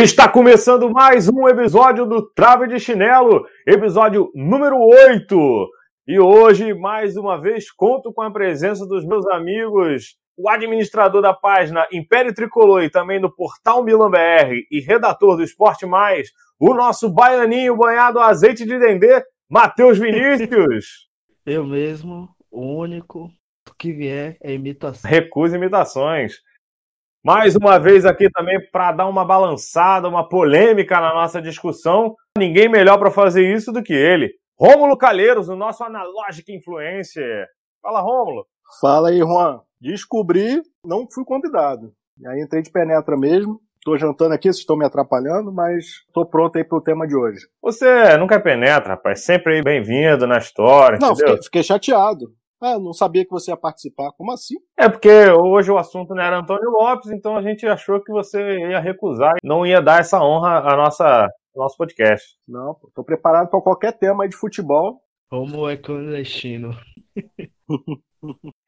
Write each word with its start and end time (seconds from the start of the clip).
Está 0.00 0.28
começando 0.28 0.88
mais 0.88 1.28
um 1.28 1.48
episódio 1.48 2.06
do 2.06 2.22
Trave 2.30 2.68
de 2.68 2.78
Chinelo, 2.78 3.44
episódio 3.66 4.30
número 4.32 4.78
8. 4.78 5.68
E 6.06 6.20
hoje, 6.20 6.72
mais 6.72 7.16
uma 7.16 7.40
vez, 7.40 7.68
conto 7.72 8.12
com 8.12 8.22
a 8.22 8.30
presença 8.30 8.86
dos 8.86 9.04
meus 9.04 9.26
amigos, 9.26 10.14
o 10.36 10.48
administrador 10.48 11.20
da 11.20 11.34
página 11.34 11.84
Império 11.92 12.32
Tricolor 12.32 12.84
e 12.84 12.90
também 12.90 13.20
do 13.20 13.28
portal 13.28 13.82
Milan 13.82 14.08
BR 14.08 14.54
e 14.70 14.78
redator 14.78 15.36
do 15.36 15.42
Esporte 15.42 15.84
Mais, 15.84 16.28
o 16.60 16.72
nosso 16.74 17.12
baianinho 17.12 17.76
banhado 17.76 18.20
a 18.20 18.28
azeite 18.28 18.64
de 18.64 18.78
dendê, 18.78 19.24
Matheus 19.50 19.98
Vinícius. 19.98 21.08
Eu 21.44 21.64
mesmo, 21.66 22.28
o 22.52 22.78
único, 22.78 23.28
que 23.76 23.92
vier 23.92 24.36
é 24.42 24.52
imitação. 24.52 25.10
Recusa 25.10 25.56
imitações. 25.56 26.34
Mais 27.28 27.54
uma 27.54 27.78
vez 27.78 28.06
aqui 28.06 28.30
também 28.30 28.58
para 28.72 28.90
dar 28.90 29.06
uma 29.06 29.22
balançada, 29.22 30.08
uma 30.08 30.26
polêmica 30.26 30.98
na 30.98 31.12
nossa 31.12 31.42
discussão. 31.42 32.14
Ninguém 32.38 32.70
melhor 32.70 32.96
para 32.98 33.10
fazer 33.10 33.54
isso 33.54 33.70
do 33.70 33.82
que 33.82 33.92
ele. 33.92 34.30
Rômulo 34.58 34.96
Calheiros, 34.96 35.50
o 35.50 35.54
nosso 35.54 35.84
analógico 35.84 36.50
influencer. 36.50 37.46
Fala, 37.82 38.00
Rômulo. 38.00 38.46
Fala 38.80 39.10
aí, 39.10 39.18
Juan. 39.18 39.60
Descobri, 39.78 40.62
não 40.82 41.06
fui 41.12 41.22
convidado. 41.22 41.92
Aí 42.28 42.40
entrei 42.40 42.62
de 42.62 42.72
penetra 42.72 43.14
mesmo. 43.14 43.60
Tô 43.84 43.94
jantando 43.98 44.32
aqui, 44.32 44.44
vocês 44.44 44.60
estão 44.60 44.78
me 44.78 44.86
atrapalhando, 44.86 45.52
mas 45.52 45.84
tô 46.14 46.24
pronto 46.24 46.56
aí 46.56 46.64
pro 46.64 46.80
tema 46.80 47.06
de 47.06 47.14
hoje. 47.14 47.40
Você 47.60 48.16
nunca 48.16 48.36
é 48.36 48.38
penetra, 48.38 48.94
rapaz. 48.94 49.22
Sempre 49.22 49.62
bem-vindo 49.62 50.26
na 50.26 50.38
história, 50.38 50.98
não? 50.98 51.14
Fiquei, 51.14 51.42
fiquei 51.42 51.62
chateado. 51.62 52.37
Ah, 52.60 52.78
não 52.78 52.92
sabia 52.92 53.24
que 53.24 53.30
você 53.30 53.50
ia 53.52 53.56
participar. 53.56 54.10
Como 54.16 54.32
assim? 54.32 54.56
É 54.76 54.88
porque 54.88 55.30
hoje 55.30 55.70
o 55.70 55.78
assunto 55.78 56.14
não 56.14 56.22
era 56.22 56.38
Antônio 56.38 56.70
Lopes, 56.70 57.10
então 57.10 57.36
a 57.36 57.42
gente 57.42 57.66
achou 57.66 58.02
que 58.02 58.12
você 58.12 58.58
ia 58.58 58.80
recusar 58.80 59.34
e 59.42 59.46
não 59.46 59.64
ia 59.64 59.80
dar 59.80 60.00
essa 60.00 60.20
honra 60.20 60.58
à 60.58 60.76
nossa 60.76 61.28
nosso 61.54 61.76
podcast. 61.76 62.36
Não, 62.46 62.74
pô, 62.74 62.90
tô 62.94 63.04
preparado 63.04 63.50
para 63.50 63.60
qualquer 63.60 63.92
tema 63.92 64.24
aí 64.24 64.30
de 64.30 64.36
futebol. 64.36 65.00
Como 65.28 65.68
é 65.68 65.76
clandestino. 65.76 66.70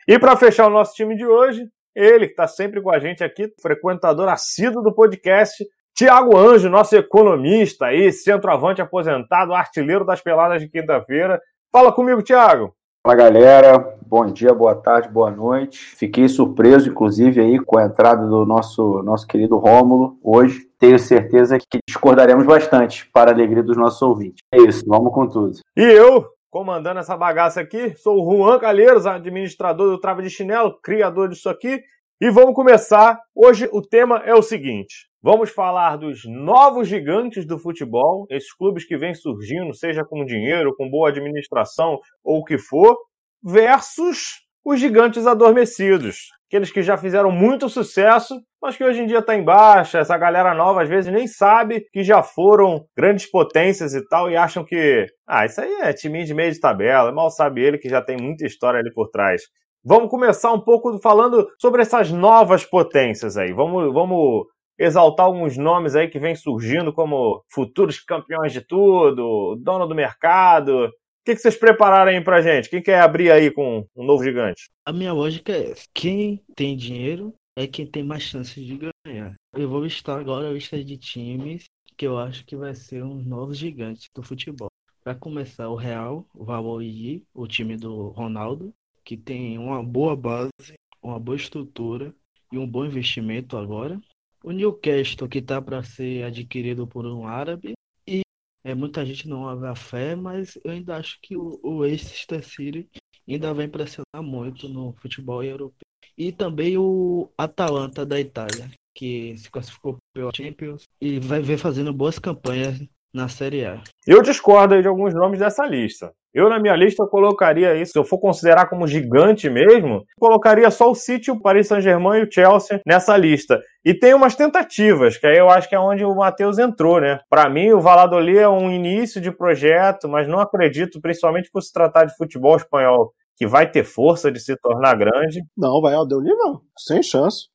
e 0.09 0.19
para 0.19 0.37
fechar 0.37 0.67
o 0.67 0.71
nosso 0.71 0.95
time 0.95 1.17
de 1.17 1.25
hoje, 1.25 1.67
ele 1.95 2.27
que 2.27 2.33
está 2.33 2.47
sempre 2.47 2.83
com 2.83 2.91
a 2.91 2.99
gente 2.99 3.25
aqui, 3.25 3.53
frequentador 3.63 4.29
assíduo 4.29 4.83
do 4.83 4.95
podcast, 4.95 5.65
Tiago 5.95 6.37
Anjo, 6.37 6.69
nosso 6.69 6.97
economista 6.97 7.87
aí, 7.87 8.13
centroavante 8.13 8.83
aposentado, 8.83 9.55
artilheiro 9.55 10.05
das 10.05 10.21
peladas 10.21 10.61
de 10.61 10.69
quinta-feira. 10.69 11.41
Fala 11.73 11.93
comigo, 11.93 12.23
Tiago. 12.23 12.75
Fala 13.03 13.17
galera, 13.17 13.97
bom 14.07 14.27
dia, 14.27 14.53
boa 14.53 14.75
tarde, 14.75 15.09
boa 15.09 15.31
noite. 15.31 15.79
Fiquei 15.79 16.29
surpreso, 16.29 16.91
inclusive, 16.91 17.41
aí 17.41 17.59
com 17.59 17.79
a 17.79 17.87
entrada 17.87 18.27
do 18.27 18.45
nosso, 18.45 19.03
nosso 19.03 19.27
querido 19.27 19.57
Rômulo 19.57 20.19
hoje. 20.23 20.69
Tenho 20.79 20.99
certeza 20.99 21.57
que 21.57 21.79
discordaremos 21.89 22.45
bastante 22.45 23.09
para 23.11 23.31
a 23.31 23.35
alegria 23.35 23.63
dos 23.63 23.79
nossos 23.79 24.03
ouvintes. 24.03 24.45
É 24.53 24.59
isso, 24.59 24.85
vamos 24.87 25.15
com 25.15 25.27
tudo. 25.27 25.61
E 25.75 25.83
eu, 25.83 26.27
comandando 26.51 27.01
essa 27.01 27.17
bagaça 27.17 27.63
aqui, 27.63 27.97
sou 27.97 28.23
o 28.23 28.37
Juan 28.37 28.59
Calheiros, 28.59 29.07
administrador 29.07 29.89
do 29.89 29.99
Trava 29.99 30.21
de 30.21 30.29
Chinelo, 30.29 30.79
criador 30.83 31.31
disso 31.31 31.49
aqui. 31.49 31.83
E 32.23 32.29
vamos 32.29 32.55
começar. 32.55 33.19
Hoje 33.35 33.67
o 33.73 33.81
tema 33.81 34.19
é 34.27 34.35
o 34.35 34.43
seguinte: 34.43 35.09
vamos 35.23 35.49
falar 35.49 35.97
dos 35.97 36.21
novos 36.27 36.87
gigantes 36.87 37.47
do 37.47 37.59
futebol, 37.59 38.27
esses 38.29 38.53
clubes 38.53 38.85
que 38.85 38.99
vêm 38.99 39.15
surgindo, 39.15 39.73
seja 39.73 40.05
com 40.05 40.27
dinheiro, 40.27 40.77
com 40.77 40.91
boa 40.91 41.09
administração 41.09 41.99
ou 42.23 42.41
o 42.41 42.45
que 42.45 42.59
for, 42.59 42.95
versus 43.43 44.43
os 44.63 44.79
gigantes 44.79 45.27
adormecidos. 45.27 46.29
Aqueles 46.47 46.71
que 46.71 46.83
já 46.83 46.99
fizeram 46.99 47.33
muito 47.33 47.71
sucesso, 47.71 48.39
mas 48.61 48.77
que 48.77 48.85
hoje 48.85 49.01
em 49.01 49.07
dia 49.07 49.21
está 49.21 49.35
em 49.35 49.43
baixa. 49.43 50.01
Essa 50.01 50.19
galera 50.19 50.53
nova 50.53 50.83
às 50.83 50.91
vezes 50.91 51.11
nem 51.11 51.27
sabe 51.27 51.87
que 51.91 52.03
já 52.03 52.23
foram 52.23 52.85
grandes 52.95 53.31
potências 53.31 53.95
e 53.95 54.07
tal, 54.09 54.31
e 54.31 54.37
acham 54.37 54.63
que, 54.63 55.07
ah, 55.27 55.47
isso 55.47 55.59
aí 55.59 55.73
é 55.81 55.93
time 55.95 56.23
de 56.25 56.35
meio 56.35 56.53
de 56.53 56.61
tabela. 56.61 57.13
Mal 57.13 57.31
sabe 57.31 57.63
ele 57.63 57.79
que 57.79 57.89
já 57.89 58.03
tem 58.03 58.19
muita 58.21 58.45
história 58.45 58.79
ali 58.79 58.93
por 58.93 59.09
trás. 59.09 59.41
Vamos 59.83 60.11
começar 60.11 60.53
um 60.53 60.61
pouco 60.61 60.99
falando 60.99 61.51
sobre 61.59 61.81
essas 61.81 62.11
novas 62.11 62.65
potências 62.65 63.39
aí. 63.39 63.53
Vamos, 63.53 63.93
vamos 63.93 64.47
exaltar 64.79 65.25
alguns 65.25 65.57
nomes 65.57 65.95
aí 65.95 66.09
que 66.09 66.19
vêm 66.19 66.35
surgindo 66.35 66.93
como 66.93 67.43
futuros 67.49 67.99
campeões 67.99 68.53
de 68.53 68.61
tudo, 68.61 69.57
dono 69.57 69.87
do 69.87 69.95
mercado. 69.95 70.87
O 70.87 70.91
que, 71.25 71.37
vocês 71.37 71.57
prepararam 71.57 72.11
aí 72.11 72.23
pra 72.23 72.43
gente? 72.43 72.69
Quem 72.69 72.83
quer 72.83 73.01
abrir 73.01 73.31
aí 73.31 73.51
com 73.51 73.87
um 73.97 74.05
novo 74.05 74.23
gigante? 74.23 74.71
A 74.85 74.93
minha 74.93 75.13
lógica 75.13 75.53
é: 75.53 75.75
quem 75.95 76.43
tem 76.55 76.77
dinheiro 76.77 77.35
é 77.57 77.67
quem 77.67 77.87
tem 77.87 78.03
mais 78.03 78.23
chances 78.23 78.63
de 78.63 78.79
ganhar. 79.07 79.35
Eu 79.55 79.69
vou 79.69 79.85
listar 79.85 80.19
agora 80.19 80.49
a 80.49 80.53
lista 80.53 80.83
de 80.83 80.97
times 80.99 81.65
que 81.97 82.07
eu 82.07 82.19
acho 82.19 82.45
que 82.45 82.57
vai 82.57 82.75
ser 82.75 83.05
os 83.05 83.27
novos 83.27 83.59
gigantes 83.59 84.09
do 84.15 84.23
futebol. 84.23 84.71
Para 85.05 85.15
começar, 85.15 85.69
o 85.69 85.75
Real, 85.75 86.27
o 86.35 86.45
Valladolid, 86.45 87.23
o 87.35 87.47
time 87.47 87.77
do 87.77 88.09
Ronaldo, 88.09 88.73
que 89.11 89.17
tem 89.17 89.59
uma 89.59 89.83
boa 89.83 90.15
base, 90.15 90.79
uma 91.03 91.19
boa 91.19 91.35
estrutura 91.35 92.15
e 92.53 92.57
um 92.57 92.65
bom 92.65 92.85
investimento 92.85 93.57
agora. 93.57 94.01
O 94.41 94.53
Newcastle, 94.53 95.29
que 95.29 95.39
está 95.39 95.61
para 95.61 95.83
ser 95.83 96.23
adquirido 96.23 96.87
por 96.87 97.05
um 97.05 97.27
árabe. 97.27 97.73
E 98.07 98.21
é, 98.63 98.73
muita 98.73 99.05
gente 99.05 99.29
não 99.29 99.49
a 99.49 99.75
fé, 99.75 100.15
mas 100.15 100.57
eu 100.65 100.71
ainda 100.71 100.97
acho 100.97 101.19
que 101.21 101.37
o, 101.37 101.59
o 101.61 101.81
Leicester 101.81 102.45
City 102.45 102.89
ainda 103.29 103.53
vai 103.53 103.65
impressionar 103.65 104.23
muito 104.23 104.69
no 104.69 104.93
futebol 104.93 105.43
europeu. 105.43 105.89
E 106.17 106.31
também 106.31 106.79
o 106.79 107.29
Atalanta 107.37 108.07
da 108.07 108.21
Itália, 108.21 108.71
que 108.95 109.37
se 109.37 109.51
classificou 109.51 109.97
pela 110.15 110.31
Champions 110.33 110.85
e 111.01 111.19
vai 111.19 111.43
ver 111.43 111.59
fazendo 111.59 111.93
boas 111.93 112.17
campanhas 112.17 112.81
na 113.13 113.29
Série 113.29 113.65
A. 113.65 113.83
Eu 114.07 114.23
discordo 114.23 114.81
de 114.81 114.87
alguns 114.87 115.13
nomes 115.13 115.41
dessa 115.41 115.67
lista. 115.67 116.15
Eu, 116.33 116.49
na 116.49 116.61
minha 116.61 116.77
lista, 116.77 117.07
colocaria 117.07 117.75
isso. 117.75 117.93
Se 117.93 117.99
eu 117.99 118.05
for 118.05 118.19
considerar 118.19 118.69
como 118.69 118.87
gigante 118.87 119.51
mesmo, 119.51 120.05
colocaria 120.19 120.71
só 120.71 120.91
o 120.91 120.95
City, 120.95 121.31
o 121.31 121.41
Paris 121.41 121.67
Saint-Germain 121.69 122.21
e 122.21 122.25
o 122.25 122.33
Chelsea 122.33 122.81
nessa 122.87 123.17
lista. 123.17 123.61
E 123.85 123.93
tem 123.95 124.15
umas 124.15 124.37
tentativas, 124.37 125.17
que 125.17 125.27
aí 125.27 125.39
eu 125.39 125.51
acho 125.51 125.69
que 125.69 125.75
é 125.75 125.81
onde 125.81 126.05
o 126.05 126.15
Matheus 126.15 126.59
entrou, 126.59 127.01
né? 127.01 127.19
Para 127.29 127.49
mim, 127.49 127.73
o 127.73 127.81
Valladolid 127.81 128.39
é 128.39 128.49
um 128.49 128.71
início 128.71 129.21
de 129.21 129.33
projeto, 129.33 130.09
mas 130.09 130.29
não 130.29 130.39
acredito, 130.39 131.01
principalmente 131.01 131.51
por 131.53 131.63
se 131.63 131.73
tratar 131.73 132.05
de 132.05 132.17
futebol 132.17 132.57
espanhol, 132.57 133.13
que 133.37 133.47
vai 133.47 133.71
ter 133.71 133.85
força 133.85 134.31
de 134.31 134.39
se 134.39 134.57
tornar 134.57 134.95
grande. 134.97 135.41
Não, 135.57 135.81
vai 135.81 135.95
ao 135.95 136.07
não. 136.07 136.61
Sem 136.77 137.03
chance. 137.03 137.49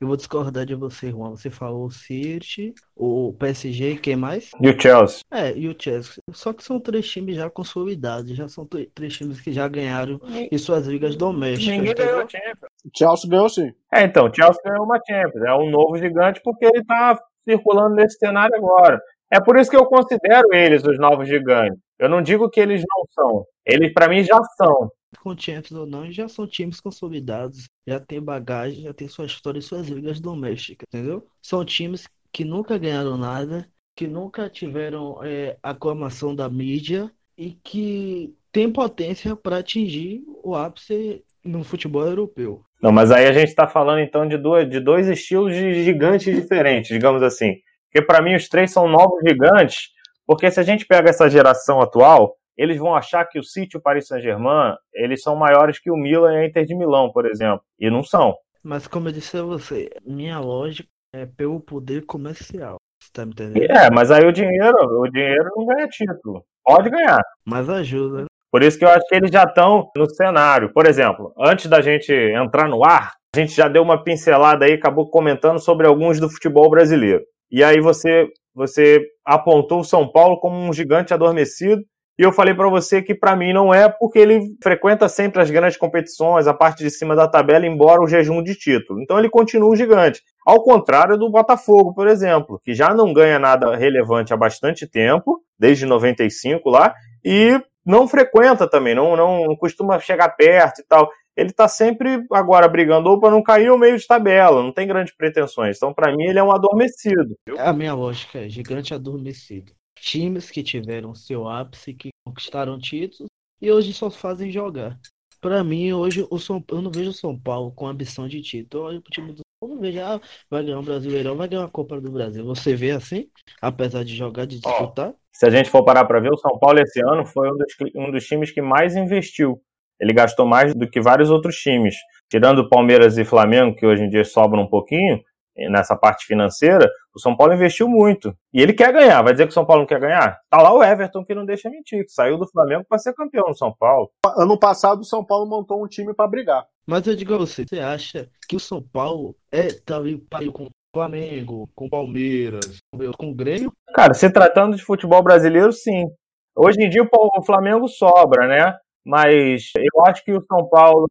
Eu 0.00 0.08
vou 0.08 0.16
discordar 0.16 0.66
de 0.66 0.74
você, 0.74 1.10
Juan. 1.10 1.30
Você 1.30 1.50
falou 1.50 1.86
o 1.86 1.90
City, 1.90 2.74
o 2.94 3.32
PSG 3.38 3.92
e 3.92 3.98
quem 3.98 4.16
mais? 4.16 4.50
E 4.60 4.68
o 4.68 4.80
Chelsea. 4.80 5.20
É, 5.30 5.56
e 5.56 5.68
o 5.68 5.76
Chelsea. 5.78 6.22
Só 6.32 6.52
que 6.52 6.62
são 6.62 6.78
três 6.78 7.08
times 7.08 7.36
já 7.36 7.48
consolidados, 7.48 8.36
já 8.36 8.46
são 8.48 8.66
três 8.94 9.16
times 9.16 9.40
que 9.40 9.52
já 9.52 9.66
ganharam 9.68 10.20
em 10.50 10.58
suas 10.58 10.86
ligas 10.86 11.16
domésticas. 11.16 11.78
Ninguém 11.78 11.94
ganhou 11.94 12.20
a 12.20 12.28
Champions. 12.28 12.70
O 12.84 12.90
Chelsea 12.96 13.30
ganhou 13.30 13.48
sim. 13.48 13.72
É, 13.92 14.02
então, 14.02 14.26
o 14.26 14.34
Chelsea 14.34 14.62
ganhou 14.64 14.84
uma 14.84 15.00
Champions. 15.06 15.44
É 15.44 15.54
um 15.54 15.70
novo 15.70 15.96
gigante 15.96 16.40
porque 16.44 16.66
ele 16.66 16.84
tá 16.84 17.18
circulando 17.48 17.94
nesse 17.94 18.18
cenário 18.18 18.54
agora. 18.54 19.00
É 19.30 19.40
por 19.40 19.56
isso 19.58 19.70
que 19.70 19.76
eu 19.76 19.86
considero 19.86 20.52
eles 20.52 20.84
os 20.84 20.98
novos 20.98 21.26
gigantes. 21.26 21.78
Eu 21.98 22.08
não 22.08 22.20
digo 22.20 22.50
que 22.50 22.60
eles 22.60 22.82
não 22.82 23.04
são. 23.10 23.44
Eles, 23.64 23.92
para 23.92 24.08
mim, 24.08 24.22
já 24.22 24.38
são 24.56 24.90
com 25.18 25.36
Champions 25.36 25.72
ou 25.72 25.86
não, 25.86 26.10
já 26.10 26.28
são 26.28 26.46
times 26.46 26.80
consolidados, 26.80 27.68
já 27.86 28.00
tem 28.00 28.20
bagagem, 28.20 28.82
já 28.82 28.94
tem 28.94 29.08
sua 29.08 29.26
história 29.26 29.58
e 29.58 29.62
suas 29.62 29.88
ligas 29.88 30.20
domésticas, 30.20 30.86
entendeu? 30.88 31.26
São 31.42 31.64
times 31.64 32.06
que 32.32 32.44
nunca 32.44 32.78
ganharam 32.78 33.16
nada, 33.16 33.68
que 33.94 34.06
nunca 34.06 34.50
tiveram 34.50 35.20
é, 35.24 35.56
aclamação 35.62 36.34
da 36.34 36.48
mídia 36.48 37.10
e 37.36 37.52
que 37.52 38.34
tem 38.52 38.70
potência 38.70 39.34
para 39.36 39.58
atingir 39.58 40.22
o 40.42 40.54
ápice 40.54 41.22
no 41.44 41.62
futebol 41.62 42.04
europeu. 42.04 42.62
Não, 42.82 42.92
mas 42.92 43.10
aí 43.10 43.26
a 43.26 43.32
gente 43.32 43.48
está 43.48 43.66
falando 43.66 44.00
então 44.00 44.28
de, 44.28 44.36
duas, 44.36 44.68
de 44.68 44.80
dois 44.80 45.08
estilos 45.08 45.54
de 45.54 45.82
gigantes 45.84 46.34
diferentes, 46.34 46.88
digamos 46.88 47.22
assim. 47.22 47.56
Porque 47.90 48.06
para 48.06 48.20
mim 48.22 48.34
os 48.34 48.48
três 48.48 48.70
são 48.70 48.88
novos 48.88 49.20
gigantes, 49.26 49.88
porque 50.26 50.50
se 50.50 50.60
a 50.60 50.62
gente 50.62 50.86
pega 50.86 51.08
essa 51.08 51.30
geração 51.30 51.80
atual, 51.80 52.36
eles 52.56 52.78
vão 52.78 52.94
achar 52.94 53.24
que 53.26 53.38
o 53.38 53.44
City 53.44 53.76
e 53.76 53.78
o 53.78 53.82
Paris 53.82 54.06
Saint-Germain, 54.06 54.74
eles 54.94 55.22
são 55.22 55.36
maiores 55.36 55.78
que 55.78 55.90
o 55.90 55.96
Milan 55.96 56.34
e 56.34 56.36
a 56.38 56.46
Inter 56.46 56.64
de 56.64 56.74
Milão, 56.74 57.10
por 57.12 57.26
exemplo. 57.26 57.60
E 57.78 57.90
não 57.90 58.02
são. 58.02 58.34
Mas 58.62 58.86
como 58.86 59.08
eu 59.08 59.12
disse 59.12 59.36
a 59.36 59.42
você, 59.42 59.90
minha 60.04 60.38
lógica 60.40 60.88
é 61.14 61.26
pelo 61.26 61.60
poder 61.60 62.04
comercial. 62.04 62.76
Você 63.00 63.10
tá 63.12 63.24
me 63.24 63.32
entendendo? 63.32 63.70
É, 63.70 63.90
mas 63.90 64.10
aí 64.10 64.26
o 64.26 64.32
dinheiro, 64.32 64.76
o 65.00 65.08
dinheiro 65.08 65.50
não 65.54 65.66
ganha 65.66 65.86
título. 65.88 66.44
Pode 66.64 66.90
ganhar. 66.90 67.20
Mas 67.44 67.68
ajuda. 67.68 68.22
Né? 68.22 68.26
Por 68.50 68.62
isso 68.62 68.78
que 68.78 68.84
eu 68.84 68.88
acho 68.88 69.06
que 69.06 69.14
eles 69.14 69.30
já 69.30 69.44
estão 69.44 69.90
no 69.96 70.08
cenário. 70.10 70.72
Por 70.72 70.86
exemplo, 70.86 71.32
antes 71.38 71.66
da 71.66 71.80
gente 71.80 72.12
entrar 72.12 72.68
no 72.68 72.84
ar, 72.84 73.12
a 73.34 73.38
gente 73.38 73.52
já 73.52 73.68
deu 73.68 73.82
uma 73.82 74.02
pincelada 74.02 74.64
aí, 74.64 74.72
acabou 74.72 75.10
comentando 75.10 75.58
sobre 75.60 75.86
alguns 75.86 76.18
do 76.18 76.30
futebol 76.30 76.68
brasileiro. 76.70 77.22
E 77.50 77.62
aí 77.62 77.80
você, 77.80 78.26
você 78.54 79.00
apontou 79.24 79.80
o 79.80 79.84
São 79.84 80.10
Paulo 80.10 80.40
como 80.40 80.56
um 80.56 80.72
gigante 80.72 81.14
adormecido 81.14 81.82
E 82.18 82.22
eu 82.22 82.32
falei 82.32 82.54
para 82.54 82.68
você 82.68 83.02
que 83.02 83.14
para 83.14 83.36
mim 83.36 83.52
não 83.52 83.74
é 83.74 83.90
porque 83.90 84.18
ele 84.18 84.40
frequenta 84.62 85.06
sempre 85.06 85.42
as 85.42 85.50
grandes 85.50 85.76
competições, 85.76 86.46
a 86.46 86.54
parte 86.54 86.82
de 86.82 86.90
cima 86.90 87.14
da 87.14 87.28
tabela, 87.28 87.66
embora 87.66 88.00
o 88.00 88.08
jejum 88.08 88.42
de 88.42 88.54
título. 88.54 89.02
Então 89.02 89.18
ele 89.18 89.28
continua 89.28 89.70
um 89.70 89.76
gigante. 89.76 90.22
Ao 90.46 90.62
contrário 90.62 91.18
do 91.18 91.30
Botafogo, 91.30 91.92
por 91.92 92.08
exemplo, 92.08 92.58
que 92.64 92.72
já 92.72 92.94
não 92.94 93.12
ganha 93.12 93.38
nada 93.38 93.76
relevante 93.76 94.32
há 94.32 94.36
bastante 94.36 94.86
tempo, 94.86 95.42
desde 95.58 95.84
95 95.84 96.70
lá, 96.70 96.94
e 97.22 97.60
não 97.84 98.08
frequenta 98.08 98.66
também, 98.66 98.94
não, 98.94 99.14
não 99.14 99.54
costuma 99.54 100.00
chegar 100.00 100.30
perto 100.30 100.80
e 100.80 100.84
tal. 100.84 101.10
Ele 101.36 101.52
tá 101.52 101.68
sempre 101.68 102.24
agora 102.32 102.66
brigando 102.66 103.10
ou 103.10 103.20
para 103.20 103.30
não 103.30 103.42
cair 103.42 103.68
ou 103.68 103.78
meio 103.78 103.98
de 103.98 104.06
tabela, 104.06 104.62
não 104.62 104.72
tem 104.72 104.88
grandes 104.88 105.14
pretensões. 105.14 105.76
Então, 105.76 105.92
para 105.92 106.16
mim, 106.16 106.24
ele 106.24 106.38
é 106.38 106.42
um 106.42 106.50
adormecido. 106.50 107.36
A 107.58 107.74
minha 107.74 107.92
lógica 107.92 108.38
é 108.38 108.48
gigante 108.48 108.94
adormecido 108.94 109.70
times 109.96 110.50
que 110.50 110.62
tiveram 110.62 111.14
seu 111.14 111.48
ápice, 111.48 111.94
que 111.94 112.10
conquistaram 112.24 112.78
títulos 112.78 113.28
e 113.60 113.70
hoje 113.70 113.92
só 113.92 114.10
fazem 114.10 114.50
jogar. 114.50 114.98
Para 115.40 115.62
mim, 115.62 115.92
hoje, 115.92 116.26
o 116.30 116.38
São, 116.38 116.62
eu 116.70 116.82
não 116.82 116.90
vejo 116.90 117.10
o 117.10 117.14
São 117.14 117.38
Paulo 117.38 117.70
com 117.72 117.86
ambição 117.86 118.26
de 118.26 118.40
título. 118.42 118.84
Eu 118.84 118.88
olho 118.88 119.02
pro 119.02 119.10
time 119.10 119.32
do 119.32 119.36
São 119.36 119.44
Paulo, 119.60 119.74
não 119.74 119.82
vejo, 119.82 120.00
ah, 120.00 120.20
vai 120.50 120.64
ganhar 120.64 120.78
um 120.78 120.82
Brasileirão, 120.82 121.36
vai 121.36 121.48
ganhar 121.48 121.62
uma 121.62 121.70
Copa 121.70 122.00
do 122.00 122.10
Brasil. 122.10 122.44
Você 122.46 122.74
vê 122.74 122.90
assim, 122.90 123.28
apesar 123.60 124.04
de 124.04 124.14
jogar, 124.14 124.46
de 124.46 124.58
disputar? 124.58 125.10
Oh, 125.10 125.18
se 125.32 125.46
a 125.46 125.50
gente 125.50 125.70
for 125.70 125.84
parar 125.84 126.04
para 126.04 126.20
ver, 126.20 126.32
o 126.32 126.38
São 126.38 126.58
Paulo 126.58 126.80
esse 126.80 127.00
ano 127.00 127.24
foi 127.26 127.50
um 127.50 127.56
dos, 127.56 127.74
um 127.94 128.10
dos 128.10 128.26
times 128.26 128.50
que 128.50 128.62
mais 128.62 128.96
investiu. 128.96 129.60
Ele 130.00 130.12
gastou 130.12 130.46
mais 130.46 130.74
do 130.74 130.88
que 130.88 131.00
vários 131.00 131.30
outros 131.30 131.56
times. 131.56 131.94
Tirando 132.28 132.68
Palmeiras 132.68 133.16
e 133.18 133.24
Flamengo, 133.24 133.74
que 133.76 133.86
hoje 133.86 134.02
em 134.02 134.10
dia 134.10 134.24
sobram 134.24 134.62
um 134.62 134.68
pouquinho, 134.68 135.20
nessa 135.70 135.96
parte 135.96 136.26
financeira, 136.26 136.90
o 137.14 137.20
São 137.20 137.36
Paulo 137.36 137.54
investiu 137.54 137.88
muito. 137.88 138.36
E 138.52 138.60
ele 138.60 138.72
quer 138.72 138.92
ganhar. 138.92 139.22
Vai 139.22 139.32
dizer 139.32 139.44
que 139.44 139.50
o 139.50 139.54
São 139.54 139.64
Paulo 139.64 139.82
não 139.82 139.86
quer 139.86 140.00
ganhar? 140.00 140.38
Tá 140.50 140.60
lá 140.60 140.72
o 140.72 140.82
Everton 140.82 141.24
que 141.24 141.34
não 141.34 141.44
deixa 141.44 141.70
mentir, 141.70 142.04
que 142.04 142.12
saiu 142.12 142.38
do 142.38 142.48
Flamengo 142.48 142.84
para 142.88 142.98
ser 142.98 143.14
campeão 143.14 143.48
no 143.48 143.56
São 143.56 143.72
Paulo. 143.72 144.10
Ano 144.36 144.58
passado 144.58 145.00
o 145.00 145.04
São 145.04 145.24
Paulo 145.24 145.48
montou 145.48 145.82
um 145.82 145.88
time 145.88 146.14
para 146.14 146.28
brigar. 146.28 146.66
Mas 146.86 147.06
eu 147.06 147.16
digo 147.16 147.34
a 147.34 147.38
você, 147.38 147.64
você 147.68 147.80
acha 147.80 148.28
que 148.48 148.56
o 148.56 148.60
São 148.60 148.82
Paulo 148.82 149.34
é 149.50 149.68
talvez 149.84 150.18
pariu 150.30 150.52
com 150.52 150.64
o 150.64 150.70
Flamengo, 150.94 151.68
com 151.74 151.86
o 151.86 151.90
Palmeiras, 151.90 152.78
com 153.18 153.30
o 153.30 153.34
Grêmio? 153.34 153.72
Cara, 153.94 154.14
se 154.14 154.30
tratando 154.30 154.76
de 154.76 154.84
futebol 154.84 155.22
brasileiro, 155.22 155.72
sim. 155.72 156.06
Hoje 156.54 156.82
em 156.82 156.88
dia 156.88 157.02
o 157.02 157.42
Flamengo 157.42 157.88
sobra, 157.88 158.46
né? 158.46 158.76
mas 159.06 159.70
eu 159.76 160.04
acho 160.04 160.24
que 160.24 160.32
o 160.32 160.44
São 160.44 160.68
Paulo 160.68 161.06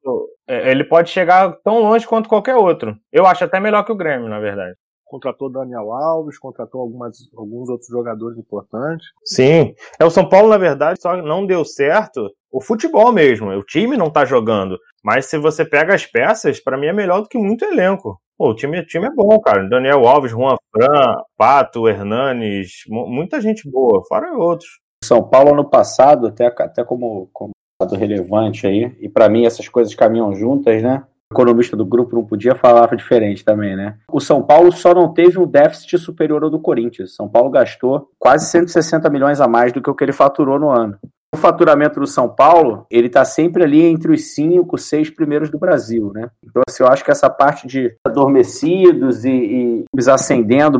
ele 0.47 0.83
pode 0.83 1.09
chegar 1.09 1.56
tão 1.63 1.80
longe 1.80 2.07
quanto 2.07 2.30
qualquer 2.30 2.56
outro. 2.56 2.95
Eu 3.12 3.25
acho 3.25 3.44
até 3.44 3.59
melhor 3.59 3.83
que 3.83 3.92
o 3.92 3.97
Grêmio, 3.97 4.30
na 4.30 4.39
verdade. 4.39 4.75
Contratou 5.06 5.51
Daniel 5.51 5.92
Alves, 5.92 6.38
contratou 6.39 6.81
algumas, 6.81 7.18
alguns 7.38 7.69
outros 7.69 7.88
jogadores 7.88 8.38
importantes. 8.38 9.07
Sim. 9.24 9.74
É 10.00 10.06
o 10.06 10.09
São 10.09 10.27
Paulo, 10.27 10.50
na 10.50 10.57
verdade, 10.57 11.00
só 11.01 11.15
não 11.15 11.45
deu 11.45 11.63
certo 11.63 12.27
o 12.51 12.62
futebol 12.62 13.12
mesmo. 13.12 13.50
O 13.51 13.63
time 13.63 13.97
não 13.97 14.09
tá 14.09 14.25
jogando. 14.25 14.77
Mas 15.03 15.27
se 15.27 15.38
você 15.38 15.63
pega 15.63 15.94
as 15.94 16.06
peças, 16.06 16.59
para 16.59 16.77
mim 16.77 16.88
é 16.88 16.94
melhor 16.94 17.21
do 17.21 17.27
que 17.27 17.38
muito 17.38 17.63
elenco. 17.65 18.19
Pô, 18.38 18.50
o 18.50 18.56
time, 18.56 18.80
o 18.80 18.86
time 18.86 19.06
é 19.06 19.12
bom, 19.12 19.39
cara. 19.39 19.68
Daniel 19.69 20.06
Alves, 20.07 20.31
Juan 20.31 20.56
Fran, 20.71 21.15
Pato, 21.38 21.88
Hernanes, 21.88 22.83
muita 22.88 23.39
gente 23.39 23.69
boa, 23.69 24.01
fora 24.07 24.33
outros. 24.36 24.69
São 25.03 25.30
Paulo 25.30 25.53
ano 25.53 25.69
passado, 25.69 26.27
até, 26.27 26.47
até 26.47 26.83
como, 26.83 27.30
como 27.31 27.51
relevante 27.83 28.66
aí, 28.66 28.95
e 29.01 29.10
para 29.10 29.27
mim 29.27 29.45
essas 29.45 29.68
coisas 29.68 29.94
caminham 29.94 30.33
juntas, 30.33 30.81
né? 30.81 31.04
O 31.31 31.33
economista 31.33 31.75
do 31.75 31.86
grupo 31.86 32.16
não 32.16 32.24
podia 32.24 32.56
falar 32.56 32.95
diferente 32.95 33.44
também, 33.44 33.75
né? 33.75 33.95
O 34.12 34.22
São 34.22 34.42
Paulo 34.44 34.72
só 34.72 34.94
não 34.94 35.12
teve 35.12 35.39
um 35.39 35.48
déficit 35.48 35.98
superior 35.98 36.44
ao 36.44 36.50
do 36.50 36.60
Corinthians. 36.60 37.16
São 37.16 37.27
Paulo 37.27 37.50
gastou 37.50 38.10
quase 38.18 38.50
160 38.50 39.10
milhões 39.10 39.42
a 39.42 39.48
mais 39.48 39.74
do 39.74 39.81
que 39.81 39.89
o 39.89 39.95
que 39.95 40.04
ele 40.04 40.13
faturou 40.13 40.60
no 40.60 40.69
ano. 40.69 40.98
O 41.33 41.38
faturamento 41.38 42.00
do 42.00 42.07
São 42.07 42.30
Paulo, 42.30 42.86
ele 42.89 43.07
está 43.07 43.25
sempre 43.25 43.63
ali 43.63 43.83
entre 43.83 44.13
os 44.13 44.33
cinco, 44.33 44.78
seis 44.78 45.10
primeiros 45.10 45.50
do 45.50 45.60
Brasil, 45.60 46.12
né? 46.13 46.30
Então, 46.42 46.62
assim, 46.66 46.81
eu 46.81 46.88
acho 46.88 47.04
que 47.04 47.12
essa 47.12 47.30
parte 47.30 47.68
de 47.68 47.94
adormecidos 48.07 49.25
e, 49.25 49.30
e 49.30 49.86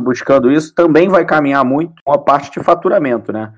buscando 0.00 0.50
isso, 0.50 0.74
também 0.74 1.08
vai 1.08 1.26
caminhar 1.26 1.62
muito 1.62 1.92
com 2.02 2.12
a 2.12 2.18
parte 2.18 2.50
de 2.50 2.64
faturamento, 2.64 3.32
né? 3.32 3.52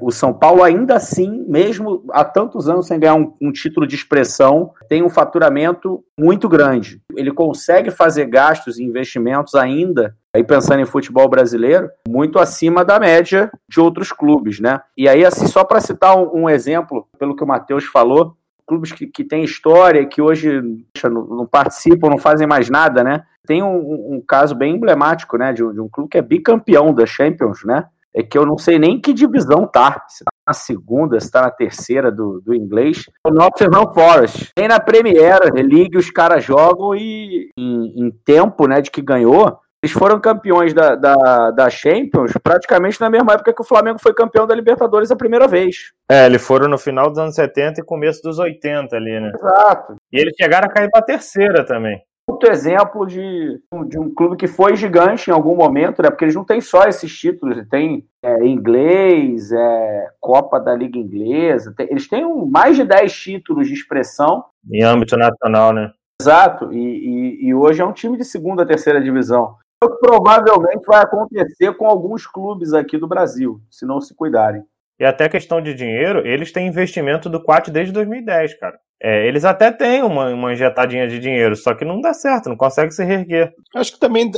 O 0.00 0.10
São 0.10 0.32
Paulo, 0.32 0.62
ainda 0.62 0.94
assim, 0.94 1.44
mesmo 1.48 2.04
há 2.10 2.24
tantos 2.24 2.68
anos 2.68 2.86
sem 2.86 2.98
ganhar 2.98 3.14
um, 3.14 3.34
um, 3.40 3.50
título 3.50 3.86
de 3.86 3.94
expressão, 3.94 4.72
tem 4.88 5.02
um 5.02 5.08
faturamento 5.08 6.04
muito 6.18 6.48
grande. 6.48 7.02
Ele 7.16 7.32
consegue 7.32 7.90
fazer 7.90 8.26
gastos 8.26 8.78
e 8.78 8.84
investimentos 8.84 9.54
ainda, 9.54 10.14
aí 10.34 10.44
pensando 10.44 10.80
em 10.80 10.86
futebol 10.86 11.28
brasileiro, 11.28 11.90
muito 12.08 12.38
acima 12.38 12.84
da 12.84 13.00
média 13.00 13.50
de 13.68 13.80
outros 13.80 14.12
clubes, 14.12 14.60
né? 14.60 14.80
E 14.96 15.08
aí, 15.08 15.24
assim, 15.24 15.46
só 15.46 15.64
para 15.64 15.80
citar 15.80 16.16
um, 16.16 16.42
um, 16.42 16.50
exemplo, 16.50 17.08
pelo 17.18 17.34
que 17.34 17.42
o 17.42 17.46
Matheus 17.46 17.84
falou, 17.84 18.36
clubes 18.66 18.92
que, 18.92 19.06
que 19.06 19.24
têm 19.24 19.44
história, 19.44 20.06
que 20.06 20.22
hoje 20.22 20.62
não, 21.04 21.26
não, 21.26 21.46
participam, 21.46 22.08
não 22.08 22.18
fazem 22.18 22.46
mais 22.46 22.70
nada, 22.70 23.02
né? 23.02 23.24
Tem 23.46 23.62
um, 23.62 24.14
um 24.16 24.22
caso 24.26 24.54
bem 24.54 24.76
emblemático, 24.76 25.36
né, 25.36 25.52
de, 25.52 25.62
de 25.72 25.80
um 25.80 25.88
clube 25.88 26.10
que 26.10 26.18
é 26.18 26.22
bicampeão 26.22 26.94
da 26.94 27.04
Champions, 27.04 27.64
né? 27.64 27.86
É 28.14 28.22
que 28.22 28.36
eu 28.36 28.44
não 28.44 28.58
sei 28.58 28.78
nem 28.78 29.00
que 29.00 29.12
divisão 29.12 29.66
tá. 29.66 30.04
Se 30.08 30.24
tá 30.24 30.30
na 30.46 30.52
segunda, 30.54 31.20
se 31.20 31.30
tá 31.30 31.42
na 31.42 31.50
terceira 31.50 32.10
do, 32.10 32.40
do 32.44 32.54
inglês. 32.54 33.04
O 33.26 33.30
Nottingham 33.30 33.92
Forest. 33.92 34.50
Nem 34.58 34.68
na 34.68 34.80
Premier 34.80 35.40
League 35.54 35.96
os 35.96 36.10
caras 36.10 36.44
jogam 36.44 36.94
e 36.94 37.50
em, 37.56 38.06
em, 38.06 38.10
tempo 38.24 38.66
né, 38.66 38.80
de 38.80 38.90
que 38.90 39.00
ganhou, 39.00 39.58
eles 39.82 39.94
foram 39.94 40.20
campeões 40.20 40.74
da, 40.74 40.94
da, 40.94 41.50
da, 41.52 41.70
Champions 41.70 42.32
praticamente 42.42 43.00
na 43.00 43.08
mesma 43.08 43.32
época 43.32 43.54
que 43.54 43.62
o 43.62 43.66
Flamengo 43.66 43.98
foi 43.98 44.12
campeão 44.12 44.46
da 44.46 44.54
Libertadores 44.54 45.10
a 45.10 45.16
primeira 45.16 45.46
vez. 45.46 45.92
É, 46.10 46.26
eles 46.26 46.44
foram 46.44 46.68
no 46.68 46.78
final 46.78 47.08
dos 47.08 47.18
anos 47.18 47.34
70 47.34 47.80
e 47.80 47.84
começo 47.84 48.20
dos 48.22 48.38
80 48.38 48.94
ali, 48.94 49.20
né? 49.20 49.32
Exato. 49.34 49.96
E 50.12 50.20
eles 50.20 50.34
chegaram 50.38 50.68
a 50.68 50.72
cair 50.72 50.90
pra 50.90 51.00
terceira 51.00 51.64
também 51.64 52.02
outro 52.30 52.50
exemplo 52.50 53.06
de, 53.06 53.60
de 53.88 53.98
um 53.98 54.12
clube 54.14 54.36
que 54.36 54.46
foi 54.46 54.76
gigante 54.76 55.30
em 55.30 55.32
algum 55.32 55.56
momento, 55.56 56.02
né? 56.02 56.10
Porque 56.10 56.24
eles 56.24 56.34
não 56.34 56.44
têm 56.44 56.60
só 56.60 56.84
esses 56.84 57.16
títulos, 57.16 57.66
tem 57.68 58.06
é, 58.22 58.44
inglês, 58.46 59.50
é, 59.52 60.08
Copa 60.20 60.58
da 60.58 60.74
Liga 60.74 60.98
Inglesa, 60.98 61.74
tem, 61.76 61.88
eles 61.90 62.08
têm 62.08 62.24
um, 62.24 62.46
mais 62.46 62.76
de 62.76 62.84
10 62.84 63.12
títulos 63.12 63.68
de 63.68 63.74
expressão. 63.74 64.44
Em 64.70 64.82
âmbito 64.82 65.16
nacional, 65.16 65.72
né? 65.72 65.92
Exato, 66.20 66.72
e, 66.72 66.78
e, 66.78 67.48
e 67.48 67.54
hoje 67.54 67.80
é 67.80 67.84
um 67.84 67.92
time 67.92 68.16
de 68.16 68.24
segunda, 68.24 68.66
terceira 68.66 69.00
divisão. 69.00 69.56
O 69.82 69.88
que 69.88 69.98
provavelmente 70.06 70.84
vai 70.86 71.02
acontecer 71.02 71.72
com 71.74 71.86
alguns 71.86 72.26
clubes 72.26 72.74
aqui 72.74 72.98
do 72.98 73.08
Brasil, 73.08 73.60
se 73.70 73.86
não 73.86 74.00
se 74.00 74.14
cuidarem. 74.14 74.62
E 74.98 75.04
até 75.04 75.30
questão 75.30 75.62
de 75.62 75.72
dinheiro, 75.72 76.26
eles 76.26 76.52
têm 76.52 76.68
investimento 76.68 77.30
do 77.30 77.42
Quat 77.42 77.70
desde 77.70 77.90
2010, 77.90 78.58
cara. 78.60 78.78
É, 79.02 79.26
eles 79.26 79.44
até 79.44 79.72
têm 79.72 80.02
uma, 80.02 80.28
uma 80.28 80.52
injetadinha 80.52 81.08
de 81.08 81.18
dinheiro, 81.18 81.56
só 81.56 81.74
que 81.74 81.84
não 81.84 82.00
dá 82.00 82.12
certo, 82.12 82.50
não 82.50 82.56
consegue 82.56 82.92
se 82.92 83.02
reerguer. 83.02 83.52
Acho 83.74 83.92
que 83.92 84.00
também 84.00 84.30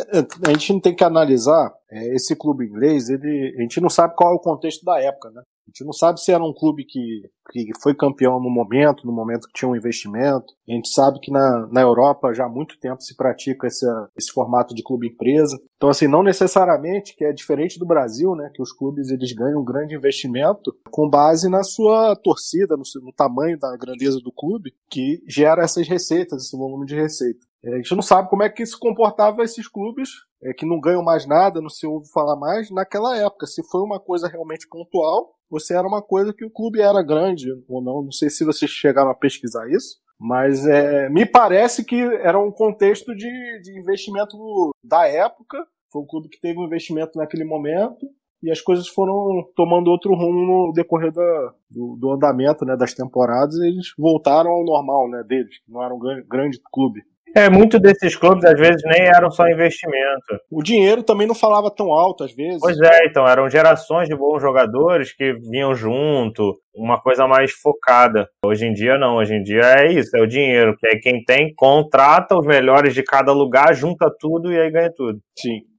a 0.46 0.50
gente 0.52 0.80
tem 0.80 0.94
que 0.94 1.02
analisar 1.02 1.72
é, 1.90 2.14
esse 2.14 2.36
clube 2.36 2.64
inglês, 2.64 3.08
ele, 3.08 3.54
a 3.58 3.62
gente 3.62 3.80
não 3.80 3.90
sabe 3.90 4.14
qual 4.16 4.32
é 4.32 4.36
o 4.36 4.40
contexto 4.40 4.84
da 4.84 5.00
época, 5.00 5.30
né? 5.30 5.42
A 5.66 5.70
gente 5.70 5.84
não 5.84 5.92
sabe 5.92 6.20
se 6.20 6.32
era 6.32 6.42
um 6.42 6.52
clube 6.52 6.84
que, 6.84 7.22
que 7.50 7.70
foi 7.80 7.94
campeão 7.94 8.40
no 8.40 8.50
momento, 8.50 9.06
no 9.06 9.12
momento 9.12 9.46
que 9.46 9.52
tinha 9.54 9.68
um 9.68 9.76
investimento. 9.76 10.52
A 10.68 10.72
gente 10.72 10.88
sabe 10.88 11.20
que 11.20 11.30
na, 11.30 11.68
na 11.70 11.80
Europa 11.80 12.34
já 12.34 12.46
há 12.46 12.48
muito 12.48 12.78
tempo 12.80 13.00
se 13.00 13.16
pratica 13.16 13.68
esse, 13.68 13.86
esse 14.16 14.32
formato 14.32 14.74
de 14.74 14.82
clube 14.82 15.08
empresa. 15.08 15.56
Então, 15.76 15.88
assim, 15.88 16.08
não 16.08 16.22
necessariamente 16.22 17.14
que 17.16 17.24
é 17.24 17.32
diferente 17.32 17.78
do 17.78 17.86
Brasil, 17.86 18.34
né? 18.34 18.50
Que 18.52 18.60
os 18.60 18.72
clubes 18.72 19.08
eles 19.08 19.32
ganham 19.32 19.60
um 19.60 19.64
grande 19.64 19.94
investimento 19.94 20.74
com 20.90 21.08
base 21.08 21.48
na 21.48 21.62
sua 21.62 22.16
torcida, 22.16 22.76
no, 22.76 22.82
no 23.00 23.12
tamanho 23.12 23.56
da 23.56 23.76
grandeza 23.76 24.18
do 24.18 24.32
clube, 24.32 24.51
que 24.90 25.22
gera 25.28 25.62
essas 25.62 25.86
receitas, 25.88 26.44
esse 26.44 26.56
volume 26.56 26.86
de 26.86 26.94
receita. 26.94 27.40
É, 27.64 27.74
a 27.74 27.76
gente 27.76 27.94
não 27.94 28.02
sabe 28.02 28.28
como 28.28 28.42
é 28.42 28.48
que 28.48 28.66
se 28.66 28.78
comportava 28.78 29.44
esses 29.44 29.68
clubes 29.68 30.10
é, 30.42 30.52
que 30.52 30.66
não 30.66 30.80
ganham 30.80 31.02
mais 31.02 31.26
nada, 31.26 31.60
não 31.60 31.68
se 31.68 31.86
ouve 31.86 32.10
falar 32.10 32.36
mais, 32.36 32.70
naquela 32.70 33.16
época. 33.16 33.46
Se 33.46 33.62
foi 33.70 33.80
uma 33.82 34.00
coisa 34.00 34.28
realmente 34.28 34.66
pontual, 34.68 35.34
ou 35.50 35.60
se 35.60 35.74
era 35.74 35.86
uma 35.86 36.02
coisa 36.02 36.32
que 36.32 36.44
o 36.44 36.50
clube 36.50 36.80
era 36.80 37.02
grande 37.02 37.46
ou 37.68 37.82
não. 37.82 38.02
Não 38.02 38.10
sei 38.10 38.30
se 38.30 38.44
vocês 38.44 38.70
chegaram 38.70 39.10
a 39.10 39.14
pesquisar 39.14 39.68
isso, 39.70 39.98
mas 40.18 40.66
é, 40.66 41.08
me 41.10 41.26
parece 41.26 41.84
que 41.84 42.00
era 42.00 42.38
um 42.38 42.50
contexto 42.50 43.14
de, 43.14 43.60
de 43.60 43.78
investimento 43.78 44.36
da 44.82 45.06
época. 45.06 45.58
Foi 45.92 46.02
um 46.02 46.06
clube 46.06 46.30
que 46.30 46.40
teve 46.40 46.58
um 46.58 46.64
investimento 46.64 47.18
naquele 47.18 47.44
momento 47.44 48.06
e 48.42 48.50
as 48.50 48.60
coisas 48.60 48.88
foram 48.88 49.44
tomando 49.54 49.88
outro 49.88 50.14
rumo 50.14 50.66
no 50.66 50.72
decorrer 50.72 51.12
da, 51.12 51.52
do, 51.70 51.96
do, 51.98 52.12
andamento 52.12 52.64
né, 52.64 52.76
das 52.76 52.92
temporadas 52.92 53.54
e 53.56 53.68
eles 53.68 53.92
voltaram 53.96 54.50
ao 54.50 54.64
normal 54.64 55.08
né, 55.08 55.22
deles, 55.26 55.58
que 55.64 55.70
não 55.70 55.82
era 55.82 55.94
um 55.94 55.98
grande, 55.98 56.26
grande 56.28 56.60
clube. 56.72 57.00
É, 57.34 57.48
muito 57.48 57.78
desses 57.78 58.14
clubes 58.14 58.44
às 58.44 58.58
vezes 58.58 58.82
nem 58.84 59.06
eram 59.06 59.30
só 59.30 59.48
investimento. 59.48 60.38
O 60.50 60.62
dinheiro 60.62 61.02
também 61.02 61.26
não 61.26 61.34
falava 61.34 61.70
tão 61.70 61.90
alto 61.90 62.24
às 62.24 62.34
vezes. 62.34 62.60
Pois 62.60 62.78
é, 62.78 63.06
então 63.06 63.26
eram 63.26 63.48
gerações 63.48 64.06
de 64.06 64.14
bons 64.14 64.40
jogadores 64.42 65.14
que 65.14 65.32
vinham 65.50 65.74
junto, 65.74 66.54
uma 66.74 67.00
coisa 67.00 67.26
mais 67.26 67.52
focada. 67.52 68.28
Hoje 68.44 68.66
em 68.66 68.74
dia 68.74 68.98
não, 68.98 69.16
hoje 69.16 69.34
em 69.34 69.42
dia 69.42 69.62
é 69.78 69.92
isso, 69.92 70.14
é 70.14 70.20
o 70.20 70.26
dinheiro, 70.26 70.76
que 70.76 70.86
é 70.86 70.98
quem 70.98 71.24
tem 71.24 71.54
contrata 71.54 72.36
os 72.36 72.44
melhores 72.44 72.92
de 72.92 73.02
cada 73.02 73.32
lugar, 73.32 73.74
junta 73.74 74.10
tudo 74.20 74.52
e 74.52 74.60
aí 74.60 74.70
ganha 74.70 74.92
tudo. 74.94 75.18
Sim. 75.38 75.71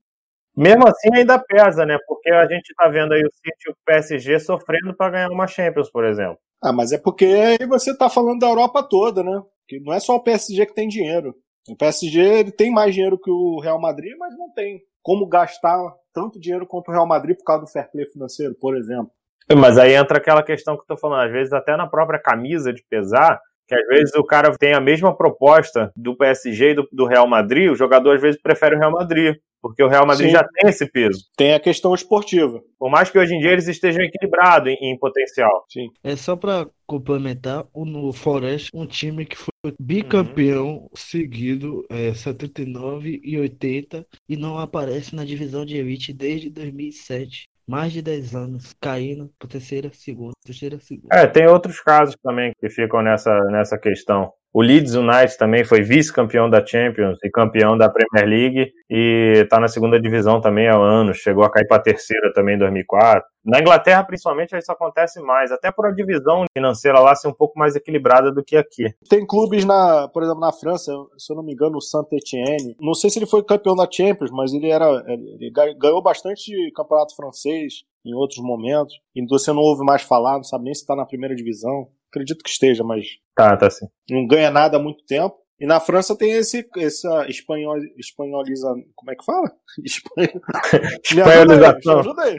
Mesmo 0.55 0.88
assim 0.88 1.10
ainda 1.13 1.39
pesa, 1.39 1.86
né? 1.86 1.98
Porque 2.07 2.29
a 2.29 2.48
gente 2.48 2.69
está 2.69 2.88
vendo 2.88 3.13
aí 3.13 3.22
o 3.22 3.31
City 3.33 3.69
e 3.69 3.72
o 3.72 3.75
PSG 3.86 4.39
sofrendo 4.39 4.95
para 4.95 5.12
ganhar 5.12 5.29
uma 5.31 5.48
Champions, 5.48 5.89
por 5.89 6.05
exemplo. 6.05 6.38
Ah, 6.63 6.72
mas 6.72 6.91
é 6.91 6.98
porque 6.98 7.25
aí 7.25 7.67
você 7.67 7.91
está 7.91 8.10
falando 8.10 8.39
da 8.39 8.48
Europa 8.48 8.83
toda, 8.83 9.24
né? 9.24 9.41
Que 9.67 9.79
não 9.79 9.93
é 9.93 10.00
só 10.00 10.15
o 10.15 10.24
PSG 10.24 10.65
que 10.67 10.75
tem 10.75 10.88
dinheiro. 10.88 11.36
O 11.69 11.75
PSG 11.75 12.19
ele 12.19 12.51
tem 12.51 12.72
mais 12.72 12.93
dinheiro 12.93 13.19
que 13.19 13.31
o 13.31 13.60
Real 13.60 13.79
Madrid, 13.79 14.13
mas 14.17 14.38
não 14.38 14.51
tem 14.53 14.81
como 15.01 15.27
gastar 15.27 15.77
tanto 16.13 16.39
dinheiro 16.39 16.67
quanto 16.67 16.89
o 16.89 16.91
Real 16.91 17.07
Madrid 17.07 17.36
por 17.38 17.43
causa 17.43 17.63
do 17.63 17.69
fair 17.69 17.89
play 17.91 18.05
financeiro, 18.05 18.55
por 18.60 18.77
exemplo. 18.77 19.12
Mas 19.57 19.77
aí 19.77 19.93
entra 19.93 20.17
aquela 20.17 20.43
questão 20.43 20.75
que 20.75 20.83
eu 20.83 20.88
tô 20.88 20.98
falando, 20.98 21.25
às 21.25 21.31
vezes 21.31 21.51
até 21.51 21.75
na 21.75 21.88
própria 21.88 22.19
camisa 22.19 22.72
de 22.72 22.83
pesar, 22.89 23.41
que 23.67 23.75
às 23.75 23.88
vezes 23.88 24.13
o 24.15 24.24
cara 24.24 24.55
tem 24.58 24.74
a 24.74 24.82
mesma 24.82 25.15
proposta 25.15 25.91
do 25.96 26.15
PSG 26.15 26.72
e 26.72 26.75
do, 26.75 26.88
do 26.91 27.05
Real 27.05 27.27
Madrid, 27.27 27.72
o 27.72 27.75
jogador 27.75 28.15
às 28.15 28.22
vezes 28.22 28.41
prefere 28.41 28.75
o 28.75 28.79
Real 28.79 28.91
Madrid. 28.91 29.36
Porque 29.63 29.82
o 29.82 29.88
Real 29.88 30.05
Madrid 30.05 30.27
Sim. 30.27 30.34
já 30.34 30.43
tem 30.43 30.70
esse 30.70 30.86
peso. 30.91 31.24
Tem 31.38 31.53
a 31.53 31.60
questão 31.60 31.96
esportiva. 31.96 32.62
Por 32.77 32.91
mais 32.91 33.10
que 33.10 33.17
hoje 33.17 33.34
em 33.34 33.39
dia 33.39 33.51
eles 33.51 33.70
estejam 33.70 34.03
equilibrados 34.03 34.70
em, 34.70 34.91
em 34.91 35.00
potencial. 35.00 35.63
Sim. 35.72 35.88
É 36.03 36.17
só 36.17 36.36
para 36.36 36.67
complementar, 36.86 37.65
o 37.74 37.86
no 37.86 38.12
Forest, 38.12 38.70
um 38.74 38.86
time 38.86 39.25
que 39.25 39.38
foi 39.38 39.74
bicampeão 39.79 40.79
uhum. 40.79 40.89
seguido, 40.93 41.86
é, 41.89 42.13
79 42.13 43.22
e 43.24 43.39
80, 43.39 44.05
e 44.27 44.36
não 44.36 44.60
aparece 44.60 45.15
na 45.15 45.24
divisão 45.24 45.65
de 45.65 45.77
elite 45.77 46.12
desde 46.12 46.50
2007 46.50 47.46
mais 47.67 47.91
de 47.93 48.01
10 48.01 48.36
anos 48.36 48.74
caindo 48.79 49.32
para 49.39 49.48
terceira, 49.48 49.89
segunda, 49.93 50.34
terceira, 50.43 50.79
segunda. 50.79 51.15
É, 51.15 51.27
tem 51.27 51.48
outros 51.48 51.79
casos 51.79 52.15
também 52.22 52.51
que 52.60 52.70
ficam 52.70 53.01
nessa, 53.01 53.39
nessa 53.46 53.77
questão. 53.77 54.32
O 54.53 54.62
Leeds 54.62 54.93
United 54.93 55.36
também 55.36 55.63
foi 55.63 55.81
vice-campeão 55.81 56.48
da 56.48 56.63
Champions 56.63 57.17
e 57.24 57.29
campeão 57.31 57.75
da 57.75 57.89
Premier 57.89 58.27
League 58.27 58.72
e 58.88 59.41
está 59.41 59.60
na 59.60 59.67
segunda 59.67 60.00
divisão 60.00 60.39
também 60.39 60.67
há 60.67 60.77
anos, 60.77 61.17
chegou 61.17 61.43
a 61.43 61.50
cair 61.50 61.67
para 61.67 61.77
a 61.77 61.81
terceira 61.81 62.31
também 62.33 62.53
em 62.53 62.60
2004. 62.60 63.24
Na 63.43 63.60
Inglaterra, 63.60 64.03
principalmente, 64.03 64.55
isso 64.55 64.72
acontece 64.72 65.19
mais, 65.22 65.51
até 65.51 65.72
por 65.72 65.88
a 65.88 65.91
divisão 65.91 66.45
financeira 66.55 67.00
lá 67.00 67.15
ser 67.15 67.29
um 67.29 67.33
pouco 67.33 67.57
mais 67.57 67.75
equilibrada 67.75 68.31
do 68.31 68.43
que 68.43 68.55
aqui. 68.55 68.86
Tem 69.10 69.25
clubes, 69.25 69.65
na, 69.65 70.07
por 70.10 70.22
exemplo, 70.22 70.39
na 70.39 70.53
França, 70.53 70.93
se 71.17 71.33
eu 71.33 71.36
não 71.36 71.43
me 71.43 71.53
engano, 71.53 71.77
o 71.77 71.81
Saint-Etienne, 71.81 72.75
não 72.79 72.93
sei 72.93 73.10
se 73.10 73.17
ele 73.17 73.25
foi 73.25 73.43
campeão 73.43 73.75
da 73.75 73.88
Champions, 73.91 74.29
mas 74.31 74.53
ele, 74.53 74.69
era, 74.69 74.86
ele 75.07 75.51
ganhou 75.79 76.01
bastante 76.03 76.51
campeonato 76.75 77.15
francês 77.15 77.83
em 78.05 78.13
outros 78.13 78.39
momentos, 78.39 78.93
e 79.15 79.25
você 79.27 79.51
não 79.51 79.62
ouve 79.62 79.83
mais 79.83 80.03
falar, 80.03 80.36
não 80.36 80.43
sabe 80.43 80.65
nem 80.65 80.74
se 80.75 80.81
está 80.81 80.95
na 80.95 81.07
primeira 81.07 81.36
divisão. 81.36 81.88
Acredito 82.13 82.43
que 82.43 82.50
esteja, 82.50 82.84
mas. 82.84 83.05
Tá, 83.36 83.58
tá 83.58 83.70
sim. 83.70 83.88
Não 84.08 84.27
ganha 84.27 84.51
nada 84.51 84.77
há 84.77 84.79
muito 84.79 85.03
tempo. 85.05 85.36
E 85.60 85.65
na 85.65 85.79
França 85.79 86.15
tem 86.15 86.32
esse, 86.34 86.67
essa 86.77 87.25
espanhol, 87.27 87.77
espanholiza. 87.98 88.67
Como 88.96 89.12
é 89.12 89.15
que 89.15 89.25
fala? 89.25 89.50
Espanholização. 91.03 92.00
Ajuda 92.00 92.22
aí. 92.24 92.38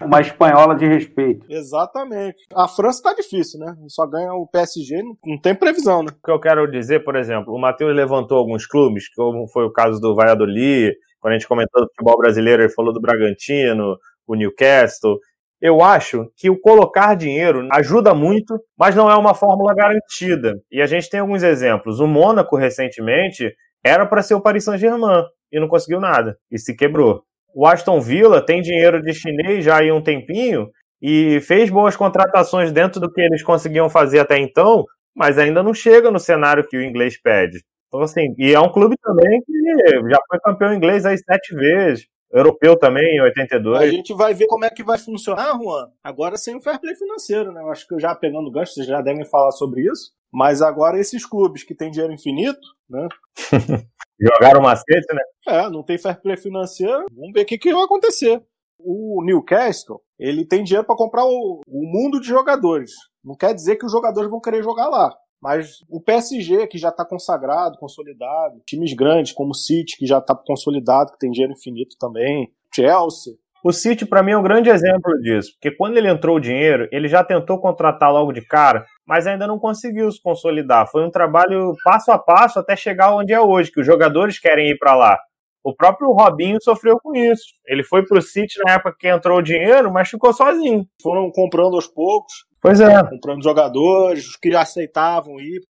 Uma 0.02 0.20
espanhola 0.20 0.74
de 0.74 0.86
respeito. 0.86 1.44
Exatamente. 1.48 2.38
A 2.54 2.66
França 2.66 3.02
tá 3.02 3.14
difícil, 3.14 3.60
né? 3.60 3.76
Só 3.88 4.06
ganha 4.06 4.32
o 4.32 4.48
PSG, 4.48 5.02
não 5.24 5.38
tem 5.40 5.54
previsão, 5.54 6.02
né? 6.02 6.08
O 6.10 6.26
que 6.26 6.32
eu 6.32 6.40
quero 6.40 6.70
dizer, 6.70 7.04
por 7.04 7.16
exemplo, 7.16 7.54
o 7.54 7.60
Matheus 7.60 7.94
levantou 7.94 8.38
alguns 8.38 8.66
clubes, 8.66 9.08
como 9.14 9.46
foi 9.48 9.64
o 9.64 9.72
caso 9.72 10.00
do 10.00 10.14
Valladolid, 10.14 10.96
quando 11.20 11.34
a 11.34 11.38
gente 11.38 11.48
comentou 11.48 11.82
do 11.82 11.88
futebol 11.88 12.18
brasileiro, 12.18 12.62
ele 12.62 12.72
falou 12.72 12.92
do 12.92 13.00
Bragantino, 13.00 13.96
o 14.26 14.34
Newcastle 14.34 15.18
eu 15.62 15.80
acho 15.80 16.28
que 16.36 16.50
o 16.50 16.60
colocar 16.60 17.14
dinheiro 17.14 17.68
ajuda 17.70 18.12
muito, 18.12 18.58
mas 18.76 18.96
não 18.96 19.08
é 19.08 19.14
uma 19.14 19.32
fórmula 19.32 19.72
garantida. 19.72 20.60
E 20.72 20.82
a 20.82 20.86
gente 20.86 21.08
tem 21.08 21.20
alguns 21.20 21.44
exemplos. 21.44 22.00
O 22.00 22.06
Mônaco, 22.08 22.56
recentemente, 22.56 23.54
era 23.84 24.04
para 24.04 24.22
ser 24.22 24.34
o 24.34 24.40
Paris 24.40 24.64
Saint-Germain 24.64 25.22
e 25.52 25.60
não 25.60 25.68
conseguiu 25.68 26.00
nada 26.00 26.36
e 26.50 26.58
se 26.58 26.74
quebrou. 26.74 27.22
O 27.54 27.64
Aston 27.64 28.00
Villa 28.00 28.44
tem 28.44 28.60
dinheiro 28.60 29.00
de 29.00 29.14
chinês 29.14 29.64
já 29.64 29.80
há 29.80 29.94
um 29.94 30.02
tempinho 30.02 30.68
e 31.00 31.40
fez 31.42 31.70
boas 31.70 31.94
contratações 31.94 32.72
dentro 32.72 33.00
do 33.00 33.12
que 33.12 33.20
eles 33.20 33.42
conseguiam 33.44 33.88
fazer 33.88 34.18
até 34.18 34.38
então, 34.38 34.84
mas 35.14 35.38
ainda 35.38 35.62
não 35.62 35.72
chega 35.72 36.10
no 36.10 36.18
cenário 36.18 36.66
que 36.66 36.76
o 36.76 36.82
inglês 36.82 37.20
pede. 37.20 37.62
Então, 37.86 38.00
assim, 38.00 38.34
e 38.36 38.52
é 38.52 38.58
um 38.58 38.72
clube 38.72 38.96
também 39.00 39.40
que 39.46 40.10
já 40.10 40.18
foi 40.28 40.40
campeão 40.40 40.74
inglês 40.74 41.06
aí 41.06 41.16
sete 41.18 41.54
vezes 41.54 42.06
europeu 42.32 42.78
também, 42.78 43.16
em 43.16 43.20
82. 43.20 43.80
A 43.80 43.86
gente 43.88 44.14
vai 44.14 44.32
ver 44.32 44.46
como 44.46 44.64
é 44.64 44.70
que 44.70 44.82
vai 44.82 44.98
funcionar, 44.98 45.58
Juan, 45.58 45.90
agora 46.02 46.36
sem 46.36 46.56
o 46.56 46.62
fair 46.62 46.80
play 46.80 46.94
financeiro, 46.94 47.52
né? 47.52 47.60
Eu 47.60 47.70
acho 47.70 47.86
que 47.86 47.94
eu 47.94 48.00
já 48.00 48.14
pegando 48.14 48.48
o 48.48 48.50
gancho, 48.50 48.72
vocês 48.72 48.86
já 48.86 49.00
devem 49.00 49.24
falar 49.24 49.52
sobre 49.52 49.82
isso. 49.82 50.12
Mas 50.32 50.62
agora 50.62 50.98
esses 50.98 51.26
clubes 51.26 51.62
que 51.62 51.74
têm 51.74 51.90
dinheiro 51.90 52.12
infinito, 52.12 52.60
né? 52.88 53.06
Jogaram 54.18 54.62
macete, 54.62 55.14
né? 55.14 55.22
É, 55.46 55.68
não 55.68 55.82
tem 55.82 55.98
fair 55.98 56.20
play 56.22 56.36
financeiro, 56.36 57.04
vamos 57.12 57.32
ver 57.34 57.42
o 57.42 57.46
que, 57.46 57.58
que 57.58 57.72
vai 57.72 57.84
acontecer. 57.84 58.42
O 58.78 59.22
Newcastle, 59.24 60.00
ele 60.18 60.46
tem 60.46 60.64
dinheiro 60.64 60.86
para 60.86 60.96
comprar 60.96 61.24
o, 61.24 61.60
o 61.66 61.86
mundo 61.86 62.20
de 62.20 62.28
jogadores. 62.28 62.92
Não 63.22 63.36
quer 63.36 63.54
dizer 63.54 63.76
que 63.76 63.84
os 63.84 63.92
jogadores 63.92 64.30
vão 64.30 64.40
querer 64.40 64.62
jogar 64.62 64.88
lá. 64.88 65.14
Mas 65.42 65.84
o 65.90 66.00
PSG, 66.00 66.68
que 66.68 66.78
já 66.78 66.90
está 66.90 67.04
consagrado, 67.04 67.76
consolidado, 67.76 68.62
times 68.64 68.94
grandes 68.94 69.32
como 69.32 69.50
o 69.50 69.54
City, 69.54 69.96
que 69.98 70.06
já 70.06 70.18
está 70.18 70.36
consolidado, 70.36 71.12
que 71.12 71.18
tem 71.18 71.32
dinheiro 71.32 71.52
infinito 71.52 71.96
também, 71.98 72.52
Chelsea. 72.72 73.34
O 73.64 73.72
City, 73.72 74.06
para 74.06 74.22
mim, 74.22 74.32
é 74.32 74.38
um 74.38 74.42
grande 74.42 74.70
exemplo 74.70 75.12
disso, 75.20 75.52
porque 75.52 75.76
quando 75.76 75.96
ele 75.96 76.08
entrou 76.08 76.36
o 76.36 76.40
dinheiro, 76.40 76.88
ele 76.90 77.08
já 77.08 77.22
tentou 77.22 77.60
contratar 77.60 78.12
logo 78.12 78.32
de 78.32 78.40
cara, 78.40 78.84
mas 79.06 79.26
ainda 79.26 79.46
não 79.46 79.58
conseguiu 79.58 80.10
se 80.10 80.20
consolidar. 80.20 80.88
Foi 80.90 81.04
um 81.04 81.10
trabalho 81.10 81.72
passo 81.84 82.10
a 82.10 82.18
passo 82.18 82.58
até 82.58 82.74
chegar 82.76 83.14
onde 83.14 83.32
é 83.32 83.40
hoje, 83.40 83.70
que 83.70 83.80
os 83.80 83.86
jogadores 83.86 84.38
querem 84.38 84.70
ir 84.70 84.78
para 84.78 84.94
lá. 84.94 85.18
O 85.64 85.74
próprio 85.74 86.10
Robinho 86.10 86.58
sofreu 86.60 86.98
com 87.00 87.14
isso. 87.14 87.44
Ele 87.66 87.84
foi 87.84 88.04
pro 88.04 88.20
City 88.20 88.58
na 88.64 88.74
época 88.74 88.96
que 88.98 89.08
entrou 89.08 89.38
o 89.38 89.42
dinheiro, 89.42 89.92
mas 89.92 90.08
ficou 90.08 90.32
sozinho. 90.32 90.86
Foram 91.00 91.30
comprando 91.30 91.74
aos 91.74 91.86
poucos. 91.86 92.32
Pois 92.60 92.80
é. 92.80 93.02
Comprando 93.08 93.42
jogadores, 93.42 94.26
os 94.26 94.36
que 94.36 94.54
aceitavam 94.54 95.40
ir. 95.40 95.60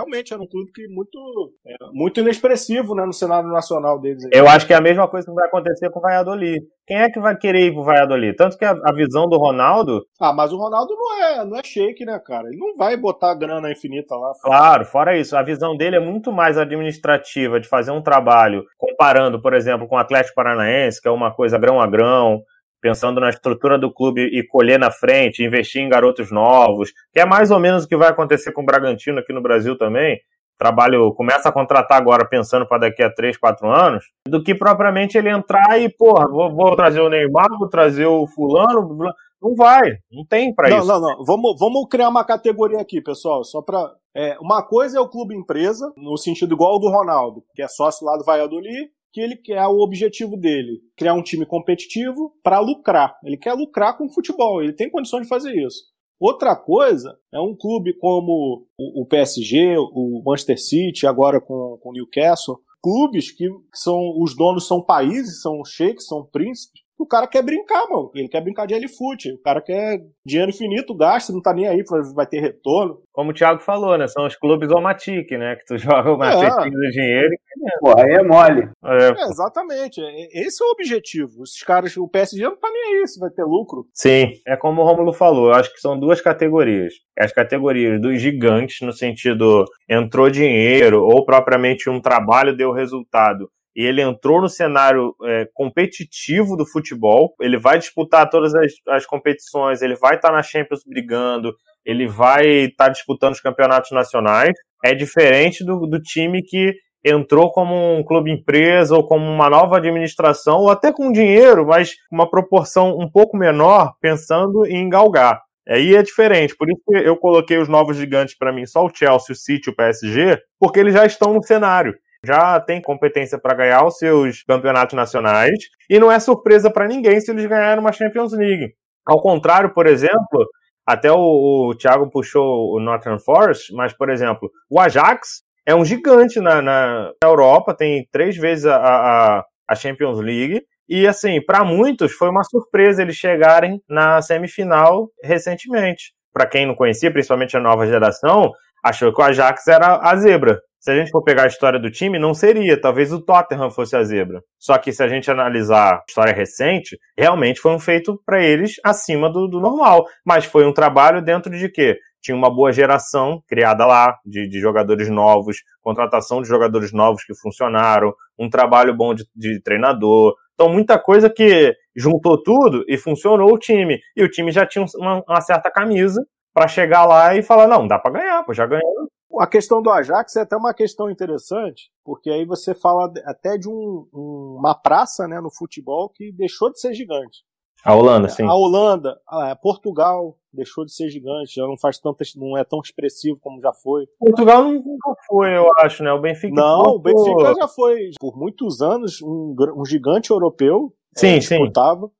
Realmente 0.00 0.34
era 0.34 0.42
um 0.42 0.46
clube 0.46 0.72
que 0.72 0.88
muito, 0.88 1.52
é, 1.64 1.76
muito 1.92 2.18
inexpressivo 2.18 2.96
né, 2.96 3.06
no 3.06 3.12
cenário 3.12 3.48
nacional 3.48 4.00
deles. 4.00 4.24
Eu 4.32 4.48
acho 4.48 4.66
que 4.66 4.72
é 4.72 4.76
a 4.76 4.80
mesma 4.80 5.06
coisa 5.06 5.24
que 5.24 5.32
vai 5.32 5.46
acontecer 5.46 5.88
com 5.88 6.00
o 6.00 6.02
Valladolid. 6.02 6.66
Quem 6.84 6.96
é 6.96 7.08
que 7.08 7.20
vai 7.20 7.36
querer 7.36 7.68
ir 7.68 7.72
pro 7.72 7.84
Valladolid? 7.84 8.34
Tanto 8.34 8.58
que 8.58 8.64
a, 8.64 8.72
a, 8.72 8.92
visão 8.92 9.28
do 9.28 9.38
Ronaldo. 9.38 10.04
Ah, 10.20 10.32
mas 10.32 10.52
o 10.52 10.56
Ronaldo 10.56 10.92
não 10.96 11.22
é, 11.22 11.44
não 11.44 11.56
é 11.56 11.62
shake, 11.62 12.04
né, 12.04 12.18
cara? 12.18 12.48
Ele 12.48 12.58
não 12.58 12.76
vai 12.76 12.96
botar 12.96 13.36
grana 13.36 13.70
infinita 13.70 14.16
lá. 14.16 14.32
Claro, 14.42 14.84
fora 14.84 15.16
isso. 15.16 15.36
A 15.36 15.42
visão 15.44 15.76
dele 15.76 15.94
é 15.94 16.00
muito 16.00 16.32
mais 16.32 16.58
administrativa, 16.58 17.60
de 17.60 17.68
fazer 17.68 17.92
um 17.92 18.02
trabalho, 18.02 18.64
comparando, 18.76 19.40
por 19.40 19.54
exemplo, 19.54 19.86
com 19.86 19.94
o 19.94 19.98
Atlético 19.98 20.34
Paranaense, 20.34 21.00
que 21.00 21.06
é 21.06 21.10
uma 21.12 21.32
coisa 21.32 21.56
grão 21.56 21.80
a 21.80 21.86
grão 21.86 22.42
pensando 22.84 23.18
na 23.18 23.30
estrutura 23.30 23.78
do 23.78 23.90
clube 23.90 24.20
e 24.20 24.46
colher 24.46 24.78
na 24.78 24.90
frente, 24.90 25.42
investir 25.42 25.80
em 25.80 25.88
garotos 25.88 26.30
novos, 26.30 26.92
que 27.10 27.18
é 27.18 27.24
mais 27.24 27.50
ou 27.50 27.58
menos 27.58 27.84
o 27.84 27.88
que 27.88 27.96
vai 27.96 28.10
acontecer 28.10 28.52
com 28.52 28.60
o 28.60 28.66
Bragantino 28.66 29.20
aqui 29.20 29.32
no 29.32 29.40
Brasil 29.40 29.78
também. 29.78 30.20
Trabalho 30.58 31.10
começa 31.14 31.48
a 31.48 31.52
contratar 31.52 31.96
agora 31.96 32.28
pensando 32.28 32.68
para 32.68 32.82
daqui 32.82 33.02
a 33.02 33.10
3, 33.10 33.38
4 33.38 33.66
anos, 33.70 34.04
do 34.28 34.44
que 34.44 34.54
propriamente 34.54 35.16
ele 35.16 35.30
entrar 35.30 35.80
e, 35.80 35.88
porra, 35.88 36.28
vou, 36.28 36.54
vou 36.54 36.76
trazer 36.76 37.00
o 37.00 37.08
Neymar, 37.08 37.48
vou 37.58 37.70
trazer 37.70 38.04
o 38.04 38.26
fulano, 38.26 38.98
não 39.40 39.54
vai, 39.56 39.96
não 40.12 40.26
tem 40.26 40.54
para 40.54 40.68
isso. 40.68 40.86
Não, 40.86 41.00
não, 41.00 41.16
não. 41.16 41.24
Vamos, 41.24 41.58
vamos 41.58 41.88
criar 41.88 42.10
uma 42.10 42.22
categoria 42.22 42.82
aqui, 42.82 43.00
pessoal, 43.00 43.44
só 43.44 43.62
para 43.62 43.94
é, 44.14 44.36
uma 44.38 44.62
coisa 44.62 44.98
é 44.98 45.00
o 45.00 45.08
clube 45.08 45.34
empresa, 45.34 45.90
no 45.96 46.18
sentido 46.18 46.54
igual 46.54 46.74
ao 46.74 46.80
do 46.80 46.90
Ronaldo, 46.90 47.42
que 47.54 47.62
é 47.62 47.66
sócio 47.66 48.06
lá 48.06 48.18
do 48.18 48.24
Valladolid, 48.24 48.90
que 49.14 49.20
ele 49.20 49.36
quer 49.36 49.64
o 49.68 49.78
objetivo 49.78 50.36
dele, 50.36 50.82
criar 50.96 51.14
um 51.14 51.22
time 51.22 51.46
competitivo 51.46 52.34
para 52.42 52.58
lucrar. 52.58 53.16
Ele 53.22 53.36
quer 53.36 53.52
lucrar 53.52 53.96
com 53.96 54.06
o 54.06 54.12
futebol, 54.12 54.60
ele 54.60 54.72
tem 54.72 54.90
condições 54.90 55.22
de 55.22 55.28
fazer 55.28 55.54
isso. 55.54 55.84
Outra 56.18 56.56
coisa 56.56 57.16
é 57.32 57.38
um 57.38 57.56
clube 57.56 57.96
como 57.96 58.66
o 58.76 59.06
PSG, 59.06 59.76
o 59.78 60.20
Manchester 60.26 60.60
City, 60.60 61.06
agora 61.06 61.40
com 61.40 61.78
o 61.80 61.92
Newcastle, 61.92 62.58
clubes 62.82 63.30
que 63.30 63.48
são 63.72 64.20
os 64.20 64.36
donos 64.36 64.66
são 64.66 64.82
países, 64.82 65.40
são 65.40 65.64
sheiks, 65.64 66.06
são 66.06 66.26
príncipes, 66.26 66.82
o 66.98 67.06
cara 67.06 67.26
quer 67.26 67.42
brincar, 67.42 67.86
mano. 67.88 68.10
Ele 68.14 68.28
quer 68.28 68.40
brincar 68.40 68.66
de 68.66 68.74
L-Foot. 68.74 69.32
O 69.32 69.42
cara 69.42 69.60
quer 69.60 70.00
dinheiro 70.24 70.50
infinito, 70.50 70.94
gasta, 70.94 71.32
não 71.32 71.42
tá 71.42 71.52
nem 71.52 71.68
aí, 71.68 71.82
vai 72.14 72.26
ter 72.26 72.40
retorno. 72.40 72.98
Como 73.12 73.30
o 73.30 73.34
Thiago 73.34 73.60
falou, 73.60 73.96
né? 73.98 74.06
São 74.06 74.26
os 74.26 74.36
clubes 74.36 74.70
Omatic, 74.70 75.30
né? 75.32 75.56
Que 75.56 75.64
tu 75.64 75.76
joga 75.78 76.12
o 76.12 76.18
macetinho 76.18 76.66
é. 76.66 76.86
do 76.86 76.90
dinheiro 76.90 77.28
e 77.32 77.80
Pô, 77.80 77.98
aí 77.98 78.12
é 78.12 78.22
mole. 78.22 78.68
É. 78.84 79.06
É, 79.06 79.24
exatamente. 79.28 80.00
Esse 80.32 80.62
é 80.62 80.66
o 80.66 80.72
objetivo. 80.72 81.42
Esses 81.42 81.62
caras, 81.62 81.96
o 81.96 82.08
PSG 82.08 82.42
não 82.42 82.56
tá 82.56 82.68
nem 82.70 83.00
aí 83.00 83.08
se 83.08 83.18
vai 83.18 83.30
ter 83.30 83.44
lucro. 83.44 83.86
Sim, 83.92 84.32
é 84.46 84.56
como 84.56 84.82
o 84.82 84.84
Romulo 84.84 85.12
falou. 85.12 85.48
Eu 85.48 85.54
acho 85.54 85.72
que 85.72 85.80
são 85.80 85.98
duas 85.98 86.20
categorias. 86.20 86.94
As 87.18 87.32
categorias 87.32 88.00
dos 88.00 88.20
gigantes, 88.20 88.80
no 88.82 88.92
sentido 88.92 89.64
entrou 89.88 90.30
dinheiro 90.30 91.02
ou 91.04 91.24
propriamente 91.24 91.88
um 91.88 92.00
trabalho 92.00 92.56
deu 92.56 92.72
resultado 92.72 93.48
e 93.76 93.84
ele 93.84 94.00
entrou 94.00 94.40
no 94.40 94.48
cenário 94.48 95.14
é, 95.24 95.48
competitivo 95.52 96.56
do 96.56 96.64
futebol. 96.64 97.34
Ele 97.40 97.58
vai 97.58 97.78
disputar 97.78 98.30
todas 98.30 98.54
as, 98.54 98.72
as 98.88 99.04
competições, 99.04 99.82
ele 99.82 99.96
vai 99.96 100.14
estar 100.14 100.28
tá 100.28 100.34
na 100.34 100.42
Champions 100.42 100.82
brigando, 100.86 101.52
ele 101.84 102.06
vai 102.06 102.46
estar 102.66 102.86
tá 102.86 102.90
disputando 102.90 103.32
os 103.32 103.40
campeonatos 103.40 103.90
nacionais. 103.90 104.52
É 104.84 104.94
diferente 104.94 105.64
do, 105.64 105.86
do 105.86 106.00
time 106.00 106.42
que 106.42 106.72
entrou 107.04 107.50
como 107.50 107.98
um 107.98 108.02
clube 108.02 108.30
empresa 108.30 108.94
ou 108.94 109.04
como 109.04 109.26
uma 109.26 109.50
nova 109.50 109.76
administração, 109.76 110.60
ou 110.60 110.70
até 110.70 110.92
com 110.92 111.12
dinheiro, 111.12 111.66
mas 111.66 111.92
uma 112.10 112.30
proporção 112.30 112.96
um 112.98 113.10
pouco 113.10 113.36
menor, 113.36 113.92
pensando 114.00 114.64
em 114.66 114.88
galgar. 114.88 115.42
Aí 115.68 115.94
é 115.94 116.02
diferente, 116.02 116.54
por 116.56 116.68
isso 116.68 116.80
que 116.86 116.96
eu 116.96 117.16
coloquei 117.16 117.58
os 117.58 117.68
novos 117.68 117.96
gigantes 117.96 118.36
para 118.36 118.52
mim, 118.52 118.66
só 118.66 118.84
o 118.84 118.90
Chelsea, 118.94 119.32
o 119.32 119.34
City 119.34 119.70
o 119.70 119.74
PSG, 119.74 120.38
porque 120.60 120.78
eles 120.78 120.92
já 120.92 121.06
estão 121.06 121.32
no 121.32 121.42
cenário 121.42 121.94
já 122.24 122.60
tem 122.60 122.80
competência 122.80 123.38
para 123.38 123.54
ganhar 123.54 123.84
os 123.84 123.98
seus 123.98 124.42
campeonatos 124.42 124.94
nacionais 124.94 125.58
e 125.88 125.98
não 125.98 126.10
é 126.10 126.18
surpresa 126.18 126.70
para 126.70 126.88
ninguém 126.88 127.20
se 127.20 127.30
eles 127.30 127.46
ganharem 127.46 127.80
uma 127.80 127.92
Champions 127.92 128.32
League. 128.32 128.74
Ao 129.06 129.20
contrário, 129.20 129.72
por 129.74 129.86
exemplo, 129.86 130.46
até 130.86 131.10
o, 131.10 131.70
o 131.70 131.74
Thiago 131.74 132.10
puxou 132.10 132.74
o 132.74 132.80
Northern 132.80 133.22
Forest, 133.22 133.72
mas, 133.74 133.92
por 133.92 134.10
exemplo, 134.10 134.50
o 134.70 134.78
Ajax 134.78 135.42
é 135.66 135.74
um 135.74 135.84
gigante 135.84 136.40
na, 136.40 136.60
na 136.60 137.12
Europa, 137.22 137.74
tem 137.74 138.06
três 138.12 138.36
vezes 138.36 138.66
a, 138.66 138.76
a, 138.76 139.44
a 139.68 139.74
Champions 139.74 140.20
League. 140.20 140.62
E, 140.88 141.06
assim, 141.06 141.40
para 141.40 141.64
muitos 141.64 142.12
foi 142.12 142.28
uma 142.28 142.44
surpresa 142.44 143.00
eles 143.00 143.16
chegarem 143.16 143.80
na 143.88 144.20
semifinal 144.20 145.08
recentemente. 145.22 146.12
Para 146.32 146.46
quem 146.46 146.66
não 146.66 146.74
conhecia, 146.74 147.10
principalmente 147.10 147.56
a 147.56 147.60
nova 147.60 147.86
geração, 147.86 148.52
achou 148.84 149.12
que 149.14 149.20
o 149.20 149.24
Ajax 149.24 149.66
era 149.66 149.98
a 150.02 150.14
zebra. 150.14 150.60
Se 150.78 150.90
a 150.90 150.94
gente 150.94 151.10
for 151.10 151.22
pegar 151.22 151.44
a 151.44 151.46
história 151.46 151.80
do 151.80 151.90
time, 151.90 152.18
não 152.18 152.34
seria. 152.34 152.78
Talvez 152.78 153.10
o 153.10 153.18
Tottenham 153.18 153.70
fosse 153.70 153.96
a 153.96 154.04
zebra. 154.04 154.42
Só 154.58 154.76
que 154.76 154.92
se 154.92 155.02
a 155.02 155.08
gente 155.08 155.30
analisar 155.30 155.94
a 155.94 156.02
história 156.06 156.34
recente, 156.34 156.98
realmente 157.16 157.58
foi 157.58 157.72
um 157.72 157.78
feito 157.78 158.20
para 158.26 158.44
eles 158.44 158.74
acima 158.84 159.32
do, 159.32 159.48
do, 159.48 159.58
normal. 159.60 160.04
Mas 160.26 160.44
foi 160.44 160.66
um 160.66 160.74
trabalho 160.74 161.22
dentro 161.22 161.56
de 161.56 161.70
quê? 161.70 161.96
Tinha 162.22 162.36
uma 162.36 162.54
boa 162.54 162.70
geração 162.70 163.42
criada 163.48 163.86
lá, 163.86 164.14
de, 164.26 164.46
de 164.46 164.60
jogadores 164.60 165.08
novos, 165.08 165.56
contratação 165.80 166.42
de 166.42 166.48
jogadores 166.48 166.92
novos 166.92 167.24
que 167.24 167.34
funcionaram, 167.34 168.12
um 168.38 168.50
trabalho 168.50 168.94
bom 168.94 169.14
de, 169.14 169.24
de 169.34 169.62
treinador. 169.62 170.34
Então, 170.52 170.68
muita 170.68 170.98
coisa 170.98 171.30
que 171.30 171.74
juntou 171.96 172.42
tudo 172.42 172.84
e 172.86 172.98
funcionou 172.98 173.54
o 173.54 173.58
time. 173.58 173.98
E 174.14 174.22
o 174.22 174.28
time 174.28 174.52
já 174.52 174.66
tinha 174.66 174.84
uma, 174.98 175.22
uma 175.26 175.40
certa 175.40 175.70
camisa 175.70 176.22
para 176.54 176.68
chegar 176.68 177.04
lá 177.04 177.36
e 177.36 177.42
falar: 177.42 177.66
não, 177.66 177.86
dá 177.86 177.98
para 177.98 178.12
ganhar, 178.12 178.44
pô, 178.44 178.54
já 178.54 178.66
ganhou 178.66 179.04
a 179.40 179.46
questão 179.46 179.82
do 179.82 179.90
Ajax 179.90 180.36
é 180.36 180.42
até 180.42 180.56
uma 180.56 180.74
questão 180.74 181.10
interessante, 181.10 181.90
porque 182.04 182.30
aí 182.30 182.44
você 182.44 182.74
fala 182.74 183.12
até 183.24 183.56
de 183.58 183.68
um, 183.68 184.06
um, 184.12 184.56
uma 184.58 184.74
praça 184.74 185.26
né, 185.26 185.40
no 185.40 185.50
futebol 185.50 186.08
que 186.08 186.32
deixou 186.32 186.70
de 186.70 186.80
ser 186.80 186.94
gigante. 186.94 187.42
A 187.84 187.94
Holanda, 187.94 188.28
sim. 188.30 188.44
A 188.44 188.54
Holanda, 188.54 189.20
a 189.28 189.54
Portugal 189.54 190.38
deixou 190.50 190.86
de 190.86 190.94
ser 190.94 191.10
gigante, 191.10 191.56
já 191.56 191.66
não 191.66 191.76
faz 191.76 191.98
tanto, 191.98 192.24
não 192.36 192.56
é 192.56 192.64
tão 192.64 192.80
expressivo 192.82 193.38
como 193.38 193.60
já 193.60 193.72
foi. 193.74 194.06
Portugal 194.18 194.64
nunca 194.64 195.14
foi, 195.26 195.54
eu 195.54 195.68
acho, 195.80 196.02
né? 196.02 196.10
O 196.12 196.20
Benfica. 196.20 196.54
Não, 196.54 196.80
o 196.80 196.98
Benfica 196.98 197.54
já 197.54 197.68
foi 197.68 198.10
por 198.18 198.38
muitos 198.38 198.80
anos 198.80 199.20
um, 199.20 199.54
um 199.76 199.84
gigante 199.84 200.30
europeu 200.30 200.94
Sim, 201.16 201.36
é, 201.36 201.40
sim. 201.40 201.72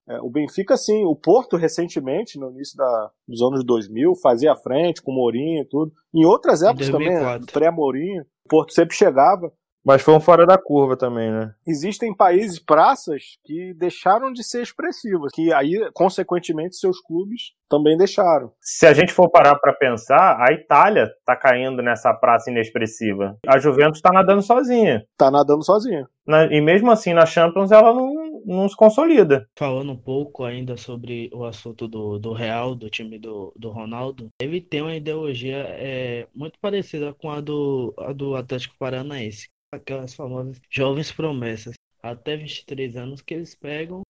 É, 0.09 0.21
o 0.21 0.31
Benfica, 0.31 0.77
sim. 0.77 1.05
O 1.05 1.17
Porto, 1.17 1.57
recentemente, 1.57 2.39
no 2.39 2.51
início 2.51 2.77
da, 2.77 3.11
dos 3.27 3.43
anos 3.43 3.65
2000, 3.65 4.15
fazia 4.23 4.55
frente 4.57 5.03
com 5.03 5.13
o 5.13 5.15
Mourinho 5.15 5.63
e 5.63 5.69
tudo. 5.69 5.93
Em 6.15 6.25
outras 6.25 6.63
épocas 6.63 6.89
também, 6.89 7.13
pré-Mourinho, 7.53 8.23
o 8.23 8.49
Porto 8.49 8.73
sempre 8.73 8.95
chegava. 8.97 9.53
Mas 9.85 10.01
foi 10.01 10.15
um 10.15 10.21
fora 10.21 10.47
da 10.47 10.57
curva 10.57 10.97
também, 10.97 11.31
né? 11.31 11.53
Existem 11.67 12.15
países, 12.17 12.59
praças, 12.59 13.37
que 13.45 13.75
deixaram 13.75 14.33
de 14.33 14.43
ser 14.43 14.63
expressivas, 14.63 15.31
que 15.35 15.53
aí, 15.53 15.91
consequentemente, 15.93 16.77
seus 16.77 16.99
clubes 17.01 17.53
também 17.69 17.97
deixaram. 17.99 18.51
Se 18.63 18.87
a 18.87 18.95
gente 18.95 19.13
for 19.13 19.29
parar 19.29 19.57
para 19.57 19.75
pensar, 19.75 20.39
a 20.41 20.53
Itália 20.55 21.11
tá 21.27 21.37
caindo 21.37 21.83
nessa 21.83 22.15
praça 22.15 22.51
inexpressiva. 22.51 23.37
A 23.47 23.59
Juventus 23.59 24.01
tá 24.01 24.11
nadando 24.11 24.41
sozinha. 24.41 25.05
Tá 25.19 25.31
nadando 25.31 25.63
sozinha. 25.63 26.09
Na, 26.27 26.47
e 26.47 26.63
mesmo 26.63 26.91
assim, 26.91 27.13
na 27.13 27.27
Champions, 27.27 27.71
ela 27.71 27.93
não, 27.93 28.14
não 28.45 28.69
se 28.69 28.77
consolida. 28.77 29.49
Falando 29.59 29.93
um 29.93 29.97
pouco 29.97 30.45
ainda 30.45 30.77
sobre 30.77 31.31
o 31.33 31.45
assunto 31.45 31.89
do, 31.89 32.19
do 32.19 32.33
Real, 32.33 32.75
do 32.75 32.91
time 32.91 33.19
do, 33.19 33.53
do 33.57 33.71
Ronaldo, 33.71 34.29
ele 34.41 34.61
tem 34.61 34.83
uma 34.83 34.95
ideologia 34.95 35.65
é, 35.69 36.27
muito 36.35 36.59
parecida 36.61 37.13
com 37.15 37.31
a 37.31 37.41
do, 37.41 37.95
a 37.99 38.13
do 38.13 38.37
Atlético 38.37 38.77
Paranaense 38.79 39.49
aquelas 39.75 40.15
famosas 40.15 40.61
jovens 40.71 41.13
promessas, 41.13 41.75
até 42.03 42.37
23 42.37 42.97
anos, 42.97 43.21
que 43.21 43.35
eles 43.35 43.55
pegam, 43.55 44.03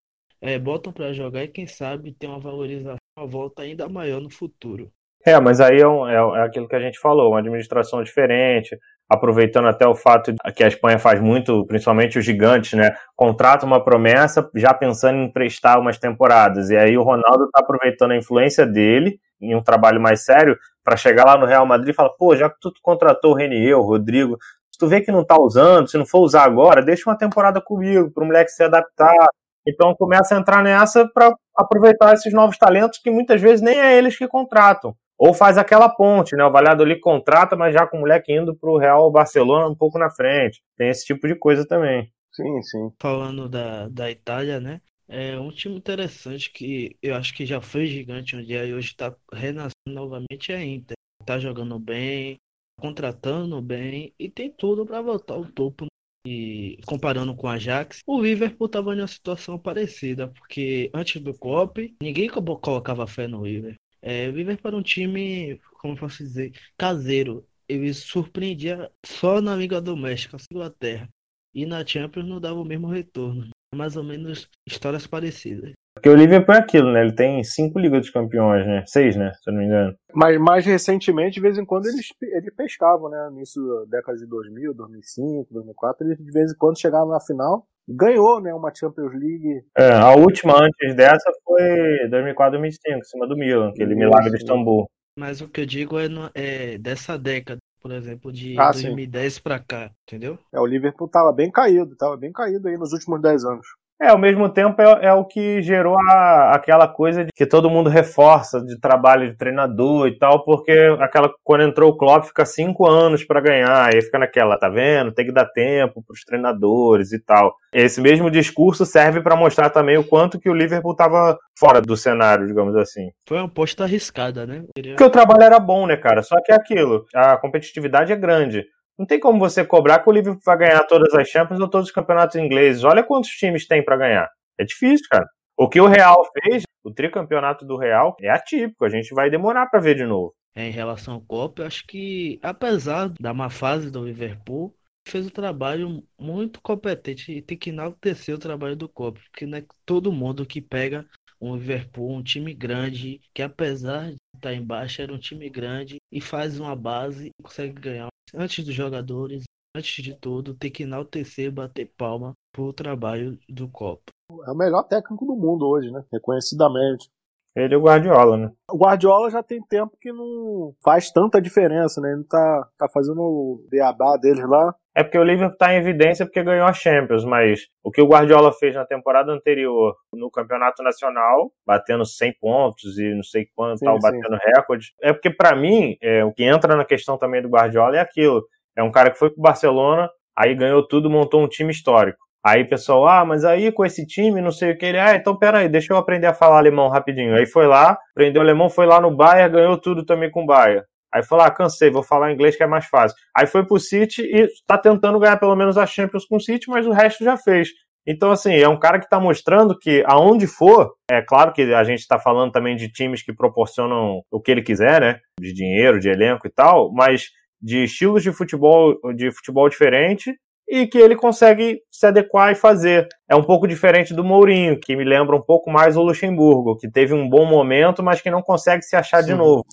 é, 0.41 0.59
botam 0.59 0.91
para 0.91 1.13
jogar 1.13 1.43
e 1.43 1.47
quem 1.47 1.65
sabe 1.65 2.13
tem 2.13 2.29
uma 2.29 2.39
valorização, 2.39 2.97
uma 3.17 3.27
volta 3.27 3.61
ainda 3.61 3.87
maior 3.87 4.21
no 4.21 4.29
futuro. 4.29 4.91
É, 5.25 5.39
mas 5.39 5.61
aí 5.61 5.79
é, 5.79 5.87
um, 5.87 6.05
é, 6.07 6.15
é, 6.15 6.41
aquilo 6.41 6.67
que 6.67 6.75
a 6.75 6.81
gente 6.81 6.99
falou, 6.99 7.29
uma 7.29 7.39
administração 7.39 8.03
diferente, 8.03 8.77
aproveitando 9.09 9.67
até 9.67 9.87
o 9.87 9.95
fato 9.95 10.33
que 10.55 10.63
a 10.63 10.67
Espanha 10.67 10.97
faz 10.97 11.19
muito, 11.19 11.65
principalmente 11.65 12.17
os 12.17 12.25
gigantes, 12.25 12.73
né? 12.73 12.95
Contrata 13.15 13.65
uma 13.65 13.83
promessa 13.83 14.49
já 14.55 14.73
pensando 14.73 15.17
em 15.19 15.31
prestar 15.31 15.79
umas 15.79 15.97
temporadas. 15.97 16.69
E 16.69 16.77
aí 16.77 16.97
o 16.97 17.03
Ronaldo 17.03 17.45
está 17.45 17.61
aproveitando 17.61 18.11
a 18.11 18.17
influência 18.17 18.65
dele 18.65 19.19
em 19.41 19.55
um 19.55 19.61
trabalho 19.61 20.01
mais 20.01 20.23
sério 20.23 20.57
para 20.83 20.97
chegar 20.97 21.25
lá 21.25 21.37
no 21.37 21.45
Real 21.45 21.65
Madrid 21.65 21.89
e 21.89 21.95
falar, 21.95 22.11
pô, 22.11 22.35
já 22.35 22.49
que 22.49 22.57
tu 22.59 22.71
contratou 22.81 23.31
o 23.31 23.35
Renier, 23.35 23.77
o 23.77 23.81
Rodrigo, 23.81 24.37
se 24.71 24.79
tu 24.79 24.87
vê 24.87 25.01
que 25.01 25.11
não 25.11 25.23
tá 25.23 25.39
usando, 25.39 25.87
se 25.87 25.97
não 25.97 26.05
for 26.05 26.21
usar 26.21 26.43
agora, 26.43 26.81
deixa 26.81 27.09
uma 27.09 27.17
temporada 27.17 27.61
comigo, 27.61 28.11
para 28.11 28.23
o 28.23 28.27
moleque 28.27 28.51
se 28.51 28.63
adaptar. 28.63 29.27
Então 29.67 29.95
começa 29.95 30.35
a 30.35 30.39
entrar 30.39 30.63
nessa 30.63 31.07
para 31.07 31.33
aproveitar 31.55 32.13
esses 32.13 32.33
novos 32.33 32.57
talentos 32.57 32.99
que 32.99 33.11
muitas 33.11 33.39
vezes 33.39 33.61
nem 33.61 33.79
é 33.79 33.97
eles 33.97 34.17
que 34.17 34.27
contratam. 34.27 34.95
Ou 35.17 35.33
faz 35.33 35.57
aquela 35.57 35.89
ponte, 35.89 36.35
né? 36.35 36.43
O 36.43 36.51
Valladolid 36.51 36.99
contrata, 36.99 37.55
mas 37.55 37.73
já 37.73 37.85
com 37.85 37.97
o 37.97 37.99
moleque 38.01 38.33
indo 38.33 38.55
para 38.55 38.69
o 38.69 38.77
Real 38.77 39.11
Barcelona 39.11 39.67
um 39.67 39.75
pouco 39.75 39.97
na 39.99 40.09
frente. 40.09 40.61
Tem 40.75 40.89
esse 40.89 41.05
tipo 41.05 41.27
de 41.27 41.35
coisa 41.35 41.65
também. 41.67 42.11
Sim, 42.31 42.61
sim. 42.63 42.91
Falando 42.99 43.47
da, 43.47 43.87
da 43.87 44.09
Itália, 44.09 44.59
né? 44.59 44.81
É 45.07 45.37
um 45.37 45.51
time 45.51 45.75
interessante 45.75 46.51
que 46.51 46.97
eu 47.01 47.15
acho 47.15 47.33
que 47.35 47.45
já 47.45 47.61
foi 47.61 47.85
gigante 47.85 48.35
um 48.35 48.43
dia 48.43 48.65
e 48.65 48.73
hoje 48.73 48.87
está 48.87 49.15
renascendo 49.31 49.71
novamente 49.87 50.51
é 50.51 50.55
a 50.55 50.65
Inter. 50.65 50.95
Tá 51.25 51.37
jogando 51.37 51.77
bem, 51.77 52.37
contratando 52.79 53.61
bem 53.61 54.13
e 54.17 54.29
tem 54.29 54.49
tudo 54.49 54.85
para 54.85 55.01
voltar 55.01 55.35
ao 55.35 55.45
topo. 55.45 55.85
E 56.25 56.79
comparando 56.85 57.35
com 57.35 57.47
a 57.47 57.53
Ajax, 57.53 57.99
o 58.07 58.21
Liverpool 58.21 58.67
estava 58.67 58.95
em 58.95 58.99
uma 58.99 59.07
situação 59.07 59.59
parecida, 59.59 60.29
porque 60.29 60.89
antes 60.93 61.21
do 61.21 61.37
COP, 61.37 61.93
ninguém 62.01 62.29
colocava 62.29 63.05
fé 63.05 63.27
no 63.27 63.45
Liverpool. 63.45 63.82
É, 64.05 64.27
o 64.27 64.31
Liverpool 64.31 64.67
era 64.67 64.77
um 64.77 64.83
time, 64.83 65.57
como 65.79 65.95
posso 65.95 66.17
dizer, 66.21 66.51
caseiro. 66.77 67.45
Ele 67.69 67.93
surpreendia 67.93 68.91
só 69.05 69.39
na 69.39 69.55
Liga 69.55 69.79
Doméstica, 69.79 70.35
na 70.35 70.43
Inglaterra. 70.51 71.07
E 71.55 71.65
na 71.65 71.85
Champions 71.85 72.27
não 72.27 72.41
dava 72.41 72.59
o 72.59 72.65
mesmo 72.65 72.87
retorno. 72.87 73.49
Mais 73.73 73.95
ou 73.95 74.03
menos 74.03 74.49
histórias 74.67 75.07
parecidas. 75.07 75.71
Porque 75.95 76.09
o 76.09 76.15
Liverpool 76.15 76.53
é 76.53 76.57
aquilo, 76.57 76.91
né? 76.91 77.01
Ele 77.01 77.15
tem 77.15 77.43
cinco 77.43 77.79
Ligas 77.79 78.01
dos 78.01 78.09
Campeões, 78.09 78.65
né? 78.65 78.83
Seis, 78.85 79.15
né? 79.15 79.31
Se 79.41 79.49
eu 79.49 79.53
não 79.53 79.61
me 79.61 79.67
engano. 79.67 79.95
Mas 80.13 80.37
mais 80.37 80.65
recentemente, 80.65 81.35
de 81.35 81.41
vez 81.41 81.57
em 81.57 81.65
quando, 81.65 81.85
eles, 81.85 82.09
eles 82.21 82.53
pescavam, 82.55 83.09
né? 83.09 83.29
Nisso 83.31 83.61
da 83.89 83.97
década 83.97 84.17
de 84.17 84.25
2000, 84.25 84.73
2005, 84.73 85.53
2004, 85.53 86.05
eles 86.05 86.17
de 86.17 86.31
vez 86.31 86.51
em 86.51 86.57
quando 86.57 86.79
chegavam 86.79 87.09
na 87.09 87.21
final 87.21 87.65
ganhou, 87.87 88.41
né, 88.41 88.53
uma 88.53 88.73
Champions 88.73 89.11
League. 89.13 89.63
É, 89.77 89.91
a 89.93 90.13
última 90.15 90.63
antes 90.63 90.95
dessa 90.95 91.31
foi 91.43 92.09
2004, 92.09 92.51
2005, 92.59 92.97
em 92.97 93.03
cima 93.03 93.27
do 93.27 93.37
Milan, 93.37 93.69
aquele 93.69 93.95
milagre 93.95 94.31
de 94.31 94.37
Istambul. 94.37 94.89
Mas 95.17 95.41
o 95.41 95.47
que 95.47 95.61
eu 95.61 95.65
digo 95.65 95.99
é, 95.99 96.07
no, 96.07 96.29
é 96.33 96.77
dessa 96.77 97.17
década, 97.17 97.59
por 97.79 97.91
exemplo, 97.91 98.31
de 98.31 98.57
ah, 98.57 98.71
2010 98.71 99.39
para 99.39 99.59
cá, 99.59 99.91
entendeu? 100.07 100.39
É, 100.51 100.59
o 100.59 100.65
Liverpool 100.65 101.07
tava 101.07 101.31
bem 101.31 101.51
caído, 101.51 101.95
tava 101.95 102.17
bem 102.17 102.31
caído 102.31 102.67
aí 102.67 102.77
nos 102.77 102.93
últimos 102.93 103.21
10 103.21 103.45
anos. 103.45 103.67
É, 104.01 104.09
ao 104.09 104.17
mesmo 104.17 104.49
tempo 104.49 104.81
é, 104.81 105.05
é 105.05 105.13
o 105.13 105.23
que 105.23 105.61
gerou 105.61 105.97
a, 105.97 106.51
aquela 106.53 106.87
coisa 106.87 107.23
de 107.23 107.29
que 107.33 107.45
todo 107.45 107.69
mundo 107.69 107.89
reforça 107.89 108.61
de 108.61 108.79
trabalho 108.79 109.29
de 109.29 109.37
treinador 109.37 110.07
e 110.07 110.17
tal, 110.17 110.43
porque 110.43 110.71
aquela 110.99 111.31
quando 111.43 111.63
entrou 111.63 111.91
o 111.91 111.97
Klopp 111.97 112.25
fica 112.25 112.45
cinco 112.45 112.85
anos 112.85 113.23
para 113.23 113.39
ganhar, 113.39 113.85
aí 113.85 114.01
fica 114.01 114.19
naquela, 114.19 114.57
tá 114.57 114.67
vendo? 114.67 115.13
Tem 115.13 115.25
que 115.25 115.31
dar 115.31 115.45
tempo 115.45 116.03
para 116.05 116.13
os 116.13 116.23
treinadores 116.25 117.13
e 117.13 117.19
tal. 117.19 117.55
Esse 117.71 118.01
mesmo 118.01 118.29
discurso 118.29 118.85
serve 118.85 119.21
para 119.21 119.35
mostrar 119.35 119.69
também 119.69 119.97
o 119.97 120.03
quanto 120.03 120.39
que 120.39 120.49
o 120.49 120.53
Liverpool 120.53 120.91
estava 120.91 121.37
fora 121.57 121.81
do 121.81 121.95
cenário, 121.95 122.45
digamos 122.45 122.75
assim. 122.75 123.09
Foi 123.27 123.37
uma 123.37 123.45
aposta 123.47 123.83
arriscada, 123.83 124.45
né? 124.45 124.63
Porque 124.73 125.03
o 125.03 125.09
trabalho 125.09 125.43
era 125.43 125.59
bom, 125.59 125.87
né, 125.87 125.95
cara? 125.95 126.21
Só 126.21 126.35
que 126.43 126.51
é 126.51 126.55
aquilo, 126.55 127.05
a 127.15 127.37
competitividade 127.37 128.11
é 128.11 128.15
grande. 128.15 128.65
Não 128.97 129.05
tem 129.05 129.19
como 129.19 129.39
você 129.39 129.65
cobrar 129.65 129.99
que 129.99 130.09
o 130.09 130.13
Liverpool 130.13 130.41
vai 130.45 130.57
ganhar 130.57 130.83
todas 130.83 131.13
as 131.13 131.27
Champions 131.27 131.59
ou 131.59 131.67
todos 131.67 131.87
os 131.87 131.93
campeonatos 131.93 132.35
ingleses. 132.35 132.83
Olha 132.83 133.03
quantos 133.03 133.31
times 133.31 133.67
tem 133.67 133.83
para 133.83 133.97
ganhar. 133.97 134.29
É 134.57 134.63
difícil, 134.63 135.07
cara. 135.09 135.27
O 135.57 135.67
que 135.67 135.81
o 135.81 135.87
Real 135.87 136.17
fez, 136.33 136.63
o 136.83 136.91
tricampeonato 136.91 137.65
do 137.65 137.77
Real, 137.77 138.15
é 138.21 138.29
atípico. 138.29 138.85
A 138.85 138.89
gente 138.89 139.13
vai 139.13 139.29
demorar 139.29 139.67
para 139.67 139.79
ver 139.79 139.95
de 139.95 140.05
novo. 140.05 140.33
Em 140.55 140.69
relação 140.69 141.15
ao 141.15 141.21
Copa, 141.21 141.63
eu 141.63 141.67
acho 141.67 141.85
que, 141.87 142.39
apesar 142.43 143.09
da 143.19 143.33
má 143.33 143.49
fase 143.49 143.89
do 143.89 144.05
Liverpool, 144.05 144.75
fez 145.07 145.25
um 145.25 145.29
trabalho 145.29 146.03
muito 146.19 146.61
competente 146.61 147.31
e 147.31 147.41
tem 147.41 147.57
que 147.57 147.71
enaltecer 147.71 148.35
o 148.35 148.39
trabalho 148.39 148.75
do 148.75 148.87
Copa, 148.87 149.19
porque 149.31 149.45
não 149.45 149.57
é 149.57 149.65
todo 149.85 150.11
mundo 150.11 150.45
que 150.45 150.61
pega 150.61 151.05
um 151.43 151.55
Liverpool, 151.55 152.11
um 152.11 152.23
time 152.23 152.53
grande, 152.53 153.19
que 153.33 153.41
apesar 153.41 154.11
de 154.11 154.17
estar 154.35 154.53
embaixo, 154.53 155.01
era 155.01 155.13
um 155.13 155.19
time 155.19 155.49
grande 155.49 155.97
e 156.11 156.21
faz 156.21 156.59
uma 156.59 156.75
base 156.75 157.27
e 157.27 157.43
consegue 157.43 157.73
ganhar 157.73 158.07
antes 158.33 158.63
dos 158.63 158.73
jogadores 158.73 159.43
antes 159.75 160.03
de 160.03 160.13
tudo, 160.15 160.53
tem 160.53 160.71
que 160.71 160.83
enaltecer 160.83 161.51
bater 161.51 161.91
palma 161.97 162.33
pro 162.51 162.71
trabalho 162.71 163.37
do 163.49 163.67
Copa. 163.67 164.11
É 164.45 164.51
o 164.51 164.55
melhor 164.55 164.83
técnico 164.83 165.25
do 165.25 165.35
mundo 165.35 165.67
hoje, 165.67 165.91
né? 165.91 166.03
Reconhecidamente. 166.11 167.09
Ele 167.55 167.75
e 167.75 167.77
o 167.77 167.81
Guardiola, 167.81 168.37
né? 168.37 168.51
O 168.71 168.77
Guardiola 168.77 169.29
já 169.29 169.43
tem 169.43 169.61
tempo 169.61 169.95
que 170.01 170.11
não 170.11 170.73
faz 170.83 171.11
tanta 171.11 171.39
diferença, 171.41 172.01
né? 172.01 172.11
Ele 172.11 172.23
tá, 172.23 172.67
tá 172.77 172.87
fazendo 172.91 173.21
o 173.21 173.67
beabá 173.69 174.17
deles 174.17 174.43
lá. 174.47 174.73
É 174.95 175.03
porque 175.03 175.17
o 175.17 175.23
Liverpool 175.23 175.57
tá 175.57 175.73
em 175.73 175.77
evidência 175.77 176.25
porque 176.25 176.43
ganhou 176.43 176.65
a 176.65 176.73
Champions, 176.73 177.25
mas 177.25 177.61
o 177.83 177.91
que 177.91 178.01
o 178.01 178.07
Guardiola 178.07 178.51
fez 178.51 178.75
na 178.75 178.85
temporada 178.85 179.31
anterior 179.31 179.95
no 180.13 180.29
Campeonato 180.29 180.83
Nacional, 180.83 181.51
batendo 181.65 182.05
100 182.05 182.35
pontos 182.39 182.97
e 182.99 183.13
não 183.13 183.23
sei 183.23 183.47
quanto, 183.55 183.79
Sim, 183.79 183.85
tal, 183.85 183.95
sim. 183.95 184.01
batendo 184.01 184.37
recorde, 184.43 184.93
é 185.01 185.11
porque 185.11 185.31
pra 185.31 185.55
mim, 185.55 185.95
é, 186.01 186.23
o 186.23 186.31
que 186.31 186.43
entra 186.43 186.75
na 186.75 186.85
questão 186.85 187.17
também 187.17 187.41
do 187.41 187.49
Guardiola 187.49 187.97
é 187.97 187.99
aquilo. 187.99 188.45
É 188.75 188.83
um 188.83 188.91
cara 188.91 189.09
que 189.11 189.17
foi 189.17 189.31
pro 189.31 189.41
Barcelona, 189.41 190.09
aí 190.35 190.53
ganhou 190.55 190.87
tudo, 190.87 191.09
montou 191.09 191.43
um 191.43 191.47
time 191.47 191.71
histórico. 191.71 192.19
Aí 192.45 192.65
pessoal, 192.65 193.07
ah, 193.07 193.25
mas 193.25 193.45
aí 193.45 193.71
com 193.71 193.85
esse 193.85 194.05
time, 194.05 194.41
não 194.41 194.51
sei 194.51 194.71
o 194.71 194.77
que 194.77 194.85
ele, 194.85 194.99
ah, 194.99 195.15
então 195.15 195.37
peraí, 195.37 195.69
deixa 195.69 195.93
eu 195.93 195.97
aprender 195.97 196.27
a 196.27 196.33
falar 196.33 196.57
alemão 196.57 196.89
rapidinho. 196.89 197.35
Aí 197.35 197.45
foi 197.45 197.67
lá, 197.67 197.97
aprendeu 198.11 198.41
alemão, 198.41 198.69
foi 198.69 198.85
lá 198.85 198.99
no 198.99 199.15
Bayern, 199.15 199.53
ganhou 199.53 199.77
tudo 199.77 200.05
também 200.05 200.29
com 200.29 200.43
o 200.43 200.45
Bayern. 200.45 200.83
Aí 201.13 201.23
falou, 201.23 201.45
ah, 201.45 201.51
cansei, 201.51 201.89
vou 201.89 202.03
falar 202.03 202.33
inglês 202.33 202.57
que 202.57 202.63
é 202.63 202.67
mais 202.67 202.85
fácil. 202.85 203.15
Aí 203.37 203.47
foi 203.47 203.65
pro 203.65 203.79
City 203.79 204.23
e 204.23 204.47
tá 204.67 204.77
tentando 204.77 205.19
ganhar 205.19 205.37
pelo 205.37 205.55
menos 205.55 205.77
a 205.77 205.85
Champions 205.85 206.25
com 206.25 206.35
o 206.35 206.41
City, 206.41 206.69
mas 206.69 206.85
o 206.85 206.91
resto 206.91 207.23
já 207.23 207.37
fez. 207.37 207.69
Então, 208.05 208.31
assim, 208.31 208.53
é 208.55 208.67
um 208.67 208.77
cara 208.77 208.99
que 208.99 209.07
tá 209.07 209.19
mostrando 209.19 209.77
que 209.79 210.03
aonde 210.05 210.45
for, 210.45 210.93
é 211.09 211.21
claro 211.21 211.53
que 211.53 211.61
a 211.73 211.83
gente 211.85 212.05
tá 212.05 212.19
falando 212.19 212.51
também 212.51 212.75
de 212.75 212.91
times 212.91 213.23
que 213.23 213.31
proporcionam 213.31 214.21
o 214.29 214.41
que 214.41 214.51
ele 214.51 214.61
quiser, 214.61 214.99
né? 214.99 215.19
De 215.39 215.53
dinheiro, 215.53 215.99
de 215.99 216.09
elenco 216.09 216.45
e 216.45 216.49
tal, 216.49 216.91
mas 216.91 217.29
de 217.61 217.85
estilos 217.85 218.21
de 218.21 218.33
futebol, 218.33 218.99
de 219.15 219.31
futebol 219.31 219.69
diferente 219.69 220.33
e 220.67 220.87
que 220.87 220.97
ele 220.97 221.15
consegue 221.15 221.81
se 221.91 222.05
adequar 222.05 222.51
e 222.51 222.55
fazer. 222.55 223.07
É 223.29 223.35
um 223.35 223.43
pouco 223.43 223.67
diferente 223.67 224.13
do 224.13 224.23
Mourinho, 224.23 224.79
que 224.79 224.95
me 224.95 225.03
lembra 225.03 225.35
um 225.35 225.41
pouco 225.41 225.71
mais 225.71 225.95
o 225.97 226.03
Luxemburgo, 226.03 226.77
que 226.77 226.89
teve 226.89 227.13
um 227.13 227.29
bom 227.29 227.45
momento, 227.45 228.01
mas 228.01 228.21
que 228.21 228.31
não 228.31 228.41
consegue 228.41 228.83
se 228.83 228.95
achar 228.95 229.21
de 229.21 229.31
Sim. 229.31 229.37
novo. 229.37 229.65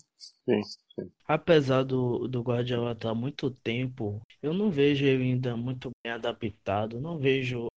Sim. 0.44 0.60
Apesar 1.26 1.84
do, 1.84 2.26
do 2.26 2.42
Guardiola 2.42 2.92
estar 2.92 3.10
há 3.10 3.14
muito 3.14 3.50
tempo, 3.50 4.20
eu 4.42 4.52
não 4.52 4.70
vejo 4.70 5.04
ele 5.06 5.24
ainda 5.24 5.56
muito 5.56 5.90
bem 6.04 6.12
adaptado, 6.12 7.00
não 7.00 7.18
vejo 7.18 7.68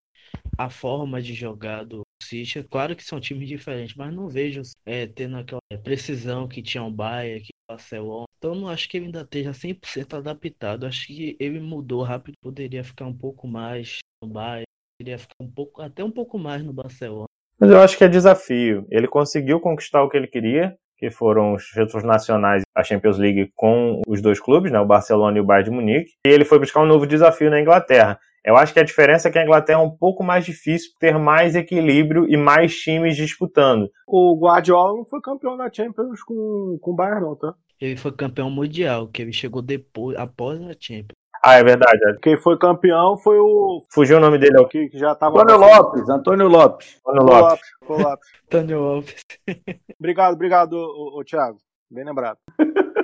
a 0.58 0.70
forma 0.70 1.22
de 1.22 1.34
jogar 1.34 1.84
do 1.86 2.02
City. 2.22 2.60
É 2.60 2.64
claro 2.64 2.96
que 2.96 3.04
são 3.04 3.20
times 3.20 3.48
diferentes, 3.48 3.96
mas 3.96 4.14
não 4.14 4.28
vejo 4.28 4.62
é, 4.86 5.08
tendo 5.08 5.38
aquela 5.38 5.62
precisão 5.84 6.48
que 6.48 6.62
tinha 6.62 6.84
o 6.84 6.92
Bayern, 6.92 7.42
que 7.42 7.52
o 7.52 7.74
Barcelona. 7.74 8.26
Então 8.44 8.54
não 8.54 8.68
acho 8.68 8.90
que 8.90 8.98
ele 8.98 9.06
ainda 9.06 9.22
esteja 9.22 9.52
100% 9.52 10.18
adaptado. 10.18 10.86
Acho 10.86 11.08
que 11.08 11.38
ele 11.40 11.62
mudou 11.62 12.04
rápido, 12.04 12.36
poderia 12.42 12.84
ficar 12.84 13.06
um 13.06 13.18
pouco 13.18 13.48
mais 13.48 14.00
no 14.22 14.28
Bayern, 14.28 14.66
poderia 15.00 15.18
ficar 15.18 15.36
um 15.40 15.50
pouco, 15.50 15.82
até 15.82 16.04
um 16.04 16.12
pouco 16.12 16.38
mais 16.38 16.62
no 16.62 16.74
Barcelona. 16.74 17.28
Mas 17.58 17.72
eu 17.72 17.80
acho 17.80 17.98
que 17.98 18.04
é 18.04 18.10
desafio. 18.10 18.86
Ele 18.92 19.08
conseguiu 19.08 19.62
conquistar 19.62 20.04
o 20.04 20.10
que 20.10 20.18
ele 20.18 20.28
queria, 20.28 20.76
que 20.98 21.10
foram 21.10 21.54
os 21.54 21.64
títulos 21.68 22.04
nacionais, 22.04 22.64
a 22.76 22.84
Champions 22.84 23.18
League 23.18 23.50
com 23.56 24.02
os 24.06 24.22
dois 24.22 24.42
clubes, 24.42 24.74
né, 24.74 24.80
o 24.82 24.86
Barcelona 24.86 25.38
e 25.38 25.42
o 25.42 25.46
Bayern 25.46 25.70
de 25.70 25.76
Munique. 25.78 26.12
E 26.28 26.30
ele 26.30 26.44
foi 26.44 26.60
buscar 26.60 26.82
um 26.82 26.86
novo 26.86 27.08
desafio 27.08 27.50
na 27.50 27.62
Inglaterra. 27.62 28.20
Eu 28.46 28.58
acho 28.58 28.74
que 28.74 28.80
a 28.80 28.84
diferença 28.84 29.30
é 29.30 29.32
que 29.32 29.40
a 29.40 29.44
Inglaterra 29.44 29.80
é 29.80 29.84
um 29.84 29.90
pouco 29.90 30.24
mais 30.24 30.44
difícil 30.44 30.92
ter 31.00 31.18
mais 31.18 31.56
equilíbrio 31.56 32.26
e 32.30 32.36
mais 32.36 32.76
times 32.76 33.16
disputando. 33.16 33.90
O 34.06 34.38
Guardiola 34.38 34.98
não 34.98 35.06
foi 35.06 35.22
campeão 35.22 35.56
da 35.56 35.72
Champions 35.72 36.22
com, 36.24 36.78
com 36.82 36.92
o 36.92 36.96
Bayern, 36.96 37.22
não, 37.22 37.36
tá? 37.36 37.54
Ele 37.80 37.96
foi 37.96 38.12
campeão 38.12 38.50
mundial, 38.50 39.08
que 39.08 39.22
ele 39.22 39.34
chegou 39.34 39.62
depois, 39.62 40.18
após 40.18 40.62
a 40.62 40.74
Champions. 40.78 41.18
Ah, 41.46 41.56
é 41.56 41.64
verdade. 41.64 42.00
Quem 42.22 42.38
foi 42.38 42.58
campeão 42.58 43.18
foi 43.18 43.38
o 43.38 43.84
Fugiu 43.92 44.16
o 44.18 44.20
nome 44.22 44.38
dele, 44.38 44.58
é 44.58 44.62
o 44.62 44.68
que 44.68 44.88
que 44.88 44.98
já 44.98 45.14
tava. 45.14 45.42
Antônio 45.42 45.60
Lopes, 45.60 46.10
Antônio 46.10 46.48
Lopes. 46.48 47.02
Antônio 47.06 47.22
o 47.22 47.26
Lopes. 47.26 47.50
Lopes. 47.50 47.70
foi 47.86 47.98
o 47.98 48.02
Lopes. 48.02 48.30
Lopes. 48.72 49.26
Obrigado, 50.00 50.34
obrigado, 50.34 50.74
ô, 50.74 51.20
ô, 51.20 51.24
Thiago. 51.26 51.58
Bem 51.92 52.06
lembrado. 52.06 52.38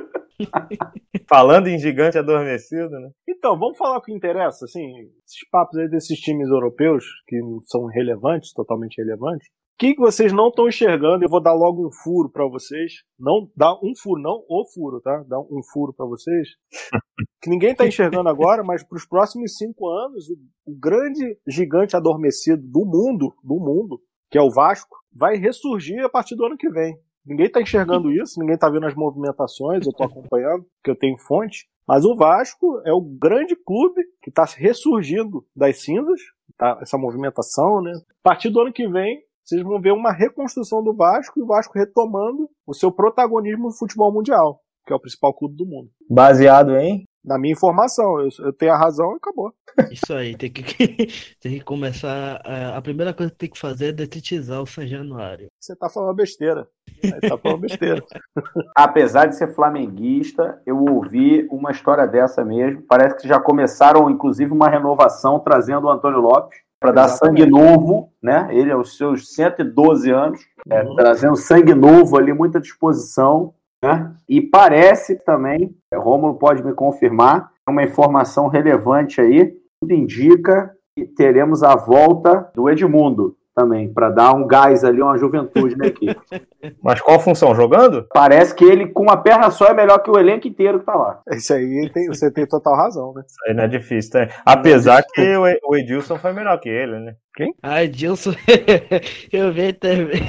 Falando 1.28 1.67
em 1.67 1.78
gigante 1.78 2.17
adormecido, 2.17 2.89
né? 2.89 3.10
Então, 3.28 3.58
vamos 3.58 3.78
falar 3.78 3.97
o 3.97 4.02
que 4.02 4.13
interessa, 4.13 4.65
assim, 4.65 4.86
esses 5.25 5.47
papos 5.52 5.78
aí 5.78 5.89
desses 5.89 6.19
times 6.19 6.49
europeus, 6.49 7.06
que 7.28 7.39
são 7.67 7.86
relevantes, 7.86 8.54
totalmente 8.54 8.97
relevantes. 8.97 9.47
O 9.47 9.80
que, 9.80 9.95
vocês 9.95 10.34
não 10.34 10.49
estão 10.49 10.67
enxergando? 10.67 11.23
Eu 11.23 11.30
vou 11.30 11.41
dar 11.41 11.54
logo 11.54 11.88
um 11.88 11.91
furo 12.04 12.30
pra 12.30 12.45
vocês. 12.45 12.95
Não, 13.17 13.49
dá 13.56 13.73
um 13.75 13.93
furo, 13.95 14.21
não 14.21 14.43
o 14.49 14.65
furo, 14.73 14.99
tá? 14.99 15.23
Dá 15.25 15.39
um 15.39 15.62
furo 15.71 15.93
pra 15.93 16.06
vocês. 16.06 16.49
que 17.41 17.49
ninguém 17.49 17.73
tá 17.73 17.88
enxergando 17.88 18.28
agora, 18.28 18.62
mas 18.62 18.84
pros 18.84 19.06
próximos 19.06 19.56
cinco 19.56 19.88
anos, 19.88 20.30
o, 20.30 20.36
o 20.65 20.78
grande 20.78 21.38
gigante 21.47 21.95
adormecido 21.95 22.62
do 22.62 22.86
mundo, 22.86 23.34
do 23.41 23.56
mundo, 23.56 24.02
que 24.30 24.38
é 24.38 24.41
o 24.41 24.52
Vasco, 24.52 24.97
vai 25.13 25.38
ressurgir 25.38 26.04
a 26.04 26.10
partir 26.10 26.36
do 26.36 26.45
ano 26.45 26.58
que 26.58 26.69
vem. 26.69 26.97
Ninguém 27.25 27.49
tá 27.49 27.62
enxergando 27.62 28.12
isso, 28.12 28.39
ninguém 28.39 28.58
tá 28.58 28.69
vendo 28.69 28.86
as 28.86 28.95
movimentações, 28.95 29.86
eu 29.86 29.93
tô 29.93 30.03
acompanhando, 30.03 30.65
porque 30.75 30.91
eu 30.91 30.95
tenho 30.95 31.17
fonte. 31.17 31.67
Mas 31.88 32.05
o 32.05 32.15
Vasco 32.15 32.82
é 32.86 32.93
o 32.93 33.01
grande 33.01 33.55
clube 33.55 34.03
que 34.21 34.29
está 34.29 34.45
ressurgindo 34.45 35.45
das 35.55 35.82
cinzas, 35.82 36.19
tá? 36.58 36.77
essa 36.82 36.97
movimentação, 36.97 37.82
né? 37.82 37.91
A 37.91 38.29
partir 38.29 38.49
do 38.49 38.62
ano 38.62 38.71
que 38.71 38.88
vem, 38.88 39.19
vocês 39.43 39.63
vão 39.63 39.82
ver 39.82 39.91
uma 39.91 40.12
reconstrução 40.12 40.84
do 40.84 40.95
Vasco 40.95 41.39
e 41.39 41.41
o 41.41 41.47
Vasco 41.47 41.77
retomando 41.77 42.47
o 42.67 42.73
seu 42.73 42.91
protagonismo 42.91 43.65
no 43.65 43.73
futebol 43.73 44.13
mundial, 44.13 44.62
que 44.86 44.93
é 44.93 44.95
o 44.95 44.99
principal 44.99 45.34
clube 45.34 45.55
do 45.55 45.65
mundo. 45.65 45.89
Baseado 46.08 46.77
em. 46.77 47.03
Na 47.23 47.38
minha 47.38 47.53
informação, 47.53 48.19
eu, 48.21 48.29
eu 48.39 48.53
tenho 48.53 48.71
a 48.73 48.77
razão 48.77 49.13
e 49.13 49.17
acabou. 49.17 49.53
Isso 49.91 50.13
aí, 50.13 50.36
tem 50.36 50.51
que, 50.51 50.63
tem 51.41 51.60
que 51.60 51.63
começar. 51.63 52.41
A, 52.45 52.77
a 52.77 52.82
primeira 52.82 53.13
coisa 53.13 53.32
que 53.32 53.38
tem 53.38 53.49
que 53.49 53.60
fazer 53.60 53.88
é 53.88 53.91
detetizar 53.91 54.62
o 54.62 54.65
São 54.65 54.86
Januário. 54.88 55.47
Você 55.60 55.75
tá 55.75 55.89
falando 55.89 56.15
besteira. 56.15 56.67
Você 57.01 57.19
tá 57.29 57.38
falando 57.38 57.62
besteira. 57.62 58.03
Apesar 58.75 59.27
de 59.27 59.36
ser 59.36 59.53
flamenguista, 59.53 60.62
eu 60.65 60.77
ouvi 60.77 61.47
uma 61.51 61.71
história 61.71 62.08
dessa 62.08 62.43
mesmo. 62.43 62.82
Parece 62.88 63.17
que 63.17 63.27
já 63.27 63.39
começaram, 63.39 64.10
inclusive, 64.10 64.51
uma 64.51 64.69
renovação 64.69 65.39
trazendo 65.39 65.86
o 65.88 65.91
Antônio 65.91 66.19
Lopes 66.19 66.58
para 66.79 66.91
dar 66.93 67.10
sangue 67.10 67.45
novo, 67.45 68.12
né? 68.23 68.47
Ele 68.51 68.71
aos 68.71 68.95
seus 68.97 69.34
112 69.34 70.10
anos, 70.12 70.39
é, 70.69 70.82
Uhum. 70.84 70.95
trazendo 70.95 71.36
sangue 71.36 71.73
novo 71.73 72.17
ali, 72.17 72.32
muita 72.34 72.60
disposição, 72.60 73.53
né? 73.84 74.13
E 74.28 74.42
parece 74.42 75.15
também, 75.24 75.76
Rômulo 75.94 76.36
pode 76.36 76.63
me 76.63 76.74
confirmar, 76.74 77.52
uma 77.68 77.84
informação 77.84 78.48
relevante 78.48 79.22
aí, 79.22 79.56
tudo 79.80 79.94
indica 79.94 80.76
que 80.96 81.06
teremos 81.06 81.63
a 81.63 81.76
volta 81.76 82.52
do 82.56 82.70
Edmundo 82.70 83.38
também, 83.60 83.91
para 83.91 84.10
dar 84.10 84.34
um 84.34 84.48
gás 84.48 84.84
ali, 84.86 85.02
uma 85.02 85.17
juventude 85.17 85.76
na 85.78 85.88
equipe. 85.88 86.15
Mas 86.82 87.02
qual 87.02 87.19
função? 87.19 87.54
Jogando? 87.54 88.08
Parece 88.13 88.56
que 88.56 88.63
ele, 88.63 88.88
com 88.88 89.04
uma 89.04 89.17
perna 89.17 89.52
só, 89.52 89.67
é 89.67 89.74
melhor 89.74 90.00
que 90.00 90.10
o 90.10 90.17
elenco 90.17 90.48
inteiro 90.48 90.80
que 90.80 90.86
tá 90.86 90.95
lá. 90.95 91.19
Isso 91.34 91.54
aí 91.54 91.89
tem- 91.93 92.08
você 92.08 92.32
tem 92.32 92.45
total 92.45 92.76
razão, 92.76 93.13
né? 93.13 93.24
Isso 93.28 93.36
aí 93.48 93.54
não 93.54 93.63
é 93.63 93.67
difícil, 93.67 94.19
né? 94.22 94.30
Apesar 94.45 95.04
que 95.04 95.22
o 95.36 95.43
o 95.69 95.76
Edilson 95.76 96.17
foi 96.17 96.32
melhor 96.32 96.58
que 96.60 96.69
ele, 96.69 97.00
né? 97.00 97.15
Ai, 97.63 97.88
Dilson, 97.88 98.32
eu 99.32 99.52
vi 99.54 99.72
também 99.72 100.22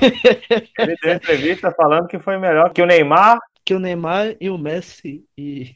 Ele 0.79 0.97
deu 1.03 1.14
entrevista 1.14 1.73
falando 1.73 2.07
que 2.07 2.19
foi 2.19 2.38
melhor 2.38 2.73
que 2.73 2.81
o 2.83 2.87
Neymar, 2.87 3.38
que 3.64 3.75
o 3.75 3.79
Neymar 3.81 4.37
e 4.40 4.49
o 4.51 4.59
Messi. 4.59 5.25
E... 5.37 5.75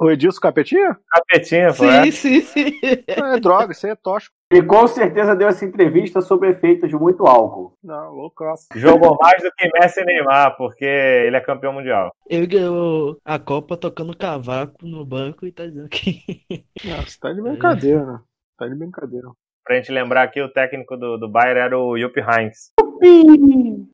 O 0.00 0.10
Edilson 0.10 0.40
Capetinha? 0.40 0.96
Capetinha, 1.08 1.72
foi. 1.72 1.88
é. 1.88 2.04
Sim, 2.10 2.10
sim, 2.12 2.40
sim. 2.40 2.72
Não, 3.18 3.34
é 3.34 3.40
droga, 3.40 3.72
isso 3.72 3.86
aí 3.86 3.92
é 3.92 3.96
tóxico. 3.96 4.34
Ele 4.52 4.66
com 4.66 4.86
certeza 4.86 5.34
deu 5.34 5.48
essa 5.48 5.64
entrevista 5.64 6.20
sobre 6.20 6.50
efeitos 6.50 6.90
de 6.90 6.94
muito 6.94 7.26
álcool. 7.26 7.74
Não, 7.82 8.12
loucaço. 8.12 8.68
Jogou 8.74 9.16
mais 9.18 9.42
do 9.42 9.50
que 9.50 9.66
Messi 9.72 10.02
e 10.02 10.04
Neymar, 10.04 10.58
porque 10.58 10.84
ele 10.84 11.34
é 11.34 11.40
campeão 11.40 11.72
mundial. 11.72 12.14
Ele 12.28 12.46
ganhou 12.46 13.16
a 13.24 13.38
Copa 13.38 13.78
tocando 13.78 14.14
cavaco 14.14 14.74
no 14.82 15.06
banco 15.06 15.46
e 15.46 15.52
tá 15.52 15.64
dizendo 15.64 15.88
que. 15.88 16.20
Você 16.84 17.18
tá 17.18 17.32
de 17.32 17.40
brincadeira, 17.40 18.04
né? 18.04 18.20
Tá 18.58 18.68
de 18.68 18.74
brincadeira. 18.74 19.28
Pra 19.64 19.76
gente 19.76 19.90
lembrar 19.90 20.24
aqui, 20.24 20.42
o 20.42 20.52
técnico 20.52 20.98
do, 20.98 21.16
do 21.16 21.30
Bayern 21.30 21.60
era 21.60 21.78
o 21.78 21.98
Jupp 21.98 22.20
Heynckes. 22.20 22.72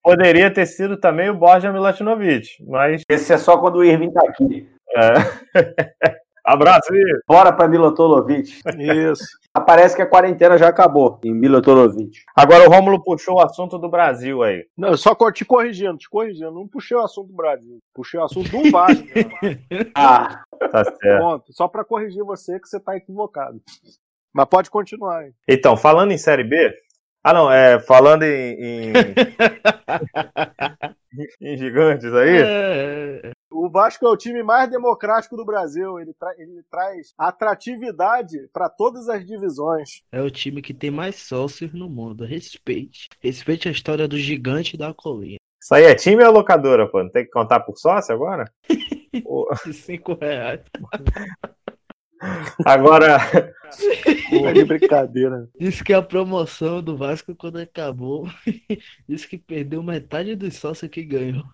Poderia 0.03 0.53
ter 0.53 0.67
sido 0.67 0.97
também 0.97 1.31
o 1.31 1.35
Borja 1.35 1.73
Milutinovic, 1.73 2.65
mas... 2.67 3.03
Esse 3.09 3.33
é 3.33 3.39
só 3.39 3.59
quando 3.59 3.77
o 3.77 3.85
Irving 3.85 4.11
tá 4.11 4.23
aqui. 4.29 4.69
É. 4.97 6.18
Abraço, 6.49 6.95
Ih. 6.95 7.21
Bora 7.27 7.53
pra 7.53 7.69
Milotolovic. 7.69 8.61
Isso. 8.79 9.25
Parece 9.67 9.97
que 9.97 10.03
a 10.03 10.07
quarentena 10.07 10.57
já 10.57 10.69
acabou 10.69 11.19
em 11.25 11.35
Milotolovic. 11.35 12.21
Agora 12.35 12.67
o 12.67 12.73
Rômulo 12.73 13.03
puxou 13.03 13.37
o 13.37 13.41
assunto 13.41 13.77
do 13.77 13.89
Brasil 13.89 14.43
aí. 14.43 14.65
Não, 14.77 14.97
só 14.97 15.15
te 15.33 15.45
corrigindo, 15.45 15.99
te 15.99 16.09
corrigindo. 16.09 16.53
Não 16.53 16.67
puxei 16.67 16.97
o 16.97 17.03
assunto 17.03 17.29
do 17.29 17.35
Brasil. 17.37 17.79
Puxei 17.93 18.21
o 18.21 18.25
assunto 18.25 18.49
do 18.51 18.71
Vasco. 18.71 19.05
Ah, 19.95 20.43
Tá 20.59 20.85
certo. 20.85 21.23
Ponto. 21.23 21.53
Só 21.53 21.69
pra 21.69 21.85
corrigir 21.85 22.25
você 22.25 22.59
que 22.59 22.69
você 22.69 22.81
tá 22.81 22.97
equivocado. 22.97 23.61
Mas 24.33 24.47
pode 24.47 24.71
continuar. 24.71 25.25
Hein? 25.25 25.33
Então, 25.49 25.77
falando 25.77 26.13
em 26.13 26.19
Série 26.19 26.45
B... 26.45 26.73
Ah, 27.23 27.35
não, 27.35 27.51
é... 27.51 27.81
Falando 27.81 28.23
em... 28.23 28.55
em... 28.61 28.93
em 31.41 31.57
gigantes 31.57 32.13
aí... 32.13 32.43
É, 32.43 33.31
O, 33.51 33.67
O 33.67 33.71
Vasco 33.71 34.07
é 34.07 34.09
o 34.09 34.17
time 34.17 34.43
mais 34.43 34.71
democrático 34.71 35.37
do 35.37 35.45
Brasil. 35.45 35.99
Ele, 35.99 36.15
tra 36.15 36.33
ele 36.39 36.63
traz 36.71 37.13
atratividade 37.19 38.49
para 38.53 38.69
todas 38.69 39.09
as 39.09 39.25
divisões. 39.27 40.03
É 40.13 40.23
o 40.23 40.31
time 40.31 40.63
que 40.63 40.73
tem 40.73 40.91
mais 40.91 41.17
sócios 41.17 41.73
no 41.73 41.89
mundo. 41.89 42.25
Respeite. 42.25 43.09
Respeite 43.21 43.69
a 43.69 43.73
história 43.73 44.09
do 44.09 44.17
gigante 44.17 44.77
da 44.77 44.95
colina. 44.95 45.39
Isso 45.61 45.75
aí 45.75 45.85
é 45.85 45.95
time 45.95 46.25
ou 46.25 46.33
locadora, 46.33 46.89
pô? 46.89 47.03
Não 47.03 47.11
tem 47.11 47.25
que 47.25 47.31
contar 47.31 47.61
por 47.61 47.77
sócio 47.77 48.15
agora? 48.15 48.51
De 49.67 49.73
cinco 49.73 50.15
reais. 50.15 50.61
Agora, 52.65 53.19
de 54.55 54.65
brincadeira. 54.65 55.49
Disse 55.59 55.83
que 55.85 55.93
a 55.93 56.03
promoção 56.03 56.83
do 56.83 56.97
Vasco, 56.97 57.35
quando 57.35 57.59
acabou, 57.59 58.27
disse 59.09 59.29
que 59.29 59.39
perdeu 59.39 59.83
metade 59.83 60.35
dos 60.35 60.57
sócios 60.57 60.91
que 60.91 61.03
ganhou. 61.05 61.45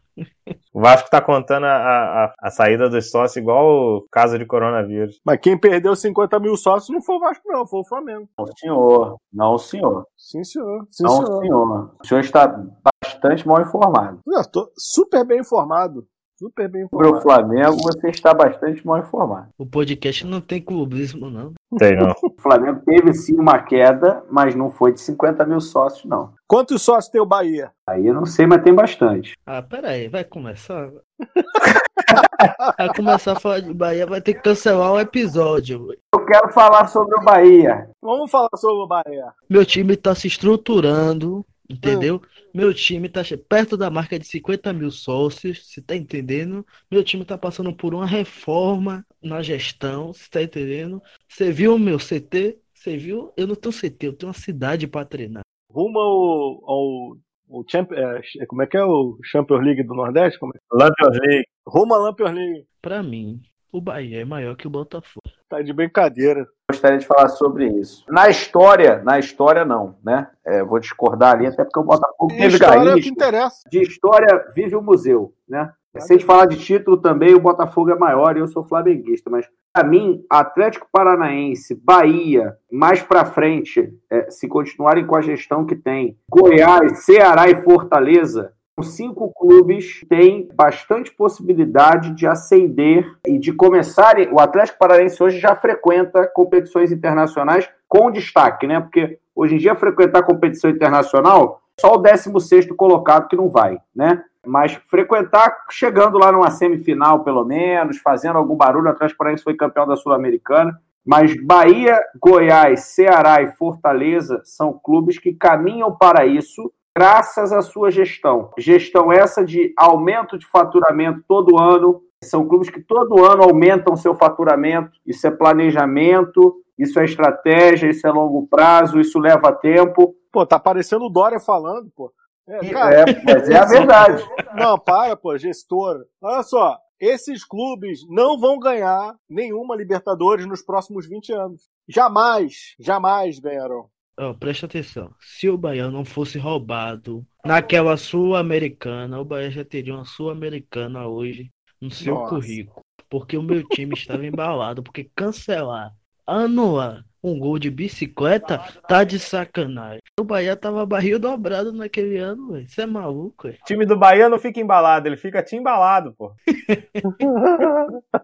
o 0.72 0.80
Vasco 0.80 1.10
tá 1.10 1.20
contando 1.20 1.66
a, 1.66 1.76
a, 1.76 2.34
a 2.38 2.50
saída 2.50 2.88
dos 2.88 3.10
sócios 3.10 3.36
igual 3.36 3.66
o 3.66 4.06
caso 4.10 4.38
de 4.38 4.46
coronavírus. 4.46 5.20
Mas 5.24 5.40
quem 5.40 5.58
perdeu 5.58 5.94
50 5.94 6.38
mil 6.40 6.56
sócios 6.56 6.94
não 6.94 7.02
foi 7.02 7.16
o 7.16 7.20
Vasco, 7.20 7.42
não, 7.46 7.66
foi 7.66 7.80
o 7.80 7.88
Flamengo. 7.88 8.28
Não, 8.38 8.46
senhor. 8.56 9.16
Não, 9.32 9.58
senhor. 9.58 10.06
Sim, 10.16 10.44
senhor. 10.44 10.86
Sim, 10.88 11.04
Não, 11.04 11.16
senhor. 11.16 11.40
senhor. 11.42 11.96
O 12.02 12.06
senhor 12.06 12.20
está 12.20 12.64
bastante 13.02 13.46
mal 13.46 13.60
informado. 13.60 14.20
Eu 14.26 14.44
tô 14.50 14.70
super 14.76 15.24
bem 15.26 15.40
informado. 15.40 16.06
Super 16.44 16.68
bem 16.68 16.86
Sobre 16.90 17.06
o 17.06 17.16
informado. 17.16 17.48
Flamengo, 17.48 17.76
você 17.82 18.08
está 18.10 18.34
bastante 18.34 18.86
mal 18.86 18.98
informado. 18.98 19.48
O 19.56 19.64
podcast 19.64 20.26
não 20.26 20.42
tem 20.42 20.60
clubismo, 20.60 21.30
não. 21.30 21.54
Sei 21.78 21.96
não. 21.96 22.12
O 22.22 22.42
Flamengo 22.42 22.82
teve 22.84 23.14
sim 23.14 23.34
uma 23.38 23.62
queda, 23.62 24.22
mas 24.30 24.54
não 24.54 24.70
foi 24.70 24.92
de 24.92 25.00
50 25.00 25.46
mil 25.46 25.60
sócios, 25.60 26.04
não. 26.04 26.34
Quantos 26.46 26.82
sócios 26.82 27.10
tem 27.10 27.18
o 27.18 27.24
Bahia? 27.24 27.70
Aí 27.88 28.06
eu 28.06 28.12
não 28.12 28.26
sei, 28.26 28.46
mas 28.46 28.62
tem 28.62 28.74
bastante. 28.74 29.32
Ah, 29.46 29.62
peraí, 29.62 30.06
vai 30.08 30.22
começar? 30.22 30.90
Vai 32.76 32.94
começar 32.94 33.32
a 33.32 33.40
falar 33.40 33.60
de 33.60 33.72
Bahia, 33.72 34.06
vai 34.06 34.20
ter 34.20 34.34
que 34.34 34.42
cancelar 34.42 34.92
o 34.92 35.00
episódio. 35.00 35.88
Eu 36.14 36.26
quero 36.26 36.52
falar 36.52 36.86
sobre 36.88 37.16
o 37.18 37.24
Bahia. 37.24 37.88
Vamos 38.02 38.30
falar 38.30 38.50
sobre 38.56 38.84
o 38.84 38.86
Bahia. 38.86 39.32
Meu 39.48 39.64
time 39.64 39.96
tá 39.96 40.14
se 40.14 40.26
estruturando, 40.26 41.44
entendeu? 41.68 42.20
Meu 42.54 42.72
time 42.72 43.08
tá 43.08 43.22
perto 43.48 43.76
da 43.76 43.90
marca 43.90 44.16
de 44.16 44.24
50 44.24 44.72
mil 44.72 44.88
sócios, 44.88 45.66
você 45.66 45.82
tá 45.82 45.96
entendendo? 45.96 46.64
Meu 46.88 47.02
time 47.02 47.24
tá 47.24 47.36
passando 47.36 47.74
por 47.74 47.92
uma 47.92 48.06
reforma 48.06 49.04
na 49.20 49.42
gestão, 49.42 50.12
você 50.12 50.30
tá 50.30 50.40
entendendo? 50.40 51.02
Você 51.28 51.50
viu 51.50 51.74
o 51.74 51.78
meu 51.78 51.98
CT? 51.98 52.56
Você 52.72 52.96
viu? 52.96 53.32
Eu 53.36 53.48
não 53.48 53.56
tenho 53.56 53.72
CT, 53.72 54.06
eu 54.06 54.12
tenho 54.12 54.28
uma 54.28 54.38
cidade 54.38 54.86
pra 54.86 55.04
treinar. 55.04 55.42
Rumo 55.68 55.98
ao. 55.98 56.70
ao, 56.70 57.16
ao 57.50 57.64
Champ- 57.68 57.90
é, 57.92 58.46
como 58.46 58.62
é 58.62 58.66
que 58.68 58.76
é 58.76 58.84
o 58.84 59.18
Champions 59.24 59.64
League 59.64 59.82
do 59.82 59.94
Nordeste? 59.94 60.38
Como 60.38 60.52
é? 60.54 60.58
Lampions 60.72 61.18
League. 61.26 61.46
Rumo 61.66 61.94
à 61.94 61.98
Lampions 61.98 62.32
League. 62.32 62.66
Pra 62.80 63.02
mim, 63.02 63.40
o 63.74 63.80
Bahia 63.80 64.20
é 64.20 64.24
maior 64.24 64.54
que 64.56 64.68
o 64.68 64.70
Botafogo. 64.70 65.26
Tá 65.48 65.60
de 65.60 65.72
brincadeira. 65.72 66.46
Gostaria 66.70 66.96
de 66.96 67.06
falar 67.06 67.28
sobre 67.28 67.66
isso. 67.66 68.04
Na 68.08 68.28
história, 68.28 69.02
na 69.02 69.18
história 69.18 69.64
não, 69.64 69.96
né? 70.02 70.28
É, 70.46 70.62
vou 70.62 70.78
discordar 70.78 71.34
ali, 71.34 71.48
até 71.48 71.64
porque 71.64 71.80
o 71.80 71.82
Botafogo 71.82 72.28
teve 72.28 72.54
História 72.54 72.90
é 72.90 73.00
que 73.00 73.08
interessa. 73.08 73.68
De 73.68 73.82
história 73.82 74.46
vive 74.54 74.76
o 74.76 74.82
museu, 74.82 75.34
né? 75.48 75.72
Se 75.98 76.12
a 76.12 76.16
gente 76.16 76.24
falar 76.24 76.46
de 76.46 76.56
título 76.56 76.96
também, 76.96 77.34
o 77.34 77.40
Botafogo 77.40 77.90
é 77.90 77.98
maior 77.98 78.36
e 78.36 78.40
eu 78.40 78.48
sou 78.48 78.62
flamenguista, 78.62 79.28
mas 79.28 79.48
para 79.72 79.86
mim, 79.86 80.24
Atlético 80.30 80.88
Paranaense, 80.92 81.74
Bahia, 81.74 82.56
mais 82.70 83.02
para 83.02 83.24
frente, 83.24 83.92
é, 84.08 84.30
se 84.30 84.46
continuarem 84.46 85.04
com 85.04 85.16
a 85.16 85.20
gestão 85.20 85.66
que 85.66 85.74
tem, 85.74 86.16
Goiás, 86.30 87.04
Ceará 87.04 87.48
e 87.48 87.62
Fortaleza, 87.62 88.52
cinco 88.82 89.32
clubes 89.32 90.00
têm 90.08 90.48
bastante 90.54 91.12
possibilidade 91.12 92.14
de 92.14 92.26
ascender 92.26 93.06
e 93.26 93.38
de 93.38 93.52
começarem. 93.52 94.28
O 94.32 94.40
Atlético 94.40 94.78
Paranaense 94.78 95.22
hoje 95.22 95.38
já 95.38 95.54
frequenta 95.54 96.26
competições 96.26 96.90
internacionais 96.90 97.68
com 97.88 98.10
destaque, 98.10 98.66
né? 98.66 98.80
Porque 98.80 99.18
hoje 99.34 99.54
em 99.54 99.58
dia 99.58 99.74
frequentar 99.76 100.24
competição 100.24 100.70
internacional, 100.70 101.62
só 101.80 101.94
o 101.94 101.98
16 101.98 102.66
colocado 102.72 103.28
que 103.28 103.36
não 103.36 103.48
vai, 103.48 103.78
né? 103.94 104.24
Mas 104.46 104.74
frequentar 104.90 105.56
chegando 105.70 106.18
lá 106.18 106.30
numa 106.32 106.50
semifinal, 106.50 107.24
pelo 107.24 107.44
menos, 107.44 107.98
fazendo 107.98 108.36
algum 108.36 108.56
barulho. 108.56 108.86
O 108.86 108.90
Atlético 108.90 109.18
Paranaense 109.18 109.44
foi 109.44 109.54
campeão 109.54 109.86
da 109.86 109.96
Sul-Americana. 109.96 110.78
Mas 111.04 111.34
Bahia, 111.42 112.00
Goiás, 112.18 112.84
Ceará 112.84 113.42
e 113.42 113.52
Fortaleza 113.52 114.40
são 114.44 114.72
clubes 114.72 115.18
que 115.18 115.34
caminham 115.34 115.94
para 115.94 116.26
isso 116.26 116.72
graças 116.96 117.52
à 117.52 117.60
sua 117.60 117.90
gestão. 117.90 118.50
Gestão 118.58 119.12
essa 119.12 119.44
de 119.44 119.72
aumento 119.76 120.38
de 120.38 120.46
faturamento 120.46 121.22
todo 121.26 121.60
ano. 121.60 122.02
São 122.22 122.46
clubes 122.46 122.70
que 122.70 122.80
todo 122.80 123.24
ano 123.24 123.42
aumentam 123.42 123.96
seu 123.96 124.14
faturamento. 124.14 124.92
Isso 125.04 125.26
é 125.26 125.30
planejamento, 125.30 126.56
isso 126.78 126.98
é 126.98 127.04
estratégia, 127.04 127.90
isso 127.90 128.06
é 128.06 128.10
longo 128.10 128.46
prazo, 128.46 129.00
isso 129.00 129.18
leva 129.18 129.52
tempo. 129.52 130.14
Pô, 130.32 130.46
tá 130.46 130.58
parecendo 130.58 131.06
o 131.06 131.10
Dória 131.10 131.38
falando, 131.38 131.90
pô. 131.94 132.12
É, 132.46 132.70
cara, 132.70 133.10
É, 133.10 133.22
mas 133.24 133.48
é 133.48 133.56
a 133.56 133.64
verdade. 133.64 134.22
Não, 134.54 134.78
para, 134.78 135.16
pô, 135.16 135.36
gestora. 135.36 136.04
Olha 136.22 136.42
só, 136.42 136.78
esses 137.00 137.44
clubes 137.44 138.00
não 138.08 138.38
vão 138.38 138.58
ganhar 138.58 139.14
nenhuma 139.28 139.76
Libertadores 139.76 140.46
nos 140.46 140.62
próximos 140.62 141.08
20 141.08 141.32
anos. 141.32 141.62
Jamais, 141.88 142.74
jamais 142.78 143.38
ganharão. 143.38 143.88
Ó, 144.16 144.32
presta 144.32 144.66
atenção. 144.66 145.12
Se 145.20 145.48
o 145.48 145.58
Bahia 145.58 145.90
não 145.90 146.04
fosse 146.04 146.38
roubado 146.38 147.26
naquela 147.44 147.96
Sul-Americana, 147.96 149.20
o 149.20 149.24
Bahia 149.24 149.50
já 149.50 149.64
teria 149.64 149.94
uma 149.94 150.04
Sul-Americana 150.04 151.06
hoje 151.06 151.50
no 151.80 151.90
seu 151.90 152.14
Nossa. 152.14 152.30
currículo. 152.30 152.80
Porque 153.08 153.36
o 153.36 153.42
meu 153.42 153.66
time 153.68 153.94
estava 153.94 154.24
embalado. 154.24 154.82
Porque 154.82 155.10
cancelar, 155.16 155.92
anular 156.26 157.04
um 157.22 157.38
gol 157.38 157.58
de 157.58 157.70
bicicleta 157.70 158.58
tá 158.86 159.02
de 159.02 159.18
sacanagem. 159.18 160.02
O 160.18 160.22
Bahia 160.22 160.54
tava 160.54 160.86
barril 160.86 161.18
dobrado 161.18 161.72
naquele 161.72 162.18
ano, 162.18 162.52
velho. 162.52 162.68
Você 162.68 162.82
é 162.82 162.86
maluco, 162.86 163.48
velho. 163.48 163.58
O 163.60 163.64
time 163.64 163.84
do 163.84 163.98
Bahia 163.98 164.28
não 164.28 164.38
fica 164.38 164.60
embalado, 164.60 165.08
ele 165.08 165.16
fica 165.16 165.42
te 165.42 165.56
embalado, 165.56 166.14
pô. 166.16 166.30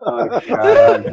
Ai, 0.07 0.41
caralho. 0.47 1.05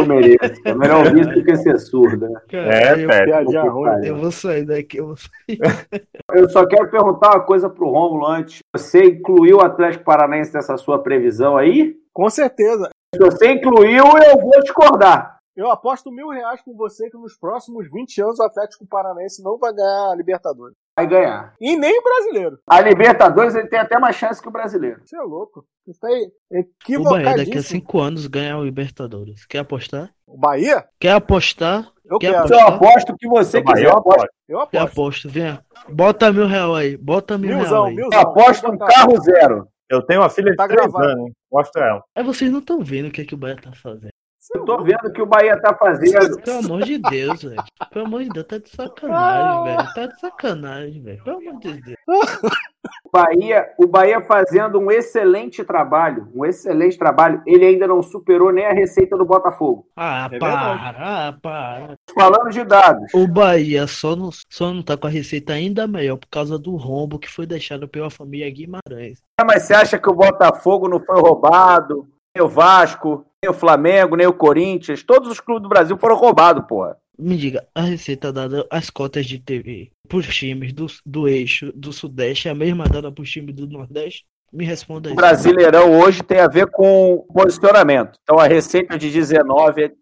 Eu 0.00 0.06
mereço. 0.06 0.60
É 0.64 0.74
melhor 0.74 1.06
ouvir 1.06 1.20
isso 1.20 1.30
do 1.30 1.44
que 1.44 1.56
ser 1.56 1.78
surdo, 1.78 2.28
né? 2.28 2.40
Cara, 2.50 2.74
É, 2.74 3.04
eu, 3.46 3.72
ruim. 3.72 4.04
eu 4.04 4.16
vou 4.16 4.32
sair 4.32 4.64
daqui, 4.64 4.96
eu 4.98 5.06
vou 5.06 5.16
sair. 5.16 5.58
Eu 6.34 6.48
só 6.48 6.66
quero 6.66 6.90
perguntar 6.90 7.28
uma 7.36 7.44
coisa 7.44 7.68
pro 7.68 7.90
Rômulo 7.90 8.26
antes. 8.26 8.60
Você 8.74 9.04
incluiu 9.04 9.58
o 9.58 9.60
Atlético 9.60 10.02
Paranaense 10.04 10.52
nessa 10.54 10.76
sua 10.78 11.02
previsão 11.02 11.56
aí? 11.58 11.94
Com 12.12 12.28
certeza. 12.30 12.88
Se 13.14 13.20
você 13.20 13.52
incluiu, 13.52 14.04
eu 14.06 14.40
vou 14.40 14.60
discordar. 14.62 15.36
Eu 15.54 15.70
aposto 15.70 16.10
mil 16.10 16.28
reais 16.30 16.62
com 16.62 16.74
você 16.74 17.10
que 17.10 17.16
nos 17.18 17.36
próximos 17.36 17.86
20 17.92 18.22
anos 18.22 18.38
o 18.38 18.42
Atlético 18.42 18.86
Paranaense 18.86 19.42
não 19.42 19.58
vai 19.58 19.72
ganhar 19.74 20.10
a 20.12 20.16
Libertadores. 20.16 20.74
Vai 20.96 21.06
ganhar. 21.06 21.54
E 21.60 21.76
nem 21.76 21.98
o 21.98 22.02
brasileiro. 22.02 22.58
A 22.66 22.80
Libertadores 22.80 23.54
ele 23.54 23.68
tem 23.68 23.78
até 23.78 23.98
mais 23.98 24.16
chance 24.16 24.40
que 24.40 24.48
o 24.48 24.52
brasileiro. 24.52 25.00
Você 25.04 25.16
é 25.16 25.20
louco. 25.20 25.64
Isso 25.86 26.04
aí 26.06 26.30
é 26.52 26.60
O 26.60 27.02
Bahia 27.02 27.24
daqui 27.24 27.40
a 27.40 27.42
equivocadíssimo. 27.42 27.62
cinco 27.62 28.00
anos 28.00 28.26
ganha 28.26 28.56
o 28.56 28.64
Libertadores. 28.64 29.44
Quer 29.44 29.58
apostar? 29.58 30.10
O 30.26 30.38
Bahia? 30.38 30.86
Quer 30.98 31.12
apostar? 31.12 31.90
Eu 32.04 32.18
Quer 32.18 32.32
quero. 32.32 32.46
Então, 32.46 32.58
eu 32.60 32.66
aposto 32.68 33.16
que 33.18 33.28
você 33.28 33.58
O 33.58 33.64
Bahia 33.64 33.74
quiser. 33.76 33.88
Eu 33.92 33.98
aposto, 33.98 34.28
Eu 34.48 34.58
Eu 34.60 34.66
Quer 34.68 34.78
aposto. 34.78 34.92
aposto? 35.00 35.28
Vem. 35.28 35.58
Bota 35.90 36.32
mil 36.32 36.46
real 36.46 36.74
aí. 36.74 36.96
Bota 36.96 37.36
mil 37.36 37.50
real 37.50 37.60
Milzão, 37.60 37.84
aí. 37.86 37.94
milzão. 37.96 38.20
eu 38.22 38.28
aposto 38.28 38.70
um 38.70 38.78
carro 38.78 39.20
zero. 39.20 39.68
Eu 39.90 40.00
tenho 40.00 40.20
uma 40.20 40.30
filha 40.30 40.50
de 40.52 40.56
Tá 40.56 40.66
três 40.66 40.80
gravado. 40.80 41.04
anos, 41.04 41.26
hein? 41.26 41.32
Mostra 41.52 41.84
ela. 41.86 42.02
É, 42.14 42.22
vocês 42.22 42.50
não 42.50 42.60
estão 42.60 42.80
vendo 42.80 43.08
o 43.08 43.10
que, 43.10 43.20
é 43.20 43.24
que 43.26 43.34
o 43.34 43.36
Bahia 43.36 43.56
tá 43.60 43.72
fazendo. 43.74 44.11
Eu 44.54 44.64
tô 44.64 44.82
vendo 44.82 45.06
o 45.06 45.12
que 45.12 45.22
o 45.22 45.26
Bahia 45.26 45.58
tá 45.60 45.74
fazendo. 45.74 46.40
Pelo 46.42 46.58
amor 46.58 46.82
de 46.82 46.98
Deus, 46.98 47.42
velho. 47.42 47.62
Pelo 47.90 48.06
amor 48.06 48.22
de 48.22 48.28
Deus, 48.28 48.46
tá 48.46 48.58
de 48.58 48.68
sacanagem, 48.68 49.64
velho. 49.64 49.94
Tá 49.94 50.06
de 50.06 50.20
sacanagem, 50.20 51.02
velho. 51.02 51.24
Pelo 51.24 51.38
amor 51.38 51.58
de 51.60 51.80
Deus. 51.80 51.96
Bahia, 53.12 53.68
o 53.78 53.86
Bahia 53.86 54.20
fazendo 54.22 54.78
um 54.78 54.90
excelente 54.90 55.62
trabalho, 55.62 56.28
um 56.34 56.44
excelente 56.44 56.98
trabalho. 56.98 57.42
Ele 57.46 57.64
ainda 57.64 57.86
não 57.86 58.02
superou 58.02 58.50
nem 58.50 58.64
a 58.64 58.72
receita 58.72 59.16
do 59.16 59.24
Botafogo. 59.24 59.86
Ah, 59.96 60.28
É 60.32 60.38
para, 60.38 60.94
ah, 60.98 61.38
para. 61.40 61.94
Falando 62.14 62.50
de 62.50 62.64
dados, 62.64 63.12
O 63.14 63.28
Bahia 63.28 63.86
só 63.86 64.16
não, 64.16 64.30
só 64.50 64.72
não 64.72 64.82
tá 64.82 64.96
com 64.96 65.06
a 65.06 65.10
receita 65.10 65.52
ainda 65.52 65.86
melhor 65.86 66.16
por 66.16 66.28
causa 66.28 66.58
do 66.58 66.74
rombo 66.76 67.18
que 67.18 67.30
foi 67.30 67.46
deixado 67.46 67.86
pela 67.86 68.10
família 68.10 68.50
Guimarães. 68.50 69.20
Ah, 69.38 69.44
mas 69.44 69.62
você 69.64 69.74
acha 69.74 69.98
que 69.98 70.10
o 70.10 70.14
Botafogo 70.14 70.88
não 70.88 70.98
foi 70.98 71.20
roubado? 71.20 72.08
Nem 72.34 72.44
o 72.44 72.48
Vasco, 72.48 73.26
nem 73.42 73.50
o 73.50 73.54
Flamengo, 73.54 74.16
nem 74.16 74.26
o 74.26 74.32
Corinthians, 74.32 75.02
todos 75.02 75.30
os 75.30 75.40
clubes 75.40 75.62
do 75.62 75.68
Brasil 75.68 75.96
foram 75.98 76.16
roubados, 76.16 76.64
porra. 76.66 76.96
Me 77.18 77.36
diga, 77.36 77.66
a 77.74 77.82
receita 77.82 78.32
dada 78.32 78.66
às 78.70 78.88
cotas 78.88 79.26
de 79.26 79.38
TV 79.38 79.92
pros 80.08 80.26
times 80.26 80.72
do, 80.72 80.86
do 81.04 81.28
eixo 81.28 81.70
do 81.74 81.92
Sudeste 81.92 82.48
é 82.48 82.50
a 82.50 82.54
mesma 82.54 82.84
dada 82.84 83.12
pros 83.12 83.30
times 83.30 83.54
do 83.54 83.66
Nordeste? 83.66 84.24
Me 84.52 84.64
responda 84.64 85.08
O 85.08 85.12
isso. 85.12 85.16
Brasileirão 85.16 85.98
hoje 86.00 86.22
tem 86.22 86.40
a 86.40 86.48
ver 86.48 86.66
com 86.66 87.26
posicionamento. 87.32 88.18
Então 88.22 88.38
a 88.38 88.46
receita 88.46 88.98
de 88.98 89.10
19 89.10 89.82
é, 89.84 89.92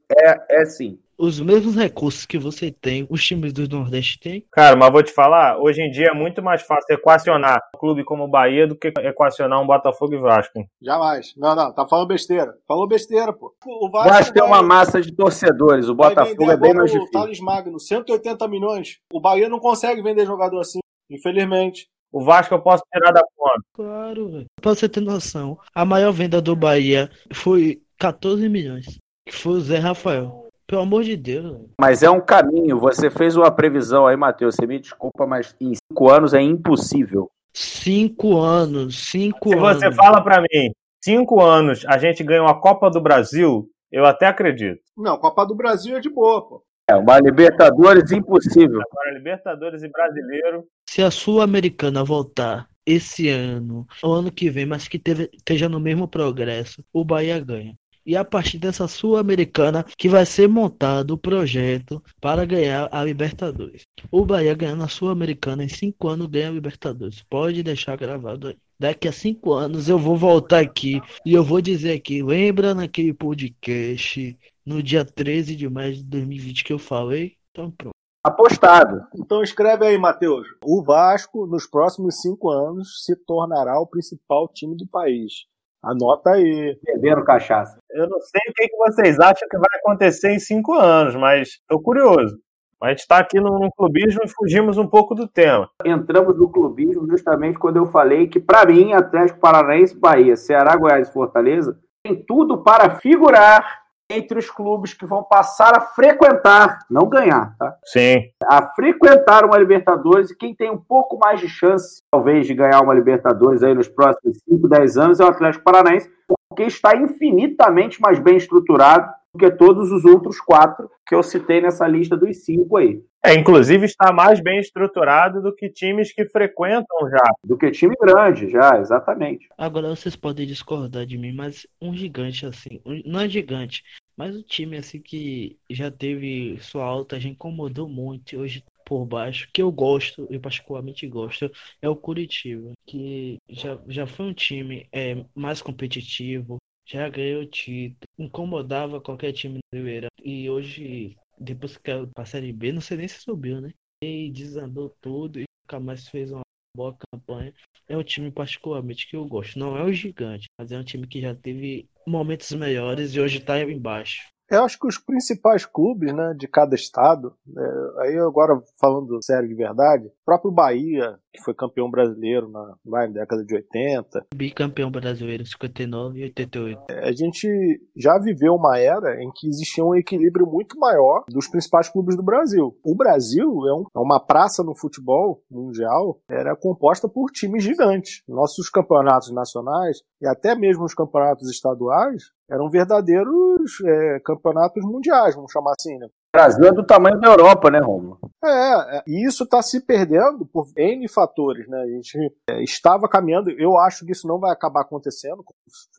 é 0.49 0.65
sim. 0.67 0.99
Os 1.21 1.39
mesmos 1.39 1.77
recursos 1.77 2.25
que 2.25 2.39
você 2.39 2.71
tem, 2.73 3.07
os 3.11 3.23
times 3.23 3.53
do 3.53 3.69
Nordeste 3.69 4.19
têm. 4.19 4.45
Cara, 4.51 4.75
mas 4.75 4.91
vou 4.91 5.03
te 5.03 5.13
falar, 5.13 5.59
hoje 5.59 5.83
em 5.83 5.91
dia 5.91 6.09
é 6.13 6.15
muito 6.15 6.43
mais 6.43 6.63
fácil 6.63 6.95
equacionar 6.95 7.61
um 7.75 7.79
clube 7.79 8.05
como 8.05 8.25
o 8.25 8.29
Bahia 8.29 8.67
do 8.67 8.75
que 8.75 8.89
equacionar 8.89 9.61
um 9.61 9.67
Botafogo 9.67 10.15
e 10.15 10.19
Vasco. 10.19 10.65
Jamais. 10.81 11.35
Não, 11.37 11.55
não, 11.55 11.73
tá 11.73 11.87
falando 11.87 12.09
besteira. 12.09 12.55
Falou 12.67 12.89
besteira, 12.89 13.33
pô. 13.33 13.55
O 13.67 13.91
Vasco, 13.91 14.09
Vasco 14.09 14.35
tem 14.35 14.43
uma 14.43 14.63
massa 14.63 15.01
de 15.01 15.13
torcedores, 15.13 15.89
o 15.89 15.95
Botafogo 15.95 16.51
é 16.51 16.57
bem 16.57 16.73
mais 16.73 16.91
difícil. 16.91 17.09
O 17.09 17.23
Thales 17.23 17.41
Magno, 17.41 17.79
180 17.79 18.49
milhões. 18.49 18.99
O 19.13 19.21
Bahia 19.21 19.49
não 19.49 19.59
consegue 19.59 20.03
vender 20.03 20.25
jogador 20.25 20.61
assim, 20.61 20.81
infelizmente. 21.11 21.87
O 22.11 22.25
Vasco 22.25 22.55
eu 22.55 22.63
posso 22.63 22.83
tirar 22.93 23.13
da 23.13 23.23
conta. 23.37 23.61
Claro, 23.75 24.29
velho. 24.31 24.47
Pra 24.61 24.75
você 24.75 24.89
ter 24.89 25.01
noção, 25.01 25.59
a 25.75 25.85
maior 25.85 26.13
venda 26.13 26.41
do 26.41 26.57
Bahia 26.57 27.11
foi 27.33 27.83
14 27.99 28.49
milhões. 28.49 28.99
Que 29.27 29.37
foi 29.37 29.53
o 29.53 29.61
Zé 29.61 29.79
Rafael. 29.79 30.40
Pelo 30.71 30.83
amor 30.83 31.03
de 31.03 31.17
Deus. 31.17 31.63
Mas 31.81 32.01
é 32.01 32.09
um 32.09 32.21
caminho. 32.21 32.79
Você 32.79 33.11
fez 33.11 33.37
uma 33.37 33.51
previsão 33.51 34.07
aí, 34.07 34.17
Matheus. 34.17 34.55
Você 34.55 34.69
me 34.69 34.79
desculpa, 34.79 35.27
mas 35.27 35.53
em 35.61 35.73
cinco 35.75 36.09
anos 36.09 36.33
é 36.33 36.41
impossível. 36.41 37.29
Cinco 37.53 38.39
anos, 38.39 39.11
cinco 39.11 39.49
Se 39.49 39.57
anos. 39.57 39.79
Se 39.81 39.89
você 39.89 39.93
fala 39.93 40.23
para 40.23 40.41
mim, 40.41 40.71
cinco 41.03 41.41
anos 41.41 41.85
a 41.89 41.99
gente 41.99 42.23
ganhou 42.23 42.47
a 42.47 42.55
Copa 42.55 42.89
do 42.89 43.01
Brasil, 43.01 43.69
eu 43.91 44.05
até 44.05 44.29
acredito. 44.29 44.81
Não, 44.97 45.19
Copa 45.19 45.45
do 45.45 45.57
Brasil 45.57 45.97
é 45.97 46.01
de 46.01 46.09
boa, 46.09 46.41
pô. 46.49 46.63
É, 46.89 46.95
uma 46.95 47.19
Libertadores 47.19 48.13
impossível. 48.13 48.81
Agora, 48.81 49.13
Libertadores 49.13 49.83
e 49.83 49.89
Brasileiro. 49.89 50.65
Se 50.89 51.03
a 51.03 51.11
Sul-Americana 51.11 52.05
voltar 52.05 52.69
esse 52.87 53.29
ano, 53.29 53.89
ou 54.05 54.15
ano 54.15 54.31
que 54.31 54.49
vem, 54.49 54.67
mas 54.67 54.87
que 54.87 55.01
teve, 55.01 55.29
esteja 55.33 55.69
no 55.69 55.81
mesmo 55.81 56.07
progresso, 56.07 56.85
o 56.93 57.05
Bahia 57.05 57.41
ganha. 57.41 57.75
E 58.05 58.17
a 58.17 58.25
partir 58.25 58.59
dessa 58.59 58.89
Sul-Americana 58.89 59.85
que 59.97 60.09
vai 60.09 60.25
ser 60.25 60.49
montado 60.49 61.13
o 61.13 61.19
projeto 61.19 62.03
para 62.21 62.45
ganhar 62.45 62.89
a 62.91 63.05
Libertadores. 63.05 63.83
O 64.11 64.25
Bahia 64.25 64.55
ganhando 64.55 64.85
a 64.85 64.89
Sul-Americana 64.89 65.65
em 65.65 65.69
cinco 65.69 66.09
anos 66.09 66.27
ganha 66.27 66.49
a 66.49 66.53
Libertadores. 66.53 67.23
Pode 67.29 67.63
deixar 67.63 67.97
gravado 67.97 68.49
aí. 68.49 68.57
Daqui 68.79 69.09
a 69.09 69.13
cinco 69.13 69.53
anos 69.53 69.89
eu 69.89 69.99
vou 69.99 70.17
voltar 70.17 70.61
aqui 70.61 71.03
e 71.25 71.35
eu 71.35 71.45
vou 71.45 71.61
dizer 71.61 71.93
aqui, 71.93 72.23
lembra 72.23 72.75
naquele 72.75 73.13
podcast 73.13 74.39
no 74.65 74.83
dia 74.83 75.05
13 75.05 75.55
de 75.55 75.69
maio 75.69 75.95
de 75.95 76.05
2020 76.05 76.65
que 76.65 76.73
eu 76.73 76.79
falei? 76.79 77.37
Então 77.51 77.71
pronto. 77.71 77.95
Apostado. 78.23 79.07
Então 79.15 79.43
escreve 79.43 79.87
aí, 79.87 79.97
Matheus. 79.97 80.47
O 80.63 80.83
Vasco, 80.83 81.47
nos 81.47 81.67
próximos 81.67 82.21
cinco 82.21 82.51
anos, 82.51 83.03
se 83.05 83.17
tornará 83.17 83.81
o 83.81 83.87
principal 83.87 84.47
time 84.49 84.77
do 84.77 84.87
país. 84.87 85.47
Anota 85.83 86.31
aí. 86.31 86.79
Beberam 86.85 87.25
cachaça. 87.25 87.79
Eu 87.91 88.09
não 88.09 88.21
sei 88.21 88.41
o 88.49 88.53
que, 88.55 88.77
vocês 88.77 89.19
acham 89.19 89.49
que 89.49 89.57
vai 89.57 89.79
acontecer 89.79 90.31
em 90.33 90.39
cinco 90.39 90.75
anos, 90.75 91.15
mas 91.15 91.49
estou 91.49 91.81
curioso. 91.83 92.39
A 92.83 92.89
gente 92.89 93.01
está 93.01 93.19
aqui 93.19 93.39
no, 93.39 93.59
no, 93.59 93.71
clubismo 93.73 94.23
e 94.25 94.29
fugimos 94.29 94.79
um 94.79 94.87
pouco 94.87 95.15
do 95.15 95.29
tema. 95.29 95.69
Entramos 95.85 96.35
no 96.39 96.51
clubismo 96.51 97.07
justamente 97.11 97.59
quando 97.59 97.77
eu 97.77 97.87
falei 97.87 98.27
que, 98.27 98.41
para 98.41 98.65
mim, 98.65 98.95
Atlético 98.95 99.39
Paranaense, 99.39 99.95
Bahia, 99.95 100.35
Ceará, 100.35 100.75
Goiás 100.77 101.09
e 101.09 101.13
Fortaleza 101.13 101.79
tem 102.03 102.25
tudo 102.25 102.63
para 102.63 102.99
figurar 102.99 103.80
entre 104.11 104.39
os 104.39 104.51
clubes 104.51 104.93
que 104.93 105.07
vão 105.07 105.23
passar 105.23 105.77
a 105.77 105.81
frequentar, 105.81 106.81
não 106.91 107.09
ganhar, 107.09 107.55
tá? 107.57 107.77
Sim. 107.85 108.31
A 108.45 108.67
frequentar 108.75 109.45
uma 109.45 109.57
Libertadores 109.57 110.31
e 110.31 110.37
quem 110.37 110.55
tem 110.55 110.71
um 110.71 110.79
pouco 110.79 111.17
mais 111.19 111.41
de 111.41 111.49
chance, 111.49 112.03
talvez, 112.11 112.47
de 112.47 112.55
ganhar 112.55 112.81
uma 112.81 112.93
Libertadores 112.93 113.63
aí 113.63 113.75
nos 113.75 113.89
próximos 113.89 114.39
5, 114.49 114.69
10 114.69 114.97
anos 114.97 115.21
é 115.21 115.25
o 115.25 115.29
Atlético 115.29 115.65
Paranaense, 115.65 116.11
porque 116.49 116.65
está 116.65 116.97
infinitamente 116.97 118.01
mais 118.01 118.19
bem 118.19 118.37
estruturado 118.37 119.07
do 119.07 119.20
que 119.39 119.51
todos 119.51 119.93
os 119.93 120.05
outros 120.05 120.41
quatro 120.41 120.91
que 121.07 121.15
eu 121.15 121.23
citei 121.23 121.61
nessa 121.61 121.87
lista 121.87 122.17
dos 122.17 122.45
cinco 122.45 122.77
aí. 122.77 123.03
É, 123.23 123.35
inclusive 123.35 123.85
está 123.85 124.13
mais 124.13 124.41
bem 124.41 124.59
estruturado 124.59 125.43
do 125.43 125.55
que 125.55 125.69
times 125.69 126.13
que 126.13 126.25
frequentam 126.27 127.11
já. 127.11 127.33
Do 127.45 127.57
que 127.57 127.71
time 127.71 127.95
grande, 128.01 128.49
já, 128.49 128.79
exatamente. 128.79 129.47
Agora 129.59 129.95
vocês 129.95 130.17
podem 130.17 130.47
discordar 130.47 131.05
de 131.05 131.19
mim, 131.19 131.33
mas 131.33 131.67
um 131.81 131.95
gigante 131.95 132.47
assim, 132.47 132.81
um, 132.85 133.03
não 133.05 133.21
é 133.21 133.29
gigante, 133.29 133.85
mas 134.17 134.35
o 134.35 134.43
time 134.43 134.79
assim 134.79 135.01
que 135.01 135.59
já 135.69 135.91
teve 135.91 136.59
sua 136.61 136.85
alta, 136.85 137.21
já 137.21 137.29
incomodou 137.29 137.89
muito, 137.89 138.39
hoje 138.39 138.65
por 138.87 139.05
baixo, 139.05 139.49
que 139.53 139.63
eu 139.63 139.71
gosto, 139.71 140.27
eu 140.31 140.41
particularmente 140.41 141.07
gosto, 141.07 141.49
é 141.81 141.89
o 141.89 141.95
Curitiba, 141.95 142.73
que 142.85 143.39
já, 143.49 143.79
já 143.87 144.05
foi 144.05 144.27
um 144.27 144.35
time 144.35 144.89
é, 144.91 145.25
mais 145.33 145.63
competitivo, 145.63 146.57
já 146.91 147.09
ganhou 147.09 147.47
título, 147.47 147.99
incomodava 148.19 149.01
qualquer 149.01 149.33
time 149.33 149.61
brasileiro. 149.73 150.09
E 150.23 150.49
hoje, 150.51 151.17
depois 151.39 151.77
que 151.77 151.83
caiu 151.85 152.09
pra 152.09 152.25
Série 152.25 152.53
B, 152.53 152.73
não 152.73 152.81
sei 152.81 152.97
nem 152.97 153.09
se 153.09 153.21
subiu, 153.21 153.61
né? 153.61 153.73
E 154.03 154.31
desandou 154.31 154.95
tudo 155.01 155.41
e 155.41 155.45
nunca 155.63 155.79
mais 155.81 156.09
fez 156.09 156.31
uma 156.33 156.43
boa 156.77 156.97
campanha. 157.13 157.55
É 157.89 157.97
um 157.97 158.03
time 158.03 158.31
particularmente 158.31 159.09
que 159.09 159.17
eu 159.17 159.25
gosto. 159.27 159.59
Não 159.59 159.77
é 159.77 159.85
o 159.85 159.93
gigante, 159.93 160.47
mas 160.59 160.73
é 160.73 160.79
um 160.79 160.85
time 160.85 161.07
que 161.07 161.21
já 161.21 161.35
teve 161.35 161.89
momentos 162.07 162.51
melhores 162.53 163.15
e 163.15 163.21
hoje 163.21 163.41
tá 163.41 163.61
embaixo. 163.61 164.29
Eu 164.51 164.65
acho 164.65 164.79
que 164.79 164.87
os 164.87 164.99
principais 164.99 165.65
clubes 165.65 166.13
né, 166.13 166.35
de 166.37 166.49
cada 166.49 166.75
estado, 166.75 167.33
é, 167.57 168.03
aí 168.03 168.19
agora 168.19 168.61
falando 168.81 169.23
sério 169.23 169.49
de 169.49 169.55
verdade, 169.55 170.07
o 170.07 170.13
próprio 170.25 170.51
Bahia, 170.51 171.15
que 171.33 171.41
foi 171.45 171.55
campeão 171.55 171.89
brasileiro 171.89 172.51
na, 172.51 172.75
na 172.85 173.07
década 173.07 173.45
de 173.45 173.55
80. 173.55 174.27
Bicampeão 174.35 174.91
brasileiro, 174.91 175.47
59 175.47 176.19
e 176.19 176.23
88. 176.25 176.83
É, 176.91 177.09
a 177.09 177.13
gente 177.13 177.49
já 177.97 178.19
viveu 178.19 178.55
uma 178.55 178.77
era 178.77 179.23
em 179.23 179.31
que 179.33 179.47
existia 179.47 179.85
um 179.85 179.95
equilíbrio 179.95 180.47
muito 180.47 180.77
maior 180.81 181.23
dos 181.29 181.47
principais 181.47 181.89
clubes 181.89 182.17
do 182.17 182.23
Brasil. 182.25 182.77
O 182.85 182.97
Brasil 182.97 183.47
é, 183.47 183.75
um, 183.75 183.85
é 183.95 184.01
uma 184.01 184.19
praça 184.19 184.65
no 184.65 184.77
futebol 184.77 185.45
mundial, 185.49 186.21
era 186.29 186.57
composta 186.57 187.09
por 187.09 187.31
times 187.31 187.63
gigantes. 187.63 188.23
Nossos 188.29 188.69
campeonatos 188.69 189.33
nacionais 189.33 189.99
e 190.21 190.27
até 190.27 190.57
mesmo 190.57 190.85
os 190.85 190.95
campeonatos 190.95 191.49
estaduais 191.49 192.25
eram 192.51 192.69
verdadeiros 192.69 193.81
é, 193.85 194.21
campeonatos 194.25 194.85
mundiais, 194.85 195.35
vamos 195.35 195.53
chamar 195.53 195.73
assim, 195.79 195.97
né? 195.99 196.07
O 196.07 196.39
Brasil 196.39 196.65
é 196.65 196.73
do 196.73 196.87
tamanho 196.87 197.19
da 197.19 197.29
Europa, 197.29 197.71
né, 197.71 197.81
Romulo? 197.81 198.19
É, 198.45 198.99
é, 198.99 199.03
e 199.07 199.27
isso 199.27 199.43
está 199.45 199.61
se 199.61 199.85
perdendo 199.85 200.47
por 200.47 200.67
N 200.77 201.09
fatores, 201.09 201.69
né? 201.69 201.81
A 201.81 201.87
gente 201.87 202.17
é, 202.49 202.63
estava 202.63 203.09
caminhando, 203.09 203.51
eu 203.51 203.77
acho 203.77 204.07
que 204.07 204.13
isso 204.13 204.29
não 204.29 204.39
vai 204.39 204.53
acabar 204.53 204.83
acontecendo, 204.83 205.45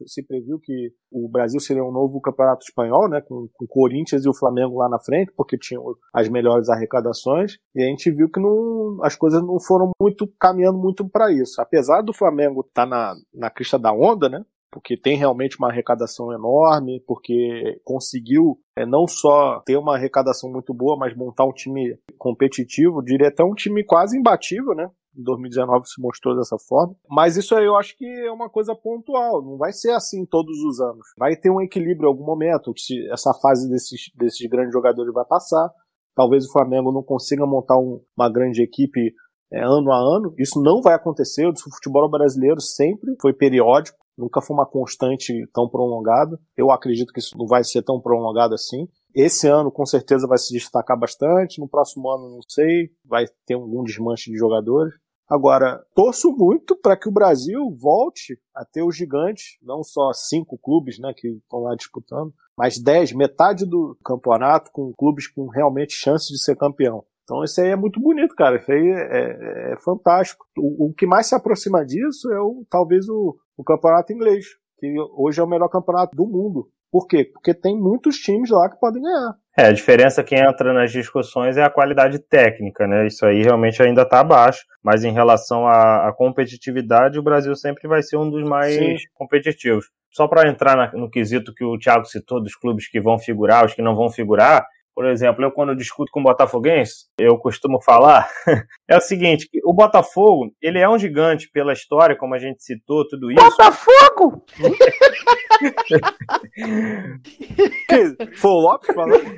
se 0.07 0.25
previu 0.25 0.57
que 0.59 0.93
o 1.11 1.29
Brasil 1.29 1.59
seria 1.59 1.83
um 1.83 1.91
novo 1.91 2.21
campeonato 2.21 2.63
espanhol, 2.63 3.09
né? 3.09 3.21
Com, 3.21 3.47
com 3.53 3.65
o 3.65 3.67
Corinthians 3.67 4.23
e 4.23 4.29
o 4.29 4.33
Flamengo 4.33 4.77
lá 4.77 4.87
na 4.87 4.99
frente, 4.99 5.33
porque 5.35 5.57
tinham 5.57 5.83
as 6.13 6.29
melhores 6.29 6.69
arrecadações, 6.69 7.57
e 7.75 7.83
a 7.83 7.87
gente 7.87 8.09
viu 8.09 8.29
que 8.29 8.39
não, 8.39 9.03
as 9.03 9.15
coisas 9.15 9.41
não 9.41 9.59
foram 9.59 9.91
muito 10.01 10.27
caminhando 10.39 10.77
muito 10.77 11.07
para 11.09 11.31
isso. 11.31 11.61
Apesar 11.61 12.01
do 12.01 12.13
Flamengo 12.13 12.61
estar 12.61 12.83
tá 12.83 12.89
na, 12.89 13.13
na 13.33 13.49
crista 13.49 13.77
da 13.77 13.91
onda, 13.91 14.29
né? 14.29 14.43
Porque 14.71 14.95
tem 14.97 15.17
realmente 15.17 15.57
uma 15.59 15.69
arrecadação 15.69 16.31
enorme, 16.31 17.03
porque 17.05 17.79
conseguiu 17.83 18.57
é, 18.75 18.85
não 18.85 19.05
só 19.05 19.59
ter 19.65 19.77
uma 19.77 19.95
arrecadação 19.95 20.49
muito 20.49 20.73
boa, 20.73 20.97
mas 20.97 21.15
montar 21.15 21.45
um 21.45 21.51
time 21.51 21.97
competitivo, 22.17 23.03
diria 23.03 23.27
até 23.27 23.43
um 23.43 23.53
time 23.53 23.83
quase 23.83 24.17
imbatível, 24.17 24.73
né? 24.73 24.89
Em 25.17 25.23
2019 25.23 25.89
se 25.89 26.01
mostrou 26.01 26.37
dessa 26.37 26.57
forma. 26.57 26.95
Mas 27.09 27.35
isso 27.35 27.53
aí 27.53 27.65
eu 27.65 27.75
acho 27.75 27.97
que 27.97 28.05
é 28.05 28.31
uma 28.31 28.49
coisa 28.49 28.73
pontual. 28.73 29.43
Não 29.43 29.57
vai 29.57 29.73
ser 29.73 29.91
assim 29.91 30.25
todos 30.25 30.57
os 30.63 30.79
anos. 30.79 31.05
Vai 31.17 31.35
ter 31.35 31.49
um 31.49 31.59
equilíbrio 31.59 32.07
em 32.07 32.07
algum 32.07 32.25
momento. 32.25 32.73
Essa 33.11 33.33
fase 33.41 33.69
desses, 33.69 34.09
desses 34.15 34.49
grandes 34.49 34.71
jogadores 34.71 35.13
vai 35.13 35.25
passar. 35.25 35.69
Talvez 36.15 36.45
o 36.45 36.51
Flamengo 36.53 36.93
não 36.93 37.03
consiga 37.03 37.45
montar 37.45 37.77
um, 37.77 38.01
uma 38.17 38.31
grande 38.31 38.63
equipe 38.63 39.13
é, 39.51 39.61
ano 39.61 39.91
a 39.91 39.97
ano. 39.97 40.33
Isso 40.39 40.61
não 40.61 40.81
vai 40.81 40.93
acontecer. 40.93 41.45
O 41.45 41.53
futebol 41.59 42.09
brasileiro 42.09 42.61
sempre 42.61 43.13
foi 43.21 43.33
periódico 43.33 44.00
nunca 44.21 44.41
foi 44.41 44.55
uma 44.55 44.65
constante 44.65 45.33
tão 45.53 45.67
prolongada. 45.67 46.39
Eu 46.55 46.71
acredito 46.71 47.11
que 47.11 47.19
isso 47.19 47.37
não 47.37 47.45
vai 47.45 47.63
ser 47.63 47.81
tão 47.81 47.99
prolongado 47.99 48.53
assim. 48.53 48.87
Esse 49.13 49.47
ano, 49.47 49.71
com 49.71 49.85
certeza, 49.85 50.27
vai 50.27 50.37
se 50.37 50.53
destacar 50.53 50.97
bastante. 50.97 51.59
No 51.59 51.67
próximo 51.67 52.09
ano, 52.09 52.35
não 52.35 52.41
sei, 52.47 52.91
vai 53.03 53.25
ter 53.45 53.55
algum 53.55 53.83
desmanche 53.83 54.31
de 54.31 54.37
jogadores. 54.37 54.93
Agora, 55.31 55.81
torço 55.95 56.29
muito 56.31 56.75
para 56.75 56.97
que 56.97 57.07
o 57.07 57.11
Brasil 57.11 57.61
volte 57.79 58.37
a 58.53 58.65
ter 58.65 58.83
os 58.83 58.95
gigantes, 58.95 59.57
não 59.61 59.81
só 59.81 60.11
cinco 60.11 60.57
clubes 60.57 60.99
né, 60.99 61.13
que 61.15 61.29
estão 61.29 61.61
lá 61.61 61.73
disputando, 61.73 62.33
mas 62.57 62.77
dez, 62.77 63.13
metade 63.13 63.65
do 63.65 63.97
campeonato 64.03 64.69
com 64.73 64.91
clubes 64.93 65.27
com 65.27 65.47
realmente 65.47 65.93
chance 65.93 66.27
de 66.33 66.41
ser 66.41 66.57
campeão. 66.57 67.05
Então 67.23 67.45
isso 67.45 67.61
aí 67.61 67.69
é 67.69 67.77
muito 67.77 67.97
bonito, 67.97 68.35
cara. 68.35 68.57
Isso 68.57 68.69
aí 68.69 68.89
é, 68.89 69.71
é, 69.71 69.73
é 69.73 69.77
fantástico. 69.77 70.45
O, 70.57 70.87
o, 70.89 70.93
que 70.93 71.05
mais 71.05 71.27
se 71.27 71.35
aproxima 71.35 71.85
disso 71.85 72.29
é 72.29 72.41
o, 72.41 72.65
talvez 72.69 73.07
o, 73.07 73.37
o 73.61 73.63
campeonato 73.63 74.11
inglês, 74.11 74.45
que 74.77 74.93
hoje 75.15 75.39
é 75.39 75.43
o 75.43 75.47
melhor 75.47 75.69
campeonato 75.69 76.15
do 76.15 76.25
mundo. 76.27 76.67
Por 76.91 77.07
quê? 77.07 77.23
Porque 77.23 77.53
tem 77.53 77.79
muitos 77.79 78.17
times 78.17 78.49
lá 78.49 78.69
que 78.69 78.77
podem 78.77 79.01
ganhar. 79.01 79.33
É, 79.57 79.67
a 79.67 79.71
diferença 79.71 80.23
que 80.23 80.35
entra 80.35 80.73
nas 80.73 80.91
discussões 80.91 81.55
é 81.55 81.63
a 81.63 81.69
qualidade 81.69 82.19
técnica, 82.19 82.85
né? 82.85 83.07
Isso 83.07 83.25
aí 83.25 83.41
realmente 83.41 83.81
ainda 83.81 84.01
está 84.01 84.19
abaixo, 84.19 84.65
mas 84.83 85.05
em 85.05 85.13
relação 85.13 85.65
à, 85.65 86.09
à, 86.09 86.13
competitividade, 86.13 87.17
o 87.17 87.23
Brasil 87.23 87.55
sempre 87.55 87.87
vai 87.87 88.01
ser 88.01 88.17
um 88.17 88.29
dos 88.29 88.43
mais 88.43 88.75
Sim. 88.75 88.95
competitivos. 89.13 89.89
Só 90.09 90.27
para 90.27 90.49
entrar 90.49 90.75
na, 90.75 90.91
no 90.91 91.09
quesito 91.09 91.53
que 91.53 91.63
o 91.63 91.77
Thiago 91.77 92.05
citou 92.05 92.41
dos 92.41 92.55
clubes 92.55 92.89
que 92.89 92.99
vão 92.99 93.17
figurar, 93.17 93.65
os 93.65 93.73
que 93.73 93.81
não 93.81 93.95
vão 93.95 94.09
figurar, 94.09 94.65
por 94.93 95.05
exemplo, 95.05 95.43
eu 95.43 95.51
quando 95.51 95.75
discuto 95.75 96.11
com 96.11 96.21
botafoguense, 96.21 97.05
eu 97.19 97.37
costumo 97.37 97.81
falar, 97.81 98.29
é 98.89 98.97
o 98.97 99.01
seguinte, 99.01 99.49
o 99.63 99.73
Botafogo, 99.73 100.53
ele 100.61 100.79
é 100.79 100.89
um 100.89 100.97
gigante 100.97 101.49
pela 101.49 101.73
história, 101.73 102.15
como 102.15 102.35
a 102.35 102.39
gente 102.39 102.63
citou, 102.63 103.07
tudo 103.07 103.31
isso. 103.31 103.43
Botafogo! 103.43 104.45
Foi 108.35 108.51
o 108.51 108.59
Lopes 108.59 108.93
falando? 108.93 109.23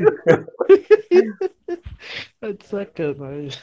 Tá 2.41 2.51
de 2.51 2.65
sacanagem. 2.65 3.61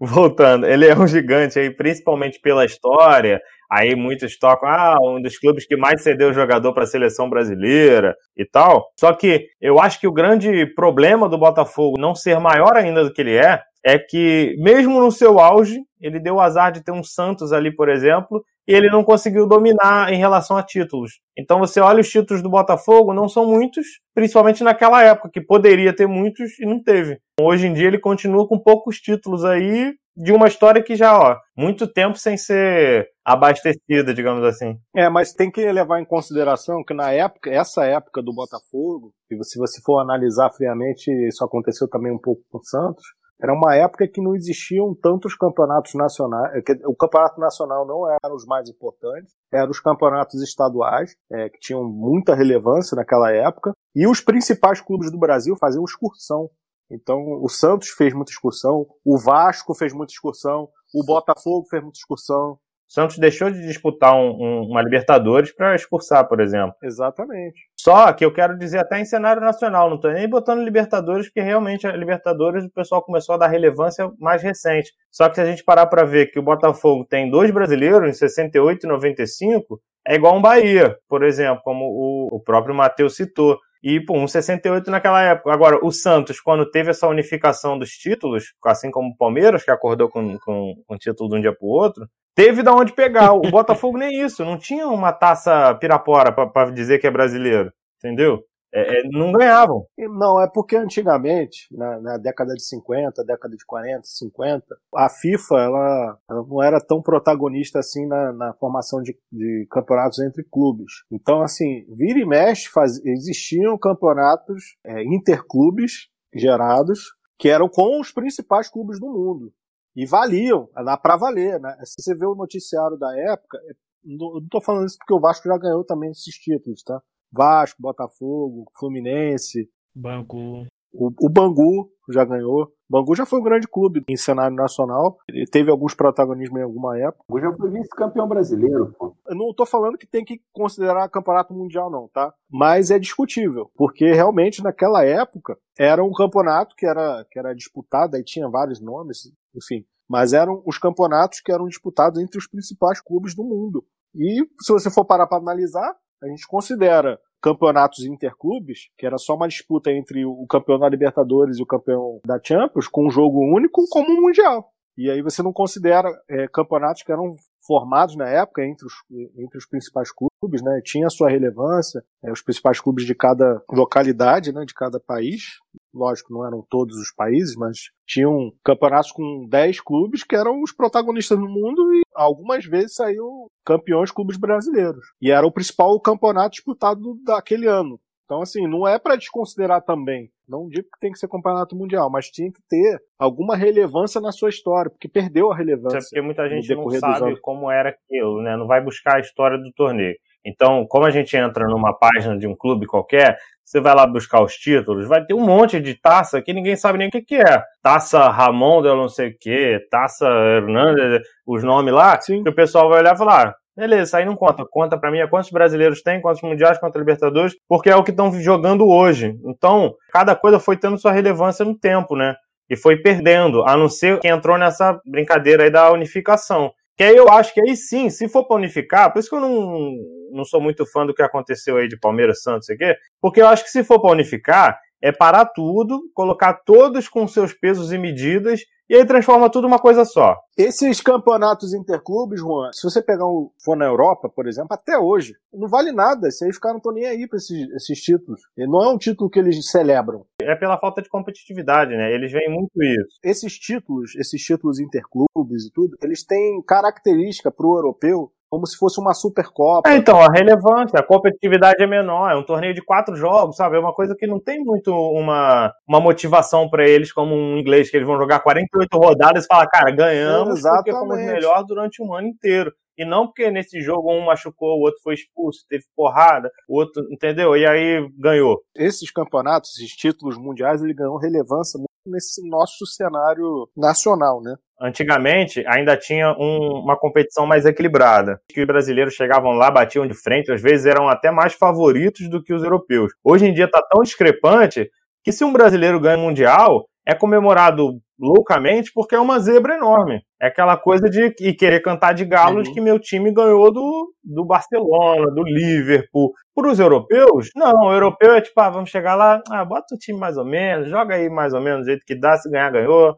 Voltando, 0.00 0.66
ele 0.66 0.88
é 0.88 0.98
um 0.98 1.06
gigante 1.06 1.58
aí, 1.58 1.70
principalmente 1.70 2.40
pela 2.40 2.64
história. 2.64 3.40
Aí 3.70 3.94
muitos 3.94 4.36
tocam, 4.36 4.68
ah, 4.68 4.96
um 5.00 5.22
dos 5.22 5.38
clubes 5.38 5.64
que 5.64 5.76
mais 5.76 6.02
cedeu 6.02 6.32
jogador 6.32 6.72
para 6.72 6.82
a 6.82 6.86
seleção 6.86 7.30
brasileira 7.30 8.16
e 8.36 8.44
tal. 8.44 8.86
Só 8.98 9.12
que 9.12 9.46
eu 9.60 9.78
acho 9.78 10.00
que 10.00 10.08
o 10.08 10.12
grande 10.12 10.66
problema 10.74 11.28
do 11.28 11.38
Botafogo 11.38 12.00
não 12.00 12.14
ser 12.14 12.40
maior 12.40 12.76
ainda 12.76 13.04
do 13.04 13.12
que 13.12 13.20
ele 13.20 13.36
é, 13.36 13.60
é 13.84 13.98
que 13.98 14.56
mesmo 14.58 15.00
no 15.00 15.12
seu 15.12 15.38
auge, 15.38 15.78
ele 16.00 16.18
deu 16.18 16.36
o 16.36 16.40
azar 16.40 16.72
de 16.72 16.82
ter 16.82 16.92
um 16.92 17.04
Santos 17.04 17.52
ali, 17.52 17.74
por 17.74 17.88
exemplo, 17.88 18.42
e 18.70 18.72
ele 18.72 18.88
não 18.88 19.02
conseguiu 19.02 19.48
dominar 19.48 20.12
em 20.12 20.16
relação 20.16 20.56
a 20.56 20.62
títulos. 20.62 21.18
Então 21.36 21.58
você 21.58 21.80
olha 21.80 22.00
os 22.00 22.08
títulos 22.08 22.40
do 22.40 22.48
Botafogo, 22.48 23.12
não 23.12 23.28
são 23.28 23.44
muitos, 23.44 23.84
principalmente 24.14 24.62
naquela 24.62 25.02
época, 25.02 25.28
que 25.32 25.40
poderia 25.40 25.92
ter 25.92 26.06
muitos 26.06 26.56
e 26.60 26.64
não 26.64 26.80
teve. 26.80 27.18
Hoje 27.40 27.66
em 27.66 27.72
dia 27.72 27.88
ele 27.88 27.98
continua 27.98 28.46
com 28.46 28.56
poucos 28.56 29.00
títulos 29.00 29.44
aí, 29.44 29.92
de 30.16 30.32
uma 30.32 30.46
história 30.46 30.82
que 30.82 30.94
já, 30.94 31.18
ó, 31.18 31.36
muito 31.56 31.90
tempo 31.92 32.16
sem 32.16 32.36
ser 32.36 33.08
abastecida, 33.24 34.14
digamos 34.14 34.44
assim. 34.44 34.76
É, 34.94 35.08
mas 35.08 35.32
tem 35.32 35.50
que 35.50 35.72
levar 35.72 36.00
em 36.00 36.04
consideração 36.04 36.84
que 36.86 36.94
na 36.94 37.10
época, 37.10 37.50
essa 37.50 37.84
época 37.84 38.22
do 38.22 38.32
Botafogo, 38.32 39.12
se 39.42 39.58
você 39.58 39.80
for 39.84 39.98
analisar 39.98 40.50
friamente, 40.52 41.10
isso 41.26 41.44
aconteceu 41.44 41.88
também 41.88 42.12
um 42.12 42.18
pouco 42.18 42.42
com 42.50 42.58
o 42.58 42.64
Santos, 42.64 43.04
era 43.42 43.54
uma 43.54 43.74
época 43.74 44.06
que 44.06 44.20
não 44.20 44.34
existiam 44.34 44.94
tantos 44.94 45.34
campeonatos 45.34 45.94
nacionais, 45.94 46.52
é, 46.54 46.86
o 46.86 46.94
campeonato 46.94 47.40
nacional 47.40 47.86
não 47.86 48.08
era 48.08 48.34
os 48.34 48.44
mais 48.44 48.68
importantes, 48.68 49.34
eram 49.52 49.70
os 49.70 49.80
campeonatos 49.80 50.42
estaduais, 50.42 51.16
é, 51.32 51.48
que 51.48 51.58
tinham 51.58 51.82
muita 51.84 52.34
relevância 52.34 52.94
naquela 52.94 53.32
época, 53.32 53.72
e 53.94 54.06
os 54.06 54.20
principais 54.20 54.80
clubes 54.80 55.10
do 55.10 55.18
Brasil 55.18 55.56
faziam 55.56 55.84
excursão. 55.84 56.48
Então, 56.90 57.18
o 57.42 57.48
Santos 57.48 57.88
fez 57.90 58.12
muita 58.12 58.32
excursão, 58.32 58.86
o 59.04 59.16
Vasco 59.16 59.74
fez 59.74 59.92
muita 59.92 60.12
excursão, 60.12 60.68
o 60.92 61.04
Botafogo 61.04 61.66
fez 61.70 61.82
muita 61.82 61.98
excursão, 61.98 62.58
Santos 62.90 63.18
deixou 63.18 63.48
de 63.52 63.60
disputar 63.60 64.16
um, 64.16 64.30
um, 64.30 64.62
uma 64.68 64.82
Libertadores 64.82 65.54
para 65.54 65.76
expulsar, 65.76 66.26
por 66.26 66.40
exemplo. 66.40 66.74
Exatamente. 66.82 67.68
Só 67.78 68.12
que 68.12 68.24
eu 68.24 68.32
quero 68.32 68.58
dizer 68.58 68.78
até 68.78 68.98
em 68.98 69.04
cenário 69.04 69.40
nacional, 69.40 69.88
não 69.88 69.94
estou 69.94 70.10
nem 70.10 70.28
botando 70.28 70.64
Libertadores, 70.64 71.28
porque 71.28 71.40
realmente 71.40 71.86
a 71.86 71.92
Libertadores 71.92 72.64
o 72.64 72.70
pessoal 72.70 73.00
começou 73.00 73.36
a 73.36 73.38
dar 73.38 73.46
relevância 73.46 74.10
mais 74.18 74.42
recente. 74.42 74.90
Só 75.08 75.28
que 75.28 75.36
se 75.36 75.40
a 75.40 75.46
gente 75.46 75.62
parar 75.62 75.86
para 75.86 76.04
ver 76.04 76.32
que 76.32 76.40
o 76.40 76.42
Botafogo 76.42 77.06
tem 77.08 77.30
dois 77.30 77.52
brasileiros 77.52 78.08
em 78.08 78.12
68 78.12 78.84
e 78.84 78.88
95, 78.88 79.80
é 80.08 80.16
igual 80.16 80.36
um 80.36 80.42
Bahia, 80.42 80.96
por 81.08 81.22
exemplo, 81.22 81.62
como 81.62 81.84
o, 81.84 82.38
o 82.38 82.42
próprio 82.42 82.74
Matheus 82.74 83.14
citou. 83.14 83.56
E, 83.82 83.98
pô, 84.00 84.18
um 84.18 84.28
68 84.28 84.90
naquela 84.90 85.22
época. 85.22 85.52
Agora, 85.52 85.78
o 85.82 85.90
Santos, 85.90 86.40
quando 86.40 86.70
teve 86.70 86.90
essa 86.90 87.08
unificação 87.08 87.78
dos 87.78 87.90
títulos, 87.90 88.52
assim 88.64 88.90
como 88.90 89.10
o 89.10 89.16
Palmeiras, 89.16 89.64
que 89.64 89.70
acordou 89.70 90.08
com, 90.08 90.38
com, 90.38 90.74
com 90.86 90.94
o 90.94 90.98
título 90.98 91.30
de 91.30 91.36
um 91.36 91.40
dia 91.40 91.54
para 91.54 91.66
o 91.66 91.70
outro, 91.70 92.06
teve 92.34 92.62
da 92.62 92.74
onde 92.74 92.92
pegar. 92.92 93.32
O 93.32 93.40
Botafogo 93.40 93.96
nem 93.96 94.20
isso, 94.22 94.44
não 94.44 94.58
tinha 94.58 94.86
uma 94.86 95.12
taça 95.12 95.74
pirapora 95.76 96.32
para 96.32 96.70
dizer 96.70 96.98
que 96.98 97.06
é 97.06 97.10
brasileiro, 97.10 97.72
entendeu? 97.98 98.44
É, 98.72 99.00
é, 99.00 99.08
não 99.10 99.32
ganhavam. 99.32 99.84
Não, 99.98 100.40
é 100.40 100.48
porque 100.48 100.76
antigamente, 100.76 101.66
na, 101.72 102.00
na, 102.00 102.16
década 102.16 102.54
de 102.54 102.62
50, 102.62 103.24
década 103.24 103.56
de 103.56 103.64
40, 103.66 104.02
50, 104.04 104.64
a 104.94 105.08
FIFA 105.08 105.54
ela, 105.56 106.18
ela 106.30 106.46
não 106.46 106.62
era 106.62 106.80
tão 106.80 107.02
protagonista 107.02 107.80
assim 107.80 108.06
na, 108.06 108.32
na 108.32 108.54
formação 108.54 109.02
de, 109.02 109.18
de, 109.32 109.66
campeonatos 109.70 110.20
entre 110.20 110.44
clubes. 110.44 111.04
Então, 111.10 111.42
assim, 111.42 111.84
vira 111.96 112.20
e 112.20 112.26
mexe, 112.26 112.68
faz, 112.68 113.04
existiam 113.04 113.76
campeonatos 113.76 114.76
é, 114.84 115.02
interclubes 115.02 116.08
gerados 116.32 117.14
que 117.38 117.48
eram 117.48 117.68
com 117.68 118.00
os 118.00 118.12
principais 118.12 118.68
clubes 118.68 119.00
do 119.00 119.06
mundo. 119.06 119.52
E 119.96 120.06
valiam, 120.06 120.68
pra 121.02 121.16
valer, 121.16 121.58
né? 121.58 121.76
Se 121.82 122.00
você 122.00 122.14
vê 122.14 122.24
o 122.24 122.36
noticiário 122.36 122.96
da 122.96 123.12
época, 123.32 123.58
é, 123.68 123.72
não, 124.04 124.46
tô 124.48 124.60
falando 124.60 124.86
isso 124.86 124.96
porque 124.98 125.14
o 125.14 125.20
Vasco 125.20 125.48
já 125.48 125.58
ganhou 125.58 125.84
também 125.84 126.10
esses 126.10 126.34
títulos, 126.36 126.82
tá? 126.84 127.02
Vasco, 127.32 127.82
Botafogo, 127.82 128.70
Fluminense. 128.78 129.68
Bangu. 129.94 130.66
O, 130.92 131.12
o 131.20 131.28
Bangu 131.28 131.90
já 132.08 132.24
ganhou. 132.24 132.64
O 132.64 132.70
Bangu 132.90 133.14
já 133.14 133.24
foi 133.24 133.38
um 133.38 133.44
grande 133.44 133.68
clube 133.68 134.02
em 134.08 134.16
cenário 134.16 134.56
nacional. 134.56 135.18
Ele 135.28 135.46
teve 135.46 135.70
alguns 135.70 135.94
protagonismos 135.94 136.60
em 136.60 136.64
alguma 136.64 136.98
época. 136.98 137.24
O 137.28 137.40
já 137.40 137.52
foi 137.52 137.70
vice-campeão 137.70 138.26
brasileiro, 138.26 138.92
pô. 138.98 139.14
Eu 139.28 139.36
não 139.36 139.54
tô 139.54 139.64
falando 139.64 139.96
que 139.96 140.06
tem 140.06 140.24
que 140.24 140.40
considerar 140.52 141.08
campeonato 141.08 141.54
mundial, 141.54 141.88
não, 141.88 142.08
tá? 142.08 142.34
Mas 142.50 142.90
é 142.90 142.98
discutível. 142.98 143.70
Porque 143.76 144.12
realmente 144.12 144.62
naquela 144.62 145.04
época 145.04 145.56
era 145.78 146.02
um 146.02 146.12
campeonato 146.12 146.74
que 146.74 146.84
era, 146.84 147.24
que 147.30 147.38
era 147.38 147.54
disputado, 147.54 148.16
aí 148.16 148.24
tinha 148.24 148.48
vários 148.48 148.80
nomes, 148.80 149.32
enfim. 149.54 149.84
Mas 150.08 150.32
eram 150.32 150.60
os 150.66 150.76
campeonatos 150.76 151.40
que 151.40 151.52
eram 151.52 151.68
disputados 151.68 152.20
entre 152.20 152.36
os 152.36 152.48
principais 152.48 153.00
clubes 153.00 153.32
do 153.36 153.44
mundo. 153.44 153.84
E 154.12 154.44
se 154.60 154.72
você 154.72 154.90
for 154.90 155.04
parar 155.04 155.28
para 155.28 155.38
analisar, 155.38 155.94
a 156.22 156.28
gente 156.28 156.46
considera 156.46 157.18
campeonatos 157.42 158.04
interclubes, 158.04 158.90
que 158.98 159.06
era 159.06 159.16
só 159.16 159.34
uma 159.34 159.48
disputa 159.48 159.90
entre 159.90 160.24
o 160.24 160.46
campeão 160.46 160.78
da 160.78 160.88
Libertadores 160.88 161.58
e 161.58 161.62
o 161.62 161.66
campeão 161.66 162.20
da 162.24 162.38
Champions, 162.42 162.86
com 162.86 163.06
um 163.06 163.10
jogo 163.10 163.38
único, 163.38 163.82
como 163.88 164.10
um 164.12 164.20
mundial. 164.20 164.70
E 164.96 165.10
aí 165.10 165.22
você 165.22 165.42
não 165.42 165.52
considera 165.52 166.10
é, 166.28 166.46
campeonatos 166.48 167.02
que 167.02 167.10
eram 167.10 167.36
formados 167.66 168.16
na 168.16 168.28
época 168.28 168.62
entre 168.62 168.86
os, 168.86 168.92
entre 169.38 169.56
os 169.56 169.66
principais 169.66 170.10
clubes, 170.12 170.62
né? 170.62 170.80
Tinha 170.84 171.08
sua 171.08 171.30
relevância, 171.30 172.04
é, 172.22 172.30
os 172.30 172.42
principais 172.42 172.80
clubes 172.80 173.06
de 173.06 173.14
cada 173.14 173.62
localidade, 173.70 174.52
né? 174.52 174.64
De 174.66 174.74
cada 174.74 175.00
país. 175.00 175.58
Lógico, 175.92 176.32
não 176.32 176.46
eram 176.46 176.64
todos 176.68 176.96
os 176.96 177.12
países, 177.12 177.56
mas 177.56 177.90
tinham 178.06 178.52
campeonatos 178.64 179.10
com 179.10 179.46
10 179.48 179.80
clubes 179.80 180.22
que 180.22 180.36
eram 180.36 180.62
os 180.62 180.72
protagonistas 180.72 181.38
do 181.38 181.48
mundo 181.48 181.92
e 181.92 182.02
algumas 182.14 182.64
vezes 182.64 182.94
saíram 182.94 183.48
campeões 183.64 184.10
clubes 184.10 184.36
brasileiros. 184.36 185.04
E 185.20 185.30
era 185.30 185.46
o 185.46 185.52
principal 185.52 185.98
campeonato 186.00 186.50
disputado 186.50 187.16
daquele 187.24 187.66
ano. 187.66 187.98
Então, 188.24 188.42
assim, 188.42 188.68
não 188.68 188.86
é 188.86 188.96
para 188.96 189.16
desconsiderar 189.16 189.82
também. 189.82 190.30
Não 190.48 190.68
digo 190.68 190.84
que 190.84 191.00
tem 191.00 191.10
que 191.10 191.18
ser 191.18 191.26
campeonato 191.26 191.74
mundial, 191.74 192.08
mas 192.08 192.30
tinha 192.30 192.52
que 192.52 192.60
ter 192.68 193.00
alguma 193.18 193.56
relevância 193.56 194.20
na 194.20 194.30
sua 194.30 194.48
história, 194.48 194.88
porque 194.88 195.08
perdeu 195.08 195.50
a 195.50 195.56
relevância. 195.56 195.98
É 195.98 196.00
porque 196.00 196.20
muita 196.20 196.48
gente 196.48 196.72
não 196.72 196.88
sabe 196.90 197.40
como 197.40 197.68
era 197.68 197.90
aquilo, 197.90 198.40
né? 198.40 198.56
Não 198.56 198.68
vai 198.68 198.80
buscar 198.80 199.16
a 199.16 199.20
história 199.20 199.58
do 199.58 199.72
torneio. 199.72 200.14
Então, 200.44 200.86
como 200.88 201.06
a 201.06 201.10
gente 201.10 201.36
entra 201.36 201.66
numa 201.66 201.92
página 201.92 202.38
de 202.38 202.46
um 202.46 202.54
clube 202.56 202.86
qualquer, 202.86 203.36
você 203.70 203.80
vai 203.80 203.94
lá 203.94 204.04
buscar 204.04 204.42
os 204.42 204.54
títulos, 204.54 205.06
vai 205.06 205.24
ter 205.24 205.32
um 205.32 205.46
monte 205.46 205.78
de 205.78 205.94
taça 205.94 206.42
que 206.42 206.52
ninguém 206.52 206.74
sabe 206.74 206.98
nem 206.98 207.06
o 207.06 207.10
que, 207.10 207.22
que 207.22 207.36
é. 207.36 207.62
Taça 207.80 208.28
Ramon 208.28 208.82
de 208.82 208.88
não 208.88 209.08
sei 209.08 209.28
o 209.28 209.38
que, 209.38 209.78
taça 209.88 210.26
Hernandes, 210.26 211.20
os 211.46 211.62
nomes 211.62 211.94
lá, 211.94 212.20
Sim. 212.20 212.42
que 212.42 212.50
o 212.50 212.54
pessoal 212.54 212.88
vai 212.88 212.98
olhar 212.98 213.14
e 213.14 213.18
falar, 213.18 213.46
ah, 213.46 213.54
beleza, 213.76 214.02
isso 214.02 214.16
aí 214.16 214.24
não 214.24 214.34
conta. 214.34 214.64
Conta 214.68 214.98
para 214.98 215.12
mim 215.12 215.18
é 215.18 215.26
quantos 215.28 215.50
brasileiros 215.50 216.02
tem, 216.02 216.20
quantos 216.20 216.42
mundiais, 216.42 216.78
quantos 216.78 216.98
Libertadores, 216.98 217.54
porque 217.68 217.88
é 217.88 217.94
o 217.94 218.02
que 218.02 218.10
estão 218.10 218.32
jogando 218.40 218.88
hoje. 218.88 219.38
Então, 219.44 219.94
cada 220.12 220.34
coisa 220.34 220.58
foi 220.58 220.76
tendo 220.76 220.98
sua 220.98 221.12
relevância 221.12 221.64
no 221.64 221.78
tempo, 221.78 222.16
né? 222.16 222.34
E 222.68 222.76
foi 222.76 222.96
perdendo, 222.96 223.62
a 223.64 223.76
não 223.76 223.88
ser 223.88 224.18
que 224.18 224.26
entrou 224.26 224.58
nessa 224.58 225.00
brincadeira 225.06 225.62
aí 225.62 225.70
da 225.70 225.92
unificação. 225.92 226.72
Que 227.00 227.04
aí 227.04 227.16
eu 227.16 227.30
acho 227.30 227.54
que 227.54 227.62
aí 227.62 227.74
sim, 227.74 228.10
se 228.10 228.28
for 228.28 228.46
para 228.46 228.58
unificar, 228.58 229.10
por 229.10 229.20
isso 229.20 229.30
que 229.30 229.34
eu 229.34 229.40
não, 229.40 229.96
não 230.32 230.44
sou 230.44 230.60
muito 230.60 230.84
fã 230.84 231.06
do 231.06 231.14
que 231.14 231.22
aconteceu 231.22 231.78
aí 231.78 231.88
de 231.88 231.98
Palmeiras 231.98 232.42
Santos 232.42 232.68
aqui, 232.68 232.94
porque 233.22 233.40
eu 233.40 233.48
acho 233.48 233.64
que 233.64 233.70
se 233.70 233.82
for 233.82 233.98
para 234.02 234.10
unificar, 234.10 234.78
é 235.00 235.10
parar 235.10 235.46
tudo, 235.46 235.98
colocar 236.12 236.52
todos 236.52 237.08
com 237.08 237.26
seus 237.26 237.54
pesos 237.54 237.90
e 237.90 237.96
medidas 237.96 238.60
e 238.90 238.96
aí 238.96 239.06
transforma 239.06 239.48
tudo 239.48 239.68
uma 239.68 239.78
coisa 239.78 240.04
só. 240.04 240.36
Esses 240.58 241.00
campeonatos 241.00 241.72
interclubes, 241.72 242.40
Juan, 242.40 242.72
se 242.72 242.82
você 242.82 243.00
pegar 243.00 243.24
um, 243.24 243.48
for 243.64 243.76
na 243.76 243.84
Europa, 243.84 244.28
por 244.28 244.48
exemplo, 244.48 244.70
até 244.72 244.98
hoje, 244.98 245.36
não 245.54 245.68
vale 245.68 245.92
nada. 245.92 246.26
Isso 246.26 246.42
aí 246.42 246.50
os 246.50 246.58
caras 246.58 246.74
não 246.74 246.78
estão 246.78 246.92
nem 246.92 247.06
aí 247.06 247.28
para 247.28 247.36
esses, 247.36 247.70
esses 247.70 248.02
títulos. 248.02 248.40
E 248.58 248.66
não 248.66 248.82
é 248.82 248.92
um 248.92 248.98
título 248.98 249.30
que 249.30 249.38
eles 249.38 249.64
celebram. 249.70 250.26
É 250.42 250.56
pela 250.56 250.76
falta 250.76 251.00
de 251.00 251.08
competitividade, 251.08 251.96
né? 251.96 252.12
Eles 252.12 252.32
veem 252.32 252.50
muito 252.50 252.82
isso. 252.82 253.20
Esses 253.22 253.56
títulos, 253.56 254.16
esses 254.16 254.42
títulos 254.42 254.80
interclubes 254.80 255.66
e 255.68 255.72
tudo, 255.72 255.96
eles 256.02 256.26
têm 256.26 256.60
característica 256.66 257.48
para 257.48 257.66
o 257.68 257.76
europeu 257.78 258.32
como 258.50 258.66
se 258.66 258.76
fosse 258.76 259.00
uma 259.00 259.14
Supercopa. 259.14 259.88
É, 259.88 259.96
então, 259.96 260.20
a 260.20 260.26
relevância, 260.26 260.98
a 260.98 261.06
competitividade 261.06 261.82
é 261.82 261.86
menor, 261.86 262.32
é 262.32 262.36
um 262.36 262.42
torneio 262.42 262.74
de 262.74 262.82
quatro 262.82 263.14
jogos, 263.14 263.56
sabe? 263.56 263.76
É 263.76 263.78
uma 263.78 263.94
coisa 263.94 264.14
que 264.18 264.26
não 264.26 264.40
tem 264.40 264.58
muito 264.58 264.92
uma, 264.92 265.72
uma 265.88 266.00
motivação 266.00 266.68
para 266.68 266.86
eles, 266.86 267.12
como 267.12 267.34
um 267.34 267.56
inglês, 267.56 267.88
que 267.88 267.96
eles 267.96 268.06
vão 268.06 268.18
jogar 268.18 268.40
48 268.40 268.98
rodadas 268.98 269.44
e 269.44 269.46
falar, 269.46 269.68
cara, 269.68 269.92
ganhamos 269.92 270.58
Exatamente. 270.58 270.84
porque 270.84 270.98
fomos 270.98 271.16
melhor 271.16 271.64
durante 271.64 272.02
um 272.02 272.12
ano 272.12 272.26
inteiro. 272.26 272.72
E 272.98 273.04
não 273.04 273.26
porque 273.26 273.50
nesse 273.50 273.80
jogo 273.80 274.12
um 274.12 274.26
machucou, 274.26 274.76
o 274.76 274.82
outro 274.82 275.00
foi 275.02 275.14
expulso, 275.14 275.64
teve 275.68 275.84
porrada, 275.96 276.50
o 276.68 276.76
outro, 276.76 277.02
entendeu? 277.10 277.56
E 277.56 277.64
aí 277.64 278.06
ganhou. 278.18 278.60
Esses 278.76 279.10
campeonatos, 279.10 279.78
esses 279.78 279.92
títulos 279.92 280.36
mundiais, 280.36 280.82
ele 280.82 280.92
ganhou 280.92 281.16
relevância 281.16 281.80
nesse 282.06 282.46
nosso 282.48 282.86
cenário 282.86 283.68
nacional, 283.76 284.42
né? 284.42 284.54
Antigamente 284.80 285.62
ainda 285.66 285.96
tinha 285.96 286.32
um, 286.38 286.82
uma 286.82 286.98
competição 286.98 287.46
mais 287.46 287.66
equilibrada. 287.66 288.40
Que 288.48 288.60
os 288.60 288.66
brasileiros 288.66 289.14
chegavam 289.14 289.52
lá, 289.52 289.70
batiam 289.70 290.06
de 290.06 290.14
frente, 290.14 290.50
às 290.52 290.62
vezes 290.62 290.86
eram 290.86 291.08
até 291.08 291.30
mais 291.30 291.52
favoritos 291.52 292.28
do 292.30 292.42
que 292.42 292.54
os 292.54 292.62
europeus. 292.62 293.12
Hoje 293.22 293.46
em 293.46 293.52
dia 293.52 293.66
está 293.66 293.82
tão 293.82 294.02
discrepante 294.02 294.90
que 295.22 295.32
se 295.32 295.44
um 295.44 295.52
brasileiro 295.52 296.00
ganha 296.00 296.16
mundial, 296.16 296.86
é 297.06 297.14
comemorado 297.14 298.00
loucamente 298.20 298.92
porque 298.94 299.14
é 299.14 299.20
uma 299.20 299.38
zebra 299.38 299.76
enorme. 299.76 300.22
É 300.40 300.46
aquela 300.46 300.76
coisa 300.76 301.08
de 301.08 301.30
querer 301.54 301.80
cantar 301.80 302.14
de 302.14 302.24
galo 302.24 302.58
uhum. 302.58 302.62
de 302.62 302.72
que 302.72 302.80
meu 302.80 302.98
time 302.98 303.32
ganhou 303.32 303.72
do, 303.72 304.12
do 304.24 304.44
Barcelona, 304.44 305.30
do 305.34 305.42
Liverpool. 305.42 306.32
Para 306.54 306.72
os 306.72 306.80
europeus, 306.80 307.48
não, 307.54 307.86
o 307.86 307.92
europeu 307.92 308.34
é 308.34 308.40
tipo, 308.40 308.60
ah, 308.60 308.68
vamos 308.68 308.90
chegar 308.90 309.14
lá, 309.14 309.40
ah, 309.50 309.64
bota 309.64 309.94
o 309.94 309.98
time 309.98 310.18
mais 310.18 310.36
ou 310.36 310.44
menos, 310.44 310.90
joga 310.90 311.14
aí 311.14 311.28
mais 311.30 311.54
ou 311.54 311.60
menos 311.60 311.82
do 311.82 311.86
jeito 311.86 312.04
que 312.04 312.18
dá, 312.18 312.36
se 312.36 312.50
ganhar, 312.50 312.70
ganhou. 312.70 313.14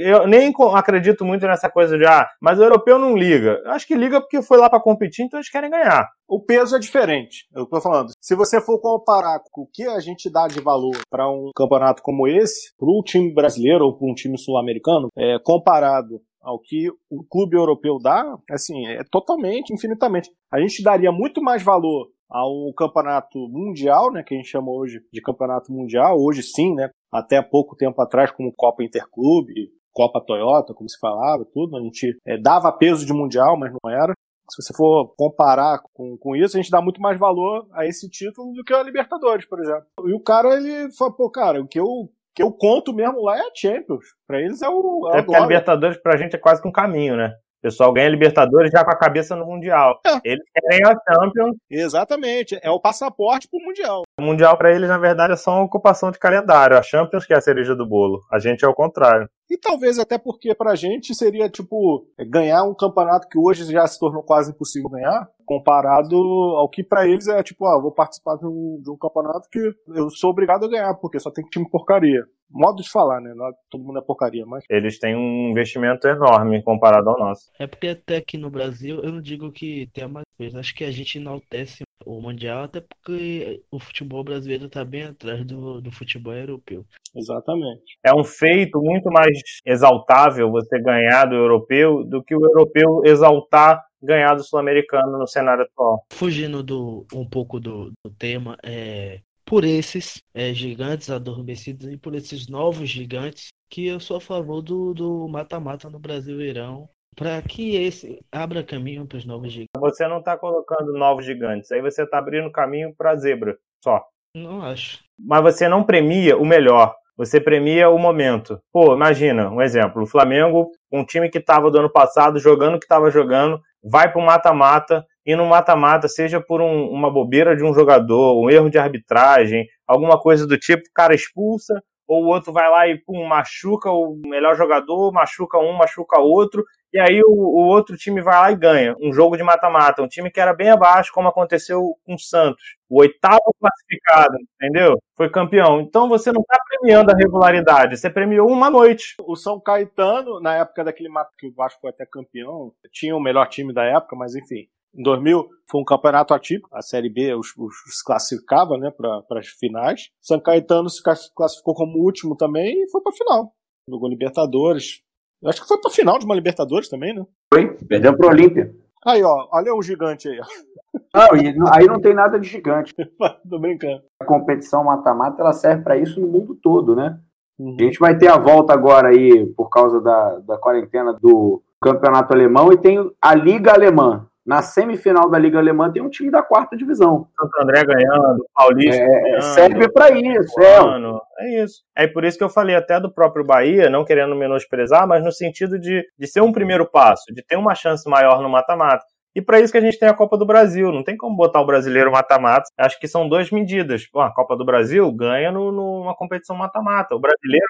Eu 0.00 0.26
nem 0.26 0.52
acredito 0.74 1.24
muito 1.24 1.46
nessa 1.46 1.70
coisa 1.70 1.96
de, 1.96 2.04
ah, 2.04 2.28
mas 2.40 2.58
o 2.58 2.62
europeu 2.62 2.98
não 2.98 3.16
liga. 3.16 3.62
Acho 3.66 3.86
que 3.86 3.94
liga 3.94 4.20
porque 4.20 4.42
foi 4.42 4.58
lá 4.58 4.68
para 4.68 4.82
competir, 4.82 5.24
então 5.24 5.38
eles 5.38 5.48
querem 5.48 5.70
ganhar. 5.70 6.08
O 6.28 6.40
peso 6.40 6.76
é 6.76 6.78
diferente, 6.78 7.46
eu 7.54 7.66
tô 7.66 7.80
falando. 7.80 8.10
Se 8.20 8.34
você 8.34 8.60
for 8.60 8.80
comparar 8.80 9.40
com 9.50 9.62
o 9.62 9.68
que 9.72 9.84
a 9.84 10.00
gente 10.00 10.30
dá 10.30 10.46
de 10.48 10.60
valor 10.60 10.96
para 11.08 11.30
um 11.30 11.50
campeonato 11.54 12.02
como 12.02 12.26
esse, 12.26 12.74
para 12.76 12.88
um 12.88 13.02
time 13.02 13.32
brasileiro 13.32 13.84
ou 13.84 13.96
para 13.96 14.10
um 14.10 14.14
time 14.14 14.36
sul-americano, 14.42 15.08
é, 15.16 15.38
comparado 15.38 16.20
ao 16.42 16.58
que 16.58 16.88
o 17.08 17.22
clube 17.28 17.56
europeu 17.56 17.98
dá, 18.02 18.36
assim, 18.50 18.86
é 18.86 19.02
totalmente, 19.10 19.72
infinitamente. 19.72 20.30
A 20.52 20.60
gente 20.60 20.82
daria 20.82 21.12
muito 21.12 21.40
mais 21.40 21.62
valor 21.62 22.08
ao 22.28 22.72
campeonato 22.74 23.38
mundial, 23.48 24.10
né, 24.10 24.22
que 24.22 24.34
a 24.34 24.36
gente 24.36 24.48
chama 24.48 24.72
hoje 24.72 25.00
de 25.12 25.20
campeonato 25.20 25.70
mundial, 25.70 26.16
hoje 26.18 26.42
sim, 26.42 26.74
né, 26.74 26.90
até 27.12 27.40
pouco 27.42 27.76
tempo 27.76 28.00
atrás 28.00 28.30
como 28.32 28.52
Copa 28.56 28.82
Interclube, 28.82 29.70
Copa 29.92 30.24
Toyota, 30.24 30.72
como 30.74 30.88
se 30.88 30.98
falava, 30.98 31.44
tudo, 31.52 31.76
a 31.76 31.80
gente 31.82 32.16
é, 32.26 32.40
dava 32.40 32.72
peso 32.72 33.04
de 33.04 33.12
mundial, 33.12 33.58
mas 33.58 33.70
não 33.70 33.90
era. 33.90 34.14
Se 34.50 34.62
você 34.62 34.74
for 34.74 35.14
comparar 35.16 35.80
com, 35.94 36.16
com 36.18 36.34
isso, 36.34 36.56
a 36.56 36.60
gente 36.60 36.70
dá 36.70 36.80
muito 36.82 37.00
mais 37.00 37.18
valor 37.18 37.66
a 37.72 37.86
esse 37.86 38.08
título 38.08 38.52
do 38.52 38.64
que 38.64 38.74
a 38.74 38.82
Libertadores, 38.82 39.46
por 39.46 39.60
exemplo. 39.60 39.86
E 40.06 40.14
o 40.14 40.20
cara, 40.20 40.56
ele 40.56 40.90
fala, 40.92 41.14
pô, 41.14 41.30
cara, 41.30 41.60
o 41.62 41.68
que 41.68 41.78
eu 41.78 42.10
que 42.34 42.42
eu 42.42 42.52
conto 42.52 42.92
mesmo 42.92 43.22
lá 43.22 43.36
é 43.36 43.40
a 43.40 43.50
Champions. 43.54 44.04
Pra 44.26 44.40
eles 44.40 44.62
é 44.62 44.68
o. 44.68 45.10
É, 45.12 45.18
é 45.18 45.22
porque 45.22 45.36
a 45.36 45.40
Libertadores 45.40 45.96
pra 45.98 46.16
gente 46.16 46.34
é 46.36 46.38
quase 46.38 46.60
que 46.60 46.68
um 46.68 46.72
caminho, 46.72 47.16
né? 47.16 47.34
O 47.58 47.62
pessoal 47.62 47.92
ganha 47.92 48.08
Libertadores 48.08 48.72
já 48.72 48.84
com 48.84 48.90
a 48.90 48.98
cabeça 48.98 49.36
no 49.36 49.46
Mundial. 49.46 50.00
É. 50.04 50.20
Eles 50.24 50.44
querem 50.52 50.84
a 50.84 50.96
Champions. 51.14 51.56
Exatamente. 51.70 52.58
É 52.60 52.68
o 52.68 52.80
passaporte 52.80 53.48
pro 53.48 53.60
Mundial. 53.64 54.02
O 54.18 54.22
Mundial 54.22 54.58
para 54.58 54.74
eles, 54.74 54.88
na 54.88 54.98
verdade, 54.98 55.34
é 55.34 55.36
só 55.36 55.52
uma 55.52 55.64
ocupação 55.64 56.10
de 56.10 56.18
calendário. 56.18 56.76
A 56.76 56.82
Champions 56.82 57.24
que 57.24 57.32
é 57.32 57.36
a 57.36 57.40
cereja 57.40 57.76
do 57.76 57.86
bolo. 57.86 58.20
A 58.32 58.40
gente 58.40 58.64
é 58.64 58.68
o 58.68 58.74
contrário. 58.74 59.28
E 59.48 59.56
talvez 59.56 60.00
até 60.00 60.18
porque 60.18 60.56
pra 60.56 60.74
gente 60.74 61.14
seria, 61.14 61.48
tipo, 61.48 62.04
ganhar 62.28 62.64
um 62.64 62.74
campeonato 62.74 63.28
que 63.28 63.38
hoje 63.38 63.64
já 63.70 63.86
se 63.86 63.96
tornou 63.96 64.24
quase 64.24 64.50
impossível 64.50 64.90
ganhar, 64.90 65.28
comparado 65.52 66.16
ao 66.16 66.68
que 66.68 66.82
para 66.82 67.06
eles 67.06 67.28
é, 67.28 67.42
tipo, 67.42 67.66
ah, 67.66 67.80
vou 67.80 67.92
participar 67.92 68.36
de 68.36 68.46
um, 68.46 68.80
de 68.82 68.90
um 68.90 68.96
campeonato 68.96 69.48
que 69.50 69.58
eu 69.88 70.08
sou 70.08 70.30
obrigado 70.30 70.64
a 70.64 70.68
ganhar, 70.68 70.94
porque 70.94 71.20
só 71.20 71.30
tem 71.30 71.44
time 71.44 71.68
porcaria. 71.68 72.24
Modo 72.52 72.82
de 72.82 72.90
falar, 72.90 73.20
né? 73.20 73.32
Não, 73.34 73.46
é 73.48 73.52
todo 73.70 73.84
mundo 73.84 73.98
é 73.98 74.02
porcaria, 74.02 74.44
mas. 74.46 74.64
Eles 74.68 74.98
têm 74.98 75.16
um 75.16 75.50
investimento 75.50 76.06
enorme 76.06 76.62
comparado 76.62 77.08
ao 77.10 77.18
nosso. 77.18 77.50
É 77.58 77.66
porque 77.66 77.88
até 77.88 78.16
aqui 78.16 78.36
no 78.36 78.50
Brasil, 78.50 79.00
eu 79.02 79.12
não 79.12 79.20
digo 79.20 79.50
que 79.50 79.88
tem 79.92 80.06
mais 80.06 80.26
coisa, 80.36 80.60
acho 80.60 80.74
que 80.74 80.84
a 80.84 80.90
gente 80.90 81.18
enaltece 81.18 81.82
o 82.04 82.20
Mundial, 82.20 82.64
até 82.64 82.80
porque 82.80 83.62
o 83.70 83.78
futebol 83.78 84.24
brasileiro 84.24 84.66
está 84.66 84.84
bem 84.84 85.04
atrás 85.04 85.44
do, 85.44 85.80
do 85.80 85.90
futebol 85.92 86.34
europeu. 86.34 86.84
Exatamente. 87.14 87.98
É 88.04 88.14
um 88.14 88.24
feito 88.24 88.80
muito 88.80 89.10
mais 89.10 89.38
exaltável 89.64 90.50
você 90.50 90.80
ganhar 90.80 91.26
do 91.26 91.36
europeu 91.36 92.04
do 92.04 92.22
que 92.22 92.34
o 92.34 92.44
europeu 92.44 93.02
exaltar 93.04 93.80
ganhar 94.02 94.34
do 94.34 94.42
sul-americano 94.42 95.16
no 95.16 95.26
cenário 95.26 95.62
atual. 95.62 96.04
Fugindo 96.12 96.62
do, 96.62 97.06
um 97.14 97.28
pouco 97.28 97.60
do, 97.60 97.92
do 98.04 98.10
tema, 98.18 98.56
é, 98.64 99.20
por 99.44 99.64
esses 99.64 100.22
é, 100.34 100.52
gigantes 100.52 101.10
adormecidos 101.10 101.88
e 101.88 101.96
por 101.96 102.14
esses 102.14 102.48
novos 102.48 102.88
gigantes 102.88 103.48
que 103.70 103.86
eu 103.86 103.98
sou 104.00 104.18
a 104.18 104.20
favor 104.20 104.62
do 104.62 105.28
mata-mata 105.28 105.88
no 105.88 105.98
Brasileirão 105.98 106.88
para 107.16 107.40
que 107.42 107.76
esse 107.76 108.20
abra 108.30 108.62
caminho 108.62 109.06
para 109.06 109.18
os 109.18 109.24
novos 109.24 109.52
gigantes. 109.52 109.80
Você 109.80 110.06
não 110.06 110.18
está 110.18 110.36
colocando 110.36 110.92
novos 110.92 111.24
gigantes, 111.24 111.70
aí 111.72 111.80
você 111.80 112.04
está 112.04 112.18
abrindo 112.18 112.50
caminho 112.50 112.94
para 112.96 113.16
zebra 113.16 113.56
só. 113.82 114.02
Não 114.34 114.62
acho. 114.62 115.00
Mas 115.18 115.42
você 115.42 115.68
não 115.68 115.84
premia 115.84 116.36
o 116.36 116.44
melhor. 116.44 116.94
Você 117.16 117.38
premia 117.38 117.90
o 117.90 117.98
momento. 117.98 118.58
Pô, 118.72 118.94
imagina, 118.94 119.50
um 119.50 119.60
exemplo. 119.60 120.02
O 120.02 120.06
Flamengo, 120.06 120.70
um 120.90 121.04
time 121.04 121.28
que 121.28 121.38
estava 121.38 121.70
do 121.70 121.78
ano 121.78 121.90
passado, 121.90 122.38
jogando 122.38 122.76
o 122.76 122.78
que 122.78 122.86
estava 122.86 123.10
jogando, 123.10 123.60
vai 123.84 124.10
para 124.10 124.20
o 124.20 124.24
mata-mata, 124.24 125.04
e 125.24 125.36
no 125.36 125.46
mata-mata, 125.46 126.08
seja 126.08 126.40
por 126.40 126.60
um, 126.60 126.88
uma 126.88 127.10
bobeira 127.10 127.56
de 127.56 127.64
um 127.64 127.72
jogador, 127.72 128.40
um 128.40 128.50
erro 128.50 128.70
de 128.70 128.78
arbitragem, 128.78 129.66
alguma 129.86 130.18
coisa 130.18 130.46
do 130.46 130.58
tipo, 130.58 130.82
o 130.82 130.92
cara 130.92 131.14
expulsa, 131.14 131.82
ou 132.06 132.24
o 132.24 132.26
outro 132.28 132.52
vai 132.52 132.68
lá 132.68 132.88
e 132.88 132.98
pum, 132.98 133.24
machuca 133.26 133.90
o 133.90 134.20
melhor 134.26 134.56
jogador, 134.56 135.12
machuca 135.12 135.58
um, 135.58 135.72
machuca 135.72 136.20
outro, 136.20 136.64
e 136.92 137.00
aí 137.00 137.22
o, 137.24 137.32
o 137.32 137.66
outro 137.68 137.96
time 137.96 138.20
vai 138.20 138.34
lá 138.34 138.52
e 138.52 138.56
ganha. 138.56 138.94
Um 139.00 139.12
jogo 139.14 139.34
de 139.34 139.42
mata-mata. 139.42 140.02
Um 140.02 140.08
time 140.08 140.30
que 140.30 140.38
era 140.38 140.52
bem 140.52 140.68
abaixo, 140.68 141.10
como 141.10 141.26
aconteceu 141.26 141.80
com 142.04 142.14
o 142.14 142.18
Santos. 142.18 142.76
O 142.88 143.00
oitavo 143.00 143.40
classificado, 143.58 144.36
entendeu? 144.54 144.98
Foi 145.16 145.30
campeão. 145.30 145.80
Então 145.80 146.06
você 146.06 146.30
não 146.30 146.42
está 146.42 146.58
premiando 146.68 147.10
a 147.10 147.16
regularidade, 147.16 147.96
você 147.96 148.10
premiou 148.10 148.50
uma 148.50 148.68
noite. 148.68 149.14
O 149.26 149.34
São 149.36 149.58
Caetano, 149.58 150.38
na 150.38 150.56
época 150.56 150.84
daquele 150.84 151.08
mata 151.08 151.30
que 151.38 151.46
o 151.46 151.54
Vasco 151.54 151.80
foi 151.80 151.90
até 151.90 152.04
campeão, 152.04 152.72
tinha 152.92 153.16
o 153.16 153.20
melhor 153.20 153.48
time 153.48 153.72
da 153.72 153.84
época, 153.84 154.14
mas 154.14 154.34
enfim. 154.34 154.66
Em 154.94 155.02
2000 155.02 155.48
foi 155.70 155.80
um 155.80 155.84
campeonato 155.84 156.34
atípico, 156.34 156.68
a 156.72 156.82
Série 156.82 157.08
B 157.08 157.34
os, 157.34 157.48
os, 157.56 157.74
os 157.86 158.02
classificava 158.04 158.76
né, 158.76 158.90
para 158.90 159.38
as 159.38 159.48
finais. 159.48 160.10
São 160.20 160.38
Caetano 160.38 160.90
se 160.90 161.02
classificou 161.02 161.74
como 161.74 161.98
último 161.98 162.36
também 162.36 162.82
e 162.82 162.90
foi 162.90 163.00
para 163.00 163.12
a 163.12 163.16
final. 163.16 163.52
Jogou 163.88 164.08
Libertadores, 164.08 165.02
eu 165.42 165.48
acho 165.48 165.60
que 165.60 165.66
foi 165.66 165.80
pra 165.80 165.90
final 165.90 166.18
de 166.18 166.24
uma 166.24 166.34
Libertadores 166.34 166.88
também, 166.88 167.14
né? 167.14 167.26
Foi, 167.52 167.74
perdeu 167.88 168.16
pro 168.16 168.28
Olímpia. 168.28 168.72
Aí, 169.04 169.22
ó, 169.24 169.48
olha 169.50 169.74
o 169.74 169.82
gigante 169.82 170.28
aí. 170.28 170.38
Não, 171.56 171.72
aí 171.72 171.86
não 171.86 172.00
tem 172.00 172.14
nada 172.14 172.38
de 172.38 172.48
gigante. 172.48 172.94
Tô 173.48 173.58
brincando. 173.58 174.02
A 174.20 174.24
competição 174.24 174.84
mata-mata, 174.84 175.42
ela 175.42 175.52
serve 175.52 175.82
para 175.82 175.96
isso 175.96 176.20
no 176.20 176.26
mundo 176.26 176.54
todo, 176.54 176.94
né? 176.94 177.18
Uhum. 177.58 177.76
A 177.78 177.82
gente 177.82 177.98
vai 177.98 178.16
ter 178.16 178.28
a 178.28 178.38
volta 178.38 178.72
agora 178.72 179.08
aí, 179.08 179.46
por 179.54 179.68
causa 179.68 180.00
da, 180.00 180.38
da 180.40 180.58
quarentena 180.58 181.12
do 181.12 181.62
campeonato 181.82 182.32
alemão, 182.32 182.72
e 182.72 182.78
tem 182.78 182.98
a 183.20 183.34
Liga 183.34 183.72
Alemã 183.72 184.26
na 184.44 184.60
semifinal 184.60 185.30
da 185.30 185.38
Liga 185.38 185.58
Alemã 185.58 185.90
tem 185.90 186.02
um 186.02 186.10
time 186.10 186.30
da 186.30 186.42
quarta 186.42 186.76
divisão. 186.76 187.28
Santo 187.38 187.62
André 187.62 187.84
ganhando, 187.84 188.44
Paulista 188.54 189.02
é, 189.02 189.06
ganhando, 189.06 189.42
serve 189.42 189.92
para 189.92 190.10
isso, 190.10 190.60
é. 190.60 191.44
é 191.44 191.64
isso. 191.64 191.82
É 191.96 192.06
por 192.06 192.24
isso 192.24 192.36
que 192.36 192.44
eu 192.44 192.50
falei 192.50 192.74
até 192.74 192.98
do 192.98 193.12
próprio 193.12 193.44
Bahia, 193.44 193.88
não 193.88 194.04
querendo 194.04 194.34
menosprezar, 194.34 195.06
mas 195.06 195.24
no 195.24 195.32
sentido 195.32 195.78
de, 195.78 196.04
de 196.18 196.26
ser 196.26 196.40
um 196.40 196.52
primeiro 196.52 196.88
passo, 196.90 197.32
de 197.32 197.42
ter 197.44 197.56
uma 197.56 197.74
chance 197.74 198.08
maior 198.08 198.42
no 198.42 198.48
mata-mata. 198.48 199.04
E 199.34 199.40
para 199.40 199.60
isso 199.60 199.72
que 199.72 199.78
a 199.78 199.82
gente 199.82 199.98
tem 199.98 200.08
a 200.08 200.14
Copa 200.14 200.36
do 200.36 200.44
Brasil. 200.44 200.92
Não 200.92 201.02
tem 201.02 201.16
como 201.16 201.34
botar 201.34 201.60
o 201.60 201.66
brasileiro 201.66 202.12
mata-mata. 202.12 202.68
Acho 202.76 203.00
que 203.00 203.08
são 203.08 203.28
duas 203.28 203.50
medidas. 203.50 204.06
Pô, 204.06 204.20
a 204.20 204.32
Copa 204.32 204.56
do 204.56 204.64
Brasil 204.64 205.10
ganha 205.10 205.50
no, 205.50 205.72
numa 205.72 206.14
competição 206.14 206.54
mata-mata. 206.54 207.14
O 207.14 207.20
brasileiro 207.20 207.66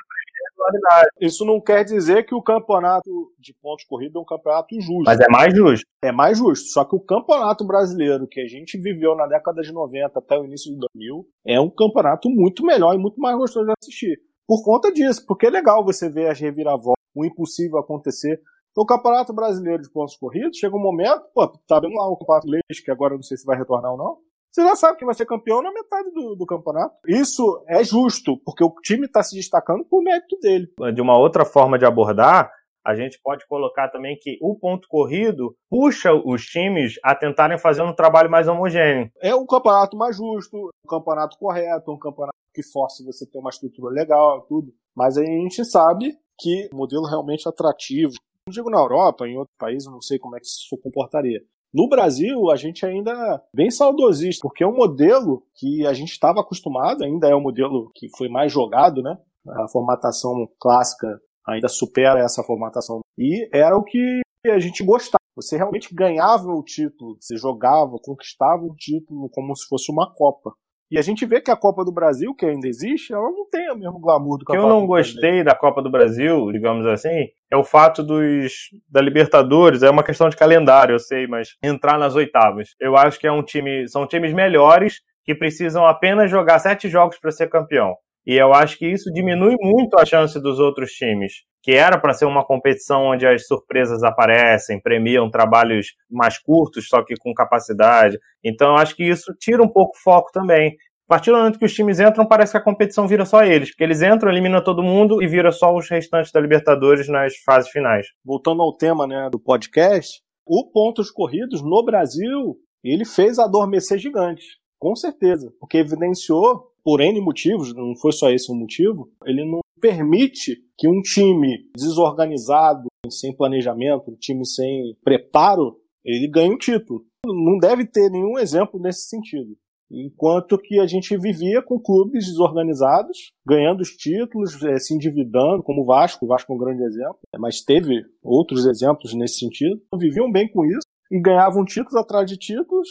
isso 1.21 1.45
não 1.45 1.61
quer 1.61 1.85
dizer 1.85 2.25
que 2.25 2.35
o 2.35 2.43
campeonato 2.43 3.11
de 3.39 3.55
pontos 3.61 3.85
corridos 3.85 4.17
é 4.17 4.19
um 4.19 4.25
campeonato 4.25 4.81
justo. 4.81 5.05
Mas 5.05 5.21
é 5.21 5.29
mais 5.29 5.55
justo. 5.55 5.87
É 6.03 6.13
mais 6.13 6.39
justo. 6.39 6.69
Só 6.69 6.85
que 6.85 6.97
o 6.97 7.01
campeonato 7.01 7.67
brasileiro 7.67 8.27
que 8.27 8.41
a 8.41 8.47
gente 8.47 8.79
viveu 8.79 9.15
na 9.15 9.27
década 9.27 9.63
de 9.63 9.73
90 9.73 10.19
até 10.19 10.39
o 10.39 10.45
início 10.45 10.73
de 10.73 10.79
2000 10.95 11.27
é 11.47 11.61
um 11.61 11.71
campeonato 11.71 12.29
muito 12.29 12.65
melhor 12.65 12.95
e 12.95 12.99
muito 12.99 13.21
mais 13.21 13.37
gostoso 13.37 13.67
de 13.67 13.73
assistir. 13.81 14.21
Por 14.47 14.65
conta 14.65 14.93
disso, 14.93 15.25
porque 15.27 15.47
é 15.47 15.51
legal 15.51 15.85
você 15.85 16.09
ver 16.11 16.29
as 16.29 16.39
reviravoltas, 16.39 17.03
o 17.15 17.25
impossível 17.25 17.79
acontecer. 17.79 18.41
Então, 18.71 18.85
o 18.85 18.87
Campeonato 18.87 19.35
Brasileiro 19.35 19.83
de 19.83 19.91
Pontos 19.91 20.17
Corridos, 20.17 20.59
chega 20.59 20.75
um 20.75 20.81
momento, 20.81 21.23
pô, 21.35 21.47
tá 21.69 21.79
vendo 21.79 21.95
lá 21.95 22.09
o 22.09 22.17
Campeonato 22.17 22.49
Leite, 22.49 22.83
que 22.83 22.91
agora 22.91 23.15
eu 23.15 23.19
não 23.19 23.23
sei 23.23 23.37
se 23.37 23.45
vai 23.45 23.57
retornar 23.57 23.93
ou 23.93 23.99
não 23.99 24.19
você 24.53 24.63
já 24.63 24.77
sabe 24.77 24.99
que 24.99 25.05
vai 25.05 25.15
ser 25.15 25.25
campeão 25.25 25.63
na 25.63 25.73
metade 25.73 26.11
do, 26.11 26.37
do 26.37 26.45
campeonato. 26.45 26.95
Isso 27.09 27.65
é 27.67 27.83
justo, 27.83 28.37
porque 28.45 28.63
o 28.63 28.71
time 28.83 29.07
está 29.07 29.23
se 29.23 29.35
destacando 29.35 29.83
por 29.85 30.03
mérito 30.03 30.39
dele. 30.41 30.69
De 30.95 31.01
uma 31.01 31.19
outra 31.19 31.47
forma 31.47 31.79
de 31.79 31.87
abordar, 31.87 32.53
a 32.85 32.95
gente 32.95 33.19
pode 33.23 33.47
colocar 33.47 33.89
também 33.89 34.19
que 34.21 34.37
o 34.43 34.55
ponto 34.55 34.87
corrido 34.89 35.57
puxa 35.71 36.13
os 36.13 36.45
times 36.45 36.97
a 37.03 37.15
tentarem 37.15 37.59
fazer 37.59 37.83
um 37.83 37.95
trabalho 37.95 38.31
mais 38.31 38.47
homogêneo. 38.47 39.11
É 39.23 39.35
um 39.35 39.47
campeonato 39.47 39.97
mais 39.97 40.17
justo, 40.17 40.57
um 40.85 40.89
campeonato 40.89 41.39
correto, 41.39 41.91
um 41.91 41.99
campeonato 41.99 42.37
que 42.55 42.63
force 42.63 43.05
você 43.05 43.25
ter 43.25 43.39
uma 43.39 43.51
estrutura 43.51 43.91
legal, 43.91 44.43
tudo. 44.43 44.73
Mas 44.95 45.17
aí 45.17 45.25
a 45.25 45.41
gente 45.43 45.65
sabe 45.65 46.15
que 46.39 46.69
o 46.73 46.77
modelo 46.77 47.07
realmente 47.07 47.49
atrativo. 47.49 48.13
Não 48.47 48.53
digo 48.53 48.69
na 48.69 48.79
Europa, 48.79 49.27
em 49.27 49.39
outro 49.39 49.55
país, 49.59 49.87
eu 49.87 49.93
não 49.93 50.03
sei 50.03 50.19
como 50.19 50.37
é 50.37 50.41
que 50.41 50.47
isso 50.47 50.69
se 50.69 50.83
comportaria. 50.83 51.41
No 51.73 51.89
Brasil, 51.89 52.51
a 52.51 52.57
gente 52.57 52.85
ainda 52.85 53.13
é 53.13 53.41
bem 53.55 53.71
saudosista, 53.71 54.41
porque 54.43 54.63
é 54.63 54.67
um 54.67 54.77
modelo 54.77 55.43
que 55.55 55.87
a 55.87 55.95
gente 55.95 56.11
estava 56.11 56.41
acostumado, 56.41 57.03
ainda 57.03 57.29
é 57.29 57.35
o 57.35 57.39
um 57.39 57.43
modelo 57.43 57.91
que 57.95 58.09
foi 58.17 58.29
mais 58.29 58.53
jogado, 58.53 59.03
né? 59.03 59.17
A 59.49 59.69
formatação 59.69 60.47
clássica 60.61 61.09
ainda 61.49 61.69
supera 61.69 62.21
essa 62.21 62.43
formatação. 62.43 63.01
E 63.19 63.49
era 63.53 63.77
o 63.77 63.83
que 63.83 64.21
a 64.47 64.59
gente 64.59 64.85
gostava. 64.85 65.23
Você 65.35 65.57
realmente 65.57 65.95
ganhava 65.95 66.49
o 66.49 66.63
título, 66.63 67.17
você 67.19 67.37
jogava, 67.37 67.97
conquistava 68.03 68.63
o 68.63 68.75
título 68.77 69.31
como 69.31 69.57
se 69.57 69.67
fosse 69.67 69.91
uma 69.91 70.13
Copa. 70.13 70.53
E 70.93 70.99
a 70.99 71.03
gente 71.03 71.25
vê 71.25 71.41
que 71.41 71.51
a 71.51 71.57
Copa 71.57 71.83
do 71.87 71.91
Brasil, 71.91 72.35
que 72.35 72.45
ainda 72.45 72.69
existe, 72.69 73.15
ela 73.15 73.31
não 73.31 73.49
tem 73.49 73.71
o 73.71 73.79
mesmo 73.79 73.99
glamour 73.99 74.37
do 74.37 74.45
que 74.45 74.53
a 74.53 74.57
Copa 74.57 74.69
eu 74.69 74.69
não 74.69 74.87
gostei 74.87 75.43
da 75.43 75.55
Copa 75.55 75.81
do 75.81 75.91
Brasil, 75.91 76.53
digamos 76.53 76.85
assim, 76.85 77.29
é 77.51 77.57
o 77.57 77.65
fato 77.65 78.03
dos 78.03 78.69
da 78.91 79.01
Libertadores, 79.01 79.83
é 79.83 79.89
uma 79.89 80.03
questão 80.03 80.29
de 80.29 80.37
calendário, 80.37 80.95
eu 80.95 80.99
sei, 80.99 81.27
mas 81.27 81.57
entrar 81.63 81.99
nas 81.99 82.15
oitavas. 82.15 82.75
Eu 82.79 82.95
acho 82.95 83.19
que 83.19 83.27
é 83.27 83.33
um 83.33 83.43
time, 83.43 83.89
são 83.89 84.07
times 84.07 84.35
melhores 84.35 85.01
que 85.25 85.35
precisam 85.35 85.87
apenas 85.87 86.31
jogar 86.31 86.59
sete 86.59 86.91
jogos 86.91 87.19
para 87.19 87.31
ser 87.31 87.49
campeão. 87.49 87.97
E 88.27 88.35
eu 88.35 88.53
acho 88.53 88.79
que 88.79 88.87
isso 88.87 89.13
diminui 89.13 89.57
muito 89.61 89.99
a 89.99 90.05
chance 90.05 90.41
dos 90.41 90.61
outros 90.61 90.93
times, 90.93 91.43
que 91.63 91.73
era 91.73 91.99
para 91.99 92.15
ser 92.15 92.25
uma 92.25 92.45
competição 92.45 93.07
onde 93.07 93.27
as 93.27 93.47
surpresas 93.47 94.03
aparecem, 94.03 94.81
premiam 94.81 95.31
trabalhos 95.31 95.89
mais 96.11 96.39
curtos, 96.39 96.87
só 96.89 97.03
que 97.05 97.15
com 97.17 97.35
capacidade. 97.35 98.19
Então 98.45 98.71
eu 98.71 98.77
acho 98.77 98.95
que 98.95 99.05
isso 99.05 99.35
tira 99.41 99.63
um 99.63 99.69
pouco 99.69 99.97
o 99.97 100.03
foco 100.03 100.31
também. 100.33 100.77
A 101.09 101.15
partir 101.15 101.31
do 101.31 101.37
momento 101.37 101.59
que 101.59 101.65
os 101.65 101.75
times 101.75 102.01
entram, 102.01 102.25
parece 102.25 102.53
que 102.53 102.59
a 102.59 102.63
competição 102.63 103.07
vira 103.07 103.27
só 103.27 103.45
eles, 103.45 103.71
porque 103.71 103.85
eles 103.85 104.01
entram, 104.01 104.31
eliminam 104.31 104.63
todo 104.63 104.83
mundo 104.83 105.23
e 105.23 105.27
vira 105.27 105.51
só 105.53 105.75
os 105.75 105.91
restantes 105.91 106.33
da 106.33 106.41
Libertadores 106.41 107.09
nas 107.09 107.37
fases 107.45 107.71
finais. 107.71 108.07
Voltando 108.25 108.63
ao 108.63 108.75
tema 108.75 109.07
né, 109.07 109.29
do 109.31 109.39
podcast, 109.39 110.23
o 110.47 110.71
pontos 110.73 111.11
corridos 111.11 111.61
no 111.61 111.85
Brasil, 111.85 112.57
ele 112.83 113.05
fez 113.05 113.39
adormecer 113.39 113.99
gigantes, 113.99 114.47
com 114.79 114.97
certeza, 114.97 115.53
porque 115.61 115.79
evidenciou 115.79 116.72
por 116.85 117.01
N 117.01 117.21
motivos, 117.21 117.75
não 117.75 117.95
foi 117.97 118.13
só 118.13 118.31
esse 118.31 118.51
o 118.51 118.55
motivo, 118.55 119.11
ele 119.25 119.45
não 119.45 119.61
permite 119.81 120.57
que 120.79 120.89
um 120.89 121.01
time 121.01 121.69
desorganizado, 121.77 122.87
sem 123.11 123.35
planejamento, 123.35 124.11
um 124.11 124.17
time 124.17 124.47
sem 124.47 124.97
preparo, 125.03 125.77
ele 126.05 126.29
ganhe 126.29 126.53
um 126.53 126.59
título. 126.59 127.05
Não 127.27 127.59
deve 127.59 127.85
ter 127.87 128.11
nenhum 128.11 128.39
exemplo 128.39 128.81
nesse 128.81 129.09
sentido. 129.09 129.57
Enquanto 129.91 130.57
que 130.57 130.81
a 130.81 130.87
gente 130.87 131.17
vivia 131.19 131.61
com 131.61 131.79
clubes 131.79 132.25
desorganizados, 132.25 133.31
ganhando 133.47 133.81
os 133.81 133.91
títulos, 133.91 134.63
é, 134.65 134.79
se 134.79 134.95
endividando, 134.95 135.63
como 135.63 135.83
o 135.83 135.85
Vasco, 135.85 136.25
o 136.25 136.29
Vasco 136.29 136.51
é 136.51 136.57
um 136.57 136.59
grande 136.59 136.83
exemplo, 136.83 137.19
mas 137.39 137.61
teve 137.61 138.03
outros 138.23 138.65
exemplos 138.65 139.13
nesse 139.13 139.39
sentido. 139.39 139.79
Viviam 139.99 140.33
bem 140.33 140.51
com 140.51 140.65
isso 140.65 140.87
e 141.11 141.21
ganhavam 141.21 141.65
títulos 141.65 141.95
atrás 141.95 142.27
de 142.27 142.39
títulos, 142.39 142.89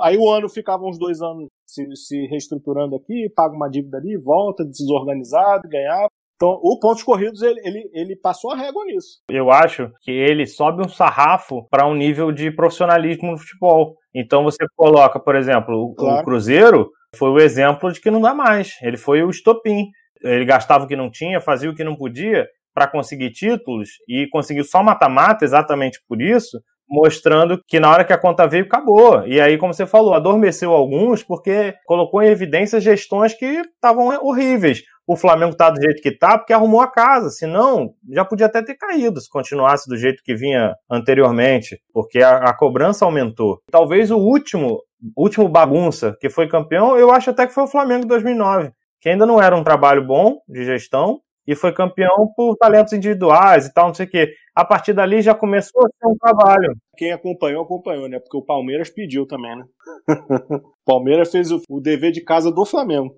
aí 0.00 0.16
o 0.18 0.28
ano 0.28 0.48
ficava 0.48 0.84
uns 0.84 0.98
dois 0.98 1.22
anos 1.22 1.46
se, 1.74 1.96
se 1.96 2.26
reestruturando 2.26 2.96
aqui, 2.96 3.28
paga 3.34 3.54
uma 3.54 3.68
dívida 3.68 3.98
ali, 3.98 4.16
volta 4.16 4.64
desorganizado, 4.64 5.68
ganhava. 5.68 6.08
Então, 6.36 6.58
o 6.62 6.78
pontos 6.80 7.02
corridos, 7.02 7.42
ele, 7.42 7.60
ele, 7.64 7.90
ele 7.92 8.16
passou 8.16 8.52
a 8.52 8.56
régua 8.56 8.84
nisso. 8.84 9.20
Eu 9.30 9.50
acho 9.50 9.90
que 10.02 10.10
ele 10.10 10.46
sobe 10.46 10.84
um 10.84 10.88
sarrafo 10.88 11.66
para 11.70 11.86
um 11.86 11.94
nível 11.94 12.32
de 12.32 12.50
profissionalismo 12.50 13.30
no 13.30 13.38
futebol. 13.38 13.96
Então, 14.12 14.42
você 14.42 14.64
coloca, 14.76 15.20
por 15.20 15.36
exemplo, 15.36 15.94
claro. 15.94 16.20
o 16.20 16.24
Cruzeiro 16.24 16.90
foi 17.14 17.30
o 17.30 17.38
exemplo 17.38 17.92
de 17.92 18.00
que 18.00 18.10
não 18.10 18.20
dá 18.20 18.34
mais. 18.34 18.72
Ele 18.82 18.96
foi 18.96 19.22
o 19.22 19.30
estopim. 19.30 19.86
Ele 20.22 20.44
gastava 20.44 20.84
o 20.84 20.88
que 20.88 20.96
não 20.96 21.10
tinha, 21.10 21.40
fazia 21.40 21.70
o 21.70 21.74
que 21.74 21.84
não 21.84 21.94
podia 21.94 22.48
para 22.74 22.88
conseguir 22.88 23.30
títulos 23.30 23.90
e 24.08 24.26
conseguiu 24.30 24.64
só 24.64 24.82
mata-mata 24.82 25.44
exatamente 25.44 26.00
por 26.08 26.20
isso, 26.20 26.58
mostrando 26.88 27.60
que 27.66 27.80
na 27.80 27.90
hora 27.90 28.04
que 28.04 28.12
a 28.12 28.18
conta 28.18 28.46
veio, 28.46 28.64
acabou. 28.64 29.26
E 29.26 29.40
aí, 29.40 29.58
como 29.58 29.72
você 29.72 29.86
falou, 29.86 30.14
adormeceu 30.14 30.72
alguns 30.72 31.22
porque 31.22 31.74
colocou 31.86 32.22
em 32.22 32.28
evidência 32.28 32.80
gestões 32.80 33.34
que 33.34 33.44
estavam 33.44 34.08
horríveis. 34.22 34.82
O 35.06 35.16
Flamengo 35.16 35.52
está 35.52 35.68
do 35.68 35.80
jeito 35.80 36.00
que 36.00 36.08
está 36.08 36.38
porque 36.38 36.52
arrumou 36.52 36.80
a 36.80 36.90
casa, 36.90 37.28
senão 37.28 37.92
já 38.10 38.24
podia 38.24 38.46
até 38.46 38.62
ter 38.62 38.74
caído 38.74 39.20
se 39.20 39.28
continuasse 39.28 39.88
do 39.88 39.98
jeito 39.98 40.22
que 40.24 40.34
vinha 40.34 40.74
anteriormente, 40.90 41.78
porque 41.92 42.22
a, 42.22 42.38
a 42.38 42.56
cobrança 42.56 43.04
aumentou. 43.04 43.60
Talvez 43.70 44.10
o 44.10 44.16
último, 44.16 44.80
último 45.14 45.46
bagunça 45.46 46.16
que 46.18 46.30
foi 46.30 46.48
campeão, 46.48 46.96
eu 46.96 47.10
acho 47.10 47.30
até 47.30 47.46
que 47.46 47.52
foi 47.52 47.64
o 47.64 47.68
Flamengo 47.68 48.06
2009, 48.06 48.70
que 48.98 49.10
ainda 49.10 49.26
não 49.26 49.42
era 49.42 49.54
um 49.54 49.62
trabalho 49.62 50.06
bom 50.06 50.38
de 50.48 50.64
gestão, 50.64 51.20
e 51.46 51.54
foi 51.54 51.72
campeão 51.72 52.32
por 52.34 52.56
talentos 52.56 52.92
individuais 52.92 53.66
e 53.66 53.74
tal, 53.74 53.88
não 53.88 53.94
sei 53.94 54.06
o 54.06 54.08
quê. 54.10 54.32
A 54.54 54.64
partir 54.64 54.92
dali 54.92 55.20
já 55.20 55.34
começou 55.34 55.84
a 55.84 55.88
ser 55.88 56.06
um 56.06 56.16
trabalho. 56.16 56.76
Quem 56.96 57.10
acompanhou, 57.10 57.64
acompanhou, 57.64 58.08
né? 58.08 58.20
Porque 58.20 58.36
o 58.36 58.42
Palmeiras 58.42 58.88
pediu 58.88 59.26
também, 59.26 59.56
né? 59.56 59.64
Palmeiras 60.86 61.32
fez 61.32 61.50
o, 61.50 61.60
o 61.68 61.80
dever 61.80 62.12
de 62.12 62.20
casa 62.20 62.52
do 62.52 62.64
Flamengo. 62.64 63.16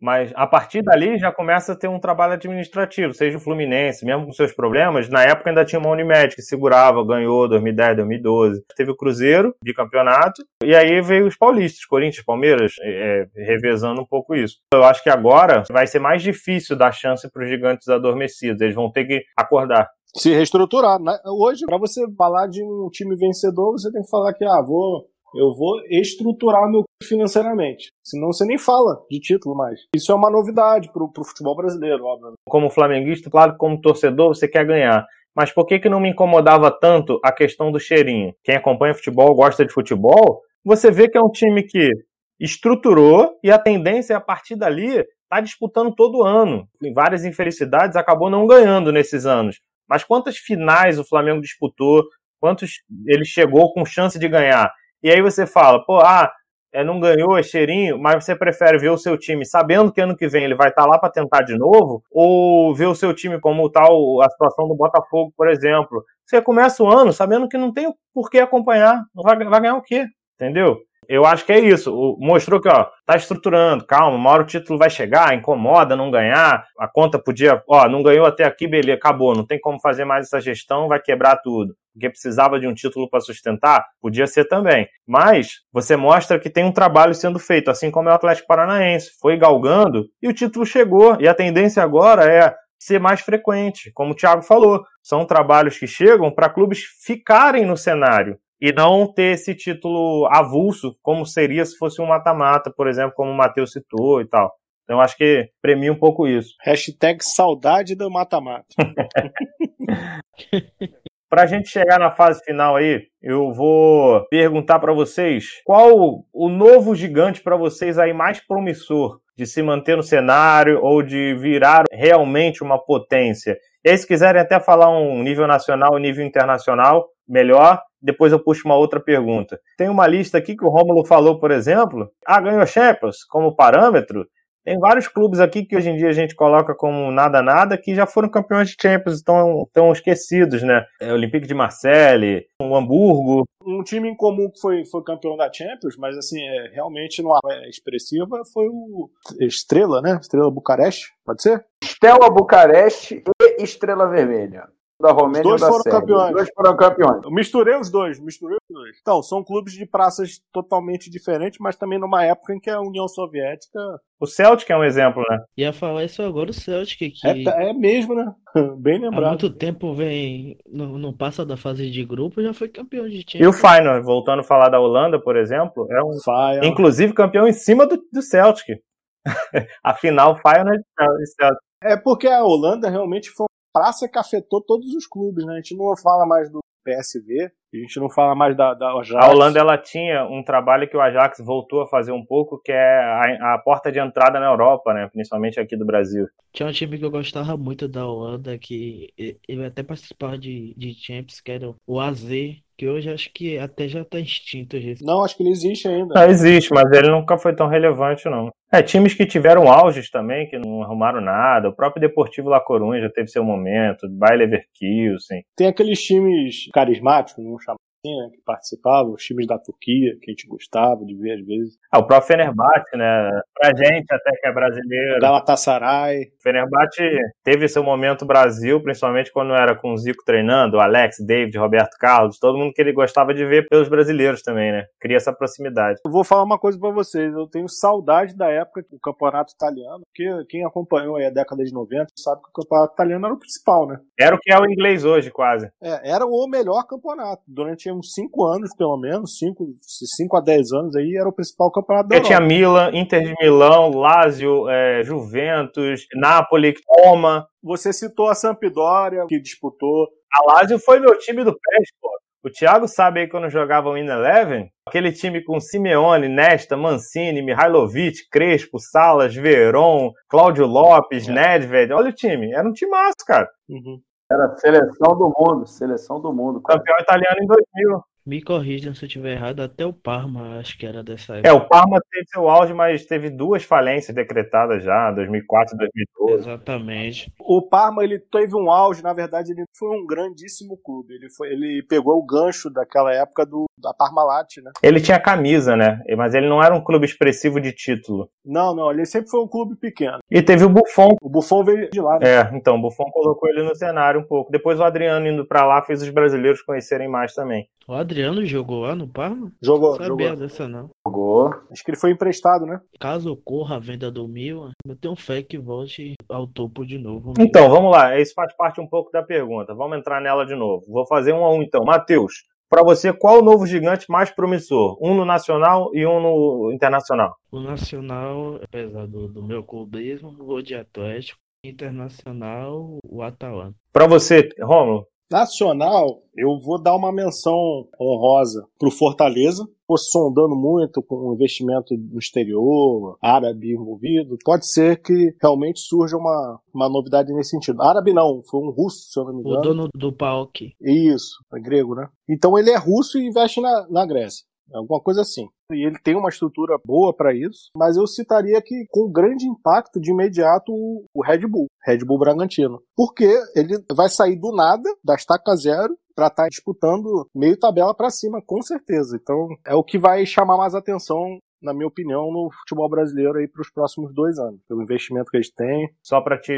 Mas 0.00 0.32
a 0.34 0.48
partir 0.48 0.82
dali 0.82 1.16
já 1.16 1.30
começa 1.30 1.74
a 1.74 1.76
ter 1.76 1.86
um 1.86 2.00
trabalho 2.00 2.32
administrativo, 2.32 3.14
seja 3.14 3.36
o 3.36 3.40
Fluminense, 3.40 4.04
mesmo 4.04 4.26
com 4.26 4.32
seus 4.32 4.50
problemas. 4.50 5.08
Na 5.08 5.22
época 5.22 5.50
ainda 5.50 5.64
tinha 5.64 5.78
uma 5.78 5.90
Unimed 5.90 6.34
que 6.34 6.42
segurava, 6.42 7.06
ganhou 7.06 7.48
2010, 7.48 7.98
2012. 7.98 8.64
Teve 8.76 8.90
o 8.90 8.96
Cruzeiro 8.96 9.54
de 9.62 9.72
campeonato, 9.72 10.42
e 10.64 10.74
aí 10.74 11.00
veio 11.02 11.28
os 11.28 11.36
paulistas, 11.36 11.84
Corinthians, 11.84 12.24
Palmeiras, 12.24 12.72
é, 12.82 13.26
revezando 13.36 14.00
um 14.00 14.06
pouco 14.06 14.34
isso. 14.34 14.56
Eu 14.74 14.82
acho 14.82 15.04
que 15.04 15.10
agora 15.10 15.62
vai 15.70 15.86
ser 15.86 16.00
mais 16.00 16.20
difícil 16.20 16.74
dar 16.74 16.90
chance 16.90 17.30
para 17.30 17.44
os 17.44 17.48
gigantes 17.48 17.88
adormecidos. 17.88 18.60
Eles 18.60 18.74
vão 18.74 18.90
ter 18.90 19.04
que 19.04 19.22
acordar 19.36 19.88
se 20.16 20.30
reestruturar. 20.30 21.00
Né? 21.00 21.18
Hoje, 21.26 21.64
para 21.66 21.78
você 21.78 22.04
falar 22.16 22.46
de 22.46 22.62
um 22.62 22.88
time 22.90 23.16
vencedor, 23.16 23.72
você 23.72 23.90
tem 23.90 24.02
que 24.02 24.10
falar 24.10 24.32
que, 24.34 24.44
ah, 24.44 24.62
vou 24.62 25.06
eu 25.34 25.54
vou 25.54 25.80
estruturar 25.88 26.70
meu 26.70 26.84
financeiramente. 27.02 27.88
Senão 28.04 28.32
você 28.32 28.44
nem 28.44 28.58
fala 28.58 29.02
de 29.10 29.18
título 29.18 29.56
mais. 29.56 29.80
Isso 29.96 30.12
é 30.12 30.14
uma 30.14 30.30
novidade 30.30 30.92
pro, 30.92 31.10
pro 31.10 31.24
futebol 31.24 31.56
brasileiro. 31.56 32.04
Como 32.46 32.70
flamenguista, 32.70 33.30
claro, 33.30 33.56
como 33.56 33.80
torcedor, 33.80 34.34
você 34.34 34.46
quer 34.46 34.66
ganhar. 34.66 35.06
Mas 35.34 35.50
por 35.50 35.64
que, 35.64 35.78
que 35.78 35.88
não 35.88 36.00
me 36.00 36.10
incomodava 36.10 36.70
tanto 36.70 37.18
a 37.24 37.32
questão 37.32 37.72
do 37.72 37.80
cheirinho? 37.80 38.34
Quem 38.44 38.56
acompanha 38.56 38.94
futebol, 38.94 39.34
gosta 39.34 39.64
de 39.64 39.72
futebol, 39.72 40.42
você 40.62 40.90
vê 40.90 41.08
que 41.08 41.16
é 41.16 41.22
um 41.22 41.30
time 41.30 41.62
que 41.62 41.90
estruturou 42.38 43.38
e 43.42 43.50
a 43.50 43.58
tendência 43.58 44.14
é 44.14 44.16
a 44.16 44.20
partir 44.20 44.56
dali 44.56 45.02
tá 45.30 45.40
disputando 45.40 45.94
todo 45.94 46.22
ano. 46.22 46.68
Em 46.82 46.92
várias 46.92 47.24
infelicidades, 47.24 47.96
acabou 47.96 48.28
não 48.28 48.46
ganhando 48.46 48.92
nesses 48.92 49.24
anos. 49.24 49.56
Mas 49.92 50.04
quantas 50.04 50.38
finais 50.38 50.98
o 50.98 51.04
Flamengo 51.04 51.42
disputou? 51.42 52.04
Quantos 52.40 52.82
ele 53.06 53.26
chegou 53.26 53.74
com 53.74 53.84
chance 53.84 54.18
de 54.18 54.26
ganhar? 54.26 54.72
E 55.02 55.10
aí 55.10 55.20
você 55.20 55.46
fala, 55.46 55.84
pô, 55.84 55.98
ah, 55.98 56.32
é, 56.72 56.82
não 56.82 56.98
ganhou, 56.98 57.36
é 57.36 57.42
cheirinho, 57.42 57.98
mas 57.98 58.24
você 58.24 58.34
prefere 58.34 58.78
ver 58.78 58.88
o 58.88 58.96
seu 58.96 59.18
time 59.18 59.44
sabendo 59.44 59.92
que 59.92 60.00
ano 60.00 60.16
que 60.16 60.26
vem 60.26 60.44
ele 60.44 60.54
vai 60.54 60.70
estar 60.70 60.84
tá 60.84 60.88
lá 60.88 60.98
para 60.98 61.12
tentar 61.12 61.42
de 61.42 61.58
novo, 61.58 62.02
ou 62.10 62.74
ver 62.74 62.86
o 62.86 62.94
seu 62.94 63.12
time 63.12 63.38
como 63.38 63.68
tal 63.68 64.22
a 64.22 64.30
situação 64.30 64.66
do 64.66 64.74
Botafogo, 64.74 65.30
por 65.36 65.46
exemplo. 65.46 66.02
Você 66.24 66.40
começa 66.40 66.82
o 66.82 66.88
ano 66.88 67.12
sabendo 67.12 67.46
que 67.46 67.58
não 67.58 67.70
tem 67.70 67.92
por 68.14 68.30
que 68.30 68.38
acompanhar, 68.38 68.98
vai, 69.14 69.36
vai 69.44 69.60
ganhar 69.60 69.76
o 69.76 69.82
quê? 69.82 70.06
Entendeu? 70.36 70.78
Eu 71.12 71.26
acho 71.26 71.44
que 71.44 71.52
é 71.52 71.60
isso. 71.60 71.94
Mostrou 72.18 72.58
que, 72.58 72.70
ó, 72.70 72.86
tá 73.04 73.14
estruturando, 73.14 73.84
calma, 73.84 74.16
uma 74.16 74.30
hora 74.30 74.44
o 74.44 74.46
título 74.46 74.78
vai 74.78 74.88
chegar, 74.88 75.34
incomoda 75.34 75.94
não 75.94 76.10
ganhar, 76.10 76.64
a 76.78 76.88
conta 76.88 77.18
podia, 77.18 77.62
ó, 77.68 77.86
não 77.86 78.02
ganhou 78.02 78.24
até 78.24 78.44
aqui, 78.44 78.66
beleza, 78.66 78.96
acabou, 78.96 79.34
não 79.34 79.44
tem 79.46 79.60
como 79.60 79.78
fazer 79.78 80.06
mais 80.06 80.24
essa 80.24 80.40
gestão, 80.40 80.88
vai 80.88 80.98
quebrar 80.98 81.36
tudo. 81.42 81.76
Porque 81.92 82.08
precisava 82.08 82.58
de 82.58 82.66
um 82.66 82.72
título 82.72 83.10
para 83.10 83.20
sustentar, 83.20 83.84
podia 84.00 84.26
ser 84.26 84.46
também. 84.46 84.88
Mas 85.06 85.60
você 85.70 85.96
mostra 85.96 86.40
que 86.40 86.48
tem 86.48 86.64
um 86.64 86.72
trabalho 86.72 87.12
sendo 87.12 87.38
feito, 87.38 87.70
assim 87.70 87.90
como 87.90 88.08
é 88.08 88.12
o 88.12 88.14
Atlético 88.14 88.48
Paranaense. 88.48 89.10
Foi 89.20 89.36
galgando 89.36 90.06
e 90.22 90.28
o 90.28 90.32
título 90.32 90.64
chegou. 90.64 91.18
E 91.20 91.28
a 91.28 91.34
tendência 91.34 91.82
agora 91.82 92.24
é 92.24 92.54
ser 92.78 92.98
mais 92.98 93.20
frequente, 93.20 93.92
como 93.92 94.12
o 94.12 94.16
Thiago 94.16 94.40
falou. 94.40 94.82
São 95.02 95.26
trabalhos 95.26 95.76
que 95.76 95.86
chegam 95.86 96.30
para 96.30 96.48
clubes 96.48 96.84
ficarem 97.04 97.66
no 97.66 97.76
cenário 97.76 98.38
e 98.62 98.72
não 98.72 99.12
ter 99.12 99.32
esse 99.32 99.56
título 99.56 100.28
avulso, 100.30 100.96
como 101.02 101.26
seria 101.26 101.64
se 101.66 101.76
fosse 101.76 102.00
um 102.00 102.06
mata-mata, 102.06 102.72
por 102.72 102.86
exemplo, 102.86 103.12
como 103.16 103.32
o 103.32 103.36
Matheus 103.36 103.72
citou 103.72 104.20
e 104.20 104.28
tal. 104.28 104.54
Então 104.84 105.00
acho 105.00 105.16
que 105.16 105.50
premia 105.60 105.92
um 105.92 105.98
pouco 105.98 106.28
isso. 106.28 106.54
Hashtag 106.62 107.24
saudade 107.24 107.96
do 107.96 108.08
mata-mata. 108.08 108.64
Para 111.28 111.44
a 111.44 111.46
gente 111.46 111.70
chegar 111.70 111.98
na 111.98 112.10
fase 112.10 112.44
final 112.44 112.76
aí, 112.76 113.04
eu 113.22 113.52
vou 113.52 114.22
perguntar 114.28 114.78
para 114.78 114.92
vocês 114.92 115.62
qual 115.64 116.26
o 116.30 116.48
novo 116.50 116.94
gigante 116.94 117.42
para 117.42 117.56
vocês 117.56 117.98
aí 117.98 118.12
mais 118.12 118.46
promissor 118.46 119.18
de 119.34 119.46
se 119.46 119.62
manter 119.62 119.96
no 119.96 120.02
cenário 120.02 120.78
ou 120.82 121.02
de 121.02 121.34
virar 121.36 121.84
realmente 121.90 122.62
uma 122.62 122.78
potência. 122.78 123.56
E 123.82 123.88
aí, 123.88 123.96
se 123.96 124.06
quiserem 124.06 124.42
até 124.42 124.60
falar 124.60 124.90
um 124.90 125.22
nível 125.22 125.46
nacional, 125.46 125.94
um 125.94 125.98
nível 125.98 126.22
internacional, 126.22 127.08
melhor. 127.26 127.80
Depois 128.02 128.32
eu 128.32 128.42
puxo 128.42 128.62
uma 128.66 128.76
outra 128.76 129.00
pergunta. 129.00 129.60
Tem 129.76 129.88
uma 129.88 130.06
lista 130.06 130.38
aqui 130.38 130.56
que 130.56 130.64
o 130.64 130.68
Rômulo 130.68 131.06
falou, 131.06 131.38
por 131.38 131.50
exemplo. 131.50 132.10
Ah, 132.26 132.40
ganhou 132.40 132.66
Champions 132.66 133.24
como 133.24 133.54
parâmetro. 133.54 134.26
Tem 134.64 134.78
vários 134.78 135.08
clubes 135.08 135.40
aqui 135.40 135.64
que 135.64 135.76
hoje 135.76 135.90
em 135.90 135.96
dia 135.96 136.08
a 136.08 136.12
gente 136.12 136.36
coloca 136.36 136.72
como 136.72 137.10
nada 137.10 137.42
nada 137.42 137.76
que 137.76 137.94
já 137.94 138.06
foram 138.06 138.28
campeões 138.28 138.68
de 138.68 138.76
Champions, 138.80 139.16
estão, 139.16 139.62
estão 139.62 139.90
esquecidos, 139.90 140.62
né? 140.62 140.84
É, 141.00 141.12
Olympique 141.12 141.48
de 141.48 141.54
Marseille, 141.54 142.46
o 142.60 142.76
Hamburgo. 142.76 143.42
Um 143.66 143.82
time 143.82 144.08
em 144.08 144.16
comum 144.16 144.48
que 144.48 144.60
foi, 144.60 144.84
foi 144.84 145.02
campeão 145.02 145.36
da 145.36 145.52
Champions, 145.52 145.96
mas 145.98 146.16
assim, 146.16 146.40
é, 146.40 146.70
realmente 146.74 147.22
não 147.22 147.36
é 147.50 147.68
expressiva, 147.68 148.40
foi 148.52 148.68
o 148.68 149.10
Estrela, 149.40 150.00
né? 150.00 150.18
Estrela 150.20 150.50
Bucareste, 150.50 151.08
pode 151.24 151.42
ser? 151.42 151.64
Stella 151.82 152.30
Bucareste 152.30 153.22
e 153.42 153.62
Estrela 153.62 154.08
Vermelha 154.08 154.68
da 155.02 155.12
Romênia 155.12 155.40
Os 155.40 155.60
dois 155.60 155.60
e 155.60 155.64
da 155.64 155.68
foram 155.68 155.82
Sérvia. 155.82 156.00
campeões. 156.00 156.28
Os 156.28 156.32
dois 156.32 156.48
foram 156.54 156.76
campeões. 156.76 157.24
Eu 157.24 157.30
misturei 157.30 157.76
os 157.76 157.90
dois, 157.90 158.20
misturei 158.20 158.56
os 158.56 158.74
dois. 158.74 158.96
Então, 159.02 159.22
são 159.22 159.44
clubes 159.44 159.74
de 159.74 159.84
praças 159.84 160.40
totalmente 160.52 161.10
diferentes, 161.10 161.58
mas 161.60 161.76
também 161.76 161.98
numa 161.98 162.24
época 162.24 162.54
em 162.54 162.60
que 162.60 162.70
a 162.70 162.80
União 162.80 163.06
Soviética 163.08 163.78
O 164.20 164.26
Celtic 164.26 164.70
é 164.70 164.76
um 164.76 164.84
exemplo, 164.84 165.22
né? 165.28 165.38
Ia 165.56 165.72
falar 165.72 166.04
isso 166.04 166.22
agora 166.22 166.50
o 166.50 166.54
Celtic, 166.54 167.12
que 167.12 167.26
é, 167.26 167.70
é 167.70 167.72
mesmo, 167.74 168.14
né? 168.14 168.32
Bem 168.78 168.98
há 168.98 169.10
lembrado. 169.10 169.28
muito 169.30 169.50
tempo 169.50 169.92
vem, 169.94 170.56
não, 170.66 170.96
não 170.98 171.12
passa 171.12 171.44
da 171.44 171.56
fase 171.56 171.90
de 171.90 172.04
grupo, 172.04 172.42
já 172.42 172.54
foi 172.54 172.68
campeão 172.68 173.08
de 173.08 173.24
E 173.34 173.46
o. 173.46 173.52
Feyenoord, 173.52 174.04
voltando 174.04 174.40
a 174.40 174.44
falar 174.44 174.68
da 174.68 174.80
Holanda, 174.80 175.20
por 175.20 175.36
exemplo, 175.36 175.86
é 175.90 176.02
um 176.02 176.18
Faia. 176.24 176.64
inclusive 176.64 177.12
campeão 177.12 177.46
em 177.46 177.52
cima 177.52 177.86
do, 177.86 177.96
do 178.12 178.22
Celtic. 178.22 178.78
a 179.84 179.94
final 179.94 180.38
Feyenoord 180.40 180.82
e 181.20 181.26
Celtic. 181.26 181.58
É 181.82 181.96
porque 181.96 182.28
a 182.28 182.44
Holanda 182.44 182.88
realmente 182.88 183.28
foi 183.30 183.46
praça 183.72 184.08
que 184.08 184.18
afetou 184.18 184.60
todos 184.60 184.94
os 184.94 185.06
clubes, 185.06 185.44
né? 185.44 185.54
A 185.54 185.56
gente 185.56 185.76
não 185.76 185.96
fala 185.96 186.26
mais 186.26 186.50
do 186.50 186.60
PSV, 186.84 187.50
a 187.74 187.76
gente 187.76 188.00
não 188.00 188.10
fala 188.10 188.34
mais 188.34 188.56
da, 188.56 188.74
da 188.74 188.92
Ajax. 188.92 189.24
A 189.24 189.30
Holanda 189.30 189.58
ela 189.58 189.78
tinha 189.78 190.26
um 190.26 190.42
trabalho 190.44 190.88
que 190.88 190.96
o 190.96 191.00
Ajax 191.00 191.38
voltou 191.44 191.80
a 191.80 191.88
fazer 191.88 192.12
um 192.12 192.24
pouco, 192.24 192.60
que 192.62 192.72
é 192.72 192.98
a, 192.98 193.54
a 193.54 193.58
porta 193.58 193.90
de 193.90 193.98
entrada 193.98 194.38
na 194.38 194.46
Europa, 194.46 194.92
né? 194.92 195.08
Principalmente 195.10 195.58
aqui 195.58 195.76
do 195.76 195.86
Brasil. 195.86 196.26
Tinha 196.52 196.68
um 196.68 196.72
time 196.72 196.98
que 196.98 197.04
eu 197.04 197.10
gostava 197.10 197.56
muito 197.56 197.88
da 197.88 198.06
Holanda, 198.06 198.58
que 198.58 199.12
ele 199.48 199.64
até 199.64 199.82
participava 199.82 200.36
de, 200.36 200.74
de 200.76 200.92
Champions, 200.94 201.40
que 201.40 201.52
era 201.52 201.74
o 201.86 202.00
AZ, 202.00 202.28
que 202.76 202.88
hoje 202.88 203.10
acho 203.10 203.30
que 203.32 203.58
até 203.58 203.88
já 203.88 204.04
tá 204.04 204.18
extinto. 204.18 204.80
já. 204.80 204.94
Não, 205.02 205.24
acho 205.24 205.36
que 205.36 205.42
ele 205.42 205.50
existe 205.50 205.88
ainda. 205.88 206.14
Não, 206.14 206.30
existe, 206.30 206.72
mas 206.72 206.90
ele 206.92 207.10
nunca 207.10 207.38
foi 207.38 207.54
tão 207.54 207.68
relevante, 207.68 208.28
não. 208.28 208.50
É, 208.72 208.82
times 208.82 209.14
que 209.14 209.26
tiveram 209.26 209.70
auges 209.70 210.10
também, 210.10 210.48
que 210.48 210.58
não 210.58 210.82
arrumaram 210.82 211.20
nada. 211.20 211.68
O 211.68 211.76
próprio 211.76 212.00
Deportivo 212.00 212.48
La 212.48 212.60
Coruña 212.60 213.10
teve 213.12 213.28
seu 213.28 213.44
momento, 213.44 214.08
Bayer 214.08 214.38
Leverkusen. 214.38 215.42
Tem 215.56 215.66
aqueles 215.66 216.02
times 216.02 216.68
carismáticos, 216.72 217.44
vamos 217.44 217.62
chamar 217.62 217.76
né? 218.10 218.30
Que 218.34 218.42
participavam, 218.44 219.12
os 219.12 219.22
times 219.22 219.46
da 219.46 219.58
Turquia, 219.58 220.16
que 220.20 220.30
a 220.30 220.32
gente 220.32 220.46
gostava 220.48 221.04
de 221.04 221.14
ver 221.14 221.38
às 221.38 221.46
vezes. 221.46 221.78
Ah, 221.90 222.00
o 222.00 222.06
próprio 222.06 222.28
Fenerbahçe, 222.28 222.96
né? 222.96 223.30
Pra 223.54 223.70
gente 223.70 224.12
até 224.12 224.30
que 224.32 224.46
é 224.46 224.52
brasileiro. 224.52 225.20
Galatasaray. 225.20 226.32
Fenerbahçe 226.42 227.02
teve 227.44 227.68
seu 227.68 227.82
momento 227.82 228.26
Brasil, 228.26 228.82
principalmente 228.82 229.32
quando 229.32 229.54
era 229.54 229.76
com 229.76 229.92
o 229.92 229.96
Zico 229.96 230.24
treinando, 230.24 230.76
o 230.76 230.80
Alex, 230.80 231.16
David, 231.24 231.56
Roberto 231.58 231.96
Carlos, 231.98 232.38
todo 232.38 232.58
mundo 232.58 232.72
que 232.72 232.80
ele 232.80 232.92
gostava 232.92 233.32
de 233.32 233.44
ver 233.44 233.68
pelos 233.68 233.88
brasileiros 233.88 234.42
também, 234.42 234.72
né? 234.72 234.86
Cria 235.00 235.16
essa 235.16 235.32
proximidade. 235.32 236.00
Eu 236.04 236.10
vou 236.10 236.24
falar 236.24 236.42
uma 236.42 236.58
coisa 236.58 236.78
pra 236.78 236.90
vocês, 236.90 237.32
eu 237.32 237.46
tenho 237.46 237.68
saudade 237.68 238.36
da 238.36 238.48
época 238.48 238.84
do 238.90 238.98
campeonato 238.98 239.52
italiano, 239.54 240.02
porque 240.06 240.46
quem 240.48 240.64
acompanhou 240.64 241.16
aí 241.16 241.26
a 241.26 241.30
década 241.30 241.62
de 241.64 241.72
90 241.72 242.06
sabe 242.16 242.42
que 242.42 242.48
o 242.48 242.62
campeonato 242.62 242.94
italiano 242.94 243.26
era 243.26 243.34
o 243.34 243.38
principal, 243.38 243.86
né? 243.86 243.98
Era 244.18 244.34
o 244.34 244.38
que 244.38 244.52
é 244.52 244.58
o 244.58 244.66
inglês 244.66 245.04
hoje, 245.04 245.30
quase. 245.30 245.70
É, 245.82 246.10
era 246.10 246.24
o 246.26 246.46
melhor 246.48 246.84
campeonato. 246.86 247.42
Durante 247.46 247.91
uns 247.92 248.12
5 248.12 248.44
anos, 248.44 248.70
pelo 248.76 248.96
menos, 248.98 249.38
5 249.38 250.36
a 250.36 250.40
10 250.40 250.72
anos 250.72 250.96
aí, 250.96 251.16
era 251.16 251.28
o 251.28 251.32
principal 251.32 251.70
campeonato 251.70 252.08
da 252.08 252.16
Porque 252.16 252.26
tinha 252.28 252.38
Europa. 252.38 252.54
Milan, 252.54 252.90
Inter 252.94 253.22
de 253.22 253.34
Milão, 253.40 253.90
Lazio, 253.90 254.68
é, 254.68 255.02
Juventus, 255.04 256.06
Napoli, 256.14 256.74
Roma. 256.88 257.46
Você 257.62 257.92
citou 257.92 258.28
a 258.28 258.34
Sampdoria, 258.34 259.24
que 259.28 259.40
disputou. 259.40 260.08
A 260.32 260.54
Lazio 260.54 260.78
foi 260.78 260.98
meu 260.98 261.16
time 261.18 261.44
do 261.44 261.52
PES, 261.52 261.88
pô. 262.00 262.08
O 262.44 262.50
Thiago 262.50 262.88
sabe 262.88 263.20
aí 263.20 263.28
quando 263.28 263.48
jogava 263.48 263.88
o 263.88 263.96
In 263.96 264.08
Eleven, 264.08 264.68
aquele 264.88 265.12
time 265.12 265.44
com 265.44 265.60
Simeone, 265.60 266.28
Nesta, 266.28 266.76
Mancini, 266.76 267.40
Mihailovic, 267.40 268.28
Crespo, 268.28 268.80
Salas, 268.80 269.32
Veron, 269.32 270.10
Cláudio 270.28 270.66
Lopes, 270.66 271.28
É. 271.28 271.32
Nedved. 271.32 271.92
Olha 271.92 272.10
o 272.10 272.12
time. 272.12 272.52
Era 272.52 272.68
um 272.68 272.72
timaço, 272.72 273.24
cara. 273.24 273.48
Uhum. 273.68 274.00
Era 274.32 274.46
a 274.46 274.56
seleção 274.56 275.16
do 275.16 275.32
mundo. 275.36 275.66
Seleção 275.66 276.20
do 276.20 276.32
mundo. 276.32 276.60
cara. 276.62 276.78
Campeão 276.78 276.96
italiano 277.00 277.42
em 277.42 277.46
2000. 277.46 278.04
Me 278.24 278.40
corrijam 278.40 278.94
se 278.94 279.04
eu 279.04 279.08
estiver 279.08 279.32
errado, 279.32 279.60
até 279.60 279.84
o 279.84 279.92
Parma 279.92 280.60
acho 280.60 280.78
que 280.78 280.86
era 280.86 281.02
dessa 281.02 281.34
época. 281.34 281.48
É, 281.48 281.52
o 281.52 281.66
Parma 281.66 282.00
teve 282.08 282.24
seu 282.28 282.48
auge, 282.48 282.72
mas 282.72 283.04
teve 283.04 283.28
duas 283.28 283.64
falências 283.64 284.14
decretadas 284.14 284.84
já, 284.84 285.10
2004 285.10 285.74
e 285.74 285.78
2012. 285.78 286.48
Exatamente. 286.48 287.32
O 287.40 287.68
Parma 287.68 288.04
ele 288.04 288.20
teve 288.20 288.54
um 288.54 288.70
auge, 288.70 289.02
na 289.02 289.12
verdade 289.12 289.50
ele 289.50 289.64
foi 289.76 289.88
um 289.90 290.06
grandíssimo 290.06 290.78
clube. 290.84 291.14
Ele, 291.14 291.28
foi, 291.36 291.48
ele 291.48 291.84
pegou 291.88 292.16
o 292.16 292.24
gancho 292.24 292.70
daquela 292.70 293.12
época 293.12 293.44
do, 293.44 293.64
da 293.82 293.92
Parmalat, 293.92 294.56
né? 294.62 294.70
Ele 294.82 295.00
tinha 295.00 295.18
camisa, 295.20 295.76
né? 295.76 296.00
Mas 296.16 296.34
ele 296.34 296.48
não 296.48 296.62
era 296.62 296.74
um 296.74 296.82
clube 296.82 297.04
expressivo 297.04 297.60
de 297.60 297.72
título. 297.72 298.28
Não, 298.44 298.74
não, 298.74 298.90
ele 298.90 299.04
sempre 299.04 299.28
foi 299.30 299.40
um 299.40 299.48
clube 299.48 299.76
pequeno. 299.76 300.18
E 300.30 300.40
teve 300.42 300.64
o 300.64 300.68
Buffon. 300.68 301.10
O 301.22 301.28
Buffon 301.28 301.64
veio 301.64 301.90
de 301.90 302.00
lá, 302.00 302.18
né? 302.18 302.28
É, 302.28 302.50
então, 302.56 302.76
o 302.76 302.80
Buffon 302.80 303.10
colocou 303.12 303.48
ele 303.48 303.62
no 303.62 303.74
cenário 303.74 304.20
um 304.20 304.24
pouco. 304.24 304.50
Depois 304.50 304.78
o 304.80 304.84
Adriano 304.84 305.26
indo 305.26 305.46
pra 305.46 305.64
lá 305.66 305.82
fez 305.82 306.02
os 306.02 306.08
brasileiros 306.08 306.62
conhecerem 306.62 307.08
mais 307.08 307.34
também. 307.34 307.66
O 307.88 307.94
Adriano 307.94 308.44
jogou 308.46 308.82
lá 308.82 308.94
no 308.94 309.08
Parma? 309.08 309.50
Jogou, 309.60 309.98
Não 309.98 310.06
jogou. 310.06 310.26
sabia 310.26 310.36
dessa 310.36 310.68
não. 310.68 310.90
Jogou. 311.06 311.52
Acho 311.70 311.82
que 311.84 311.90
ele 311.90 311.98
foi 311.98 312.12
emprestado, 312.12 312.64
né? 312.64 312.80
Caso 313.00 313.32
ocorra 313.32 313.76
a 313.76 313.80
venda 313.80 314.10
do 314.10 314.28
Milan, 314.28 314.70
eu 314.86 314.96
tenho 314.96 315.16
fé 315.16 315.42
que 315.42 315.58
volte 315.58 316.14
ao 316.28 316.46
topo 316.46 316.86
de 316.86 316.96
novo. 316.96 317.34
Então, 317.38 317.68
vamos 317.68 317.90
lá. 317.90 318.18
Isso 318.20 318.34
faz 318.34 318.54
parte 318.56 318.80
um 318.80 318.86
pouco 318.86 319.10
da 319.10 319.22
pergunta. 319.22 319.74
Vamos 319.74 319.98
entrar 319.98 320.20
nela 320.20 320.46
de 320.46 320.54
novo. 320.54 320.84
Vou 320.88 321.06
fazer 321.06 321.32
um 321.32 321.44
a 321.44 321.52
um 321.52 321.60
então. 321.62 321.84
Matheus, 321.84 322.44
pra 322.72 322.82
você, 322.82 323.12
qual 323.12 323.40
o 323.40 323.44
novo 323.44 323.66
gigante 323.66 324.06
mais 324.08 324.30
promissor? 324.30 324.96
Um 324.98 325.14
no 325.14 325.26
nacional 325.26 325.90
e 325.92 326.06
um 326.06 326.18
no 326.22 326.72
internacional? 326.72 327.36
O 327.50 327.60
Nacional, 327.60 328.58
apesar 328.62 329.06
do, 329.06 329.28
do 329.28 329.42
meu 329.42 329.62
clubismo, 329.62 330.34
vou 330.38 330.62
de 330.62 330.74
Atlético. 330.74 331.38
Internacional, 331.62 332.96
o 333.06 333.22
Atalanta. 333.22 333.74
Pra 333.92 334.06
você, 334.06 334.48
Romulo? 334.58 335.06
Nacional, 335.30 336.16
eu 336.34 336.58
vou 336.58 336.82
dar 336.82 336.96
uma 336.96 337.12
menção 337.12 337.86
honrosa 338.00 338.66
pro 338.78 338.90
Fortaleza. 338.90 339.64
Pô, 339.92 339.98
sondando 339.98 340.56
muito 340.56 341.02
com 341.02 341.16
o 341.16 341.34
investimento 341.34 341.94
no 341.94 342.18
exterior, 342.18 343.18
árabe 343.20 343.74
envolvido. 343.74 344.38
Pode 344.42 344.66
ser 344.70 345.02
que 345.02 345.34
realmente 345.40 345.80
surja 345.80 346.16
uma, 346.16 346.58
uma 346.74 346.88
novidade 346.88 347.30
nesse 347.34 347.50
sentido. 347.50 347.82
Árabe 347.82 348.14
não, 348.14 348.42
foi 348.50 348.60
um 348.60 348.70
russo, 348.70 349.10
se 349.10 349.20
eu 349.20 349.24
não 349.24 349.34
me 349.34 349.42
O 349.44 349.48
engano. 349.48 349.62
dono 349.62 349.88
do 349.94 350.10
PAOK. 350.10 350.74
Isso, 350.80 351.34
é 351.54 351.60
grego, 351.60 351.94
né? 351.94 352.08
Então 352.26 352.58
ele 352.58 352.70
é 352.70 352.78
russo 352.78 353.18
e 353.18 353.26
investe 353.26 353.60
na, 353.60 353.86
na 353.90 354.06
Grécia. 354.06 354.46
Alguma 354.72 355.00
coisa 355.00 355.20
assim. 355.20 355.46
E 355.70 355.86
ele 355.86 355.98
tem 356.02 356.16
uma 356.16 356.28
estrutura 356.28 356.78
boa 356.84 357.14
para 357.14 357.34
isso, 357.34 357.70
mas 357.76 357.96
eu 357.96 358.06
citaria 358.06 358.60
que 358.62 358.86
com 358.90 359.10
grande 359.10 359.46
impacto 359.46 360.00
de 360.00 360.10
imediato 360.10 360.72
o, 360.72 361.04
o 361.14 361.22
Red 361.22 361.46
Bull, 361.46 361.66
Red 361.84 361.98
Bull 361.98 362.18
Bragantino. 362.18 362.80
Porque 362.96 363.28
ele 363.54 363.82
vai 363.94 364.08
sair 364.08 364.36
do 364.36 364.54
nada, 364.54 364.88
da 365.04 365.14
estaca 365.14 365.54
zero, 365.56 365.94
para 366.14 366.28
estar 366.28 366.48
disputando 366.48 367.28
meio 367.34 367.58
tabela 367.58 367.94
para 367.94 368.10
cima, 368.10 368.42
com 368.44 368.62
certeza. 368.62 369.18
Então 369.20 369.48
é 369.66 369.74
o 369.74 369.84
que 369.84 369.98
vai 369.98 370.24
chamar 370.26 370.56
mais 370.56 370.74
atenção, 370.74 371.38
na 371.62 371.72
minha 371.72 371.86
opinião, 371.86 372.30
no 372.32 372.50
futebol 372.50 372.88
brasileiro 372.88 373.38
aí 373.38 373.46
para 373.46 373.62
os 373.62 373.70
próximos 373.70 374.12
dois 374.12 374.38
anos. 374.38 374.60
Pelo 374.68 374.82
investimento 374.82 375.30
que 375.30 375.36
eles 375.36 375.52
têm. 375.52 375.90
Só 376.02 376.20
pra 376.20 376.38
te, 376.38 376.52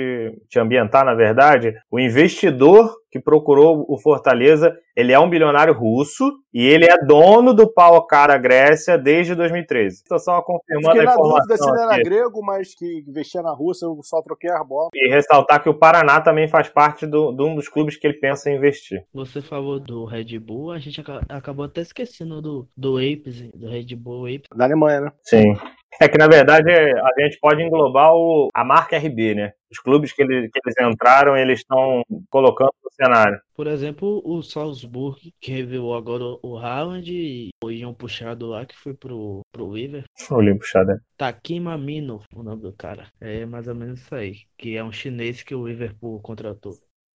te 0.49 0.59
ambientar, 0.59 1.05
na 1.05 1.15
verdade, 1.15 1.75
o 1.91 1.99
investidor 1.99 2.95
que 3.15 3.21
procurou 3.21 3.87
o 3.89 3.97
Fortaleza, 3.97 4.77
ele 4.97 5.12
é 5.12 5.19
um 5.21 5.31
bilionário 5.31 5.73
russo 5.73 6.33
e 6.53 6.67
ele 6.67 6.85
é 6.85 6.97
dono 7.07 7.55
do 7.55 7.73
Pau 7.73 8.05
Cara 8.09 8.37
Grécia 8.37 8.99
desde 8.99 9.37
2013. 9.37 9.99
Estou 9.99 10.19
só 10.19 10.43
confirmando 10.43 11.01
a 11.01 11.05
na 11.05 11.15
dúvida 11.15 11.57
se 11.57 11.62
informação 11.62 11.77
ele 11.77 11.95
era 11.95 12.03
grego, 12.03 12.45
mas 12.45 12.75
que 12.75 13.05
investia 13.07 13.41
na 13.41 13.53
Rússia, 13.55 13.87
eu 13.87 13.97
só 14.03 14.21
troquei 14.21 14.51
as 14.51 14.67
bolas. 14.67 14.89
E 14.93 15.09
ressaltar 15.09 15.62
que 15.62 15.69
o 15.69 15.79
Paraná 15.79 16.21
também 16.21 16.49
faz 16.49 16.69
parte 16.69 17.07
do, 17.07 17.31
de 17.31 17.41
um 17.45 17.55
dos 17.55 17.69
clubes 17.69 17.97
que 17.97 18.05
ele 18.05 18.19
pensa 18.19 18.51
em 18.51 18.57
investir. 18.57 19.05
Você 19.15 19.41
falou 19.41 19.79
do 19.79 20.05
Red 20.05 20.37
Bull, 20.41 20.73
a 20.73 20.81
gente 20.81 21.01
aca- 21.01 21.21
acabou 21.29 21.67
até 21.67 21.83
esquecendo 21.83 22.43
do, 22.43 22.69
do 22.77 22.97
Apes, 22.97 23.43
do 23.55 23.69
Red 23.69 23.95
Bull 23.95 24.27
Apes. 24.27 24.49
Da 24.53 24.65
Alemanha, 24.65 25.03
né? 25.03 25.12
Sim. 25.23 25.55
É 26.01 26.09
que, 26.09 26.18
na 26.18 26.26
verdade, 26.26 26.70
a 26.70 27.22
gente 27.22 27.38
pode 27.40 27.62
englobar 27.62 28.12
o, 28.14 28.49
a 28.53 28.64
marca 28.64 28.97
RB, 28.97 29.34
né? 29.34 29.53
Os 29.70 29.78
clubes 29.78 30.12
que, 30.12 30.22
ele- 30.22 30.49
que 30.49 30.61
eles 30.64 30.74
entraram, 30.92 31.36
eles 31.36 31.61
estão 31.61 32.03
colocando 32.30 32.72
no 32.82 32.90
cenário. 32.92 33.40
Por 33.55 33.66
exemplo, 33.66 34.20
o 34.24 34.42
Salzburg, 34.42 35.32
que 35.40 35.53
revelou 35.53 35.95
agora 35.95 36.24
o 36.42 36.57
Haaland 36.59 37.11
e 37.12 37.51
foi 37.62 37.84
um 37.84 37.95
puxado 37.95 38.47
lá 38.47 38.64
que 38.66 38.76
foi 38.76 38.95
pro, 38.95 39.40
pro 39.53 39.72
Liverpool. 39.72 40.09
O 40.30 40.40
limpo 40.40 40.64
Xadé. 40.64 40.97
Takima 41.16 41.78
Mino, 41.78 42.20
o 42.34 42.42
nome 42.42 42.62
do 42.62 42.72
cara. 42.72 43.09
É 43.20 43.47
mais 43.47 43.68
ou 43.68 43.74
menos 43.74 44.01
isso 44.01 44.14
aí. 44.14 44.34
Que 44.59 44.76
é 44.76 44.84
um 44.84 44.92
chinês 44.92 45.42
que 45.42 45.55
o 45.55 45.66
Liverpool 45.66 46.20
contratou. 46.20 46.72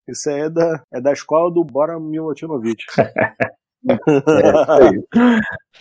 Isso 0.07 0.31
aí 0.31 0.41
é 0.43 0.51
da, 0.51 0.83
é 0.93 1.01
da 1.01 1.13
escola 1.13 1.53
do 1.53 1.63
Bora 1.65 1.99
Milutinovic. 2.01 2.85
É, 3.87 3.97
aí. 4.73 5.03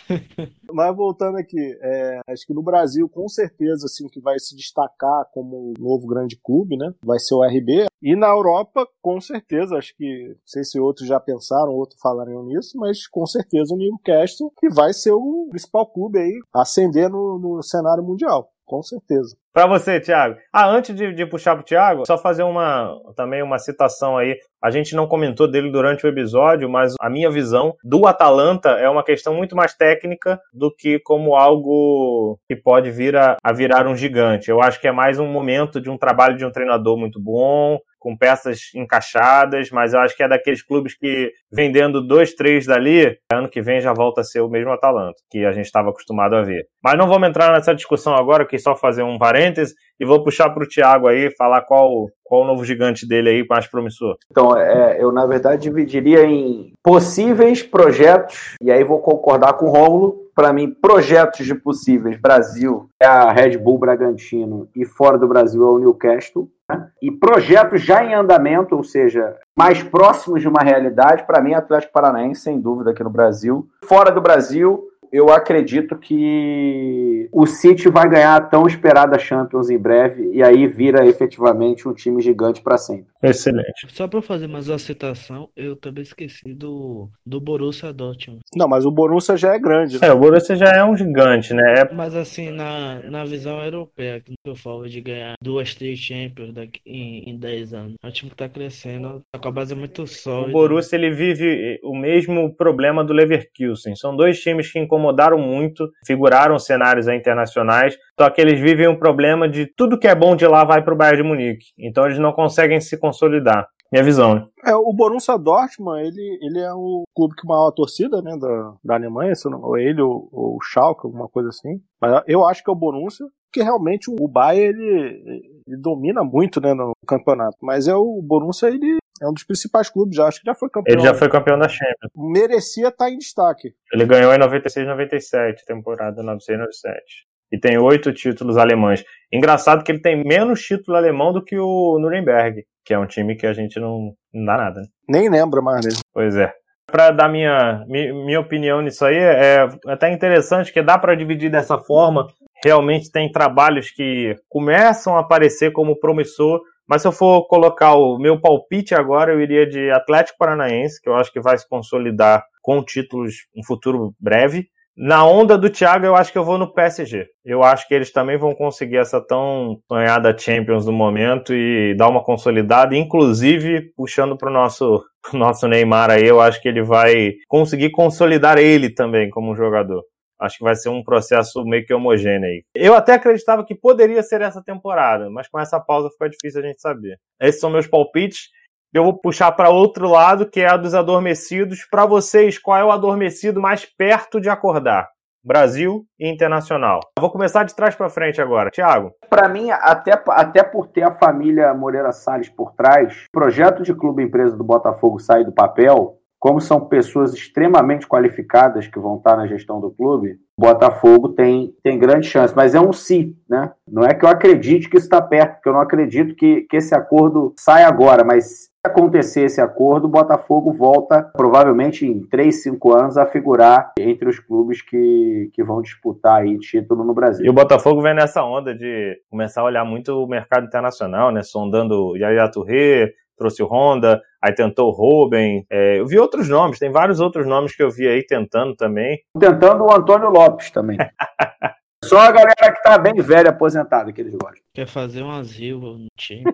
mas 0.72 0.96
voltando 0.96 1.36
aqui, 1.36 1.58
é, 1.82 2.20
acho 2.28 2.46
que 2.46 2.54
no 2.54 2.62
Brasil, 2.62 3.08
com 3.08 3.28
certeza, 3.28 3.86
assim, 3.86 4.06
o 4.06 4.10
que 4.10 4.20
vai 4.20 4.38
se 4.38 4.54
destacar 4.56 5.28
como 5.32 5.70
um 5.70 5.74
novo 5.78 6.06
grande 6.06 6.38
clube, 6.42 6.76
né? 6.76 6.92
Vai 7.02 7.18
ser 7.18 7.34
o 7.34 7.44
RB. 7.44 7.86
E 8.02 8.14
na 8.14 8.28
Europa, 8.28 8.86
com 9.02 9.20
certeza, 9.20 9.76
acho 9.76 9.94
que, 9.96 10.28
não 10.28 10.46
sei 10.46 10.64
se 10.64 10.78
outros 10.78 11.08
já 11.08 11.18
pensaram, 11.18 11.72
outros 11.72 12.00
falariam 12.00 12.44
nisso, 12.44 12.78
mas 12.78 13.06
com 13.06 13.26
certeza 13.26 13.74
o 13.74 13.76
Newcastle, 13.76 14.52
que 14.58 14.68
vai 14.68 14.92
ser 14.92 15.12
o 15.12 15.48
principal 15.50 15.86
clube 15.90 16.18
aí, 16.18 16.40
ascender 16.54 17.10
no, 17.10 17.38
no 17.38 17.62
cenário 17.62 18.04
mundial 18.04 18.50
com 18.68 18.82
certeza. 18.82 19.34
Para 19.52 19.66
você, 19.66 19.98
Thiago. 19.98 20.36
Ah, 20.52 20.68
antes 20.68 20.94
de, 20.94 21.12
de 21.12 21.26
puxar 21.26 21.56
pro 21.56 21.64
Thiago, 21.64 22.06
só 22.06 22.16
fazer 22.16 22.44
uma 22.44 22.94
também 23.16 23.42
uma 23.42 23.58
citação 23.58 24.16
aí. 24.16 24.36
A 24.62 24.70
gente 24.70 24.94
não 24.94 25.08
comentou 25.08 25.50
dele 25.50 25.70
durante 25.70 26.04
o 26.04 26.08
episódio, 26.08 26.68
mas 26.68 26.94
a 27.00 27.08
minha 27.10 27.30
visão 27.30 27.74
do 27.82 28.06
Atalanta 28.06 28.70
é 28.70 28.88
uma 28.88 29.02
questão 29.02 29.34
muito 29.34 29.56
mais 29.56 29.74
técnica 29.74 30.38
do 30.52 30.72
que 30.72 31.00
como 31.00 31.34
algo 31.34 32.38
que 32.46 32.54
pode 32.54 32.90
vir 32.90 33.16
a, 33.16 33.36
a 33.42 33.52
virar 33.52 33.88
um 33.88 33.96
gigante. 33.96 34.50
Eu 34.50 34.60
acho 34.60 34.80
que 34.80 34.86
é 34.86 34.92
mais 34.92 35.18
um 35.18 35.26
momento 35.26 35.80
de 35.80 35.90
um 35.90 35.96
trabalho 35.96 36.36
de 36.36 36.44
um 36.44 36.52
treinador 36.52 36.96
muito 36.96 37.20
bom, 37.20 37.78
com 37.98 38.16
peças 38.16 38.60
encaixadas, 38.74 39.70
mas 39.70 39.92
eu 39.92 40.00
acho 40.00 40.16
que 40.16 40.22
é 40.22 40.28
daqueles 40.28 40.62
clubes 40.62 40.96
que 40.96 41.32
vendendo 41.50 42.06
dois, 42.06 42.34
três 42.34 42.66
dali, 42.66 43.16
ano 43.32 43.48
que 43.48 43.60
vem 43.60 43.80
já 43.80 43.92
volta 43.92 44.20
a 44.20 44.24
ser 44.24 44.40
o 44.40 44.48
mesmo 44.48 44.70
Atalanta, 44.70 45.16
que 45.30 45.44
a 45.44 45.52
gente 45.52 45.66
estava 45.66 45.90
acostumado 45.90 46.36
a 46.36 46.42
ver. 46.42 46.66
Mas 46.82 46.96
não 46.96 47.08
vamos 47.08 47.28
entrar 47.28 47.52
nessa 47.52 47.74
discussão 47.74 48.14
agora, 48.14 48.46
que 48.46 48.58
só 48.58 48.76
fazer 48.76 49.02
um 49.02 49.18
parêntese 49.18 49.74
e 50.00 50.06
vou 50.06 50.22
puxar 50.22 50.50
para 50.50 50.62
o 50.62 50.68
Thiago 50.68 51.08
aí, 51.08 51.34
falar 51.36 51.62
qual, 51.62 52.06
qual 52.22 52.42
o 52.42 52.46
novo 52.46 52.64
gigante 52.64 53.06
dele 53.06 53.30
aí 53.30 53.46
mais 53.48 53.66
promissor. 53.66 54.16
Então, 54.30 54.56
é, 54.56 54.96
eu 55.02 55.10
na 55.10 55.26
verdade 55.26 55.62
dividiria 55.62 56.24
em 56.24 56.72
possíveis 56.82 57.62
projetos, 57.62 58.54
e 58.62 58.70
aí 58.70 58.84
vou 58.84 59.00
concordar 59.00 59.54
com 59.54 59.66
o 59.66 59.70
Rômulo, 59.70 60.27
para 60.38 60.52
mim, 60.52 60.70
projetos 60.70 61.44
de 61.44 61.52
possíveis 61.52 62.16
Brasil 62.16 62.88
é 63.02 63.04
a 63.04 63.32
Red 63.32 63.58
Bull 63.58 63.76
Bragantino 63.76 64.68
e 64.72 64.84
fora 64.84 65.18
do 65.18 65.26
Brasil 65.26 65.60
é 65.64 65.66
o 65.66 65.78
Newcastle. 65.80 66.48
Né? 66.70 66.90
E 67.02 67.10
projetos 67.10 67.82
já 67.82 68.04
em 68.04 68.14
andamento, 68.14 68.76
ou 68.76 68.84
seja, 68.84 69.34
mais 69.58 69.82
próximos 69.82 70.40
de 70.40 70.46
uma 70.46 70.62
realidade, 70.62 71.26
para 71.26 71.42
mim, 71.42 71.54
Atlético 71.54 71.92
Paranaense, 71.92 72.42
sem 72.42 72.60
dúvida, 72.60 72.92
aqui 72.92 73.02
no 73.02 73.10
Brasil. 73.10 73.68
Fora 73.82 74.12
do 74.12 74.20
Brasil, 74.20 74.88
eu 75.10 75.28
acredito 75.28 75.96
que 75.96 77.28
o 77.32 77.44
City 77.44 77.88
vai 77.88 78.08
ganhar 78.08 78.36
a 78.36 78.40
tão 78.40 78.64
esperada 78.66 79.18
Champions 79.18 79.70
em 79.70 79.78
breve 79.78 80.30
e 80.32 80.40
aí 80.40 80.68
vira 80.68 81.04
efetivamente 81.04 81.88
um 81.88 81.92
time 81.92 82.22
gigante 82.22 82.62
para 82.62 82.78
sempre. 82.78 83.06
Excelente. 83.22 83.86
Só 83.88 84.06
para 84.06 84.22
fazer 84.22 84.46
mais 84.46 84.68
uma 84.68 84.78
citação, 84.78 85.48
eu 85.56 85.76
também 85.76 86.02
esqueci 86.02 86.54
do, 86.54 87.08
do 87.26 87.40
Borussia 87.40 87.92
Dortmund. 87.92 88.40
Não, 88.54 88.68
mas 88.68 88.84
o 88.84 88.90
Borussia 88.90 89.36
já 89.36 89.54
é 89.54 89.58
grande. 89.58 90.00
Né? 90.00 90.08
É, 90.08 90.12
o 90.12 90.18
Borussia 90.18 90.56
já 90.56 90.70
é 90.70 90.84
um 90.84 90.96
gigante, 90.96 91.52
né? 91.52 91.80
É... 91.80 91.94
Mas 91.94 92.14
assim, 92.14 92.50
na, 92.50 93.00
na 93.10 93.24
visão 93.24 93.62
europeia, 93.62 94.20
que 94.20 94.34
eu 94.44 94.54
falo 94.54 94.88
de 94.88 95.00
ganhar 95.00 95.34
duas, 95.42 95.74
três 95.74 95.98
Champions 95.98 96.52
daqui, 96.52 96.80
em, 96.86 97.30
em 97.30 97.38
10 97.38 97.74
anos. 97.74 97.94
É 98.02 98.06
um 98.06 98.10
time 98.10 98.30
que 98.30 98.36
tá 98.36 98.48
crescendo, 98.48 99.22
tá 99.32 99.38
com 99.38 99.48
a 99.48 99.52
base 99.52 99.74
muito 99.74 100.06
sólida. 100.06 100.50
O 100.50 100.52
Borussia, 100.52 100.96
ele 100.96 101.10
vive 101.10 101.80
o 101.82 101.96
mesmo 101.96 102.54
problema 102.54 103.04
do 103.04 103.12
Leverkusen. 103.12 103.96
São 103.96 104.16
dois 104.16 104.40
times 104.40 104.70
que 104.70 104.78
incomodaram 104.78 105.38
muito, 105.38 105.90
figuraram 106.06 106.58
cenários 106.58 107.08
internacionais, 107.08 107.96
só 108.18 108.28
que 108.30 108.40
eles 108.40 108.60
vivem 108.60 108.88
um 108.88 108.98
problema 108.98 109.48
de 109.48 109.66
tudo 109.66 109.98
que 109.98 110.08
é 110.08 110.14
bom 110.14 110.34
de 110.34 110.46
lá 110.46 110.64
vai 110.64 110.82
para 110.82 110.92
o 110.92 110.96
Bayern 110.96 111.22
de 111.22 111.28
Munique. 111.28 111.66
Então 111.78 112.04
eles 112.04 112.18
não 112.18 112.32
conseguem 112.32 112.80
se 112.80 112.98
consolidar. 112.98 113.68
Minha 113.90 114.04
visão, 114.04 114.34
né? 114.34 114.46
É, 114.66 114.74
o 114.74 114.92
Borussia 114.92 115.38
Dortmund, 115.38 116.02
ele, 116.02 116.38
ele 116.42 116.58
é 116.58 116.72
o 116.74 117.04
clube 117.14 117.34
que 117.34 117.46
maior 117.46 117.70
torcida, 117.70 118.20
né, 118.20 118.36
da, 118.36 118.74
da 118.84 118.94
Alemanha, 118.96 119.34
se 119.34 119.48
não, 119.48 119.62
ou 119.62 119.78
ele 119.78 120.02
ou, 120.02 120.28
ou 120.30 120.56
o 120.56 120.62
Schalke, 120.62 121.06
alguma 121.06 121.26
coisa 121.26 121.48
assim. 121.48 121.80
Mas 121.98 122.22
eu 122.26 122.46
acho 122.46 122.62
que 122.62 122.68
é 122.68 122.72
o 122.72 122.76
Borussia, 122.76 123.26
porque 123.50 123.62
realmente 123.62 124.10
o 124.10 124.28
Bayern, 124.28 124.78
ele, 124.78 125.62
ele 125.66 125.76
domina 125.78 126.22
muito, 126.22 126.60
né, 126.60 126.74
no 126.74 126.92
campeonato. 127.06 127.56
Mas 127.62 127.88
é 127.88 127.94
o 127.94 128.20
Borussia, 128.22 128.68
ele 128.68 128.98
é 129.22 129.26
um 129.26 129.32
dos 129.32 129.44
principais 129.44 129.88
clubes, 129.88 130.16
já 130.16 130.26
acho 130.26 130.40
que 130.40 130.46
já 130.46 130.54
foi 130.54 130.68
campeão. 130.68 130.94
Ele 130.94 131.06
já 131.06 131.14
foi 131.14 131.28
campeão 131.28 131.58
da 131.58 131.68
Champions. 131.68 132.12
Merecia 132.14 132.88
estar 132.88 133.06
tá 133.06 133.10
em 133.10 133.16
destaque. 133.16 133.72
Ele 133.92 134.04
ganhou 134.04 134.34
em 134.34 134.38
96, 134.38 134.86
97, 134.86 135.64
temporada 135.64 136.22
96, 136.22 136.58
97. 136.58 137.27
E 137.50 137.58
tem 137.58 137.78
oito 137.78 138.12
títulos 138.12 138.56
alemães. 138.56 139.04
Engraçado 139.32 139.82
que 139.82 139.90
ele 139.90 140.00
tem 140.00 140.22
menos 140.22 140.60
título 140.60 140.96
alemão 140.96 141.32
do 141.32 141.42
que 141.42 141.58
o 141.58 141.98
Nuremberg, 141.98 142.64
que 142.84 142.94
é 142.94 142.98
um 142.98 143.06
time 143.06 143.36
que 143.36 143.46
a 143.46 143.52
gente 143.52 143.78
não, 143.80 144.14
não 144.32 144.44
dá 144.44 144.56
nada. 144.56 144.80
Né? 144.80 144.86
Nem 145.08 145.30
lembra 145.30 145.60
mais 145.62 145.84
dele. 145.84 145.98
Pois 146.12 146.36
é. 146.36 146.52
Para 146.90 147.10
dar 147.10 147.28
minha, 147.28 147.84
minha 147.86 148.40
opinião 148.40 148.80
nisso 148.80 149.04
aí, 149.04 149.16
é 149.16 149.68
até 149.86 150.10
interessante 150.10 150.72
que 150.72 150.82
dá 150.82 150.98
para 150.98 151.14
dividir 151.14 151.50
dessa 151.50 151.78
forma. 151.78 152.26
Realmente 152.64 153.12
tem 153.12 153.30
trabalhos 153.30 153.90
que 153.90 154.34
começam 154.48 155.16
a 155.16 155.20
aparecer 155.20 155.70
como 155.70 156.00
promissor, 156.00 156.60
mas 156.88 157.02
se 157.02 157.08
eu 157.08 157.12
for 157.12 157.46
colocar 157.46 157.94
o 157.94 158.18
meu 158.18 158.40
palpite 158.40 158.94
agora, 158.94 159.32
eu 159.32 159.40
iria 159.40 159.66
de 159.66 159.90
Atlético 159.90 160.38
Paranaense, 160.38 161.00
que 161.00 161.10
eu 161.10 161.14
acho 161.14 161.30
que 161.30 161.40
vai 161.40 161.58
se 161.58 161.68
consolidar 161.68 162.42
com 162.62 162.82
títulos 162.82 163.34
em 163.54 163.62
futuro 163.62 164.14
breve. 164.18 164.68
Na 165.00 165.24
onda 165.24 165.56
do 165.56 165.70
Thiago, 165.70 166.04
eu 166.04 166.16
acho 166.16 166.32
que 166.32 166.38
eu 166.38 166.44
vou 166.44 166.58
no 166.58 166.72
PSG. 166.72 167.28
Eu 167.44 167.62
acho 167.62 167.86
que 167.86 167.94
eles 167.94 168.10
também 168.10 168.36
vão 168.36 168.52
conseguir 168.52 168.96
essa 168.96 169.20
tão 169.20 169.80
sonhada 169.86 170.36
Champions 170.36 170.86
no 170.86 170.92
momento 170.92 171.54
e 171.54 171.94
dar 171.94 172.08
uma 172.08 172.20
consolidada, 172.20 172.96
inclusive 172.96 173.92
puxando 173.96 174.36
para 174.36 174.50
o 174.50 174.52
nosso, 174.52 175.04
nosso 175.32 175.68
Neymar 175.68 176.10
aí, 176.10 176.26
eu 176.26 176.40
acho 176.40 176.60
que 176.60 176.66
ele 176.66 176.82
vai 176.82 177.34
conseguir 177.46 177.90
consolidar 177.90 178.58
ele 178.58 178.90
também 178.92 179.30
como 179.30 179.54
jogador. 179.54 180.02
Acho 180.40 180.58
que 180.58 180.64
vai 180.64 180.74
ser 180.74 180.88
um 180.88 181.04
processo 181.04 181.64
meio 181.64 181.86
que 181.86 181.94
homogêneo 181.94 182.48
aí. 182.48 182.64
Eu 182.74 182.94
até 182.94 183.12
acreditava 183.12 183.64
que 183.64 183.76
poderia 183.76 184.22
ser 184.24 184.40
essa 184.40 184.62
temporada, 184.64 185.30
mas 185.30 185.46
com 185.46 185.60
essa 185.60 185.78
pausa 185.78 186.10
fica 186.10 186.28
difícil 186.28 186.60
a 186.60 186.66
gente 186.66 186.80
saber. 186.80 187.20
Esses 187.40 187.60
são 187.60 187.70
meus 187.70 187.86
palpites. 187.86 188.48
Eu 188.92 189.04
vou 189.04 189.20
puxar 189.20 189.52
para 189.52 189.68
outro 189.68 190.08
lado, 190.08 190.48
que 190.48 190.60
é 190.60 190.66
a 190.66 190.76
dos 190.76 190.94
adormecidos. 190.94 191.86
Para 191.90 192.06
vocês, 192.06 192.58
qual 192.58 192.78
é 192.78 192.84
o 192.84 192.90
adormecido 192.90 193.60
mais 193.60 193.84
perto 193.84 194.40
de 194.40 194.48
acordar? 194.48 195.06
Brasil 195.44 196.06
e 196.18 196.26
internacional. 196.26 197.00
Vou 197.20 197.30
começar 197.30 197.64
de 197.64 197.74
trás 197.74 197.94
para 197.94 198.08
frente 198.08 198.40
agora. 198.40 198.70
Tiago. 198.70 199.12
Para 199.28 199.46
mim, 199.46 199.70
até, 199.70 200.12
até 200.28 200.62
por 200.62 200.88
ter 200.88 201.02
a 201.02 201.12
família 201.12 201.74
Moreira 201.74 202.12
Salles 202.12 202.48
por 202.48 202.72
trás, 202.72 203.26
projeto 203.30 203.82
de 203.82 203.94
clube 203.94 204.22
empresa 204.22 204.56
do 204.56 204.64
Botafogo 204.64 205.18
sair 205.18 205.44
do 205.44 205.52
papel, 205.52 206.16
como 206.38 206.60
são 206.60 206.80
pessoas 206.80 207.34
extremamente 207.34 208.06
qualificadas 208.06 208.86
que 208.86 208.98
vão 208.98 209.16
estar 209.16 209.36
na 209.36 209.46
gestão 209.46 209.80
do 209.80 209.90
clube, 209.90 210.38
Botafogo 210.58 211.30
tem, 211.30 211.74
tem 211.82 211.98
grande 211.98 212.28
chance. 212.28 212.54
Mas 212.54 212.74
é 212.74 212.80
um 212.80 212.92
si, 212.92 213.36
né? 213.48 213.72
Não 213.86 214.02
é 214.02 214.14
que 214.14 214.24
eu 214.24 214.28
acredite 214.28 214.88
que 214.88 214.96
isso 214.96 215.06
está 215.06 215.20
perto, 215.20 215.54
porque 215.54 215.68
eu 215.68 215.72
não 215.72 215.80
acredito 215.80 216.34
que, 216.34 216.62
que 216.62 216.76
esse 216.76 216.94
acordo 216.94 217.54
saia 217.56 217.88
agora, 217.88 218.24
mas 218.24 218.44
se 218.44 218.68
acontecer 218.84 219.42
esse 219.42 219.60
acordo, 219.60 220.06
o 220.06 220.10
Botafogo 220.10 220.72
volta, 220.72 221.22
provavelmente 221.36 222.06
em 222.06 222.20
3, 222.20 222.62
5 222.62 222.92
anos, 222.92 223.16
a 223.16 223.26
figurar 223.26 223.92
entre 223.98 224.28
os 224.28 224.38
clubes 224.38 224.80
que, 224.80 225.50
que 225.52 225.64
vão 225.64 225.82
disputar 225.82 226.42
aí 226.42 226.58
título 226.58 227.04
no 227.04 227.14
Brasil. 227.14 227.44
E 227.44 227.50
o 227.50 227.52
Botafogo 227.52 228.00
vem 228.00 228.14
nessa 228.14 228.44
onda 228.44 228.74
de 228.74 229.20
começar 229.30 229.62
a 229.62 229.64
olhar 229.64 229.84
muito 229.84 230.12
o 230.12 230.28
mercado 230.28 230.66
internacional, 230.66 231.32
né? 231.32 231.42
Sondando 231.42 232.16
Yaya 232.16 232.50
Touré, 232.50 233.12
trouxe 233.38 233.62
o 233.62 233.66
Honda, 233.66 234.20
aí 234.42 234.52
tentou 234.52 234.88
o 234.88 234.92
Ruben. 234.92 235.64
É, 235.70 236.00
eu 236.00 236.06
vi 236.06 236.18
outros 236.18 236.48
nomes, 236.48 236.78
tem 236.78 236.90
vários 236.90 237.20
outros 237.20 237.46
nomes 237.46 237.74
que 237.74 237.82
eu 237.82 237.90
vi 237.90 238.08
aí 238.08 238.26
tentando 238.26 238.74
também. 238.74 239.18
Tentando 239.38 239.84
o 239.84 239.92
Antônio 239.92 240.28
Lopes 240.28 240.70
também. 240.70 240.98
Só 242.04 242.18
a 242.18 242.30
galera 242.30 242.72
que 242.72 242.82
tá 242.82 242.96
bem 242.96 243.14
velha, 243.14 243.50
aposentada, 243.50 244.12
que 244.12 244.20
eles 244.20 244.34
gostam. 244.34 244.62
Quer 244.72 244.86
fazer 244.86 245.22
um 245.22 245.30
asilo 245.30 245.98
no 245.98 246.06
time. 246.16 246.44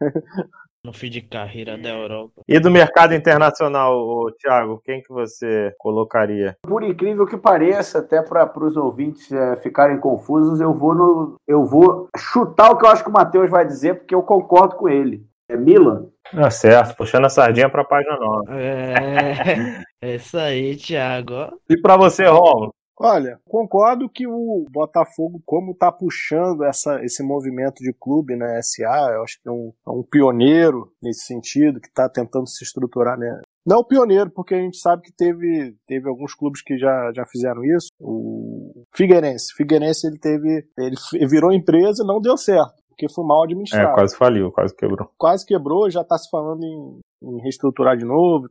no 0.84 0.92
fim 0.92 1.08
de 1.08 1.20
carreira 1.20 1.78
da 1.78 1.90
Europa. 1.90 2.42
E 2.48 2.58
do 2.58 2.70
mercado 2.70 3.14
internacional, 3.14 4.26
Thiago, 4.40 4.80
quem 4.84 5.00
que 5.00 5.12
você 5.12 5.72
colocaria? 5.78 6.56
Por 6.62 6.82
incrível 6.82 7.24
que 7.24 7.36
pareça, 7.36 8.00
até 8.00 8.20
para 8.20 8.64
os 8.64 8.76
ouvintes 8.76 9.30
é, 9.30 9.56
ficarem 9.56 9.98
confusos, 9.98 10.60
eu 10.60 10.74
vou 10.74 10.94
no, 10.94 11.36
eu 11.46 11.64
vou 11.64 12.08
chutar 12.16 12.70
o 12.70 12.76
que 12.76 12.84
eu 12.84 12.90
acho 12.90 13.04
que 13.04 13.10
o 13.10 13.12
Matheus 13.12 13.48
vai 13.48 13.64
dizer, 13.64 13.94
porque 13.94 14.14
eu 14.14 14.22
concordo 14.22 14.76
com 14.76 14.88
ele. 14.88 15.24
É 15.52 15.56
Milan. 15.56 16.06
Ah, 16.32 16.50
certo, 16.50 16.96
puxando 16.96 17.26
a 17.26 17.28
sardinha 17.28 17.70
para 17.70 17.82
a 17.82 17.86
página 17.86 18.16
nova. 18.16 18.58
É, 18.58 19.82
é 20.00 20.14
isso 20.16 20.38
aí, 20.38 20.74
Thiago. 20.76 21.58
E 21.68 21.76
para 21.76 21.98
você, 21.98 22.24
Romulo? 22.24 22.72
Olha, 22.98 23.38
concordo 23.46 24.08
que 24.08 24.26
o 24.26 24.64
Botafogo, 24.70 25.42
como 25.44 25.72
está 25.72 25.90
puxando 25.90 26.64
essa, 26.64 27.04
esse 27.04 27.22
movimento 27.22 27.82
de 27.82 27.92
clube 27.92 28.36
na 28.36 28.46
né, 28.46 28.60
SA, 28.62 29.12
eu 29.14 29.22
acho 29.22 29.40
que 29.42 29.48
é 29.48 29.52
um, 29.52 29.72
é 29.86 29.90
um 29.90 30.02
pioneiro 30.02 30.90
nesse 31.02 31.26
sentido, 31.26 31.80
que 31.80 31.88
está 31.88 32.08
tentando 32.08 32.48
se 32.48 32.64
estruturar, 32.64 33.18
né? 33.18 33.40
Não 33.66 33.78
o 33.78 33.84
pioneiro, 33.84 34.30
porque 34.30 34.54
a 34.54 34.58
gente 34.58 34.78
sabe 34.78 35.02
que 35.02 35.12
teve, 35.12 35.74
teve 35.86 36.08
alguns 36.08 36.34
clubes 36.34 36.62
que 36.62 36.78
já, 36.78 37.12
já 37.14 37.24
fizeram 37.26 37.64
isso. 37.64 37.88
O 38.00 38.84
Figueirense. 38.94 39.52
Figueirense 39.54 40.06
ele 40.06 40.18
teve. 40.18 40.66
Ele 40.78 40.96
virou 41.28 41.52
empresa 41.52 42.02
e 42.02 42.06
não 42.06 42.20
deu 42.20 42.36
certo 42.36 42.81
porque 43.02 43.12
foi 43.12 43.24
mal 43.24 43.42
administrado. 43.42 43.90
É, 43.90 43.94
quase 43.94 44.16
faliu, 44.16 44.52
quase 44.52 44.74
quebrou. 44.74 45.10
Quase 45.18 45.46
quebrou, 45.46 45.90
já 45.90 46.02
está 46.02 46.16
se 46.16 46.30
falando 46.30 46.62
em, 46.62 47.00
em, 47.22 47.40
reestruturar 47.40 47.96
de 47.96 48.04
novo. 48.04 48.48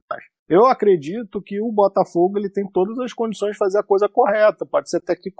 Eu 0.49 0.65
acredito 0.65 1.41
que 1.41 1.61
o 1.61 1.71
Botafogo 1.71 2.37
ele 2.37 2.49
tem 2.49 2.69
todas 2.69 2.99
as 2.99 3.13
condições 3.13 3.53
de 3.53 3.57
fazer 3.57 3.79
a 3.79 3.83
coisa 3.83 4.09
correta. 4.09 4.65
Pode 4.65 4.89
ser 4.89 4.97
até 4.97 5.15
que 5.15 5.31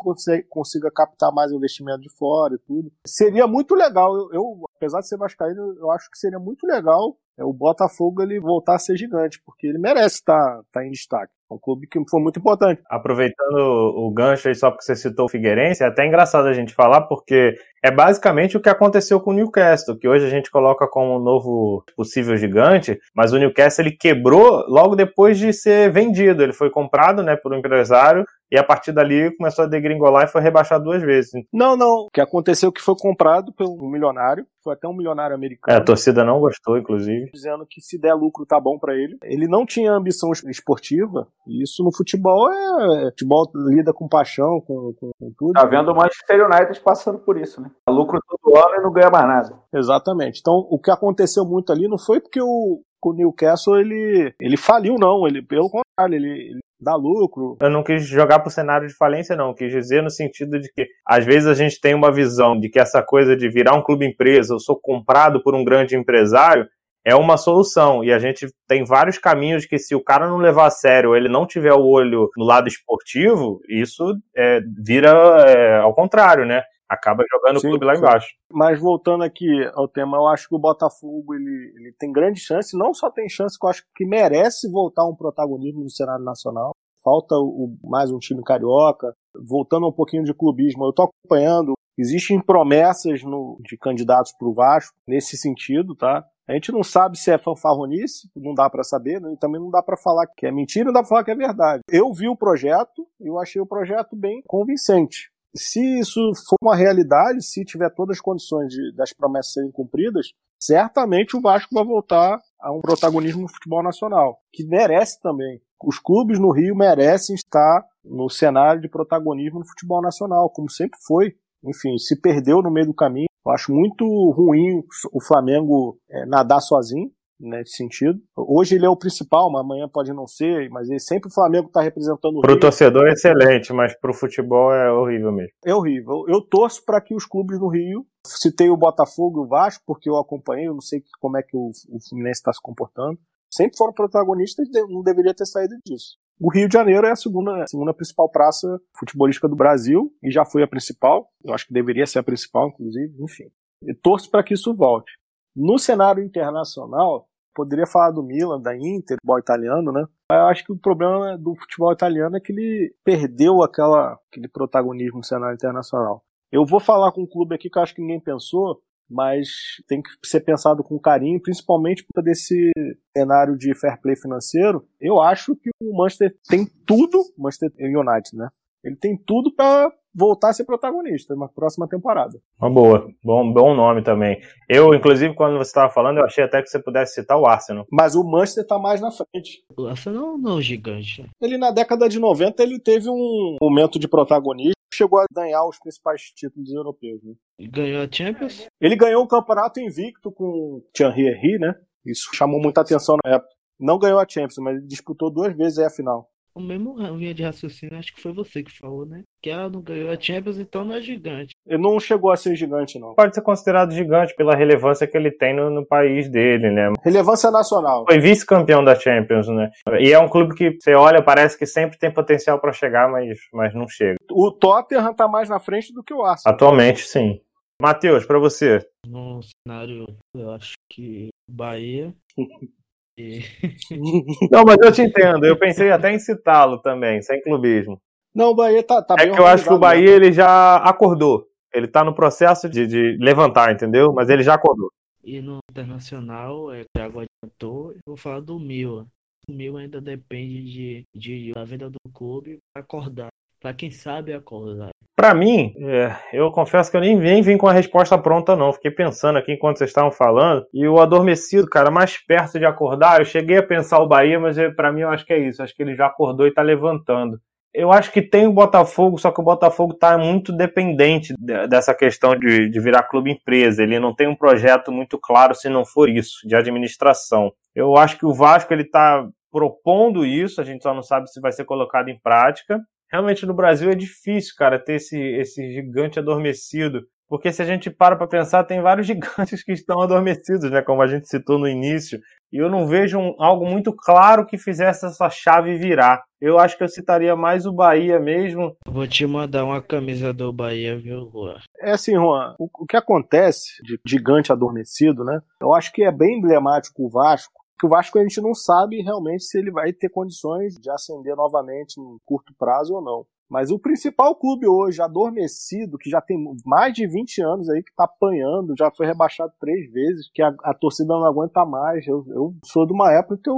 consiga 0.50 0.90
captar 0.90 1.34
mais 1.34 1.52
investimento 1.52 2.00
de 2.00 2.10
fora 2.18 2.56
e 2.56 2.60
tudo. 2.60 2.90
Seria 3.06 3.46
muito 3.46 3.76
legal. 3.76 4.16
Eu, 4.16 4.30
eu 4.32 4.66
apesar 4.78 5.02
de 5.02 5.10
ser 5.10 5.18
vascaíno, 5.18 5.76
eu 5.78 5.92
acho 5.92 6.10
que 6.10 6.18
seria 6.18 6.40
muito 6.40 6.66
legal 6.66 7.18
é, 7.38 7.44
o 7.44 7.54
Botafogo 7.54 8.22
ele 8.22 8.40
voltar 8.40 8.76
a 8.76 8.80
ser 8.80 8.96
gigante, 8.98 9.42
porque 9.46 9.68
ele 9.68 9.78
merece 9.78 10.16
estar, 10.16 10.62
estar 10.66 10.86
em 10.86 10.92
destaque. 10.92 11.34
É 11.50 11.54
um 11.54 11.60
clube 11.60 11.88
que 11.88 12.00
foi 12.10 12.22
muito 12.22 12.40
importante. 12.40 12.82
Aproveitando 12.90 13.58
o 13.58 14.12
gancho 14.14 14.48
aí, 14.48 14.56
só 14.56 14.70
porque 14.70 14.84
você 14.84 14.96
citou 14.96 15.26
o 15.26 15.30
Figueirense, 15.30 15.84
é 15.84 15.88
até 15.88 16.06
engraçado 16.06 16.48
a 16.48 16.54
gente 16.54 16.74
falar, 16.74 17.02
porque 17.02 17.56
é 17.84 17.90
basicamente 17.90 18.56
o 18.56 18.62
que 18.62 18.70
aconteceu 18.70 19.20
com 19.20 19.32
o 19.32 19.34
Newcastle, 19.34 19.98
que 19.98 20.08
hoje 20.08 20.26
a 20.26 20.30
gente 20.30 20.52
coloca 20.52 20.88
como 20.88 21.18
um 21.18 21.24
novo 21.24 21.84
possível 21.96 22.38
gigante, 22.38 23.00
mas 23.16 23.34
o 23.34 23.38
Newcastle 23.40 23.86
ele 23.86 23.98
quebrou 23.98 24.64
logo 24.68 24.96
depois 24.96 25.40
de 25.40 25.52
ser 25.52 25.92
vendido. 25.92 26.44
Ele 26.44 26.54
foi 26.54 26.70
comprado 26.70 27.24
né, 27.24 27.36
por 27.36 27.54
um 27.54 27.58
empresário 27.58 28.26
e 28.52 28.58
a 28.58 28.64
partir 28.64 28.92
dali 28.92 29.36
começou 29.38 29.64
a 29.64 29.68
degringolar 29.68 30.26
e 30.26 30.28
foi 30.28 30.42
rebaixado 30.42 30.84
duas 30.84 31.02
vezes. 31.02 31.32
Não, 31.54 31.78
não. 31.78 32.06
O 32.06 32.10
que 32.12 32.20
aconteceu 32.20 32.70
é 32.70 32.72
que 32.72 32.82
foi 32.82 32.96
comprado 33.00 33.54
por 33.54 33.66
um 33.66 33.90
milionário, 33.90 34.46
foi 34.62 34.74
até 34.74 34.88
um 34.88 34.94
milionário 34.94 35.36
americano. 35.36 35.78
É, 35.78 35.80
a 35.80 35.84
torcida 35.84 36.26
não 36.26 36.40
gostou, 36.40 36.78
inclusive. 36.78 37.32
Dizendo 37.34 37.66
que 37.68 37.80
se 37.80 37.98
der 37.98 38.14
lucro 38.14 38.46
tá 38.46 38.60
bom 38.60 38.78
para 38.78 38.94
ele. 38.94 39.18
Ele 39.24 39.48
não 39.48 39.66
tinha 39.66 39.94
ambição 39.94 40.32
esportiva, 40.48 41.28
e 41.48 41.64
isso 41.64 41.84
no 41.84 41.96
futebol 41.96 42.52
é. 42.52 43.06
Futebol 43.12 43.50
lida 43.70 43.94
com 43.94 44.08
paixão, 44.08 44.62
com, 44.62 44.94
com, 45.00 45.12
com 45.18 45.32
tudo. 45.38 45.54
Tá 45.54 45.66
vendo 45.66 45.92
o 45.92 45.96
Manchester 45.96 46.46
United 46.46 46.80
passando 46.82 47.20
por 47.20 47.38
isso, 47.38 47.62
né? 47.62 47.72
Dá 47.88 47.94
lucro 47.94 48.20
todo 48.28 48.58
ano 48.58 48.76
e 48.76 48.84
não 48.84 48.92
ganha 48.92 49.10
mais 49.10 49.28
nada. 49.28 49.60
Exatamente. 49.74 50.40
Então, 50.42 50.68
o 50.70 50.78
que 50.78 50.92
aconteceu 50.92 51.46
muito 51.46 51.72
ali 51.72 51.88
não 51.88 51.98
foi 51.98 52.20
porque 52.20 52.42
o, 52.42 52.82
o 53.04 53.14
Newcastle 53.14 53.80
ele, 53.80 54.34
ele 54.40 54.58
faliu, 54.58 54.96
não. 55.00 55.26
Ele, 55.26 55.42
pelo 55.42 55.70
contrário, 55.70 56.16
ele, 56.16 56.30
ele 56.30 56.60
dá 56.82 56.96
lucro. 56.96 57.58
Eu 57.62 57.70
não 57.70 57.84
quis 57.84 58.06
jogar 58.06 58.40
para 58.40 58.48
o 58.48 58.52
cenário 58.52 58.88
de 58.88 58.96
falência, 58.96 59.36
não. 59.36 59.50
Eu 59.50 59.54
quis 59.54 59.72
dizer 59.72 60.02
no 60.02 60.10
sentido 60.10 60.60
de 60.60 60.72
que, 60.74 60.88
às 61.08 61.24
vezes, 61.24 61.48
a 61.48 61.54
gente 61.54 61.80
tem 61.80 61.94
uma 61.94 62.12
visão 62.12 62.60
de 62.60 62.70
que 62.70 62.80
essa 62.80 63.04
coisa 63.04 63.36
de 63.36 63.48
virar 63.50 63.76
um 63.76 63.84
clube 63.84 64.06
empresa, 64.06 64.56
eu 64.56 64.60
sou 64.60 64.80
comprado 64.82 65.42
por 65.44 65.54
um 65.54 65.64
grande 65.64 65.96
empresário, 65.96 66.66
é 67.06 67.16
uma 67.16 67.38
solução. 67.38 68.04
E 68.04 68.12
a 68.12 68.20
gente 68.20 68.48
tem 68.68 68.84
vários 68.84 69.18
caminhos 69.18 69.66
que, 69.66 69.78
se 69.78 69.94
o 69.94 70.04
cara 70.04 70.28
não 70.28 70.38
levar 70.38 70.66
a 70.66 70.72
sério, 70.72 71.16
ele 71.16 71.30
não 71.30 71.46
tiver 71.46 71.74
o 71.74 71.86
olho 71.86 72.30
no 72.36 72.46
lado 72.46 72.68
esportivo, 72.68 73.60
isso 73.70 74.16
é, 74.36 74.60
vira 74.84 75.12
é, 75.48 75.78
ao 75.78 75.94
contrário, 75.94 76.46
né? 76.46 76.64
Acaba 76.92 77.24
jogando 77.32 77.62
sim, 77.62 77.68
o 77.68 77.70
clube 77.70 77.86
lá 77.86 77.96
embaixo. 77.96 78.28
Mas 78.52 78.78
voltando 78.78 79.24
aqui 79.24 79.48
ao 79.74 79.88
tema, 79.88 80.18
eu 80.18 80.28
acho 80.28 80.50
que 80.50 80.56
o 80.56 80.60
Botafogo 80.60 81.34
ele, 81.34 81.74
ele 81.78 81.96
tem 81.98 82.12
grande 82.12 82.42
chance, 82.42 82.78
não 82.78 82.94
só 82.94 83.10
tem 83.10 83.30
chance, 83.30 83.58
que 83.58 83.66
eu 83.66 83.70
acho 83.70 83.84
que 83.96 84.06
merece 84.06 84.70
voltar 84.70 85.08
um 85.08 85.16
protagonismo 85.16 85.84
no 85.84 85.90
cenário 85.90 86.26
nacional. 86.26 86.76
Falta 87.02 87.34
o, 87.36 87.78
mais 87.82 88.12
um 88.12 88.20
time 88.20 88.44
carioca. 88.44 89.14
Voltando 89.48 89.88
um 89.88 89.94
pouquinho 89.94 90.24
de 90.24 90.34
clubismo, 90.34 90.86
eu 90.86 90.94
tô 90.94 91.04
acompanhando. 91.04 91.74
Existem 91.98 92.42
promessas 92.44 93.24
no, 93.24 93.58
de 93.62 93.78
candidatos 93.78 94.34
para 94.38 94.48
o 94.48 94.54
Vasco 94.54 94.94
nesse 95.08 95.38
sentido, 95.38 95.96
tá? 95.96 96.26
A 96.48 96.54
gente 96.54 96.72
não 96.72 96.84
sabe 96.84 97.18
se 97.18 97.32
é 97.32 97.38
fanfarronice, 97.38 98.30
não 98.36 98.54
dá 98.54 98.70
para 98.70 98.84
saber, 98.84 99.22
né? 99.22 99.32
e 99.34 99.38
também 99.38 99.62
não 99.62 99.70
dá 99.70 99.82
para 99.82 99.96
falar 99.96 100.28
que 100.36 100.46
é 100.46 100.52
mentira, 100.52 100.86
não 100.86 100.94
dá 100.94 101.00
para 101.00 101.08
falar 101.08 101.24
que 101.24 101.32
é 101.32 101.36
verdade. 101.36 101.82
Eu 101.90 102.12
vi 102.12 102.28
o 102.28 102.36
projeto 102.36 103.08
e 103.22 103.30
eu 103.30 103.40
achei 103.40 103.62
o 103.62 103.66
projeto 103.66 104.16
bem 104.16 104.42
convincente 104.46 105.31
se 105.56 106.00
isso 106.00 106.20
for 106.48 106.58
uma 106.62 106.76
realidade, 106.76 107.44
se 107.44 107.66
tiver 107.66 107.90
todas 107.90 108.18
as 108.18 108.22
condições 108.22 108.68
de, 108.70 108.96
das 108.96 109.14
promessas 109.14 109.54
serem 109.54 109.72
cumpridas, 109.72 110.28
certamente 110.60 111.36
o 111.36 111.42
Vasco 111.42 111.74
vai 111.74 111.84
voltar 111.84 112.40
a 112.60 112.72
um 112.72 112.82
protagonismo 112.82 113.42
no 113.42 113.50
futebol 113.50 113.84
nacional, 113.84 114.40
que 114.52 114.66
merece 114.66 115.20
também. 115.20 115.62
Os 115.84 116.00
clubes 116.00 116.40
no 116.40 116.52
Rio 116.52 116.76
merecem 116.76 117.36
estar 117.36 117.84
no 118.04 118.30
cenário 118.30 118.82
de 118.82 118.90
protagonismo 118.90 119.60
no 119.60 119.68
futebol 119.68 120.02
nacional, 120.02 120.50
como 120.50 120.70
sempre 120.70 121.00
foi. 121.06 121.36
Enfim, 121.64 121.98
se 121.98 122.20
perdeu 122.20 122.62
no 122.62 122.72
meio 122.72 122.88
do 122.88 122.94
caminho. 122.94 123.28
Eu 123.46 123.52
acho 123.52 123.74
muito 123.74 124.06
ruim 124.32 124.84
o 125.12 125.22
Flamengo 125.22 126.00
é, 126.10 126.26
nadar 126.26 126.62
sozinho 126.62 127.12
nesse 127.42 127.78
sentido. 127.78 128.20
Hoje 128.36 128.76
ele 128.76 128.86
é 128.86 128.90
o 128.90 128.96
principal, 128.96 129.52
mas 129.52 129.62
amanhã 129.62 129.88
pode 129.88 130.14
não 130.14 130.28
ser, 130.28 130.70
mas 130.70 130.90
ele, 130.90 131.00
sempre 131.00 131.30
o 131.30 131.34
Flamengo 131.34 131.68
está 131.68 131.82
representando 131.82 132.38
o 132.38 132.42
Pro 132.42 132.52
Rio. 132.52 132.60
torcedor 132.60 133.08
é 133.08 133.14
excelente, 133.14 133.74
mas 133.74 133.94
pro 134.00 134.14
futebol 134.14 134.74
é 134.74 134.92
horrível 134.92 135.32
mesmo. 135.32 135.54
É 135.66 135.74
horrível. 135.74 136.26
Eu 136.28 136.42
torço 136.42 136.84
para 136.86 137.02
que 137.02 137.16
os 137.16 137.26
clubes 137.26 137.60
no 137.60 137.68
Rio, 137.68 138.06
citei 138.26 138.70
o 138.70 138.78
Botafogo 138.78 139.42
e 139.42 139.46
o 139.46 139.48
Vasco, 139.48 139.84
porque 139.86 140.10
eu 140.10 140.18
acompanhei, 140.18 140.68
eu 140.68 140.74
não 140.74 140.82
sei 140.82 141.04
como 141.20 141.38
é 141.38 141.44
que 141.44 141.56
o, 141.58 141.72
o 141.90 142.00
Fluminense 142.08 142.40
está 142.40 142.54
se 142.54 142.62
comportando. 142.62 143.18
Sempre 143.54 143.78
foram 143.78 143.94
protagonistas 143.94 144.68
e 144.68 144.82
não 144.88 145.02
deveria 145.02 145.34
ter 145.34 145.46
saído 145.46 145.76
disso. 145.86 146.18
O 146.40 146.52
Rio 146.52 146.68
de 146.68 146.74
Janeiro 146.74 147.06
é 147.06 147.12
a 147.12 147.16
segunda, 147.16 147.64
a 147.64 147.68
segunda 147.68 147.94
principal 147.94 148.28
praça 148.28 148.68
futebolística 148.98 149.48
do 149.48 149.56
Brasil 149.56 150.12
e 150.24 150.32
já 150.32 150.44
foi 150.44 150.64
a 150.64 150.68
principal. 150.68 151.30
Eu 151.44 151.54
acho 151.54 151.68
que 151.68 151.74
deveria 151.74 152.08
ser 152.08 152.18
a 152.18 152.24
principal, 152.24 152.70
inclusive. 152.70 153.14
Enfim, 153.20 153.52
eu 153.84 153.96
torço 154.02 154.30
para 154.32 154.44
que 154.44 154.56
isso 154.56 154.76
volte. 154.76 155.12
No 155.56 155.78
cenário 155.78 156.24
internacional, 156.24 157.28
Poderia 157.54 157.86
falar 157.86 158.12
do 158.12 158.24
Milan, 158.24 158.62
da 158.62 158.76
Inter, 158.76 159.18
futebol 159.18 159.40
italiano, 159.40 159.92
né? 159.92 160.06
Eu 160.32 160.48
acho 160.48 160.64
que 160.64 160.72
o 160.72 160.80
problema 160.80 161.38
do 161.38 161.56
futebol 161.56 161.92
italiano 161.92 162.38
é 162.38 162.40
que 162.40 162.52
ele 162.52 162.94
perdeu 163.04 163.62
aquela, 163.62 164.18
aquele 164.30 164.48
protagonismo 164.48 165.18
no 165.18 165.26
cenário 165.26 165.56
internacional. 165.56 166.24
Eu 166.52 166.66
vou 166.66 166.80
falar 166.80 167.12
com 167.12 167.24
um 167.24 167.28
clube 167.28 167.56
aqui 167.56 167.70
que 167.70 167.78
eu 167.78 167.84
acho 167.84 167.96
que 167.96 168.02
ninguém 168.02 168.20
pensou, 168.20 168.82
mas 169.10 169.48
tem 169.88 170.02
que 170.02 170.10
ser 170.26 170.42
pensado 170.42 170.84
com 170.84 171.00
carinho, 171.00 171.42
principalmente 171.42 172.06
por 172.06 172.24
desse 172.24 172.72
cenário 173.16 173.58
de 173.58 173.78
fair 173.78 174.00
play 174.02 174.16
financeiro. 174.16 174.88
Eu 175.00 175.22
acho 175.22 175.56
que 175.56 175.70
o 175.82 175.96
Manchester 175.96 176.34
tem 176.48 176.66
tudo, 176.86 177.22
Manchester 177.38 177.72
United, 177.78 178.36
né? 178.36 178.48
Ele 178.84 178.96
tem 178.96 179.18
tudo 179.18 179.54
para 179.54 179.92
voltar 180.14 180.50
a 180.50 180.54
ser 180.54 180.66
protagonista 180.66 181.36
na 181.36 181.48
próxima 181.48 181.88
temporada. 181.88 182.40
Uma 182.60 182.70
boa, 182.70 183.10
bom, 183.24 183.52
bom 183.52 183.76
nome 183.76 184.04
também. 184.04 184.42
Eu, 184.70 184.94
inclusive, 184.94 185.34
quando 185.36 185.58
você 185.58 185.70
estava 185.70 185.92
falando, 185.92 186.18
eu 186.18 186.26
achei 186.26 186.44
até 186.44 186.62
que 186.62 186.70
você 186.70 186.80
pudesse 186.80 187.16
citar 187.16 187.38
o 187.38 187.46
Arsenal. 187.46 187.86
Mas 187.92 188.16
o 188.16 188.24
Manchester 188.24 188.64
está 188.64 188.78
mais 188.78 189.02
na 189.02 189.12
frente. 189.12 189.64
O 189.78 189.88
Arsenal 189.88 190.38
não 190.38 190.52
é 190.52 190.56
um 190.56 190.62
gigante. 190.62 191.26
Ele, 191.42 191.58
na 191.58 191.72
década 191.72 192.08
de 192.08 192.20
90, 192.20 192.62
ele 192.62 192.80
teve 192.80 193.10
um 193.10 193.58
momento 193.62 193.98
de 193.98 194.08
protagonismo, 194.08 194.74
chegou 194.94 195.20
a 195.20 195.26
ganhar 195.34 195.66
os 195.66 195.80
principais 195.80 196.22
títulos 196.36 196.72
europeus. 196.74 197.22
Né? 197.24 197.34
Ganhou 197.68 198.04
a 198.04 198.08
Champions? 198.12 198.68
Ele 198.80 198.96
ganhou 198.96 199.24
o 199.24 199.28
campeonato 199.28 199.80
invicto 199.80 200.32
com 200.32 200.82
Thierry 200.94 201.28
Henry, 201.28 201.60
né? 201.60 201.74
Isso 202.06 202.30
chamou 202.34 202.60
muita 202.60 202.82
atenção 202.82 203.16
na 203.24 203.36
época. 203.36 203.52
Não 203.80 203.98
ganhou 203.98 204.20
a 204.20 204.28
Champions, 204.28 204.58
mas 204.60 204.86
disputou 204.88 205.32
duas 205.32 205.56
vezes 205.56 205.80
a 205.80 205.90
final. 205.90 206.31
O 206.54 206.60
mesmo 206.60 206.98
linha 207.18 207.34
de 207.34 207.44
raciocínio, 207.44 207.98
acho 207.98 208.14
que 208.14 208.22
foi 208.22 208.34
você 208.34 208.62
que 208.62 208.78
falou, 208.78 209.06
né? 209.06 209.24
Que 209.42 209.50
ela 209.50 209.70
não 209.70 209.82
ganhou 209.82 210.12
a 210.12 210.20
Champions, 210.20 210.58
então 210.58 210.84
não 210.84 210.96
é 210.96 211.02
gigante. 211.02 211.54
Ele 211.66 211.82
não 211.82 212.00
chegou 212.00 212.32
a 212.32 212.36
ser 212.36 212.56
gigante, 212.56 213.00
não. 213.00 213.16
Pode 213.16 213.34
ser 213.34 213.42
considerado 213.42 213.94
gigante 213.94 214.36
pela 214.36 214.56
relevância 214.56 215.08
que 215.08 215.18
ele 215.18 215.32
tem 215.32 215.56
no, 215.56 215.70
no 215.70 215.86
país 215.86 216.30
dele, 216.30 216.70
né? 216.70 216.92
Relevância 217.04 217.50
nacional. 217.50 218.06
Foi 218.08 218.20
vice-campeão 218.20 218.84
da 218.84 218.96
Champions, 218.96 219.48
né? 219.48 219.72
E 220.00 220.12
é 220.12 220.20
um 220.20 220.28
clube 220.28 220.56
que 220.56 220.78
você 220.80 220.94
olha, 220.94 221.24
parece 221.24 221.58
que 221.58 221.66
sempre 221.66 221.98
tem 221.98 222.12
potencial 222.12 222.60
para 222.60 222.74
chegar, 222.74 223.10
mas, 223.10 223.40
mas 223.54 223.74
não 223.74 223.88
chega. 223.88 224.18
O 224.30 224.52
Tottenham 224.52 225.14
tá 225.14 225.28
mais 225.28 225.50
na 225.50 225.60
frente 225.60 225.94
do 225.94 226.04
que 226.04 226.14
o 226.14 226.24
Arsenal. 226.24 226.54
Atualmente, 226.54 227.04
sim. 227.06 227.40
Matheus, 227.82 228.26
para 228.26 228.38
você. 228.38 228.80
No 229.08 229.40
cenário, 229.42 230.06
eu 230.36 230.52
acho 230.52 230.74
que 230.88 231.30
Bahia 231.50 232.14
Não, 234.52 234.64
mas 234.66 234.78
eu 234.82 234.92
te 234.92 235.02
entendo. 235.02 235.46
Eu 235.46 235.58
pensei 235.58 235.92
até 235.92 236.12
em 236.12 236.20
citá-lo 236.20 236.80
também, 236.80 237.22
sem 237.22 237.42
clubismo. 237.42 238.02
Não, 238.34 238.52
o 238.52 238.56
Bahia 238.56 238.82
tá, 238.82 239.02
tá 239.02 239.16
É 239.20 239.28
que 239.28 239.40
eu 239.40 239.46
acho 239.46 239.66
que 239.66 239.74
o 239.74 239.80
Bahia 239.80 240.12
né? 240.12 240.16
ele 240.16 240.32
já 240.32 240.78
acordou. 240.78 241.48
Ele 241.74 241.88
tá 241.88 242.04
no 242.04 242.16
processo 242.16 242.70
de, 242.70 242.88
de, 242.88 243.18
levantar, 243.18 243.72
entendeu? 243.74 244.14
Mas 244.14 244.30
ele 244.30 244.44
já 244.44 244.54
acordou. 244.54 244.92
E 245.24 245.42
no 245.42 245.60
internacional, 245.70 246.72
é, 246.74 246.84
que 246.84 247.02
água 247.02 247.24
adiantou, 247.24 247.92
eu 247.92 248.00
vou 248.06 248.18
falar 248.18 248.42
do 248.42 248.60
Mil. 248.60 249.06
O 249.48 249.52
Mil 249.52 249.78
ainda 249.78 250.02
depende 250.02 250.64
de, 250.64 251.04
de, 251.16 251.52
da 251.54 251.64
venda 251.64 251.90
do 251.90 252.00
clube 252.14 252.60
para 252.74 252.84
acordar. 252.84 253.30
Para 253.62 253.76
quem 253.76 253.92
sabe 253.92 254.34
acordar. 254.34 254.90
Para 255.16 255.36
mim, 255.36 255.76
é, 255.78 256.16
eu 256.34 256.50
confesso 256.52 256.90
que 256.90 256.98
eu 256.98 257.02
nem, 257.02 257.16
nem 257.16 257.44
vim 257.44 257.56
com 257.56 257.68
a 257.68 257.72
resposta 257.72 258.18
pronta, 258.18 258.56
não. 258.56 258.74
Fiquei 258.74 258.90
pensando 258.90 259.38
aqui 259.38 259.52
enquanto 259.54 259.78
vocês 259.78 259.92
estavam 259.92 260.10
falando. 260.12 260.66
E 260.74 260.88
o 260.88 261.00
adormecido, 261.00 261.70
cara, 261.70 261.92
mais 261.92 262.18
perto 262.18 262.58
de 262.58 262.66
acordar, 262.66 263.20
eu 263.20 263.26
cheguei 263.26 263.58
a 263.58 263.64
pensar 263.64 264.00
o 264.00 264.08
Bahia, 264.08 264.40
mas 264.40 264.58
para 264.76 264.92
mim 264.92 265.02
eu 265.02 265.10
acho 265.10 265.24
que 265.24 265.34
é 265.34 265.38
isso. 265.38 265.62
Acho 265.62 265.76
que 265.76 265.84
ele 265.84 265.96
já 265.96 266.08
acordou 266.08 266.48
e 266.48 266.54
tá 266.54 266.64
levantando. 266.64 267.40
Eu 267.72 267.92
acho 267.92 268.12
que 268.12 268.22
tem 268.22 268.48
o 268.48 268.52
Botafogo, 268.52 269.20
só 269.20 269.32
que 269.32 269.40
o 269.40 269.44
Botafogo 269.44 269.94
está 269.94 270.18
muito 270.18 270.52
dependente 270.52 271.36
dessa 271.70 271.94
questão 271.94 272.36
de, 272.36 272.68
de, 272.68 272.80
virar 272.80 273.04
clube 273.04 273.32
empresa. 273.32 273.84
Ele 273.84 274.00
não 274.00 274.16
tem 274.16 274.28
um 274.28 274.36
projeto 274.36 274.92
muito 274.92 275.20
claro, 275.20 275.54
se 275.54 275.70
não 275.70 275.86
for 275.86 276.10
isso, 276.10 276.48
de 276.48 276.56
administração. 276.56 277.54
Eu 277.76 277.96
acho 277.96 278.18
que 278.18 278.26
o 278.26 278.34
Vasco 278.34 278.74
ele 278.74 278.82
está 278.82 279.26
propondo 279.52 280.26
isso, 280.26 280.60
a 280.60 280.64
gente 280.64 280.82
só 280.82 280.94
não 280.94 281.04
sabe 281.04 281.30
se 281.30 281.40
vai 281.40 281.52
ser 281.52 281.64
colocado 281.64 282.10
em 282.10 282.20
prática 282.20 282.80
realmente 283.12 283.46
no 283.46 283.54
Brasil 283.54 283.92
é 283.92 283.96
difícil, 283.96 284.54
cara, 284.58 284.80
ter 284.80 284.96
esse, 284.96 285.20
esse 285.20 285.72
gigante 285.72 286.20
adormecido. 286.20 287.06
Porque 287.32 287.50
se 287.50 287.62
a 287.62 287.66
gente 287.66 287.90
para 287.90 288.18
para 288.18 288.28
pensar, 288.28 288.66
tem 288.66 288.82
vários 288.82 289.08
gigantes 289.08 289.64
que 289.64 289.72
estão 289.72 290.02
adormecidos, 290.02 290.70
né? 290.70 290.82
Como 290.82 291.02
a 291.02 291.08
gente 291.08 291.30
citou 291.30 291.58
no 291.58 291.68
início. 291.68 292.20
E 292.52 292.58
eu 292.58 292.70
não 292.70 292.86
vejo 292.86 293.18
um, 293.18 293.34
algo 293.42 293.66
muito 293.66 293.94
claro 293.94 294.46
que 294.46 294.58
fizesse 294.58 295.06
essa 295.06 295.30
chave 295.30 295.78
virar. 295.78 296.22
Eu 296.42 296.60
acho 296.60 296.78
que 296.78 296.84
eu 296.84 296.90
citaria 296.90 297.34
mais 297.34 297.66
o 297.66 297.72
Bahia 297.72 298.20
mesmo. 298.20 298.76
Vou 298.86 299.08
te 299.08 299.26
mandar 299.26 299.64
uma 299.64 299.82
camisa 299.82 300.34
do 300.34 300.52
Bahia, 300.52 300.98
viu, 301.00 301.30
Juan? 301.32 301.56
É 301.80 301.92
assim, 301.92 302.16
Juan, 302.16 302.54
o, 302.60 302.68
o 302.80 302.86
que 302.86 302.98
acontece 302.98 303.82
de 303.82 303.98
gigante 304.06 304.52
adormecido, 304.52 305.24
né? 305.24 305.40
Eu 305.62 305.74
acho 305.74 305.94
que 305.94 306.04
é 306.04 306.12
bem 306.12 306.40
emblemático 306.40 307.06
o 307.06 307.10
Vasco, 307.10 307.61
que 307.82 307.86
o 307.88 307.90
Vasco 307.90 308.20
a 308.20 308.22
gente 308.22 308.40
não 308.40 308.54
sabe 308.54 309.02
realmente 309.02 309.44
se 309.44 309.58
ele 309.58 309.72
vai 309.72 309.92
ter 309.92 310.08
condições 310.08 310.76
de 310.76 310.88
ascender 310.92 311.36
novamente 311.36 312.00
em 312.00 312.18
curto 312.24 312.54
prazo 312.56 312.94
ou 312.94 313.02
não. 313.02 313.26
Mas 313.50 313.72
o 313.72 313.80
principal 313.80 314.36
clube 314.36 314.68
hoje, 314.68 315.02
adormecido, 315.02 315.98
que 315.98 316.08
já 316.08 316.22
tem 316.22 316.38
mais 316.64 316.94
de 316.94 317.08
20 317.08 317.42
anos 317.42 317.70
aí, 317.70 317.82
que 317.82 317.94
tá 317.96 318.04
apanhando, 318.04 318.76
já 318.78 318.92
foi 318.92 319.08
rebaixado 319.08 319.52
três 319.60 319.92
vezes, 319.92 320.30
que 320.32 320.44
a, 320.44 320.52
a 320.64 320.76
torcida 320.76 321.12
não 321.12 321.26
aguenta 321.26 321.66
mais. 321.66 322.06
Eu, 322.08 322.24
eu, 322.30 322.52
sou 322.64 322.86
de 322.86 322.94
uma 322.94 323.12
época 323.12 323.42
que 323.44 323.50
eu 323.50 323.58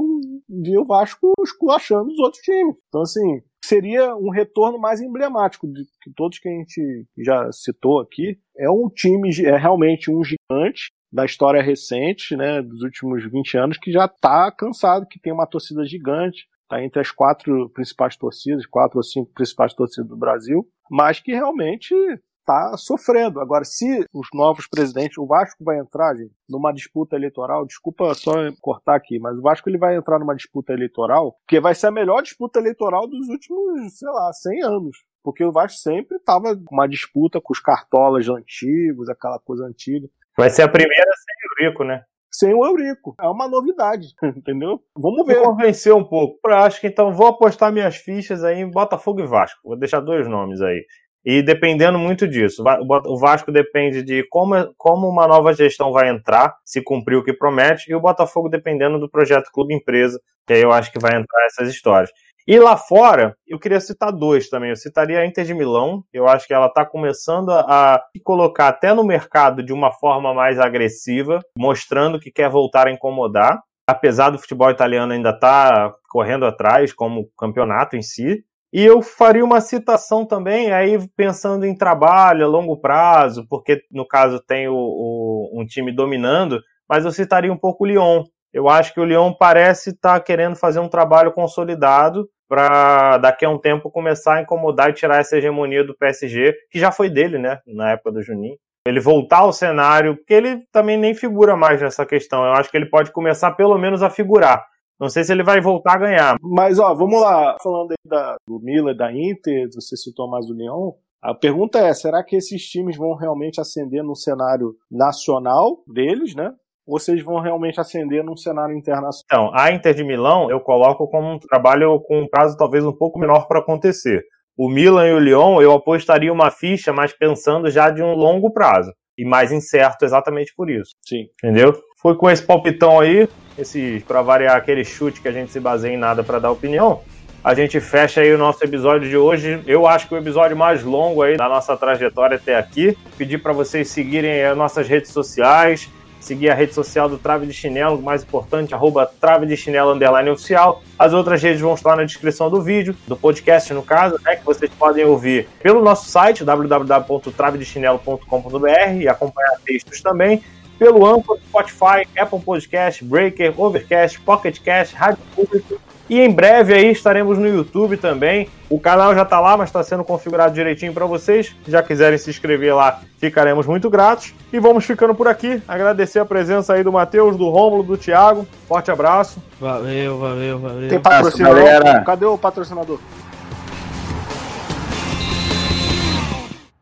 vi 0.50 0.78
o 0.80 0.86
Vasco 0.86 1.34
esculachando 1.44 2.08
os 2.10 2.18
outros 2.18 2.42
times. 2.42 2.76
Então, 2.88 3.02
assim, 3.02 3.42
seria 3.64 4.16
um 4.16 4.30
retorno 4.30 4.80
mais 4.80 5.02
emblemático 5.02 5.68
de 5.68 5.84
que 6.02 6.12
todos 6.16 6.40
que 6.40 6.48
a 6.48 6.52
gente 6.52 7.06
já 7.18 7.52
citou 7.52 8.00
aqui. 8.00 8.40
É 8.58 8.72
um 8.72 8.90
time, 8.90 9.30
é 9.46 9.58
realmente 9.58 10.10
um 10.10 10.24
gigante 10.24 10.92
da 11.14 11.26
história 11.26 11.62
recente, 11.62 12.36
né, 12.36 12.60
dos 12.62 12.82
últimos 12.82 13.24
20 13.32 13.56
anos, 13.56 13.78
que 13.78 13.92
já 13.92 14.08
tá 14.08 14.52
cansado, 14.52 15.06
que 15.06 15.20
tem 15.20 15.32
uma 15.32 15.46
torcida 15.46 15.86
gigante, 15.86 16.48
está 16.64 16.84
entre 16.84 17.00
as 17.00 17.12
quatro 17.12 17.70
principais 17.70 18.18
torcidas, 18.18 18.66
quatro 18.66 18.98
ou 18.98 19.04
cinco 19.04 19.32
principais 19.32 19.76
torcidas 19.76 20.10
do 20.10 20.18
Brasil, 20.18 20.68
mas 20.90 21.20
que 21.20 21.32
realmente 21.32 21.94
está 22.40 22.76
sofrendo. 22.78 23.40
Agora, 23.40 23.64
se 23.64 24.06
os 24.12 24.28
novos 24.34 24.68
presidentes, 24.68 25.20
o 25.20 25.28
Vasco 25.28 25.64
vai 25.64 25.80
entrar, 25.80 26.16
gente, 26.16 26.34
numa 26.50 26.74
disputa 26.74 27.16
eleitoral, 27.16 27.66
desculpa 27.66 28.14
só 28.16 28.34
cortar 28.60 28.96
aqui, 28.96 29.20
mas 29.20 29.38
o 29.38 29.42
Vasco 29.42 29.70
ele 29.70 29.78
vai 29.78 29.96
entrar 29.96 30.18
numa 30.18 30.36
disputa 30.36 30.74
eleitoral, 30.74 31.38
que 31.48 31.60
vai 31.60 31.76
ser 31.76 31.88
a 31.88 31.92
melhor 31.92 32.24
disputa 32.24 32.60
eleitoral 32.60 33.08
dos 33.08 33.30
últimos, 33.30 33.98
sei 33.98 34.10
lá, 34.10 34.34
100 34.34 34.64
anos. 34.64 34.98
Porque 35.24 35.46
o 35.46 35.54
Vasco 35.54 35.78
sempre 35.78 36.18
estava 36.18 36.54
com 36.56 36.76
uma 36.76 36.88
disputa 36.88 37.40
com 37.40 37.54
os 37.54 37.60
cartolas 37.60 38.28
antigos, 38.28 39.08
aquela 39.08 39.40
coisa 39.40 39.66
antiga. 39.66 40.10
Vai 40.38 40.50
ser 40.50 40.64
a 40.64 40.68
primeira 40.68 41.12
sem 41.16 41.68
o 41.68 41.70
Rico, 41.70 41.84
né? 41.84 42.02
sem 42.34 42.54
o 42.54 42.66
Eurico. 42.66 43.16
É 43.22 43.28
uma 43.28 43.48
novidade, 43.48 44.08
entendeu? 44.36 44.82
Vamos 44.98 45.26
ver. 45.26 45.40
Me 45.40 45.46
convenceu 45.46 45.96
um 45.96 46.04
pouco. 46.04 46.40
Eu 46.46 46.58
acho 46.58 46.82
que 46.82 46.88
então 46.88 47.14
vou 47.14 47.28
apostar 47.28 47.72
minhas 47.72 47.96
fichas 47.96 48.44
aí 48.44 48.60
em 48.60 48.70
Botafogo 48.70 49.22
e 49.22 49.28
Vasco. 49.28 49.60
Vou 49.64 49.78
deixar 49.78 50.00
dois 50.00 50.28
nomes 50.28 50.62
aí. 50.62 50.84
E 51.26 51.42
dependendo 51.42 51.98
muito 51.98 52.28
disso, 52.28 52.62
o 53.06 53.18
Vasco 53.18 53.50
depende 53.50 54.04
de 54.04 54.28
como, 54.30 54.74
como 54.76 55.08
uma 55.08 55.26
nova 55.26 55.54
gestão 55.54 55.90
vai 55.94 56.10
entrar, 56.10 56.54
se 56.66 56.84
cumprir 56.84 57.16
o 57.16 57.24
que 57.24 57.32
promete, 57.32 57.90
e 57.90 57.96
o 57.96 58.02
Botafogo 58.02 58.50
dependendo 58.50 59.00
do 59.00 59.10
projeto 59.10 59.50
Clube 59.54 59.74
Empresa, 59.74 60.20
que 60.46 60.52
aí 60.52 60.62
eu 60.62 60.74
acho 60.74 60.92
que 60.92 61.00
vai 61.00 61.12
entrar 61.12 61.46
essas 61.46 61.70
histórias. 61.70 62.10
E 62.48 62.60
lá 62.60 62.76
fora, 62.76 63.38
eu 63.48 63.58
queria 63.58 63.80
citar 63.80 64.12
dois 64.12 64.50
também. 64.50 64.70
Eu 64.70 64.76
citaria 64.76 65.20
a 65.20 65.26
Inter 65.26 65.46
de 65.46 65.54
Milão. 65.54 66.04
Eu 66.12 66.28
acho 66.28 66.46
que 66.46 66.54
ela 66.54 66.68
está 66.68 66.86
começando 66.86 67.50
a 67.52 68.04
se 68.16 68.22
colocar 68.22 68.68
até 68.68 68.94
no 68.94 69.04
mercado 69.04 69.64
de 69.64 69.72
uma 69.72 69.92
forma 69.92 70.34
mais 70.34 70.60
agressiva, 70.60 71.40
mostrando 71.58 72.20
que 72.20 72.32
quer 72.32 72.50
voltar 72.50 72.88
a 72.88 72.92
incomodar. 72.92 73.62
Apesar 73.88 74.30
do 74.30 74.40
futebol 74.40 74.70
italiano 74.70 75.14
ainda 75.14 75.30
estar 75.30 75.90
tá 75.90 75.96
correndo 76.10 76.46
atrás, 76.46 76.94
como 76.94 77.30
campeonato 77.38 77.96
em 77.96 78.02
si. 78.02 78.44
E 78.74 78.84
eu 78.84 79.02
faria 79.02 79.46
uma 79.46 79.62
citação 79.62 80.26
também, 80.26 80.72
aí 80.72 80.98
pensando 81.16 81.64
em 81.64 81.78
trabalho 81.78 82.44
a 82.44 82.50
longo 82.50 82.76
prazo, 82.78 83.46
porque 83.48 83.84
no 83.92 84.06
caso 84.06 84.40
tem 84.40 84.68
o, 84.68 84.74
o, 84.74 85.62
um 85.62 85.64
time 85.64 85.92
dominando, 85.92 86.60
mas 86.90 87.06
eu 87.06 87.12
citaria 87.12 87.54
um 87.54 87.58
pouco 87.58 87.84
o 87.84 87.88
Lyon. 87.88 88.24
Eu 88.54 88.70
acho 88.70 88.94
que 88.94 89.00
o 89.00 89.06
Lyon 89.06 89.34
parece 89.34 89.90
estar 89.90 90.20
tá 90.20 90.20
querendo 90.20 90.56
fazer 90.56 90.80
um 90.80 90.88
trabalho 90.88 91.32
consolidado 91.32 92.30
para 92.48 93.18
daqui 93.18 93.46
a 93.46 93.50
um 93.50 93.58
tempo 93.58 93.90
começar 93.90 94.36
a 94.36 94.42
incomodar 94.42 94.92
e 94.92 94.94
tirar 94.94 95.20
essa 95.20 95.38
hegemonia 95.38 95.84
do 95.84 95.98
PSG, 95.98 96.54
que 96.70 96.80
já 96.80 96.92
foi 96.92 97.10
dele, 97.10 97.40
né, 97.40 97.60
na 97.66 97.92
época 97.92 98.12
do 98.12 98.22
Juninho. 98.22 98.58
Ele 98.86 99.00
voltar 99.00 99.40
ao 99.40 99.54
cenário, 99.54 100.18
porque 100.18 100.34
ele 100.34 100.62
também 100.72 100.98
nem 100.98 101.16
figura 101.16 101.56
mais 101.56 101.82
nessa 101.82 102.06
questão. 102.06 102.46
Eu 102.46 102.52
acho 102.52 102.70
que 102.70 102.78
ele 102.78 102.90
pode 102.90 103.12
começar 103.12 103.52
pelo 103.54 103.78
menos 103.78 104.04
a 104.04 104.10
figurar. 104.10 104.64
Não 105.00 105.10
sei 105.10 105.24
se 105.24 105.32
ele 105.32 105.44
vai 105.44 105.60
voltar 105.60 105.94
a 105.94 106.00
ganhar. 106.00 106.38
Mas, 106.42 106.80
ó, 106.80 106.94
vamos 106.94 107.20
lá. 107.20 107.58
Falando 107.64 107.92
aí 107.92 107.98
da, 108.06 108.36
do 108.48 108.60
Milan, 108.60 108.96
da 108.96 109.12
Inter, 109.12 109.68
você 109.74 109.96
citou 109.98 110.30
mais 110.30 110.50
o 110.50 110.54
Lyon. 110.54 110.92
A 111.22 111.34
pergunta 111.34 111.80
é: 111.80 111.94
será 111.94 112.22
que 112.24 112.36
esses 112.36 112.62
times 112.64 112.98
vão 112.98 113.16
realmente 113.16 113.60
ascender 113.60 114.04
no 114.04 114.16
cenário 114.16 114.76
nacional 114.92 115.82
deles, 115.88 116.36
né? 116.36 116.54
Vocês 116.86 117.24
vão 117.24 117.40
realmente 117.40 117.80
ascender 117.80 118.24
num 118.24 118.36
cenário 118.36 118.76
internacional? 118.76 119.24
Então, 119.26 119.52
a 119.54 119.72
Inter 119.72 119.94
de 119.94 120.04
Milão 120.04 120.50
eu 120.50 120.60
coloco 120.60 121.08
como 121.08 121.34
um 121.34 121.40
trabalho 121.40 122.00
com 122.02 122.22
um 122.22 122.28
prazo 122.28 122.58
talvez 122.58 122.86
um 122.86 122.92
pouco 122.92 123.20
menor 123.20 123.48
para 123.48 123.60
acontecer. 123.60 124.24
O 124.58 124.70
Milan 124.70 125.08
e 125.08 125.14
o 125.14 125.20
Lyon 125.20 125.62
eu 125.62 125.74
apostaria 125.74 126.32
uma 126.32 126.52
ficha, 126.52 126.94
mas 126.94 127.12
pensando 127.12 127.72
já 127.72 127.90
de 127.90 128.04
um 128.04 128.14
longo 128.14 128.52
prazo. 128.52 128.92
E 129.18 129.26
mais 129.26 129.52
incerto 129.52 130.06
exatamente 130.06 130.54
por 130.56 130.70
isso. 130.70 130.92
Sim. 131.02 131.26
Entendeu? 131.44 131.74
Foi 132.02 132.16
com 132.16 132.30
esse 132.30 132.44
palpitão 132.44 133.00
aí, 133.00 133.28
esse 133.58 134.04
para 134.08 134.22
variar 134.22 134.56
aquele 134.56 134.84
chute 134.84 135.22
que 135.22 135.28
a 135.28 135.32
gente 135.32 135.52
se 135.52 135.60
baseia 135.60 135.94
em 135.94 135.98
nada 135.98 136.24
para 136.24 136.40
dar 136.40 136.52
opinião. 136.52 137.02
A 137.44 137.54
gente 137.54 137.80
fecha 137.80 138.22
aí 138.22 138.34
o 138.34 138.38
nosso 138.38 138.64
episódio 138.64 139.10
de 139.10 139.18
hoje. 139.18 139.62
Eu 139.68 139.86
acho 139.86 140.08
que 140.08 140.14
o 140.14 140.18
episódio 140.18 140.56
mais 140.56 140.82
longo 140.84 141.22
aí 141.22 141.36
da 141.36 141.50
nossa 141.50 141.76
trajetória 141.76 142.38
até 142.38 142.56
aqui. 142.56 142.98
Pedir 143.18 143.40
para 143.40 143.52
vocês 143.52 143.90
seguirem 143.90 144.44
as 144.44 144.56
nossas 144.56 144.88
redes 144.88 145.12
sociais, 145.12 145.90
seguir 146.24 146.50
a 146.50 146.54
rede 146.54 146.74
social 146.74 147.10
do 147.10 147.18
Trave 147.18 147.46
de 147.46 147.52
Chinelo, 147.54 148.02
mais 148.02 148.24
importante, 148.24 148.74
arroba 148.74 149.06
Trave 149.06 149.46
de 149.46 149.58
Chinelo 149.58 149.92
underline 149.92 150.30
oficial. 150.30 150.82
As 150.98 151.12
outras 151.14 151.44
redes 151.44 151.62
vão 151.62 151.74
estar 151.74 151.96
na 151.96 152.04
descrição 152.04 152.50
do 152.50 152.62
vídeo, 152.62 152.94
do 153.08 153.16
podcast 153.16 153.74
no 153.74 153.84
caso, 153.84 154.20
né, 154.24 154.36
que 154.38 154.46
vocês 154.46 154.72
podem 154.72 155.06
ouvir 155.06 155.48
pelo 155.62 155.84
nosso 155.84 156.10
site, 156.10 156.44
www.travedechinelo.com.br 156.44 159.02
e 159.02 159.08
acompanhar 159.08 159.60
textos 159.66 160.02
também, 160.02 160.44
pelo 160.80 161.06
Anchor, 161.06 161.38
Spotify, 161.48 162.08
Apple 162.18 162.42
Podcast, 162.42 163.04
Breaker, 163.04 163.54
Overcast, 163.60 164.20
Pocket 164.22 164.58
Cast, 164.60 164.96
Rádio 164.96 165.20
Público 165.36 165.80
e 166.14 166.20
em 166.20 166.30
breve 166.30 166.74
aí 166.74 166.92
estaremos 166.92 167.38
no 167.38 167.48
YouTube 167.48 167.98
também. 167.98 168.48
O 168.70 168.80
canal 168.80 169.14
já 169.16 169.24
está 169.24 169.40
lá, 169.40 169.58
mas 169.58 169.70
está 169.70 169.84
sendo 169.84 170.04
configurado 170.04 170.54
direitinho 170.54 170.94
para 170.94 171.06
vocês. 171.06 171.56
Se 171.66 171.72
já 171.72 171.82
quiserem 171.82 172.18
se 172.18 172.30
inscrever 172.30 172.76
lá, 172.76 173.02
ficaremos 173.18 173.66
muito 173.66 173.90
gratos. 173.90 174.34
E 174.52 174.60
vamos 174.60 174.86
ficando 174.86 175.16
por 175.16 175.28
aqui. 175.28 175.62
Agradecer 175.68 176.20
a 176.20 176.26
presença 176.26 176.74
aí 176.74 176.84
do 176.84 176.92
Matheus, 176.92 177.36
do 177.36 177.50
Rômulo, 177.50 177.84
do 177.84 177.98
Thiago. 177.98 178.48
Forte 178.68 178.92
abraço. 178.92 179.42
Valeu, 179.60 180.18
valeu, 180.20 180.60
valeu. 180.60 180.90
Tem 180.90 181.00
patrocinador? 181.00 182.04
Cadê 182.06 182.26
o 182.26 182.38
patrocinador? 182.38 183.00